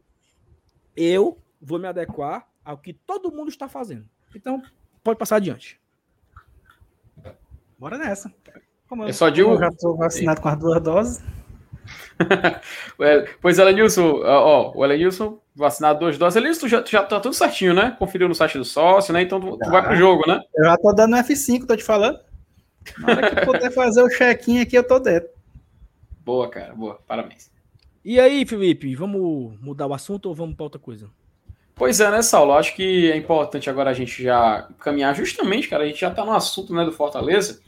Eu 0.96 1.42
vou 1.62 1.80
me 1.80 1.88
adequar 1.88 2.48
ao 2.64 2.78
que 2.78 2.94
todo 2.94 3.32
mundo 3.32 3.50
está 3.50 3.68
fazendo. 3.68 4.10
Então, 4.34 4.62
pode 5.04 5.20
passar 5.20 5.38
adiante. 5.38 5.80
Bora 7.78 7.98
nessa. 7.98 8.34
Como 8.96 9.10
Eu 9.10 9.14
só 9.14 9.28
digo- 9.28 9.52
eu 9.52 9.60
já 9.60 9.68
estou 9.68 9.98
vacinado 9.98 10.40
com 10.40 10.48
as 10.48 10.58
duas 10.58 10.82
doses. 10.82 11.24
É, 12.98 13.28
Pois, 13.42 13.60
Elenilson, 13.60 14.22
ó, 14.24 14.72
ó, 14.72 14.72
o 14.74 14.86
Elenilson 14.86 15.38
vacinado 15.54 16.00
duas 16.00 16.18
doses. 16.18 16.38
Elenilson, 16.38 16.62
tu 16.62 16.68
já, 16.70 16.82
já 16.86 17.04
tá 17.04 17.20
tudo 17.20 17.36
certinho, 17.36 17.74
né? 17.74 17.94
Conferiu 18.00 18.30
no 18.30 18.34
site 18.34 18.58
do 18.58 18.64
sócio, 18.64 19.14
né? 19.14 19.22
Então 19.22 19.38
tu, 19.42 19.58
tu 19.58 19.70
vai 19.70 19.84
pro 19.84 19.98
jogo, 19.98 20.24
né? 20.26 20.40
Eu 20.56 20.64
já 20.64 20.78
tô 20.78 20.94
dando 20.94 21.18
F5, 21.18 21.66
tô 21.68 21.76
te 21.76 21.84
falando. 21.84 22.18
Na 23.00 23.12
hora 23.12 23.30
que 23.30 23.40
eu 23.40 23.46
puder 23.46 23.70
fazer 23.70 24.02
o 24.02 24.08
check-in 24.08 24.62
aqui, 24.62 24.78
eu 24.78 24.88
tô 24.88 24.98
dentro. 24.98 25.28
Boa, 26.24 26.50
cara, 26.50 26.74
boa. 26.74 27.00
Parabéns. 27.06 27.52
E 28.04 28.18
aí, 28.18 28.46
Felipe, 28.46 28.96
vamos 28.96 29.60
mudar 29.60 29.86
o 29.88 29.94
assunto 29.94 30.28
ou 30.28 30.36
vamos 30.36 30.56
para 30.56 30.64
outra 30.64 30.80
coisa? 30.80 31.10
Pois 31.76 32.00
é, 32.00 32.10
né, 32.10 32.22
Saulo? 32.22 32.54
Acho 32.54 32.74
que 32.74 33.12
é 33.12 33.18
importante 33.18 33.70
agora 33.70 33.90
a 33.90 33.94
gente 33.94 34.24
já 34.24 34.70
caminhar 34.80 35.14
justamente, 35.14 35.68
cara. 35.68 35.84
A 35.84 35.88
gente 35.88 36.00
já 36.00 36.10
tá 36.10 36.24
no 36.24 36.32
assunto 36.32 36.74
né, 36.74 36.86
do 36.86 36.94
Fortaleza, 36.94 37.60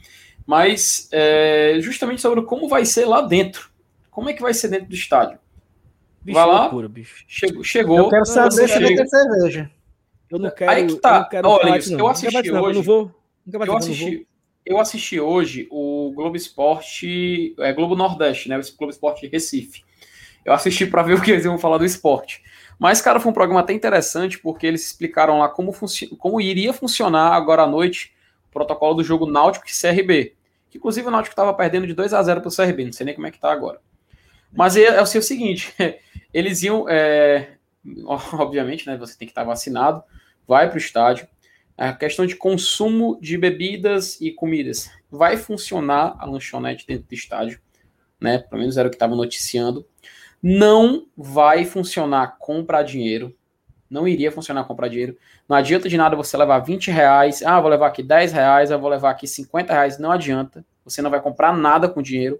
mas 0.48 1.10
é, 1.12 1.76
justamente 1.78 2.22
sobre 2.22 2.40
como 2.40 2.70
vai 2.70 2.82
ser 2.86 3.04
lá 3.04 3.20
dentro. 3.20 3.70
Como 4.10 4.30
é 4.30 4.32
que 4.32 4.40
vai 4.40 4.54
ser 4.54 4.68
dentro 4.68 4.86
do 4.86 4.94
estádio? 4.94 5.38
Bicho, 6.22 6.38
Vai 6.38 6.46
lá. 6.48 6.62
loucura, 6.62 6.88
bicho. 6.88 7.22
Chegou, 7.28 7.62
chegou 7.62 7.98
Eu 7.98 8.08
quero 8.08 8.20
Não, 8.20 8.24
saber 8.24 8.66
se 8.66 8.80
vai 8.80 8.94
ter 8.94 9.06
cerveja. 9.06 9.70
Eu 10.30 10.38
não 10.38 10.50
quero. 10.50 10.70
Aí 10.70 10.86
que 10.86 10.96
tá. 10.96 11.28
Eu 11.30 11.42
não 11.42 11.50
Olha, 11.50 11.76
isso, 11.76 11.92
eu 11.92 11.98
não. 11.98 12.08
Assisti 12.08 12.50
não. 12.50 12.60
Eu 12.60 12.64
hoje. 12.64 12.78
não 12.78 12.82
vou. 12.82 13.14
Eu 13.46 13.76
assisti, 13.76 14.26
eu 14.64 14.78
assisti 14.80 15.20
hoje 15.20 15.68
o 15.70 16.12
Globo 16.14 16.34
Esporte, 16.34 17.54
é 17.58 17.70
Globo 17.74 17.94
Nordeste, 17.94 18.48
né? 18.48 18.58
O 18.58 18.62
Globo 18.78 18.90
Esporte 18.90 19.26
Recife. 19.26 19.84
Eu 20.46 20.54
assisti 20.54 20.86
para 20.86 21.02
ver 21.02 21.12
o 21.12 21.20
que 21.20 21.30
eles 21.30 21.44
iam 21.44 21.58
falar 21.58 21.76
do 21.76 21.84
esporte. 21.84 22.42
Mas, 22.78 23.02
cara, 23.02 23.20
foi 23.20 23.30
um 23.30 23.34
programa 23.34 23.60
até 23.60 23.74
interessante 23.74 24.38
porque 24.38 24.66
eles 24.66 24.86
explicaram 24.86 25.40
lá 25.40 25.48
como, 25.50 25.74
como 26.16 26.40
iria 26.40 26.72
funcionar 26.72 27.34
agora 27.34 27.64
à 27.64 27.66
noite 27.66 28.14
o 28.48 28.52
protocolo 28.52 28.94
do 28.94 29.04
jogo 29.04 29.30
Náutico 29.30 29.66
e 29.68 29.78
CRB. 29.78 30.37
Que 30.70 30.78
inclusive 30.78 31.06
o 31.06 31.10
Náutico 31.10 31.32
estava 31.32 31.54
perdendo 31.54 31.86
de 31.86 31.94
2 31.94 32.12
a 32.12 32.22
0 32.22 32.40
para 32.40 32.48
o 32.48 32.54
CRB, 32.54 32.84
não 32.84 32.92
sei 32.92 33.06
nem 33.06 33.14
como 33.14 33.26
é 33.26 33.30
que 33.30 33.40
tá 33.40 33.50
agora. 33.50 33.80
Mas 34.52 34.76
é, 34.76 34.84
é 34.84 35.02
o 35.02 35.06
seguinte: 35.06 35.74
eles 36.32 36.62
iam, 36.62 36.88
é, 36.88 37.56
obviamente, 38.06 38.86
né? 38.86 38.96
Você 38.96 39.16
tem 39.16 39.26
que 39.26 39.32
estar 39.32 39.44
vacinado, 39.44 40.02
vai 40.46 40.68
para 40.68 40.76
o 40.76 40.78
estádio. 40.78 41.28
A 41.76 41.92
questão 41.92 42.26
de 42.26 42.34
consumo 42.34 43.18
de 43.20 43.38
bebidas 43.38 44.20
e 44.20 44.32
comidas. 44.32 44.90
Vai 45.08 45.36
funcionar 45.36 46.16
a 46.18 46.26
lanchonete 46.26 46.84
dentro 46.84 47.06
do 47.06 47.14
estádio, 47.14 47.60
né? 48.20 48.38
Pelo 48.38 48.60
menos 48.60 48.76
era 48.76 48.88
o 48.88 48.90
que 48.90 48.96
estava 48.96 49.14
noticiando. 49.14 49.86
Não 50.42 51.06
vai 51.16 51.64
funcionar 51.64 52.36
comprar 52.38 52.82
dinheiro. 52.82 53.36
Não 53.90 54.06
iria 54.06 54.30
funcionar 54.30 54.64
comprar 54.64 54.88
dinheiro. 54.88 55.16
Não 55.48 55.56
adianta 55.56 55.88
de 55.88 55.96
nada 55.96 56.14
você 56.16 56.36
levar 56.36 56.58
20 56.58 56.90
reais. 56.90 57.42
Ah, 57.42 57.60
vou 57.60 57.70
levar 57.70 57.86
aqui 57.88 58.02
10 58.02 58.32
reais, 58.32 58.70
eu 58.70 58.78
vou 58.78 58.90
levar 58.90 59.10
aqui 59.10 59.26
50 59.26 59.72
reais. 59.72 59.98
Não 59.98 60.10
adianta. 60.10 60.64
Você 60.84 61.00
não 61.00 61.10
vai 61.10 61.20
comprar 61.20 61.56
nada 61.56 61.88
com 61.88 62.02
dinheiro. 62.02 62.38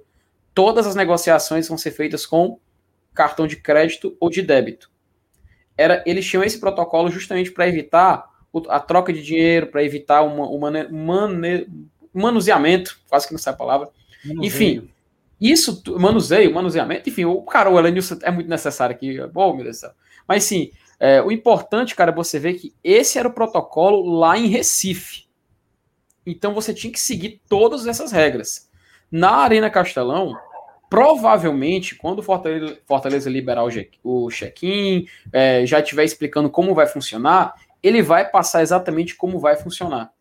Todas 0.54 0.86
as 0.86 0.94
negociações 0.94 1.68
vão 1.68 1.78
ser 1.78 1.90
feitas 1.92 2.26
com 2.26 2.58
cartão 3.14 3.46
de 3.46 3.56
crédito 3.56 4.16
ou 4.20 4.28
de 4.30 4.42
débito. 4.42 4.90
Era, 5.76 6.02
eles 6.06 6.26
tinham 6.26 6.42
esse 6.44 6.58
protocolo 6.58 7.10
justamente 7.10 7.50
para 7.52 7.68
evitar 7.68 8.28
a 8.68 8.80
troca 8.80 9.12
de 9.12 9.22
dinheiro, 9.22 9.68
para 9.68 9.82
evitar 9.84 10.22
uma- 10.22 10.48
o 10.48 10.58
mane- 10.58 11.66
manuseamento, 12.12 12.98
quase 13.08 13.26
que 13.26 13.32
não 13.32 13.38
sai 13.38 13.52
a 13.52 13.56
palavra. 13.56 13.88
Enfim, 14.42 14.88
isso, 15.40 15.82
manuseio, 15.98 16.52
manuseamento, 16.52 17.08
enfim, 17.08 17.24
o 17.24 17.42
cara, 17.42 17.70
o 17.70 17.78
Elenilson 17.78 18.18
é 18.22 18.30
muito 18.30 18.48
necessário 18.50 18.94
aqui. 18.94 19.20
Bom, 19.28 19.54
meu 19.54 19.64
Deus 19.64 19.76
do 19.76 19.80
céu. 19.80 19.90
Mas 20.26 20.44
sim, 20.44 20.72
é, 21.00 21.22
o 21.22 21.30
importante, 21.30 21.94
cara, 21.94 22.10
é 22.10 22.14
você 22.14 22.38
ver 22.38 22.54
que 22.54 22.74
esse 22.82 23.18
era 23.18 23.28
o 23.28 23.32
protocolo 23.32 24.18
lá 24.18 24.36
em 24.36 24.46
Recife. 24.46 25.28
Então 26.26 26.52
você 26.52 26.74
tinha 26.74 26.92
que 26.92 27.00
seguir 27.00 27.40
todas 27.48 27.86
essas 27.86 28.12
regras. 28.12 28.68
Na 29.10 29.36
Arena 29.36 29.70
Castelão, 29.70 30.36
provavelmente, 30.90 31.94
quando 31.94 32.18
o 32.18 32.22
Fortaleza, 32.22 32.78
Fortaleza 32.86 33.30
liberar 33.30 33.64
o, 34.02 34.28
check-in, 34.28 35.06
é, 35.32 35.64
já 35.64 35.80
estiver 35.80 36.04
explicando 36.04 36.50
como 36.50 36.74
vai 36.74 36.86
funcionar, 36.86 37.54
ele 37.82 38.02
vai 38.02 38.28
passar 38.28 38.62
exatamente 38.62 39.14
como 39.14 39.38
vai 39.38 39.56
funcionar. 39.56 40.12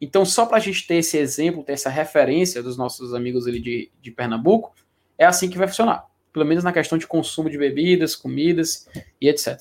Então, 0.00 0.24
só 0.24 0.46
para 0.46 0.56
a 0.56 0.60
gente 0.60 0.86
ter 0.86 0.94
esse 0.96 1.18
exemplo, 1.18 1.62
ter 1.62 1.72
essa 1.72 1.90
referência 1.90 2.62
dos 2.62 2.78
nossos 2.78 3.12
amigos 3.12 3.46
ali 3.46 3.60
de, 3.60 3.90
de 4.00 4.10
Pernambuco, 4.10 4.72
é 5.18 5.26
assim 5.26 5.50
que 5.50 5.58
vai 5.58 5.68
funcionar. 5.68 6.06
Pelo 6.32 6.46
menos 6.46 6.64
na 6.64 6.72
questão 6.72 6.96
de 6.96 7.06
consumo 7.06 7.50
de 7.50 7.58
bebidas, 7.58 8.16
comidas 8.16 8.88
e 9.20 9.28
etc. 9.28 9.60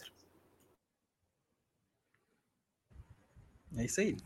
É 3.80 3.85
isso 3.85 4.01
aí. 4.01 4.18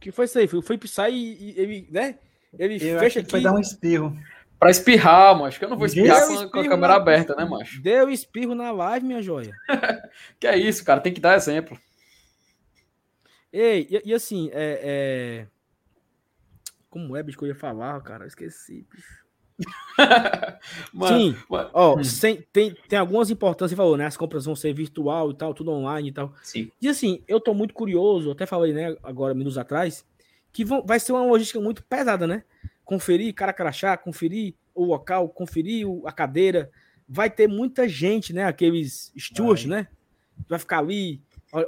que 0.00 0.10
foi 0.10 0.24
isso 0.24 0.38
aí? 0.38 0.48
Foi 0.48 0.58
o 0.58 0.62
Felipe 0.62 0.88
sai 0.88 1.12
e, 1.12 1.50
e 1.52 1.60
ele, 1.60 1.88
né? 1.90 2.18
Ele 2.58 2.74
Eu 2.84 2.98
fecha 2.98 3.20
aqui. 3.20 3.30
foi 3.30 3.40
dar 3.42 3.52
um 3.54 3.58
espirro. 3.60 4.16
Para 4.58 4.70
espirrar, 4.70 5.36
macho, 5.36 5.58
que 5.58 5.64
eu 5.64 5.68
não 5.68 5.76
vou 5.76 5.86
espirrar 5.86 6.24
com, 6.26 6.38
a- 6.38 6.48
com 6.50 6.60
a 6.60 6.62
câmera 6.68 6.88
na- 6.88 6.94
aberta, 6.94 7.34
né, 7.34 7.44
macho? 7.44 7.80
Deu 7.82 8.08
espirro 8.08 8.54
na 8.54 8.70
live, 8.70 9.04
minha 9.06 9.20
joia. 9.22 9.52
Que 10.38 10.46
é 10.46 10.56
isso, 10.56 10.84
cara, 10.84 11.00
tem 11.00 11.12
que 11.12 11.20
dar 11.20 11.34
exemplo. 11.36 11.76
Ei, 13.52 13.86
e, 13.90 14.10
e 14.10 14.14
assim, 14.14 14.50
é, 14.52 14.80
é... 14.82 15.46
Como 16.88 17.16
é, 17.16 17.22
bicho, 17.22 17.38
que 17.38 17.44
eu 17.44 17.48
ia 17.48 17.54
falar, 17.54 18.00
cara? 18.02 18.24
Eu 18.24 18.28
esqueci, 18.28 18.86
bicho. 18.90 19.21
Mano, 20.92 21.18
Sim, 21.18 21.36
mano, 21.48 21.70
ó, 21.72 21.96
hum. 21.98 22.04
sem- 22.04 22.42
tem, 22.52 22.74
tem 22.88 22.98
algumas 22.98 23.30
importâncias, 23.30 23.70
você 23.72 23.76
falou, 23.76 23.96
né? 23.96 24.06
As 24.06 24.16
compras 24.16 24.44
vão 24.44 24.56
ser 24.56 24.72
virtual 24.72 25.30
e 25.30 25.34
tal, 25.34 25.52
tudo 25.54 25.70
online 25.70 26.08
e 26.08 26.12
tal. 26.12 26.32
sim. 26.42 26.70
E 26.80 26.88
assim, 26.88 27.22
eu 27.28 27.40
tô 27.40 27.52
muito 27.54 27.74
curioso, 27.74 28.30
até 28.30 28.46
falei, 28.46 28.72
né, 28.72 28.96
agora, 29.02 29.34
minutos 29.34 29.58
atrás, 29.58 30.04
que 30.52 30.64
vão, 30.64 30.84
vai 30.84 30.98
ser 31.00 31.12
uma 31.12 31.24
logística 31.24 31.60
muito 31.60 31.82
pesada, 31.84 32.26
né? 32.26 32.44
Conferir 32.84 33.34
cara 33.34 33.52
crachá, 33.52 33.96
conferir 33.96 34.54
o 34.74 34.84
local, 34.84 35.28
conferir 35.28 35.86
o- 35.88 36.06
a 36.06 36.12
cadeira. 36.12 36.70
Vai 37.08 37.28
ter 37.30 37.46
muita 37.46 37.88
gente, 37.88 38.32
né? 38.32 38.44
Aqueles 38.44 39.12
stewards, 39.18 39.66
né? 39.66 39.88
Vai 40.48 40.58
ficar 40.58 40.78
ali 40.78 41.20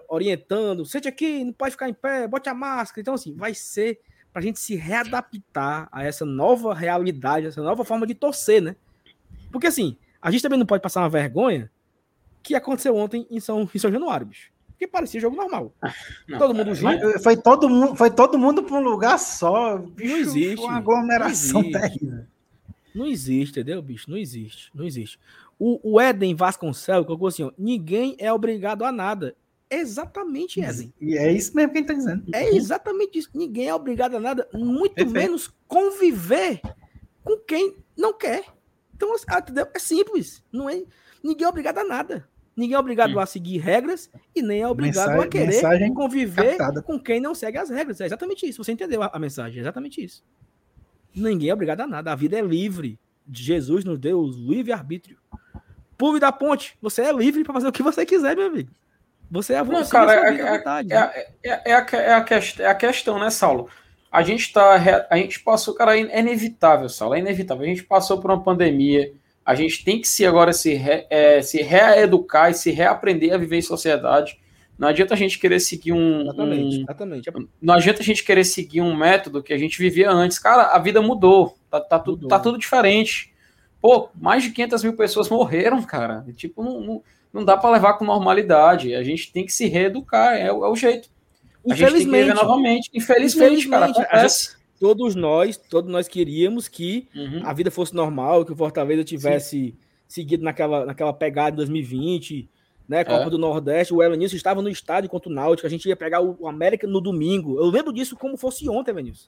orientando. 0.08 0.84
Sente 0.86 1.06
aqui, 1.08 1.44
não 1.44 1.52
pode 1.52 1.72
ficar 1.72 1.88
em 1.88 1.94
pé, 1.94 2.26
bote 2.26 2.48
a 2.48 2.54
máscara. 2.54 3.00
Então, 3.00 3.14
assim, 3.14 3.34
vai 3.34 3.54
ser 3.54 4.00
pra 4.35 4.43
gente 4.43 4.59
se 4.59 4.74
readaptar 4.74 5.89
a 5.93 6.02
essa 6.02 6.24
nova 6.24 6.74
realidade, 6.74 7.47
essa 7.47 7.62
nova 7.62 7.85
forma 7.85 8.05
de 8.05 8.15
torcer, 8.15 8.61
né? 8.61 8.74
Porque 9.52 9.69
assim, 9.69 9.97
a 10.20 10.28
gente 10.28 10.43
também 10.43 10.59
não 10.59 10.66
pode 10.66 10.82
passar 10.82 11.02
uma 11.02 11.09
vergonha 11.09 11.70
que 12.43 12.56
aconteceu 12.56 12.97
ontem 12.97 13.24
em 13.31 13.39
São, 13.39 13.62
em 13.73 13.78
São 13.78 13.93
Januário, 13.93 14.27
bicho. 14.27 14.52
Porque 14.70 14.89
parecia 14.89 15.20
jogo 15.20 15.36
normal. 15.36 15.73
Não, 16.28 16.36
Todo 16.36 16.52
mundo 16.52 16.74
junto. 16.74 17.23
Foi 17.23 17.36
todo 17.36 17.70
mundo, 17.70 17.94
foi 17.94 18.11
todo 18.11 18.36
mundo 18.36 18.65
para 18.65 18.77
um 18.77 18.82
lugar 18.82 19.20
só. 19.20 19.78
Bicho, 19.78 20.16
existe, 20.16 20.65
Uma 20.65 20.78
aglomeração 20.78 21.62
não 21.62 21.69
existe. 21.70 21.81
terrível. 22.01 22.24
Não 22.93 23.06
existe, 23.06 23.61
entendeu, 23.61 23.81
bicho? 23.81 24.11
Não 24.11 24.16
existe. 24.16 24.70
Não 24.74 24.85
existe. 24.85 25.16
O, 25.61 25.93
o 25.94 26.01
Éden 26.01 26.35
Vasconcelos 26.35 27.06
colocou 27.06 27.28
assim: 27.28 27.44
ó, 27.44 27.52
ninguém 27.56 28.16
é 28.19 28.32
obrigado 28.32 28.85
a 28.85 28.90
nada. 28.90 29.36
Exatamente, 29.70 30.61
Éden. 30.61 30.93
E 31.01 31.16
é 31.16 31.32
isso 31.32 31.55
mesmo 31.55 31.73
que 31.73 31.78
ele 31.78 31.86
tá 31.86 31.95
dizendo. 31.95 32.24
É 32.32 32.55
exatamente 32.55 33.19
isso. 33.19 33.31
Ninguém 33.35 33.69
é 33.69 33.74
obrigado 33.74 34.16
a 34.16 34.20
nada, 34.20 34.49
muito 34.53 34.95
Perfeito. 34.95 35.12
menos 35.12 35.53
conviver 35.66 36.61
com 37.24 37.36
quem 37.39 37.77
não 37.97 38.12
quer. 38.16 38.45
Então, 38.95 39.12
assim, 39.15 39.24
ah, 39.28 39.39
entendeu? 39.39 39.66
é 39.74 39.78
simples. 39.78 40.45
Não 40.53 40.69
é, 40.70 40.82
ninguém 41.23 41.45
é 41.45 41.49
obrigado 41.49 41.78
a 41.78 41.85
nada. 41.85 42.28
Ninguém 42.57 42.77
é 42.77 42.78
obrigado 42.78 43.15
Hum. 43.16 43.19
a 43.19 43.27
seguir 43.27 43.59
regras 43.59 44.09
e 44.32 44.41
nem 44.41 44.61
é 44.62 44.69
obrigado 44.69 45.09
a 45.09 45.12
Mensagem- 45.12 45.31
querer 45.31 45.47
mensagem 45.47 45.95
conviver 45.95 46.57
captada. 46.57 46.82
com 46.82 47.01
quem 47.01 47.19
não 47.20 47.35
segue 47.35 47.59
as 47.59 47.69
regras. 47.69 48.01
É 48.01 48.07
exatamente 48.07 48.47
isso. 48.49 48.62
Você 48.62 48.70
entendeu 48.70 49.03
a, 49.03 49.11
a 49.12 49.19
mensagem? 49.19 49.59
É 49.59 49.61
exatamente 49.62 50.03
isso. 50.05 50.23
Ninguém 51.12 51.49
é 51.51 51.55
obrigado 51.55 51.81
a 51.81 51.86
nada. 51.86 52.12
A 52.12 52.15
vida 52.15 52.39
é 52.39 52.43
livre. 52.43 52.97
Jesus 53.32 53.85
nos 53.85 53.99
deu 53.99 54.20
o 54.20 54.28
livre-arbítrio. 54.28 55.19
Pulo 55.99 56.20
da 56.20 56.31
ponte. 56.31 56.77
Você 56.81 57.03
é 57.03 57.12
livre 57.12 57.43
para 57.43 57.55
fazer 57.55 57.66
o 57.66 57.73
que 57.73 57.82
você 57.82 58.07
quiser, 58.07 58.36
meu 58.36 58.47
amigo. 58.47 58.70
Você 59.30 59.55
é 59.55 59.59
a 59.59 59.64
Não, 59.64 59.84
cara, 59.86 60.12
é 60.30 60.34
é- 60.40 60.59
vontade. 60.59 60.92
É, 60.92 61.26
é, 61.42 61.60
é, 61.70 61.74
a, 61.74 61.86
é, 61.92 62.12
a, 62.14 62.20
quest- 62.22 62.60
é 62.60 62.66
a 62.66 62.74
questão, 62.74 63.18
né, 63.18 63.30
Saulo? 63.30 63.68
A 64.12 64.22
gente 64.22 64.52
tá. 64.52 65.06
A 65.10 65.16
gente 65.16 65.40
passou, 65.40 65.74
cara, 65.74 65.98
é 65.98 66.20
inevitável, 66.20 66.88
Saulo, 66.88 67.14
é 67.14 67.18
inevitável. 67.18 67.64
A 67.64 67.68
gente 67.68 67.82
passou 67.82 68.20
por 68.20 68.30
uma 68.30 68.42
pandemia. 68.42 69.12
A 69.44 69.55
gente 69.55 69.84
tem 69.84 70.01
que 70.01 70.06
se 70.09 70.24
agora 70.24 70.52
se, 70.52 70.72
re- 70.74 71.06
é, 71.10 71.42
se 71.42 71.60
reeducar 71.62 72.51
e 72.51 72.55
se 72.55 72.70
reaprender 72.70 73.34
a 73.34 73.36
viver 73.38 73.56
em 73.59 73.62
sociedade. 73.62 74.38
Não 74.78 74.88
adianta 74.88 75.14
a 75.14 75.16
gente 75.16 75.38
querer 75.38 75.60
seguir 75.60 75.92
um. 75.92 76.22
Exatamente, 76.22 76.76
um- 76.78 76.82
exatamente. 76.82 77.30
não 77.60 77.74
adianta 77.74 78.01
a 78.01 78.05
gente 78.05 78.24
querer 78.24 78.44
seguir 78.44 78.80
um 78.80 78.96
método 78.96 79.42
que 79.42 79.52
a 79.52 79.59
gente 79.59 79.78
vivia 79.78 80.10
antes. 80.10 80.38
Cara, 80.38 80.68
a 80.74 80.78
vida 80.78 81.02
mudou. 81.02 81.56
Tá, 81.70 81.80
tá, 81.80 81.98
tudo, 81.98 82.14
Mudou. 82.22 82.28
tá 82.28 82.38
tudo 82.38 82.56
diferente. 82.59 83.32
Pô, 83.82 84.09
mais 84.14 84.42
de 84.44 84.51
500 84.51 84.82
mil 84.84 84.96
pessoas 84.96 85.28
morreram, 85.28 85.82
cara. 85.82 86.24
Tipo, 86.36 86.62
não, 86.62 86.80
não, 86.80 87.02
não 87.35 87.44
dá 87.44 87.56
para 87.56 87.70
levar 87.70 87.94
com 87.94 88.05
normalidade. 88.05 88.94
A 88.94 89.02
gente 89.02 89.31
tem 89.32 89.44
que 89.44 89.52
se 89.52 89.66
reeducar. 89.66 90.35
É, 90.36 90.51
o- 90.52 90.65
é 90.65 90.69
o 90.70 90.77
jeito. 90.77 91.11
A 91.69 91.74
gente 91.74 91.78
tem 91.78 91.86
que 91.93 92.05
viver 92.05 92.19
Infelizmente, 92.23 92.35
novamente. 92.43 92.90
Infelizmente, 92.94 93.69
cara, 93.69 93.86
acontece. 93.86 94.56
todos 94.78 95.15
nós, 95.15 95.56
todos 95.56 95.90
nós 95.90 96.06
queríamos 96.09 96.69
que 96.69 97.09
Uhum. 97.15 97.40
a 97.44 97.52
vida 97.52 97.70
fosse 97.70 97.94
normal, 97.94 98.44
que 98.44 98.52
o 98.52 98.56
Fortaleza 98.56 99.02
tivesse 99.05 99.74
seguido 100.06 100.44
naquela, 100.44 100.85
naquela 100.86 101.12
pegada 101.12 101.51
de 101.52 101.56
2020, 101.56 102.48
né? 102.89 103.02
Copa 103.02 103.24
É. 103.24 103.31
do 103.31 103.39
Nordeste. 103.39 103.94
O 103.94 104.02
Elenilson 104.02 104.36
estava 104.36 104.61
no 104.62 104.69
estádio 104.69 105.09
contra 105.11 105.28
o 105.31 105.32
Náutico. 105.32 105.66
A 105.66 105.70
gente 105.70 105.89
ia 105.89 105.97
pegar 105.97 106.20
o, 106.20 106.36
o 106.39 106.47
América 106.47 106.86
no 106.86 107.01
domingo. 107.01 107.59
Eu 107.59 107.66
lembro 107.70 107.93
disso 107.93 108.15
como 108.16 108.36
fosse 108.36 108.69
ontem, 108.69 108.90
Elenilson. 108.93 109.27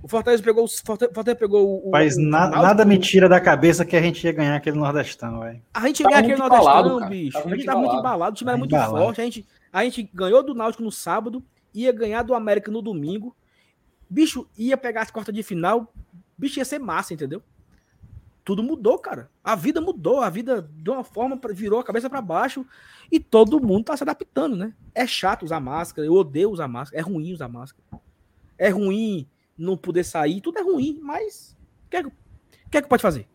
O 0.00 0.06
Fortaleza 0.06 0.42
pegou, 0.42 0.64
o 0.64 0.68
Fortaleza 0.68 1.34
pegou 1.34 1.86
o. 1.86 1.90
Mas 1.90 2.16
o, 2.16 2.20
na, 2.20 2.40
Náutico. 2.40 2.62
nada 2.62 2.84
me 2.84 2.98
tira 2.98 3.28
da 3.28 3.40
cabeça 3.40 3.84
que 3.84 3.96
a 3.96 4.02
gente 4.02 4.24
ia 4.24 4.32
ganhar 4.32 4.54
aquele 4.54 4.78
Nordestão, 4.78 5.40
velho. 5.40 5.60
A 5.74 5.86
gente 5.86 6.02
Tava 6.02 6.14
ganhou 6.14 6.34
aquele 6.34 6.40
muito 6.40 6.50
Nordestão, 6.50 6.80
embalado, 6.80 7.10
bicho. 7.10 7.32
Tava 7.32 7.46
a 7.48 7.54
gente 7.56 7.66
tava 7.66 7.80
muito 7.80 7.96
embalado. 7.96 8.32
o 8.32 8.36
time 8.36 8.50
era 8.50 8.58
muito 8.58 8.74
embalado. 8.74 9.04
forte. 9.04 9.20
A 9.20 9.24
gente, 9.24 9.46
a 9.72 9.84
gente 9.84 10.10
ganhou 10.14 10.42
do 10.42 10.54
Náutico 10.54 10.84
no 10.84 10.92
sábado, 10.92 11.42
ia 11.74 11.90
ganhar 11.90 12.22
do 12.22 12.34
América 12.34 12.70
no 12.70 12.80
domingo. 12.80 13.34
Bicho, 14.08 14.48
ia 14.56 14.76
pegar 14.76 15.02
as 15.02 15.10
quartas 15.10 15.34
de 15.34 15.42
final, 15.42 15.92
bicho 16.36 16.58
ia 16.60 16.64
ser 16.64 16.78
massa, 16.78 17.12
entendeu? 17.12 17.42
Tudo 18.44 18.62
mudou, 18.62 18.98
cara. 18.98 19.28
A 19.44 19.54
vida 19.54 19.80
mudou, 19.80 20.20
a 20.20 20.30
vida 20.30 20.62
de 20.62 20.88
uma 20.88 21.04
forma 21.04 21.38
virou 21.50 21.80
a 21.80 21.84
cabeça 21.84 22.08
pra 22.08 22.22
baixo 22.22 22.64
e 23.10 23.20
todo 23.20 23.60
mundo 23.60 23.84
tá 23.84 23.96
se 23.96 24.04
adaptando, 24.04 24.56
né? 24.56 24.72
É 24.94 25.06
chato 25.06 25.44
usar 25.44 25.60
máscara, 25.60 26.06
eu 26.06 26.14
odeio 26.14 26.50
usar 26.50 26.68
máscara, 26.68 27.02
é 27.02 27.04
ruim 27.04 27.32
usar 27.32 27.48
máscara. 27.48 27.84
É 28.56 28.70
ruim 28.70 29.28
não 29.58 29.76
poder 29.76 30.04
sair, 30.04 30.40
tudo 30.40 30.58
é 30.58 30.62
ruim, 30.62 30.98
mas 31.02 31.56
o 31.86 31.90
que 31.90 31.96
é 31.96 32.02
que, 32.70 32.78
é 32.78 32.82
que 32.82 32.88
pode 32.88 33.02
fazer? 33.02 33.26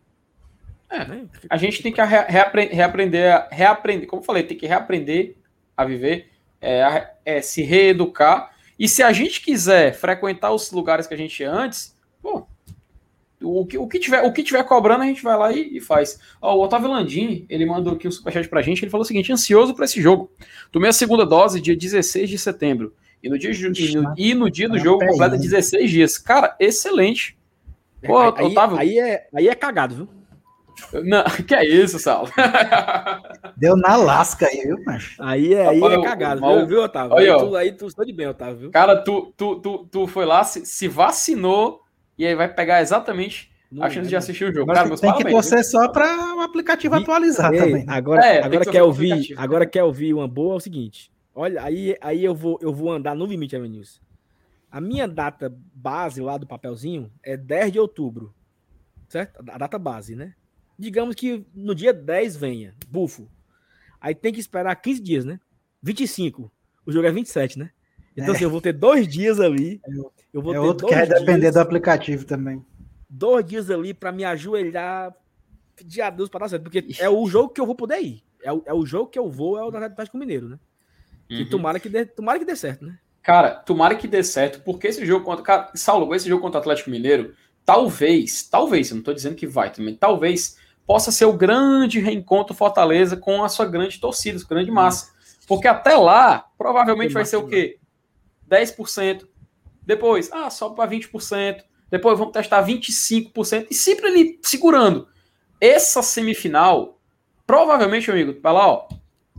É. 0.88 1.04
Né? 1.06 1.26
A 1.50 1.56
gente 1.56 1.82
tem 1.82 1.92
que 1.92 2.00
rea- 2.02 2.26
reapre- 2.28 2.66
reaprender, 2.66 3.48
reaprender, 3.50 4.06
como 4.08 4.22
eu 4.22 4.26
falei, 4.26 4.42
tem 4.42 4.56
que 4.56 4.66
reaprender 4.66 5.36
a 5.76 5.84
viver, 5.84 6.30
é, 6.60 7.10
é, 7.24 7.40
se 7.40 7.62
reeducar. 7.62 8.54
E 8.78 8.88
se 8.88 9.02
a 9.02 9.12
gente 9.12 9.40
quiser 9.40 9.92
frequentar 9.94 10.52
os 10.52 10.70
lugares 10.70 11.06
que 11.06 11.14
a 11.14 11.16
gente 11.16 11.42
antes, 11.44 11.96
pô, 12.22 12.46
o 13.42 13.66
que, 13.66 13.76
o 13.76 13.86
que, 13.86 13.98
tiver, 13.98 14.22
o 14.22 14.32
que 14.32 14.42
tiver 14.42 14.64
cobrando, 14.64 15.02
a 15.02 15.06
gente 15.06 15.22
vai 15.22 15.36
lá 15.36 15.52
e, 15.52 15.76
e 15.76 15.80
faz. 15.80 16.18
Ó, 16.40 16.56
o 16.56 16.62
Otávio 16.62 16.88
Landim, 16.88 17.44
ele 17.48 17.66
mandou 17.66 17.94
aqui 17.94 18.08
um 18.08 18.12
superchat 18.12 18.48
pra 18.48 18.62
gente, 18.62 18.82
ele 18.82 18.90
falou 18.90 19.02
o 19.02 19.06
seguinte, 19.06 19.32
ansioso 19.32 19.74
pra 19.74 19.84
esse 19.84 20.00
jogo. 20.00 20.30
Tomei 20.72 20.90
a 20.90 20.92
segunda 20.92 21.26
dose 21.26 21.60
dia 21.60 21.76
16 21.76 22.30
de 22.30 22.38
setembro. 22.38 22.94
E 23.24 23.28
no 23.30 23.38
dia, 23.38 23.50
e 23.52 23.94
no, 23.96 24.14
e 24.18 24.34
no 24.34 24.50
dia 24.50 24.68
do 24.68 24.78
jogo 24.78 25.04
completa 25.06 25.38
16 25.38 25.90
dias. 25.90 26.18
Cara, 26.18 26.54
excelente. 26.60 27.38
Pô, 28.06 28.18
aí, 28.18 28.32
aí- 28.36 28.44
Otávio- 28.52 28.76
aí 28.78 28.98
é, 28.98 29.26
aí 29.34 29.48
é 29.48 29.54
cagado, 29.54 29.94
viu? 29.94 30.08
Não, 31.04 31.24
que 31.48 31.54
é 31.54 31.64
isso, 31.64 31.98
Saulo? 31.98 32.30
Deu 33.56 33.76
na 33.76 33.96
lasca 33.96 34.46
aí, 34.46 34.60
viu, 34.66 34.76
macho? 34.84 35.22
Aí 35.22 35.54
é, 35.54 35.68
aí 35.68 35.80
Rapaz, 35.80 35.98
é 35.98 36.02
cagado, 36.02 36.40
mal- 36.42 36.56
viu, 36.58 36.66
viu, 36.66 36.82
Otávio? 36.82 37.16
Olha, 37.16 37.24
aí, 37.24 37.30
ó. 37.30 37.38
tu, 37.48 37.56
aí 37.56 37.72
tu 37.72 37.86
estou 37.86 38.04
de 38.04 38.12
bem, 38.12 38.26
Otávio, 38.28 38.56
viu? 38.58 38.70
Cara, 38.70 38.96
tu, 39.02 39.32
tu, 39.36 39.56
tu, 39.60 39.88
tu 39.90 40.06
foi 40.06 40.26
lá, 40.26 40.44
se, 40.44 40.66
se 40.66 40.86
vacinou 40.86 41.80
e 42.18 42.26
aí 42.26 42.34
vai 42.34 42.52
pegar 42.52 42.82
exatamente 42.82 43.50
Não 43.72 43.84
a 43.84 43.88
chance 43.88 44.00
é, 44.00 44.08
de 44.08 44.12
não. 44.12 44.18
assistir 44.18 44.44
o 44.44 44.52
jogo. 44.52 44.70
Agora 44.70 44.88
Cara, 44.88 45.00
tem, 45.00 45.14
que 45.24 45.30
torcer 45.30 45.64
só 45.64 45.88
para 45.88 46.34
o 46.36 46.40
aplicativo 46.40 46.94
E- 46.96 47.00
atualizar 47.02 47.54
Ei, 47.54 47.58
também. 47.58 47.84
Agora, 47.88 48.22
É, 48.26 48.44
agora 48.44 48.66
quer 48.66 48.82
ouvir, 48.82 49.34
agora 49.38 49.64
quer 49.64 49.82
ouvir 49.84 50.12
uma 50.12 50.28
boa 50.28 50.54
é 50.54 50.56
o 50.56 50.60
seguinte. 50.60 51.10
Olha, 51.34 51.62
aí, 51.62 51.96
aí 52.00 52.24
eu 52.24 52.34
vou 52.34 52.58
eu 52.62 52.72
vou 52.72 52.92
andar 52.92 53.14
no 53.14 53.26
limite, 53.26 53.56
Avenues. 53.56 54.00
A 54.70 54.80
minha 54.80 55.06
data 55.06 55.54
base 55.74 56.20
lá 56.20 56.36
do 56.36 56.46
papelzinho 56.46 57.10
é 57.22 57.36
10 57.36 57.72
de 57.72 57.78
outubro. 57.78 58.34
Certo? 59.08 59.38
A 59.48 59.58
data 59.58 59.78
base, 59.78 60.16
né? 60.16 60.34
Digamos 60.78 61.14
que 61.14 61.44
no 61.54 61.74
dia 61.74 61.92
10 61.92 62.36
venha, 62.36 62.74
bufo. 62.88 63.28
Aí 64.00 64.14
tem 64.14 64.32
que 64.32 64.40
esperar 64.40 64.74
15 64.76 65.00
dias, 65.00 65.24
né? 65.24 65.38
25. 65.82 66.50
O 66.84 66.90
jogo 66.92 67.06
é 67.06 67.12
27, 67.12 67.58
né? 67.58 67.70
Então, 68.12 68.32
É. 68.32 68.36
assim, 68.36 68.44
eu 68.44 68.50
vou 68.50 68.60
ter 68.60 68.72
dois 68.72 69.06
dias 69.08 69.40
ali. 69.40 69.80
Eu 70.32 70.42
vou 70.42 70.52
É 70.52 70.56
ter 70.56 70.58
outro 70.66 70.86
que 70.88 70.94
vai 70.94 71.06
depender 71.06 71.50
do 71.50 71.60
aplicativo 71.60 72.24
também. 72.24 72.64
dois 73.08 73.44
dias 73.44 73.70
ali 73.70 73.94
pra 73.94 74.10
me 74.12 74.24
ajoelhar, 74.24 75.14
pedir 75.76 76.00
a 76.02 76.10
Deus 76.10 76.28
pra 76.28 76.40
dar 76.40 76.48
certo. 76.48 76.62
Porque 76.64 76.84
é 76.98 77.08
o 77.08 77.26
jogo 77.26 77.50
que 77.50 77.60
eu 77.60 77.66
vou 77.66 77.74
poder 77.76 78.00
ir. 78.00 78.22
É 78.42 78.52
o, 78.52 78.62
é 78.66 78.74
o 78.74 78.84
jogo 78.84 79.08
que 79.10 79.18
eu 79.18 79.30
vou, 79.30 79.56
é 79.58 79.64
o 79.64 79.70
da 79.70 79.86
Atlético 79.86 80.18
Mineiro, 80.18 80.48
né? 80.48 80.58
Que 81.28 81.42
Uhum. 81.42 81.48
tomara 81.48 81.80
que, 81.80 81.88
dê, 81.88 82.04
tomara 82.04 82.38
que 82.38 82.44
dê 82.44 82.54
certo, 82.56 82.84
né? 82.84 82.98
Cara, 83.22 83.50
tomara 83.50 83.94
que 83.94 84.06
dê 84.06 84.22
certo, 84.22 84.60
porque 84.62 84.88
esse 84.88 85.04
jogo 85.06 85.24
contra. 85.24 85.44
Cara, 85.44 85.70
Saulo, 85.74 86.14
esse 86.14 86.28
jogo 86.28 86.42
contra 86.42 86.58
o 86.58 86.60
Atlético 86.60 86.90
Mineiro, 86.90 87.34
talvez, 87.64 88.42
talvez, 88.48 88.90
eu 88.90 88.96
não 88.96 89.02
tô 89.02 89.12
dizendo 89.14 89.34
que 89.34 89.46
vai 89.46 89.72
também, 89.72 89.94
talvez 89.96 90.58
possa 90.86 91.10
ser 91.10 91.24
o 91.24 91.32
grande 91.32 91.98
reencontro 92.00 92.54
Fortaleza 92.54 93.16
com 93.16 93.42
a 93.42 93.48
sua 93.48 93.64
grande 93.64 93.98
torcida, 93.98 94.38
sua 94.38 94.48
grande 94.48 94.70
massa. 94.70 95.12
Porque 95.46 95.66
até 95.66 95.96
lá, 95.96 96.46
provavelmente 96.58 97.12
vai 97.14 97.24
ser 97.24 97.36
o 97.36 97.46
quê? 97.46 97.78
10%. 98.48 99.26
Depois, 99.82 100.30
ah, 100.32 100.50
sobe 100.50 100.76
para 100.76 100.90
20%. 100.90 101.62
Depois 101.90 102.18
vamos 102.18 102.32
testar 102.32 102.62
25%. 102.62 103.66
E 103.70 103.74
sempre 103.74 104.06
ali 104.06 104.38
segurando. 104.42 105.08
Essa 105.60 106.02
semifinal, 106.02 106.98
provavelmente, 107.46 108.10
amigo, 108.10 108.38
vai 108.42 108.52
lá, 108.52 108.68
ó, 108.68 108.88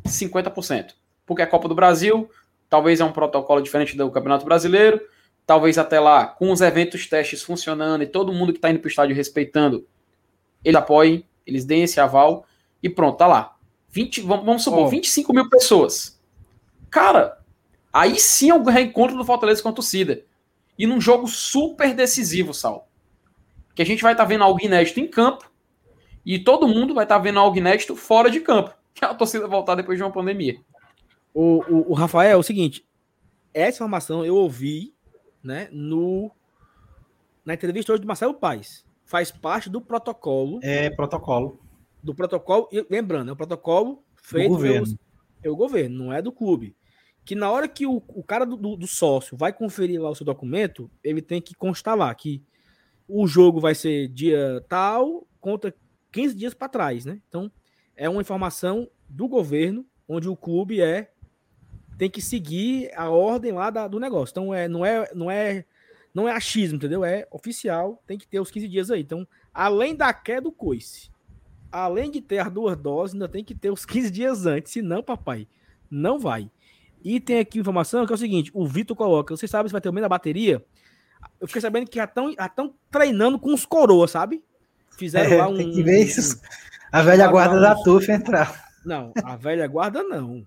50%. 0.08 0.94
Porque 1.26 1.42
é 1.42 1.46
Copa 1.46 1.68
do 1.68 1.76
Brasil, 1.76 2.30
talvez 2.70 3.00
é 3.00 3.06
um 3.06 3.12
protocolo 3.12 3.62
diferente 3.62 3.98
do 3.98 4.12
Campeonato 4.12 4.46
Brasileiro, 4.46 5.02
talvez 5.46 5.78
até 5.78 6.00
lá, 6.00 6.26
com 6.26 6.52
os 6.52 6.62
eventos 6.62 7.08
testes 7.08 7.42
funcionando 7.42 8.04
e 8.04 8.08
todo 8.08 8.34
mundo 8.34 8.52
que 8.52 8.58
está 8.58 8.70
indo 8.70 8.80
para 8.80 8.88
o 8.88 8.90
estádio 8.90 9.16
respeitando, 9.16 9.88
eles 10.64 10.78
apoiem, 10.78 11.26
eles 11.46 11.66
deem 11.66 11.84
esse 11.84 12.00
aval 12.00 12.46
e 12.82 12.90
pronto, 12.90 13.18
tá 13.18 13.28
lá. 13.28 13.56
20, 13.90 14.22
vamos, 14.22 14.64
supor, 14.64 14.86
Ó. 14.86 14.88
25 14.88 15.34
mil 15.34 15.50
pessoas. 15.50 16.20
Cara, 16.90 17.40
aí 17.94 18.20
sim 18.20 18.50
é 18.50 18.56
o 18.56 18.64
reencontro 18.64 19.16
do 19.16 19.24
Fortaleza 19.24 19.64
com 19.64 19.70
a 19.70 19.74
torcida. 19.74 20.24
E 20.78 20.86
num 20.86 21.00
jogo 21.00 21.28
super 21.28 21.94
decisivo, 21.94 22.54
Sal. 22.54 22.90
Que 23.74 23.82
a 23.82 23.86
gente 23.86 24.04
vai 24.04 24.12
estar 24.12 24.26
vendo 24.26 24.44
algo 24.44 24.62
inédito 24.62 25.00
em 25.00 25.08
campo 25.08 25.50
e 26.26 26.40
todo 26.40 26.68
mundo 26.68 26.94
vai 26.94 27.06
estar 27.06 27.20
vendo 27.20 27.40
algo 27.40 27.58
inédito 27.58 27.96
fora 27.96 28.30
de 28.30 28.40
campo. 28.42 28.74
Que 28.96 29.04
é 29.04 29.10
a 29.10 29.14
torcida 29.14 29.46
voltar 29.46 29.76
depois 29.76 29.98
de 29.98 30.04
uma 30.06 30.12
pandemia. 30.12 30.58
O, 31.36 31.60
o, 31.72 31.92
o 31.92 31.94
Rafael, 31.94 32.32
é 32.32 32.36
o 32.38 32.42
seguinte. 32.44 32.86
Essa 33.54 33.78
informação 33.78 34.26
eu 34.26 34.36
ouvi, 34.36 34.96
né, 35.44 35.68
no 35.72 36.32
na 37.46 37.54
entrevista 37.54 37.92
hoje 37.94 38.02
do 38.02 38.08
Marcelo 38.08 38.34
Paes. 38.34 38.86
Faz 39.04 39.32
parte 39.32 39.70
do 39.70 39.80
protocolo, 39.80 40.60
É 40.64 40.90
protocolo. 40.90 41.60
do 42.02 42.16
protocolo, 42.16 42.68
e 42.72 42.84
lembrando, 42.90 43.30
é 43.30 43.34
um 43.34 43.38
protocolo 43.38 44.04
feito 44.16 44.50
governo. 44.50 44.86
pelos- 44.86 44.96
pelo 45.42 45.56
governo, 45.56 46.06
não 46.06 46.14
é 46.14 46.22
do 46.24 46.32
clube. 46.32 46.76
Que 47.24 47.36
na 47.36 47.52
hora 47.52 47.68
que 47.68 47.86
o, 47.86 48.02
o 48.08 48.24
cara 48.24 48.46
do, 48.46 48.56
do- 48.56 48.76
do 48.78 48.88
sócio 48.88 49.38
vai 49.38 49.54
conferir 49.54 50.02
lá 50.02 50.10
o 50.10 50.16
seu 50.16 50.26
documento, 50.26 50.90
ele 51.04 51.22
tem 51.22 51.40
que 51.42 51.54
constar 51.54 51.96
lá 51.96 52.14
que 52.16 52.42
o 53.08 53.28
jogo 53.28 53.60
vai 53.60 53.76
ser 53.76 54.08
dia 54.08 54.64
tal, 54.68 55.28
conta 55.40 55.76
15 56.12 56.34
dias 56.36 56.54
para 56.56 56.70
trás, 56.70 57.06
né? 57.06 57.22
Então, 57.30 57.52
é 57.96 58.10
uma 58.10 58.22
informação 58.22 58.90
do 59.08 59.28
governo, 59.28 59.86
onde 60.08 60.28
o 60.28 60.36
clube 60.36 60.82
é 60.82 61.12
tem 61.98 62.10
que 62.10 62.22
seguir 62.22 62.92
a 62.96 63.10
ordem 63.10 63.52
lá 63.52 63.70
da- 63.70 63.88
do 63.88 64.00
negócio. 64.00 64.32
Então, 64.34 64.54
é, 64.54 64.68
não 64.68 64.86
é 64.86 65.10
não 65.14 65.30
é 65.32 65.66
não 66.14 66.28
é 66.30 66.32
achismo, 66.32 66.78
entendeu? 66.78 67.04
É 67.04 67.28
oficial, 67.30 68.02
tem 68.08 68.18
que 68.18 68.26
ter 68.28 68.40
os 68.40 68.50
15 68.50 68.68
dias 68.70 68.90
aí. 68.90 69.02
Então, 69.02 69.28
além 69.54 69.94
da 69.96 70.14
queda 70.14 70.42
do 70.44 70.52
coice, 70.52 71.10
além 71.72 72.10
de 72.10 72.22
ter 72.22 72.40
as 72.40 72.50
duas 72.52 72.78
doses, 72.78 73.14
ainda 73.14 73.28
tem 73.28 73.44
que 73.44 73.54
ter 73.54 73.70
os 73.70 73.86
15 73.86 74.10
dias 74.10 74.46
antes, 74.46 74.72
senão, 74.72 75.04
papai, 75.04 75.46
não 75.92 76.18
vai. 76.18 76.50
E 77.04 77.20
tem 77.20 77.40
aqui 77.40 77.60
informação 77.60 78.06
que 78.06 78.14
é 78.14 78.16
o 78.16 78.18
seguinte: 78.18 78.50
o 78.54 78.66
Vitor 78.66 78.96
coloca, 78.96 79.36
você 79.36 79.48
sabe 79.48 79.68
se 79.70 79.74
vai 79.74 79.82
ter 79.82 79.90
o 79.90 79.94
meio 79.94 80.04
da 80.04 80.10
bateria? 80.10 80.64
Eu 81.42 81.48
fiquei 81.48 81.62
sabendo 81.62 81.90
que 81.90 81.98
já 81.98 82.06
estão 82.06 82.74
treinando 82.90 83.38
com 83.38 83.54
os 83.54 83.66
coroas, 83.66 84.12
sabe? 84.12 84.42
Fizeram 84.98 85.34
É, 85.34 85.38
lá 85.38 85.48
um. 85.50 85.58
tem 85.58 85.72
que 85.72 85.84
ver 85.84 86.04
isso. 86.04 86.40
A 86.92 87.02
velha 87.02 87.28
guarda 87.28 87.56
uns- 87.56 87.62
da 87.62 87.76
TUF 87.76 88.10
entrar. 88.12 88.70
Não, 88.86 89.12
a 89.24 89.36
velha 89.36 89.68
guarda 89.68 90.02
não. 90.04 90.46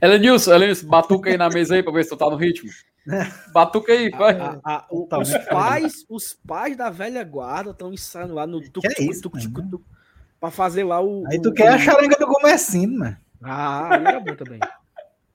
Elenilson, 0.00 0.52
Elenilson, 0.54 0.86
batuca 0.88 1.30
aí 1.30 1.36
na 1.36 1.48
mesa 1.48 1.74
aí 1.74 1.82
pra 1.82 1.92
ver 1.92 2.04
se 2.04 2.10
tu 2.10 2.16
tá 2.16 2.28
no 2.28 2.36
ritmo. 2.36 2.70
Batuca 3.54 3.92
aí, 3.92 4.10
vai. 4.10 4.38
A- 4.38 4.60
a- 4.64 4.86
o- 4.90 5.06
Tá, 5.06 5.18
os, 5.18 5.32
pais, 5.48 6.04
os 6.08 6.34
pais 6.46 6.76
da 6.76 6.90
velha 6.90 7.24
guarda 7.24 7.70
estão 7.70 7.92
ensaiando 7.92 8.34
lá 8.34 8.46
no 8.46 8.60
tuc, 8.70 8.84
é 8.84 9.02
isso, 9.02 9.22
tuc, 9.22 9.34
mano? 9.36 9.50
tuc, 9.54 9.70
tuc, 9.70 9.82
pra 10.38 10.50
fazer 10.50 10.84
lá 10.84 11.00
o. 11.00 11.24
Aí 11.26 11.40
tu 11.40 11.48
o- 11.48 11.54
quer 11.54 11.68
a 11.72 11.76
o- 11.76 11.78
charenga 11.78 12.16
do 12.16 12.26
Gomecino, 12.26 12.98
mano. 12.98 13.16
Ah, 13.42 13.94
aí 13.96 14.04
era 14.04 14.20
bom 14.20 14.34
também. 14.36 14.60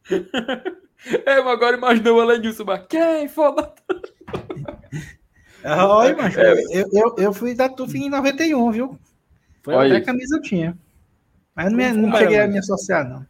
É, 1.26 1.42
mas 1.42 1.54
agora 1.54 1.78
imaginou 1.78 2.18
o 2.18 2.22
Elenilson, 2.24 2.64
mas 2.66 2.86
quem 2.88 3.28
foda? 3.28 3.72
Olha, 5.64 6.16
mano, 6.16 6.40
É. 6.40 6.54
eu, 6.72 6.90
eu, 6.94 7.16
eu 7.18 7.34
fui 7.34 7.54
da 7.54 7.68
TUF 7.70 7.96
em 7.98 8.10
91, 8.10 8.72
viu? 8.72 9.00
Foi 9.64 9.74
Olha 9.76 9.88
Até 9.90 9.98
isso. 9.98 10.06
camisa 10.06 10.36
eu 10.38 10.42
tinha. 10.42 10.78
Mas 11.56 11.70
não, 11.72 11.78
me, 11.78 11.92
não 11.92 12.18
cheguei 12.18 12.40
a 12.40 12.48
me 12.48 12.58
associar, 12.60 13.08
não. 13.08 13.26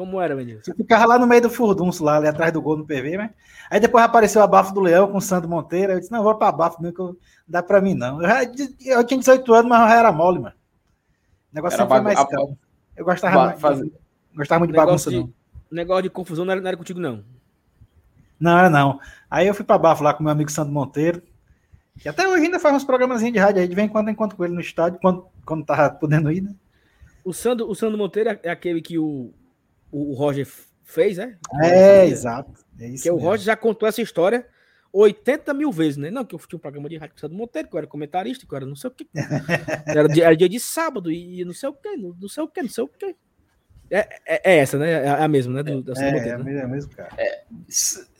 Como 0.00 0.18
era, 0.20 0.34
menino? 0.34 0.60
Eu 0.66 0.74
ficava 0.74 1.04
lá 1.04 1.18
no 1.18 1.26
meio 1.26 1.42
do 1.42 1.50
furdunço, 1.50 2.02
lá, 2.02 2.16
ali 2.16 2.26
atrás 2.26 2.50
do 2.52 2.62
gol 2.62 2.76
no 2.76 2.86
PV, 2.86 3.18
mas... 3.18 3.30
Aí 3.70 3.78
depois 3.78 4.02
apareceu 4.02 4.42
a 4.42 4.46
Bafo 4.46 4.72
do 4.72 4.80
Leão 4.80 5.08
com 5.12 5.18
o 5.18 5.20
Sandro 5.20 5.46
Monteiro. 5.48 5.92
Eu 5.92 6.00
disse, 6.00 6.10
não, 6.10 6.22
vou 6.22 6.34
pra 6.34 6.50
Bafo 6.50 6.80
mesmo, 6.80 6.94
que 6.94 7.00
eu- 7.02 7.06
não 7.08 7.16
dá 7.46 7.62
pra 7.62 7.80
mim, 7.82 7.92
não. 7.94 8.22
Eu, 8.22 8.28
já- 8.28 8.42
eu 8.86 9.04
tinha 9.04 9.18
18 9.20 9.52
anos, 9.52 9.68
mas 9.68 9.80
eu 9.82 9.88
já 9.88 9.94
era 9.96 10.10
mole, 10.10 10.38
mano. 10.38 10.54
O 11.52 11.54
negócio 11.54 11.74
Era 11.76 11.82
sempre 11.84 11.96
foi 11.98 12.00
mais 12.04 12.18
a- 12.18 12.26
calmo. 12.26 12.58
Eu 12.96 13.04
gostava, 13.04 13.36
Ba- 13.36 13.46
mais- 13.48 13.60
faz- 13.60 13.80
gostava 14.34 14.58
muito 14.60 14.72
de 14.72 14.78
Negócio 14.78 14.86
bagunça, 14.88 15.10
de, 15.10 15.16
não. 15.18 15.32
negócio 15.70 16.02
de 16.04 16.10
confusão 16.10 16.44
não 16.46 16.52
era, 16.52 16.60
não 16.62 16.68
era 16.68 16.76
contigo, 16.78 16.98
não. 16.98 17.22
Não, 18.40 18.58
era 18.58 18.70
não. 18.70 18.98
Aí 19.30 19.46
eu 19.46 19.54
fui 19.54 19.64
pra 19.64 19.76
Bafo 19.78 20.02
lá 20.02 20.14
com 20.14 20.22
meu 20.22 20.32
amigo 20.32 20.50
Sandro 20.50 20.72
Monteiro, 20.72 21.22
que 21.98 22.08
até 22.08 22.26
hoje 22.26 22.44
ainda 22.44 22.58
faz 22.58 22.74
uns 22.74 22.84
programas 22.84 23.20
de 23.20 23.38
rádio 23.38 23.60
aí, 23.60 23.68
de 23.68 23.74
vez 23.74 23.86
em 23.86 23.90
quando 23.90 24.08
encontro 24.10 24.36
com 24.36 24.44
ele 24.44 24.54
no 24.54 24.60
estádio, 24.60 24.98
quando, 25.02 25.26
quando 25.44 25.64
tava 25.66 25.90
podendo 25.90 26.32
ir, 26.32 26.40
né? 26.40 26.54
O 27.22 27.34
Sandro, 27.34 27.68
o 27.70 27.74
Sandro 27.74 27.98
Monteiro 27.98 28.30
é 28.30 28.40
é 28.44 28.50
aquele 28.50 28.80
que 28.80 28.98
o, 28.98 29.30
o, 29.90 30.14
Roger 30.14 30.46
fez, 30.84 31.16
né? 31.16 31.38
É, 31.62 32.06
exato. 32.06 32.52
É 32.78 32.88
isso 32.88 33.02
Que 33.02 33.10
o. 33.10 33.16
Roger 33.16 33.46
já 33.46 33.56
contou 33.56 33.88
essa 33.88 34.02
história. 34.02 34.46
80 34.92 35.54
mil 35.54 35.70
vezes, 35.70 35.96
né? 35.96 36.10
Não, 36.10 36.24
que 36.24 36.34
eu 36.34 36.38
tinha 36.40 36.56
um 36.56 36.60
programa 36.60 36.88
de 36.88 36.96
rádio 36.96 37.14
com 37.20 37.26
o 37.28 37.30
Monteiro, 37.30 37.68
que 37.68 37.74
eu 37.76 37.78
era 37.78 37.86
comentarista, 37.86 38.44
que 38.44 38.52
eu 38.52 38.56
era 38.56 38.66
não 38.66 38.74
sei 38.74 38.90
o 38.90 38.92
que. 38.92 39.08
Era 39.86 40.08
dia, 40.08 40.24
era 40.24 40.36
dia 40.36 40.48
de 40.48 40.58
sábado 40.58 41.12
e 41.12 41.44
não 41.44 41.52
sei 41.52 41.68
o 41.68 41.72
que, 41.72 41.96
não 41.96 42.28
sei 42.28 42.42
o 42.42 42.48
que, 42.48 42.62
não 42.62 42.68
sei 42.68 42.84
o 42.84 42.88
que. 42.88 43.16
É, 43.90 44.08
é, 44.24 44.52
é, 44.52 44.58
essa, 44.58 44.78
né? 44.78 45.04
É 45.04 45.08
a 45.08 45.26
mesma, 45.26 45.54
né? 45.54 45.62
Do, 45.64 45.82
da 45.82 46.00
é, 46.00 46.08
é, 46.08 46.38
né? 46.38 46.60
é 46.60 46.66
mesmo, 46.66 46.92
cara. 46.94 47.10
É, 47.18 47.40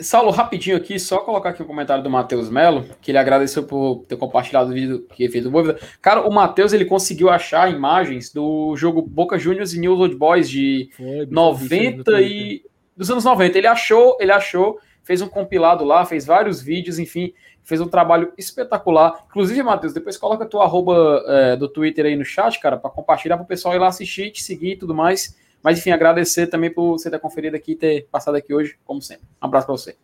Saulo, 0.01 0.30
rapidinho 0.30 0.76
aqui, 0.76 0.98
só 0.98 1.18
colocar 1.18 1.51
aqui 1.51 1.62
o 1.62 1.66
comentário 1.66 2.02
do 2.02 2.10
Matheus 2.10 2.51
Melo, 2.51 2.84
que 3.01 3.12
ele 3.12 3.18
agradeceu 3.18 3.62
por 3.62 4.05
ter 4.09 4.16
compartilhado 4.16 4.70
o 4.70 4.74
vídeo 4.74 5.06
que 5.14 5.28
fez 5.28 5.44
do 5.44 5.51
Bovida. 5.51 5.78
Cara, 6.02 6.26
o 6.28 6.32
Matheus, 6.32 6.72
ele 6.72 6.84
conseguiu 6.84 7.30
achar 7.30 7.70
imagens 7.70 8.32
do 8.32 8.74
jogo 8.76 9.01
Boca 9.01 9.38
Juniors 9.38 9.72
e 9.72 9.78
New 9.78 9.92
Old 9.92 10.16
Boys 10.16 10.51
de 10.51 10.90
Foi, 10.97 11.26
90 11.30 12.20
e... 12.20 12.64
dos 12.97 13.09
anos 13.09 13.24
90. 13.24 13.56
Ele 13.56 13.68
achou, 13.68 14.16
ele 14.18 14.32
achou, 14.32 14.80
fez 15.05 15.22
um 15.22 15.28
compilado 15.28 15.84
lá, 15.84 16.05
fez 16.05 16.26
vários 16.26 16.60
vídeos, 16.60 16.98
enfim, 16.98 17.32
fez 17.62 17.80
um 17.80 17.86
trabalho 17.86 18.32
espetacular. 18.36 19.24
Inclusive, 19.28 19.62
Matheus, 19.62 19.92
depois 19.92 20.16
coloca 20.16 20.44
tua 20.47 20.64
arroba 20.64 21.22
é, 21.28 21.56
do 21.56 21.68
Twitter 21.68 22.06
aí 22.06 22.16
no 22.16 22.24
chat, 22.24 22.59
cara, 22.59 22.76
para 22.76 22.90
compartilhar 22.90 23.36
para 23.36 23.44
o 23.44 23.48
pessoal 23.48 23.72
ir 23.76 23.78
lá 23.78 23.86
assistir, 23.86 24.32
te 24.32 24.42
seguir 24.42 24.72
e 24.72 24.76
tudo 24.76 24.92
mais. 24.92 25.38
Mas, 25.62 25.78
enfim, 25.78 25.91
agradecer 25.91 26.47
também 26.47 26.70
por 26.70 26.93
você 26.99 27.11
ter 27.11 27.19
conferido 27.19 27.57
aqui 27.57 27.73
e 27.73 27.77
ter 27.77 28.09
passado 28.11 28.35
aqui 28.37 28.53
hoje, 28.55 28.78
como 28.85 29.01
sempre. 29.03 29.27
Um 29.43 29.47
abraço 29.47 29.66
para 29.66 29.77
você. 29.77 29.97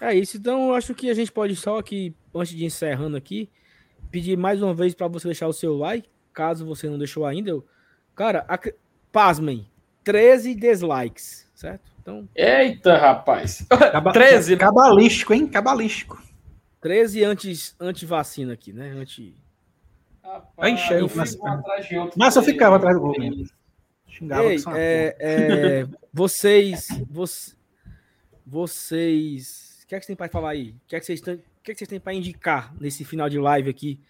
É 0.00 0.14
isso. 0.14 0.36
Então, 0.36 0.74
acho 0.74 0.94
que 0.94 1.10
a 1.10 1.14
gente 1.14 1.32
pode 1.32 1.56
só 1.56 1.78
aqui, 1.78 2.14
antes 2.34 2.54
de 2.54 2.64
encerrando 2.64 3.16
aqui, 3.16 3.48
pedir 4.10 4.36
mais 4.36 4.62
uma 4.62 4.74
vez 4.74 4.94
para 4.94 5.08
você 5.08 5.28
deixar 5.28 5.46
o 5.46 5.52
seu 5.52 5.76
like, 5.76 6.08
caso 6.32 6.66
você 6.66 6.88
não 6.88 6.98
deixou 6.98 7.24
ainda. 7.24 7.58
Cara, 8.14 8.44
a... 8.48 8.58
pasmem, 9.10 9.66
13 10.04 10.54
dislikes, 10.54 11.50
certo? 11.54 11.90
Então... 12.00 12.28
Eita, 12.34 12.96
rapaz! 12.96 13.66
Caba... 13.68 14.12
13, 14.12 14.52
né? 14.52 14.58
Cabalístico, 14.58 15.34
hein? 15.34 15.46
Cabalístico. 15.46 16.22
13 16.80 17.24
antes, 17.24 17.76
antes 17.78 18.08
vacina 18.08 18.54
aqui, 18.54 18.72
né? 18.72 18.90
Antes... 18.96 19.34
Rapaz, 20.22 20.90
eu 20.90 21.06
um 21.06 21.46
atrás 21.46 21.88
de 21.88 21.98
outro. 21.98 22.18
Mas 22.18 22.36
eu 22.36 22.42
ficava 22.42 22.76
atrás 22.76 22.94
do 22.96 23.02
gol. 23.02 23.14
Xingava 24.10 24.52
Ei, 24.52 24.58
é, 24.74 25.16
é, 25.18 25.88
vocês, 26.12 26.88
vocês, 27.08 27.56
vocês, 28.44 29.80
o 29.84 29.86
que 29.86 29.94
é 29.94 30.00
que 30.00 30.04
vocês 30.04 30.06
têm 30.06 30.16
para 30.16 30.28
falar 30.28 30.50
aí? 30.50 30.70
O 30.70 30.88
que 30.88 30.96
é 30.96 31.00
que 31.00 31.06
vocês, 31.06 31.20
o 31.20 31.24
que 31.62 31.70
é 31.70 31.74
que 31.74 31.78
vocês 31.78 31.88
têm 31.88 32.00
para 32.00 32.12
indicar 32.12 32.74
nesse 32.80 33.04
final 33.04 33.28
de 33.28 33.38
live 33.38 33.70
aqui, 33.70 34.00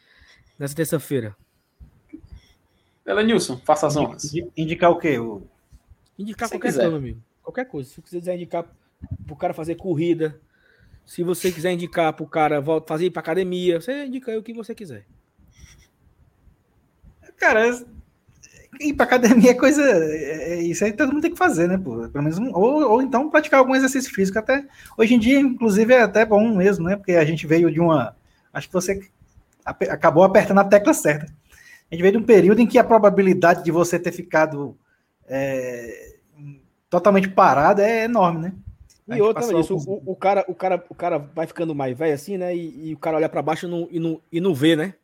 nessa 0.59 0.75
terça-feira? 0.75 1.37
Ela 3.05 3.23
Nilson, 3.23 3.59
faça 3.59 3.87
as 3.87 3.97
honras. 3.97 4.33
Indicar 4.57 4.91
o 4.91 4.99
quê? 4.99 5.19
O... 5.19 5.43
Indicar 6.19 6.49
se 6.49 6.55
qualquer 6.55 6.73
coisa, 6.73 6.97
amigo. 6.97 7.23
Qualquer 7.43 7.65
coisa. 7.67 7.89
Se 7.91 8.01
você 8.01 8.19
quiser 8.19 8.35
indicar 8.37 8.65
pro 9.27 9.37
cara 9.37 9.53
fazer 9.53 9.75
corrida, 9.75 10.41
se 11.05 11.23
você 11.23 11.51
quiser 11.51 11.73
indicar 11.73 12.13
pro 12.13 12.27
cara 12.27 12.63
fazer 12.87 13.07
ir 13.07 13.11
pra 13.11 13.21
academia, 13.21 13.81
você 13.81 14.07
indica 14.07 14.31
aí 14.31 14.39
o 14.39 14.43
que 14.43 14.55
você 14.55 14.75
quiser. 14.75 15.07
Cara, 17.37 17.85
ir 18.81 18.95
pra 18.95 19.05
academia 19.05 19.51
é 19.51 19.55
coisa. 19.55 19.83
É, 19.83 20.55
é, 20.55 20.63
isso 20.63 20.85
aí 20.85 20.93
todo 20.93 21.13
mundo 21.13 21.23
tem 21.23 21.31
que 21.31 21.39
fazer, 21.39 21.69
né, 21.69 21.79
pô? 21.79 22.09
Pelo 22.09 22.25
menos 22.25 22.39
um, 22.39 22.51
ou, 22.53 22.91
ou 22.93 23.03
então 23.03 23.31
praticar 23.31 23.61
algum 23.61 23.75
exercício 23.75 24.13
físico. 24.13 24.39
Até 24.39 24.65
hoje 24.97 25.15
em 25.15 25.19
dia, 25.19 25.39
inclusive, 25.39 25.93
é 25.93 26.03
até 26.03 26.25
bom 26.25 26.57
mesmo, 26.57 26.89
né? 26.89 26.97
Porque 26.97 27.13
a 27.13 27.25
gente 27.25 27.47
veio 27.47 27.71
de 27.71 27.81
uma. 27.81 28.17
Acho 28.53 28.67
que 28.67 28.75
você 28.75 29.01
acabou 29.65 30.25
apertando 30.25 30.59
a 30.59 30.65
tecla 30.65 30.93
certa. 30.93 31.27
A 31.27 31.95
gente 31.95 32.03
veio 32.03 32.13
de 32.13 32.19
um 32.19 32.23
período 32.23 32.61
em 32.61 32.67
que 32.67 32.79
a 32.79 32.85
probabilidade 32.85 33.65
de 33.65 33.71
você 33.71 33.99
ter 33.99 34.13
ficado 34.13 34.77
é, 35.29 36.15
totalmente 36.89 37.29
parado 37.29 37.81
é 37.81 38.05
enorme, 38.05 38.41
né? 38.41 38.53
E 39.17 39.21
outra, 39.21 39.43
isso, 39.59 39.77
o, 39.77 40.13
o, 40.13 40.17
cara, 40.17 40.45
o, 40.47 40.55
cara, 40.55 40.85
o 40.89 40.95
cara 40.95 41.19
vai 41.19 41.47
ficando 41.47 41.75
mais 41.75 41.97
velho 41.99 42.15
assim, 42.15 42.39
né? 42.39 42.55
E, 42.55 42.91
e 42.91 42.95
o 42.95 42.99
cara 42.99 43.17
olha 43.17 43.29
para 43.29 43.43
baixo 43.43 43.67
e 43.67 43.71
não, 43.71 43.89
e, 43.91 43.99
não, 43.99 44.21
e 44.31 44.41
não 44.41 44.55
vê, 44.55 44.77
né? 44.77 44.95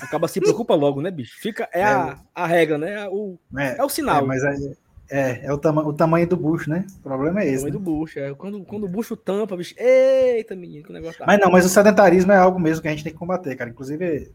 Acaba 0.00 0.26
se 0.26 0.40
preocupa 0.40 0.74
logo, 0.74 1.00
né, 1.00 1.10
bicho? 1.10 1.36
Fica, 1.40 1.68
é, 1.72 1.80
é 1.80 1.84
a, 1.84 2.18
a 2.34 2.46
regra, 2.46 2.76
né? 2.76 3.08
O, 3.08 3.38
é, 3.56 3.78
é 3.78 3.84
o 3.84 3.88
sinal. 3.88 4.24
É, 4.24 4.26
mas 4.26 4.42
é, 4.42 4.76
é, 5.08 5.46
é 5.46 5.52
o, 5.52 5.58
tama 5.58 5.86
o 5.86 5.92
tamanho 5.92 6.26
do 6.26 6.36
bucho, 6.36 6.68
né? 6.68 6.84
O 6.98 7.02
problema 7.02 7.42
é 7.42 7.46
esse. 7.46 7.64
O 7.64 7.66
tamanho 7.66 7.74
né? 7.74 7.78
do 7.78 7.78
bucho, 7.80 8.18
é. 8.18 8.34
Quando, 8.34 8.64
quando 8.64 8.84
o 8.84 8.88
bucho 8.88 9.16
tampa, 9.16 9.56
bicho. 9.56 9.74
Eita, 9.78 10.56
menino, 10.56 10.82
que 10.82 10.90
o 10.90 10.92
negócio 10.92 11.18
tá. 11.18 11.26
Mas 11.26 11.38
não, 11.40 11.50
mas 11.50 11.64
o 11.64 11.68
sedentarismo 11.68 12.32
é 12.32 12.36
algo 12.36 12.58
mesmo 12.58 12.82
que 12.82 12.88
a 12.88 12.90
gente 12.90 13.04
tem 13.04 13.12
que 13.12 13.18
combater, 13.18 13.54
cara. 13.54 13.70
Inclusive, 13.70 14.32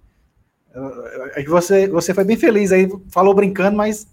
você, 1.47 1.87
você 1.87 2.13
foi 2.13 2.23
bem 2.23 2.37
feliz 2.37 2.71
aí, 2.71 2.87
falou 3.09 3.33
brincando, 3.33 3.75
mas 3.75 4.07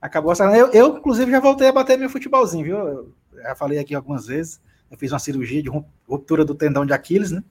acabou 0.00 0.32
eu, 0.56 0.72
eu, 0.72 0.96
inclusive, 0.96 1.30
já 1.30 1.38
voltei 1.38 1.68
a 1.68 1.72
bater 1.72 1.98
meu 1.98 2.10
futebolzinho, 2.10 2.64
viu? 2.64 2.76
Eu 2.78 3.14
já 3.34 3.54
falei 3.54 3.78
aqui 3.78 3.94
algumas 3.94 4.26
vezes. 4.26 4.60
Eu 4.90 4.98
fiz 4.98 5.12
uma 5.12 5.18
cirurgia 5.18 5.62
de 5.62 5.70
ruptura 6.08 6.44
do 6.44 6.54
tendão 6.54 6.84
de 6.84 6.92
Aquiles, 6.92 7.30
né? 7.30 7.42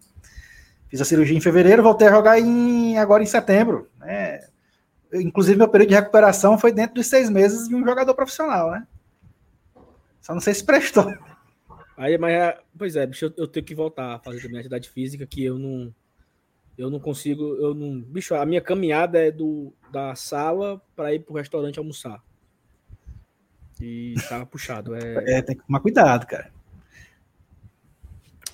Fiz 0.92 1.00
a 1.00 1.06
cirurgia 1.06 1.38
em 1.38 1.42
fevereiro, 1.42 1.82
voltei 1.82 2.10
a 2.10 2.12
jogar 2.12 2.38
em, 2.38 2.98
agora 2.98 3.24
em 3.24 3.26
setembro. 3.26 3.90
Né? 3.98 4.46
Inclusive, 5.14 5.58
meu 5.58 5.70
período 5.70 5.88
de 5.88 5.96
recuperação 5.96 6.58
foi 6.58 6.74
dentro 6.74 6.96
dos 6.96 7.08
seis 7.08 7.30
meses 7.30 7.70
de 7.70 7.74
um 7.74 7.86
jogador 7.86 8.14
profissional, 8.14 8.72
né? 8.72 8.86
Só 10.20 10.34
não 10.34 10.42
sei 10.42 10.54
se 10.54 10.66
prestou. 10.66 11.10
Aí, 11.96 12.18
mas, 12.18 12.34
é, 12.34 12.60
pois 12.78 12.98
é, 12.98 13.08
bicho, 13.08 13.24
eu, 13.24 13.34
eu 13.38 13.48
tenho 13.48 13.66
que 13.66 13.74
voltar 13.74 14.16
a 14.16 14.20
fazer 14.20 14.42
também 14.42 14.58
atividade 14.58 14.90
física, 14.90 15.26
que 15.26 15.46
eu 15.46 15.58
não. 15.58 15.96
Eu 16.78 16.90
não 16.90 17.00
consigo, 17.00 17.42
eu 17.56 17.74
não. 17.74 18.02
Bicho, 18.02 18.36
a 18.36 18.46
minha 18.46 18.60
caminhada 18.60 19.18
é 19.18 19.32
do, 19.32 19.74
da 19.94 20.14
sala 20.14 20.82
para 20.94 21.14
ir 21.14 21.20
pro 21.20 21.36
restaurante 21.36 21.80
almoçar. 21.80 22.22
E 23.80 24.16
tá 24.28 24.46
puxado. 24.46 24.94
É... 24.94 25.38
é, 25.38 25.42
tem 25.42 25.56
que 25.56 25.66
tomar 25.66 25.80
cuidado, 25.80 26.28
cara. 26.28 26.52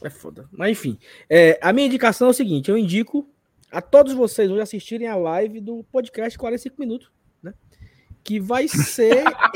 É 0.07 0.09
foda. 0.09 0.47
Mas 0.53 0.71
enfim, 0.71 0.97
é, 1.29 1.59
a 1.61 1.73
minha 1.73 1.85
indicação 1.85 2.29
é 2.29 2.31
o 2.31 2.33
seguinte: 2.33 2.71
eu 2.71 2.77
indico 2.77 3.29
a 3.69 3.81
todos 3.81 4.13
vocês 4.13 4.49
hoje 4.49 4.61
assistirem 4.61 5.05
a 5.05 5.17
live 5.17 5.59
do 5.59 5.83
podcast 5.91 6.39
45 6.39 6.79
minutos, 6.79 7.11
né? 7.43 7.53
Que 8.23 8.39
vai 8.39 8.69
ser 8.69 9.25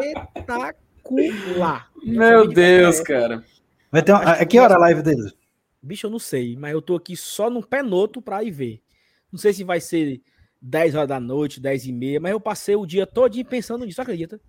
espetacular. 0.00 1.90
Meu 2.02 2.48
Deus, 2.48 2.98
cara. 3.00 3.44
Vai 3.92 4.02
ter 4.02 4.12
uma, 4.12 4.22
a 4.22 4.46
que 4.46 4.58
hora 4.58 4.74
a 4.74 4.78
live 4.78 5.02
deles? 5.02 5.34
Bicho, 5.82 6.06
eu 6.06 6.10
não 6.10 6.18
sei, 6.18 6.56
mas 6.56 6.72
eu 6.72 6.80
tô 6.80 6.96
aqui 6.96 7.14
só 7.14 7.50
no 7.50 7.62
penoto 7.62 8.22
pra 8.22 8.42
ir 8.42 8.52
ver. 8.52 8.80
Não 9.30 9.38
sei 9.38 9.52
se 9.52 9.64
vai 9.64 9.82
ser 9.82 10.22
10 10.62 10.94
horas 10.94 11.08
da 11.08 11.20
noite, 11.20 11.60
10 11.60 11.84
e 11.84 11.92
meia, 11.92 12.18
mas 12.18 12.32
eu 12.32 12.40
passei 12.40 12.74
o 12.74 12.86
dia 12.86 13.06
todo 13.06 13.44
pensando 13.44 13.84
nisso, 13.84 14.00
acredita? 14.00 14.40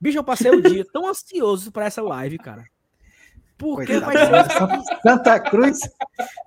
Bicho, 0.00 0.18
eu 0.18 0.24
passei 0.24 0.52
o 0.52 0.62
dia 0.62 0.84
tão 0.92 1.08
ansioso 1.08 1.72
para 1.72 1.86
essa 1.86 2.00
live, 2.00 2.38
cara. 2.38 2.64
Porque 3.64 3.98
vai 3.98 4.14
ser 4.14 5.00
Santa 5.02 5.40
Cruz, 5.40 5.80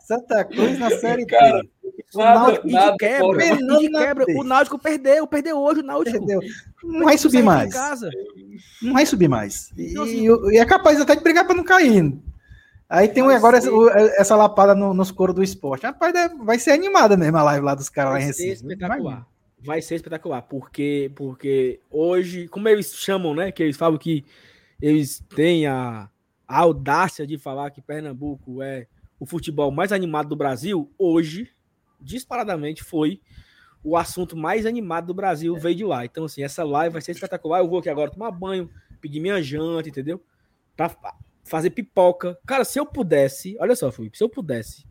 Santa 0.01 0.45
Cruz 0.45 0.77
na 0.77 0.91
série 0.91 1.25
Cara, 1.25 1.63
B. 1.63 1.69
O 2.13 2.19
Náutico 2.19 2.67
nada, 2.67 2.95
quebra, 2.97 3.57
quebra. 3.89 4.25
O 4.37 4.43
Náutico 4.43 4.77
perdeu, 4.77 5.25
perdeu 5.25 5.57
hoje 5.57 5.79
o 5.81 5.83
Náutico. 5.83 6.19
Perdeu. 6.19 6.39
Não 6.83 7.05
vai 7.05 7.17
subir 7.17 7.41
mais. 7.43 7.73
Não 8.83 8.93
vai 8.93 9.05
subir 9.05 9.27
mais. 9.27 9.71
E, 9.75 9.95
e, 10.51 10.57
é 10.57 10.65
capaz 10.65 11.01
até 11.01 11.15
de 11.15 11.23
brigar 11.23 11.45
para 11.45 11.55
não 11.55 11.63
cair. 11.63 12.15
Aí 12.87 13.07
tem 13.07 13.23
agora 13.23 13.57
essa, 13.57 13.69
essa, 14.17 14.35
lapada 14.35 14.75
no, 14.75 14.93
nos 14.93 15.11
coros 15.11 15.35
do 15.35 15.43
esporte. 15.43 15.87
Rapaz, 15.87 16.13
vai 16.39 16.59
ser 16.59 16.71
animada 16.71 17.17
mesmo 17.17 17.37
a 17.37 17.43
live 17.43 17.65
lá 17.65 17.73
dos 17.73 17.89
caras 17.89 18.13
lá 18.13 18.21
em 18.21 18.25
Recife. 18.25 18.63
Espetacular. 18.63 19.27
Vai 19.59 19.81
ser 19.81 19.95
espetacular, 19.95 20.43
porque, 20.43 21.11
porque 21.15 21.79
hoje, 21.89 22.47
como 22.47 22.69
eles 22.69 22.93
chamam, 22.93 23.33
né? 23.33 23.51
Que 23.51 23.63
eles 23.63 23.75
falam 23.75 23.97
que 23.97 24.23
eles 24.79 25.21
têm 25.35 25.65
a, 25.67 26.07
a 26.47 26.59
audácia 26.59 27.27
de 27.27 27.37
falar 27.37 27.71
que 27.71 27.81
Pernambuco 27.81 28.61
é 28.61 28.87
o 29.19 29.25
futebol 29.25 29.71
mais 29.71 29.91
animado 29.91 30.29
do 30.29 30.35
Brasil, 30.35 30.91
hoje, 30.97 31.51
disparadamente, 31.99 32.83
foi 32.83 33.19
o 33.83 33.97
assunto 33.97 34.35
mais 34.35 34.65
animado 34.65 35.07
do 35.07 35.13
Brasil, 35.13 35.55
é. 35.55 35.59
veio 35.59 35.75
de 35.75 35.83
lá. 35.83 36.05
Então, 36.05 36.25
assim, 36.25 36.43
essa 36.43 36.63
live 36.63 36.93
vai 36.93 37.01
ser 37.01 37.11
espetacular. 37.11 37.59
Eu 37.59 37.67
vou 37.67 37.79
aqui 37.79 37.89
agora 37.89 38.11
tomar 38.11 38.31
banho, 38.31 38.69
pedir 39.01 39.19
minha 39.19 39.41
janta, 39.41 39.89
entendeu? 39.89 40.23
Pra 40.75 40.95
fazer 41.43 41.69
pipoca. 41.71 42.37
Cara, 42.45 42.63
se 42.63 42.79
eu 42.79 42.85
pudesse, 42.85 43.57
olha 43.59 43.75
só, 43.75 43.91
Felipe, 43.91 44.17
se 44.17 44.23
eu 44.23 44.29
pudesse 44.29 44.85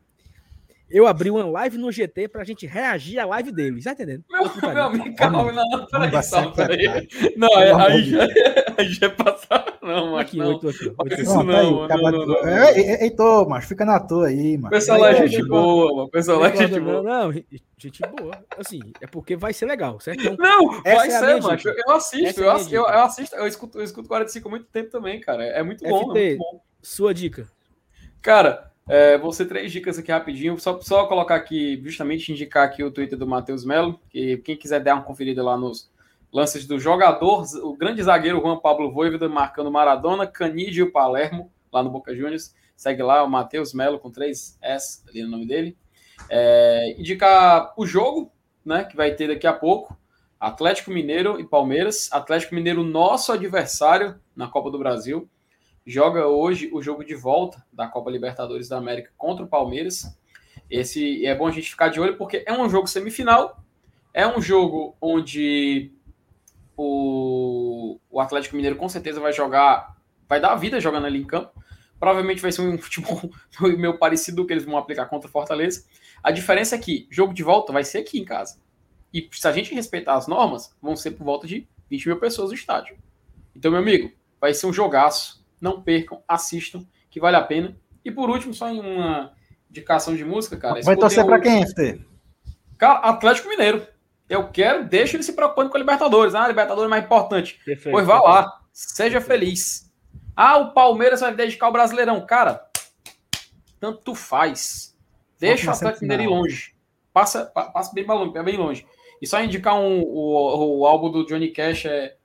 eu 0.88 1.06
abri 1.06 1.30
uma 1.30 1.44
live 1.44 1.78
no 1.78 1.90
GT 1.90 2.28
pra 2.28 2.44
gente 2.44 2.66
reagir 2.66 3.18
à 3.18 3.26
live 3.26 3.50
deles, 3.50 3.84
tá 3.84 3.92
entendendo? 3.92 4.24
Meu, 4.30 4.74
meu 4.74 4.82
amigo, 4.84 5.16
calma, 5.16 5.52
não, 5.52 5.64
não, 5.68 5.86
peraí, 5.86 6.52
peraí. 6.54 7.08
Não, 7.36 7.48
é, 7.58 7.72
aí, 7.72 8.04
já, 8.04 8.22
aí 8.78 8.88
já 8.88 9.06
é 9.06 9.08
passar, 9.08 9.78
não, 9.82 10.12
mas 10.12 10.20
aqui, 10.20 10.38
não. 10.38 10.48
Oito, 10.48 10.66
oito, 10.68 10.94
oito. 10.98 11.20
Isso 11.20 11.34
não, 11.34 11.44
não, 11.44 11.88
não, 11.88 12.10
não, 12.12 12.26
não. 12.26 12.48
É, 12.48 13.04
Heitor, 13.04 13.48
mas 13.48 13.64
fica 13.64 13.84
na 13.84 13.98
tua 13.98 14.28
aí, 14.28 14.56
mano. 14.56 14.70
Pessoal 14.70 15.00
lá 15.00 15.10
é 15.10 15.26
gente 15.26 15.42
boa, 15.42 15.94
mano. 15.94 16.08
Pessoal 16.08 16.38
lá 16.38 16.48
é 16.48 16.56
gente 16.56 16.80
boa. 16.80 17.02
Não, 17.02 17.32
gente 17.76 18.02
boa. 18.02 18.44
Assim, 18.56 18.80
é 19.00 19.06
porque 19.08 19.36
vai 19.36 19.52
ser 19.52 19.66
legal, 19.66 19.98
certo? 19.98 20.20
Então, 20.20 20.36
não, 20.38 20.82
vai 20.82 21.10
ser, 21.10 21.42
macho. 21.42 21.68
Eu 21.68 21.94
assisto, 21.94 22.40
eu 22.42 22.50
assisto, 22.50 22.74
eu 22.74 22.86
assisto, 22.86 23.36
eu 23.36 23.46
escuto, 23.46 23.78
eu 23.78 23.84
escuto 23.84 24.08
45 24.08 24.46
há 24.46 24.50
muito 24.50 24.66
tempo 24.66 24.90
também, 24.90 25.20
cara. 25.20 25.44
É 25.44 25.62
muito 25.62 25.82
bom, 25.84 25.88
é 25.88 26.04
muito 26.04 26.38
bom. 26.38 26.60
Sua 26.80 27.12
dica. 27.12 27.48
Cara, 28.22 28.72
é, 28.88 29.18
vou 29.18 29.32
ser 29.32 29.46
três 29.46 29.72
dicas 29.72 29.98
aqui 29.98 30.12
rapidinho, 30.12 30.58
só, 30.58 30.80
só 30.80 31.06
colocar 31.06 31.34
aqui, 31.34 31.80
justamente 31.84 32.32
indicar 32.32 32.64
aqui 32.64 32.84
o 32.84 32.90
Twitter 32.90 33.18
do 33.18 33.26
Matheus 33.26 33.64
Melo, 33.64 34.00
que 34.08 34.38
quem 34.38 34.56
quiser 34.56 34.80
dar 34.80 34.94
uma 34.94 35.02
conferida 35.02 35.42
lá 35.42 35.56
nos 35.56 35.90
lances 36.32 36.66
do 36.66 36.78
jogador, 36.78 37.44
o 37.62 37.76
grande 37.76 38.02
zagueiro 38.02 38.40
Juan 38.40 38.58
Pablo 38.58 38.92
Voivoda 38.92 39.28
marcando 39.28 39.70
Maradona, 39.70 40.26
Canidio 40.26 40.86
e 40.86 40.88
o 40.88 40.92
Palermo, 40.92 41.50
lá 41.72 41.82
no 41.82 41.90
Boca 41.90 42.14
Juniors. 42.14 42.54
Segue 42.76 43.02
lá, 43.02 43.24
o 43.24 43.28
Matheus 43.28 43.72
Melo 43.72 43.98
com 43.98 44.10
3 44.10 44.58
S 44.60 45.02
ali 45.08 45.22
no 45.22 45.30
nome 45.30 45.46
dele. 45.46 45.76
É, 46.28 46.94
indicar 46.98 47.72
o 47.76 47.86
jogo, 47.86 48.30
né? 48.64 48.84
Que 48.84 48.96
vai 48.96 49.14
ter 49.14 49.28
daqui 49.28 49.46
a 49.46 49.52
pouco. 49.52 49.96
Atlético 50.38 50.90
Mineiro 50.90 51.40
e 51.40 51.44
Palmeiras. 51.44 52.10
Atlético 52.12 52.54
Mineiro, 52.54 52.82
nosso 52.82 53.32
adversário 53.32 54.20
na 54.34 54.46
Copa 54.46 54.70
do 54.70 54.78
Brasil. 54.78 55.28
Joga 55.86 56.26
hoje 56.26 56.68
o 56.72 56.82
jogo 56.82 57.04
de 57.04 57.14
volta 57.14 57.64
da 57.72 57.86
Copa 57.86 58.10
Libertadores 58.10 58.68
da 58.68 58.76
América 58.76 59.12
contra 59.16 59.44
o 59.44 59.48
Palmeiras. 59.48 60.18
Esse 60.68 61.24
é 61.24 61.32
bom 61.32 61.46
a 61.46 61.52
gente 61.52 61.70
ficar 61.70 61.90
de 61.90 62.00
olho 62.00 62.16
porque 62.16 62.42
é 62.44 62.52
um 62.52 62.68
jogo 62.68 62.88
semifinal. 62.88 63.62
É 64.12 64.26
um 64.26 64.40
jogo 64.40 64.96
onde 65.00 65.92
o, 66.76 68.00
o 68.10 68.20
Atlético 68.20 68.56
Mineiro 68.56 68.74
com 68.74 68.88
certeza 68.88 69.20
vai 69.20 69.32
jogar, 69.32 69.96
vai 70.28 70.40
dar 70.40 70.54
a 70.54 70.56
vida 70.56 70.80
jogando 70.80 71.06
ali 71.06 71.20
em 71.20 71.24
campo. 71.24 71.52
Provavelmente 72.00 72.42
vai 72.42 72.50
ser 72.50 72.62
um 72.62 72.76
futebol 72.82 73.30
meio 73.78 73.96
parecido 73.96 74.38
do 74.38 74.46
que 74.46 74.52
eles 74.52 74.64
vão 74.64 74.76
aplicar 74.76 75.06
contra 75.06 75.28
o 75.28 75.32
Fortaleza. 75.32 75.84
A 76.20 76.32
diferença 76.32 76.74
é 76.74 76.78
que 76.78 77.06
jogo 77.12 77.32
de 77.32 77.44
volta 77.44 77.72
vai 77.72 77.84
ser 77.84 77.98
aqui 77.98 78.18
em 78.18 78.24
casa. 78.24 78.58
E 79.14 79.28
se 79.30 79.46
a 79.46 79.52
gente 79.52 79.72
respeitar 79.72 80.14
as 80.14 80.26
normas, 80.26 80.74
vão 80.82 80.96
ser 80.96 81.12
por 81.12 81.22
volta 81.22 81.46
de 81.46 81.68
20 81.88 82.08
mil 82.08 82.18
pessoas 82.18 82.48
no 82.48 82.56
estádio. 82.56 82.98
Então, 83.54 83.70
meu 83.70 83.78
amigo, 83.78 84.10
vai 84.40 84.52
ser 84.52 84.66
um 84.66 84.72
jogaço. 84.72 85.45
Não 85.60 85.82
percam, 85.82 86.22
assistam, 86.26 86.86
que 87.10 87.20
vale 87.20 87.36
a 87.36 87.42
pena. 87.42 87.76
E 88.04 88.10
por 88.10 88.30
último, 88.30 88.54
só 88.54 88.68
em 88.68 88.80
uma 88.80 89.32
indicação 89.70 90.14
de 90.14 90.24
música, 90.24 90.56
cara. 90.56 90.80
Vai 90.82 90.96
torcer 90.96 91.24
para 91.24 91.40
quem, 91.40 91.66
FT? 91.66 92.00
Cara, 92.78 93.00
Atlético 93.00 93.48
Mineiro. 93.48 93.86
Eu 94.28 94.48
quero, 94.48 94.84
deixa 94.84 95.16
ele 95.16 95.22
se 95.22 95.32
preocupando 95.32 95.70
com 95.70 95.76
a 95.76 95.80
Libertadores. 95.80 96.34
Ah, 96.34 96.44
a 96.44 96.48
Libertadores 96.48 96.86
é 96.86 96.90
mais 96.90 97.04
importante. 97.04 97.60
Perfeito, 97.64 97.94
pois 97.94 98.06
vá 98.06 98.20
perfeito. 98.20 98.34
lá, 98.34 98.60
seja 98.72 99.20
feliz. 99.20 99.92
Ah, 100.34 100.58
o 100.58 100.72
Palmeiras 100.72 101.20
vai 101.20 101.34
dedicar 101.34 101.68
o 101.68 101.72
Brasileirão. 101.72 102.26
Cara, 102.26 102.60
tanto 103.78 104.14
faz. 104.14 104.96
Deixa 105.38 105.70
o 105.70 105.74
Atlético 105.74 106.02
Mineiro 106.02 106.22
ir 106.24 106.28
longe. 106.28 106.74
Passa, 107.12 107.46
passa 107.46 107.92
bem, 107.94 108.04
longe, 108.04 108.42
bem 108.42 108.56
longe. 108.56 108.86
E 109.22 109.26
só 109.26 109.40
indicar 109.42 109.74
um, 109.74 110.02
o, 110.02 110.80
o 110.80 110.86
álbum 110.86 111.10
do 111.10 111.24
Johnny 111.24 111.48
Cash 111.48 111.86
é, 111.86 112.16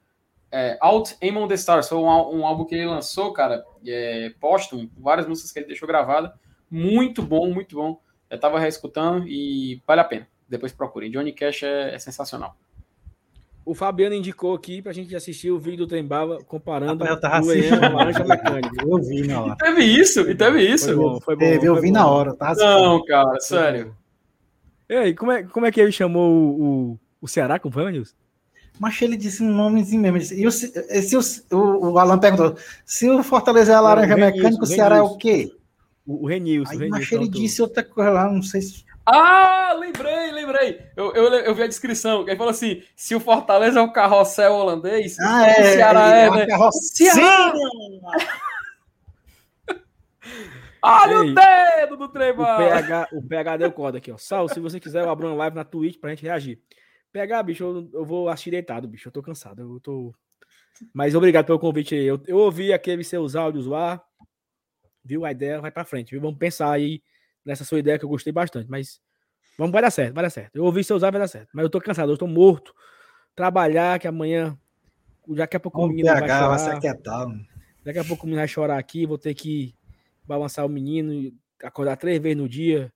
é 0.52 0.78
Out 0.82 1.15
Aim 1.22 1.38
on 1.38 1.48
the 1.48 1.56
Stars. 1.56 1.88
Foi 1.88 1.98
um, 1.98 2.06
um, 2.06 2.45
álbum 2.45 2.65
que 2.65 2.76
ele 2.76 2.86
lançou, 2.86 3.32
cara, 3.32 3.64
é, 3.86 4.34
póstumo, 4.40 4.90
várias 4.98 5.28
músicas 5.28 5.52
que 5.52 5.60
ele 5.60 5.68
deixou 5.68 5.88
gravada. 5.88 6.34
Muito 6.69 7.22
bom, 7.22 7.52
muito 7.53 7.76
bom. 7.76 7.99
Eu 8.30 8.40
tava 8.40 8.60
reescutando 8.60 9.28
e 9.28 9.82
vale 9.86 10.02
a 10.02 10.06
pena. 10.06 10.28
Depois 10.48 10.72
procurem. 10.72 11.11
Johnny 11.11 11.32
Cash 11.32 11.64
é, 11.64 11.95
é 11.95 11.99
sensacional. 11.99 12.56
O 13.64 13.76
Fabiano 13.76 14.15
indicou 14.15 14.56
aqui 14.56 14.82
pra 14.82 14.91
gente 14.91 15.15
assistir 15.15 15.52
o 15.52 15.60
vídeo 15.60 15.80
do 15.80 15.88
Trembava 15.88 16.40
comparando 16.44 17.03
Rapaz, 17.03 17.48
eu 17.48 17.69
tava 17.69 17.91
o 17.94 17.95
Laranja 17.95 18.23
Mecânica. 18.23 18.84
Eu 18.84 18.98
vi 18.98 19.28
na 19.28 19.41
hora. 19.41 19.53
E 19.53 19.57
teve 19.57 19.84
isso, 19.84 20.22
e 20.22 20.36
teve 20.36 20.61
isso. 20.61 20.88
Foi 20.88 20.95
bom, 20.95 21.22
foi 21.22 21.36
bom. 21.36 21.40
Teve, 21.40 21.68
eu 21.68 21.76
vi 21.76 21.88
bom. 21.88 21.94
na 21.94 22.07
hora. 22.07 22.36
Tava 22.36 22.56
Não, 22.56 23.06
cara, 23.06 23.40
sério. 23.40 23.95
E 24.90 24.95
aí, 24.95 25.14
como 25.14 25.32
é, 25.32 25.44
como 25.44 25.65
é 25.65 25.72
que 25.72 25.80
ele 25.80 25.91
chamou 25.91 26.32
o, 26.32 26.64
o, 26.64 26.99
o 27.22 27.28
Ceará, 27.28 27.60
como 27.60 27.73
foi, 27.73 27.91
Nilson? 27.91 28.15
Mas 28.80 29.02
ele 29.02 29.15
disse 29.15 29.43
um 29.43 29.52
nomezinho 29.52 30.02
mesmo. 30.02 30.19
Disse, 30.19 30.35
e 30.35 30.48
o, 30.48 30.52
se 30.52 31.45
o, 31.52 31.56
o, 31.56 31.91
o 31.91 31.99
Alan 31.99 32.18
perguntou: 32.18 32.56
se 32.85 33.10
o 33.10 33.23
Fortaleza 33.23 33.72
é 33.72 33.76
a 33.76 33.81
laranja 33.81 34.15
mecânica, 34.15 34.64
o 34.64 34.68
Ceará 34.68 34.98
é 34.98 35.02
o 35.02 35.18
quê? 35.18 35.52
O, 36.06 36.23
o 36.23 36.27
Renilson. 36.27 36.72
Aí, 36.73 36.89
mas 36.89 37.11
ele 37.11 37.27
disse 37.27 37.61
outra 37.61 37.84
coisa 37.84 38.10
lá, 38.10 38.30
não 38.30 38.41
sei 38.41 38.61
se. 38.61 38.84
Ah, 39.06 39.76
lembrei, 39.77 40.31
lembrei. 40.31 40.81
Eu, 40.95 41.14
eu, 41.14 41.34
eu 41.34 41.56
vi 41.56 41.64
a 41.64 41.68
descrição. 41.68 42.22
Ele 42.27 42.35
falou 42.35 42.52
assim: 42.52 42.81
se 42.95 43.15
o 43.15 43.19
Fortaleza 43.19 43.80
é 43.80 43.84
o 43.84 43.91
carrossel 43.91 44.53
holandês, 44.53 45.18
ah, 45.19 45.48
é, 45.48 45.52
o 45.52 45.64
Ceará 45.73 46.15
é, 46.15 46.26
é, 46.26 46.30
né? 46.30 46.48
Ceará! 46.72 47.53
Olha 50.84 51.19
o 51.19 51.35
dedo 51.35 51.98
do 51.98 52.07
Trevor! 52.10 52.45
O 52.45 52.57
PH, 52.57 53.07
o 53.11 53.22
PH 53.22 53.57
deu 53.57 53.72
corda 53.72 53.99
aqui, 53.99 54.11
ó. 54.11 54.18
Sal, 54.18 54.48
se 54.49 54.60
você 54.60 54.80
quiser, 54.80 55.03
eu 55.03 55.10
abro 55.10 55.27
uma 55.27 55.35
live 55.35 55.56
na 55.56 55.64
Twitch 55.64 55.99
pra 55.99 56.10
gente 56.10 56.23
reagir. 56.23 56.60
PH, 57.11 57.43
bicho, 57.43 57.63
eu, 57.63 57.89
eu 57.93 58.05
vou 58.05 58.29
assistir 58.29 58.51
deitado, 58.51 58.88
bicho. 58.88 59.07
Eu 59.07 59.11
tô 59.11 59.21
cansado. 59.21 59.61
Eu 59.61 59.79
tô. 59.79 60.13
Mas 60.93 61.13
obrigado 61.15 61.45
pelo 61.45 61.59
convite 61.59 61.95
aí. 61.95 62.05
Eu, 62.05 62.21
eu 62.25 62.38
ouvi 62.38 62.71
aqueles 62.71 63.07
seus 63.07 63.35
áudios 63.35 63.65
lá. 63.65 64.01
Viu? 65.03 65.25
A 65.25 65.31
ideia 65.31 65.59
vai 65.59 65.71
pra 65.71 65.83
frente. 65.83 66.11
Viu? 66.11 66.21
Vamos 66.21 66.38
pensar 66.38 66.71
aí 66.71 67.01
nessa 67.45 67.63
sua 67.63 67.79
ideia 67.79 67.99
que 67.99 68.05
eu 68.05 68.09
gostei 68.09 68.31
bastante. 68.31 68.69
Mas 68.69 69.01
vamos, 69.57 69.73
vai 69.73 69.81
dar 69.81 69.91
certo, 69.91 70.13
vai 70.13 70.23
dar 70.23 70.29
certo. 70.29 70.55
Eu 70.55 70.63
ouvi 70.63 70.83
seus 70.83 71.03
áudios, 71.03 71.19
vai 71.19 71.21
dar 71.21 71.27
certo. 71.27 71.49
Mas 71.53 71.63
eu 71.63 71.69
tô 71.69 71.81
cansado, 71.81 72.11
eu 72.11 72.17
tô 72.17 72.27
morto. 72.27 72.73
Trabalhar, 73.35 73.99
que 73.99 74.07
amanhã. 74.07 74.57
Daqui 75.27 75.57
a 75.57 75.59
pouco 75.59 75.81
o 75.81 75.88
menino 75.88 76.07
vai 76.07 76.27
chorar. 76.27 76.47
Vai 76.47 76.59
Daqui 77.83 77.99
a 77.99 78.03
pouco 78.03 78.23
o 78.23 78.25
menino 78.25 78.41
vai 78.41 78.47
chorar 78.47 78.77
aqui. 78.77 79.05
Vou 79.05 79.17
ter 79.17 79.33
que 79.33 79.75
balançar 80.25 80.65
o 80.65 80.69
menino, 80.69 81.31
acordar 81.63 81.97
três 81.97 82.21
vezes 82.21 82.38
no 82.38 82.47
dia 82.47 82.91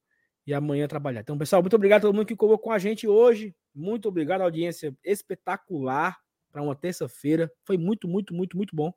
e 0.48 0.54
amanhã 0.54 0.88
trabalhar. 0.88 1.22
Então, 1.22 1.38
pessoal, 1.38 1.62
muito 1.62 1.76
obrigado 1.76 2.00
a 2.00 2.02
todo 2.04 2.16
mundo 2.16 2.26
que 2.26 2.36
colocou 2.36 2.70
com 2.70 2.72
a 2.72 2.80
gente 2.80 3.08
hoje. 3.08 3.54
Muito 3.76 4.08
obrigado, 4.08 4.42
audiência 4.42 4.96
espetacular 5.04 6.18
para 6.52 6.62
uma 6.62 6.76
terça-feira. 6.76 7.52
Foi 7.66 7.78
muito, 7.78 8.08
muito, 8.08 8.34
muito, 8.34 8.56
muito 8.56 8.74
bom. 8.74 8.94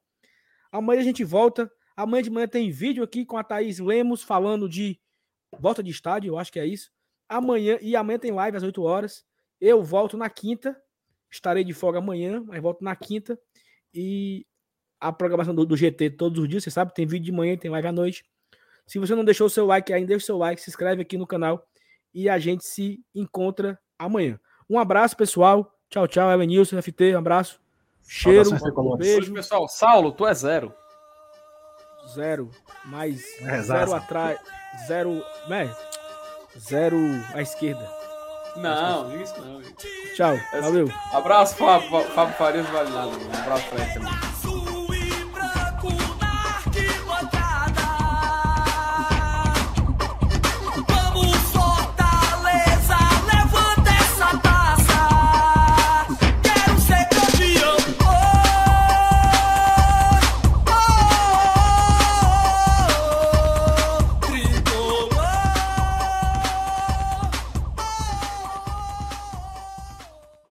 Amanhã 0.70 1.00
a 1.00 1.04
gente 1.04 1.24
volta. 1.24 1.70
Amanhã 1.96 2.22
de 2.22 2.30
manhã 2.30 2.46
tem 2.46 2.70
vídeo 2.70 3.02
aqui 3.02 3.24
com 3.24 3.36
a 3.36 3.42
Thaís 3.42 3.80
Lemos 3.80 4.22
falando 4.22 4.68
de 4.68 5.00
volta 5.58 5.82
de 5.82 5.90
estádio, 5.90 6.28
eu 6.30 6.38
acho 6.38 6.52
que 6.52 6.60
é 6.60 6.66
isso. 6.66 6.90
Amanhã, 7.28 7.76
e 7.80 7.96
amanhã 7.96 8.18
tem 8.18 8.30
live 8.30 8.56
às 8.56 8.62
8 8.62 8.80
horas. 8.82 9.24
Eu 9.60 9.82
volto 9.82 10.16
na 10.16 10.30
quinta. 10.30 10.80
Estarei 11.30 11.64
de 11.64 11.74
folga 11.74 11.98
amanhã, 11.98 12.42
mas 12.46 12.62
volto 12.62 12.84
na 12.84 12.94
quinta. 12.94 13.38
E 13.92 14.46
a 15.00 15.12
programação 15.12 15.54
do, 15.54 15.66
do, 15.66 15.76
GT 15.76 16.10
todos 16.10 16.38
os 16.40 16.48
dias, 16.48 16.62
você 16.62 16.70
sabe, 16.70 16.94
tem 16.94 17.06
vídeo 17.06 17.26
de 17.26 17.32
manhã, 17.32 17.56
tem 17.56 17.70
live 17.70 17.88
à 17.88 17.92
noite. 17.92 18.24
Se 18.86 18.98
você 18.98 19.14
não 19.14 19.24
deixou 19.24 19.46
o 19.46 19.50
seu 19.50 19.66
like 19.66 19.92
ainda, 19.92 20.08
deixa 20.08 20.22
o 20.22 20.26
seu 20.26 20.38
like, 20.38 20.60
se 20.60 20.70
inscreve 20.70 21.02
aqui 21.02 21.18
no 21.18 21.26
canal 21.26 21.66
e 22.14 22.28
a 22.28 22.38
gente 22.38 22.64
se 22.64 23.04
encontra 23.14 23.78
amanhã. 23.98 24.40
Um 24.68 24.78
abraço, 24.78 25.16
pessoal. 25.16 25.72
Tchau, 25.88 26.06
tchau. 26.06 26.30
Evanilson, 26.30 26.80
FT, 26.82 27.14
um 27.14 27.18
abraço. 27.18 27.60
Cheiro, 28.06 28.50
um 28.76 28.96
beijo. 28.96 29.32
pessoal, 29.32 29.68
Saulo, 29.68 30.12
tu 30.12 30.26
é 30.26 30.34
zero. 30.34 30.72
Zero. 32.14 32.50
Mais 32.86 33.22
é 33.42 33.60
zero 33.62 33.94
atrás. 33.94 34.38
Zero. 34.86 35.22
Né? 35.48 35.70
Zero 36.58 36.96
à 37.34 37.42
esquerda. 37.42 37.88
Não, 38.56 39.14
isso 39.22 39.40
não. 39.40 39.60
Tchau, 40.14 40.36
valeu. 40.60 40.90
Abraço, 41.12 41.54
Fábio, 41.56 41.88
Fábio 42.14 42.34
Farias, 42.34 42.66
vale 42.68 42.90
nada. 42.90 43.08
Um 43.08 43.42
abraço 43.42 43.68
pra 43.68 43.84
ele 43.84 43.92
também. 43.94 44.27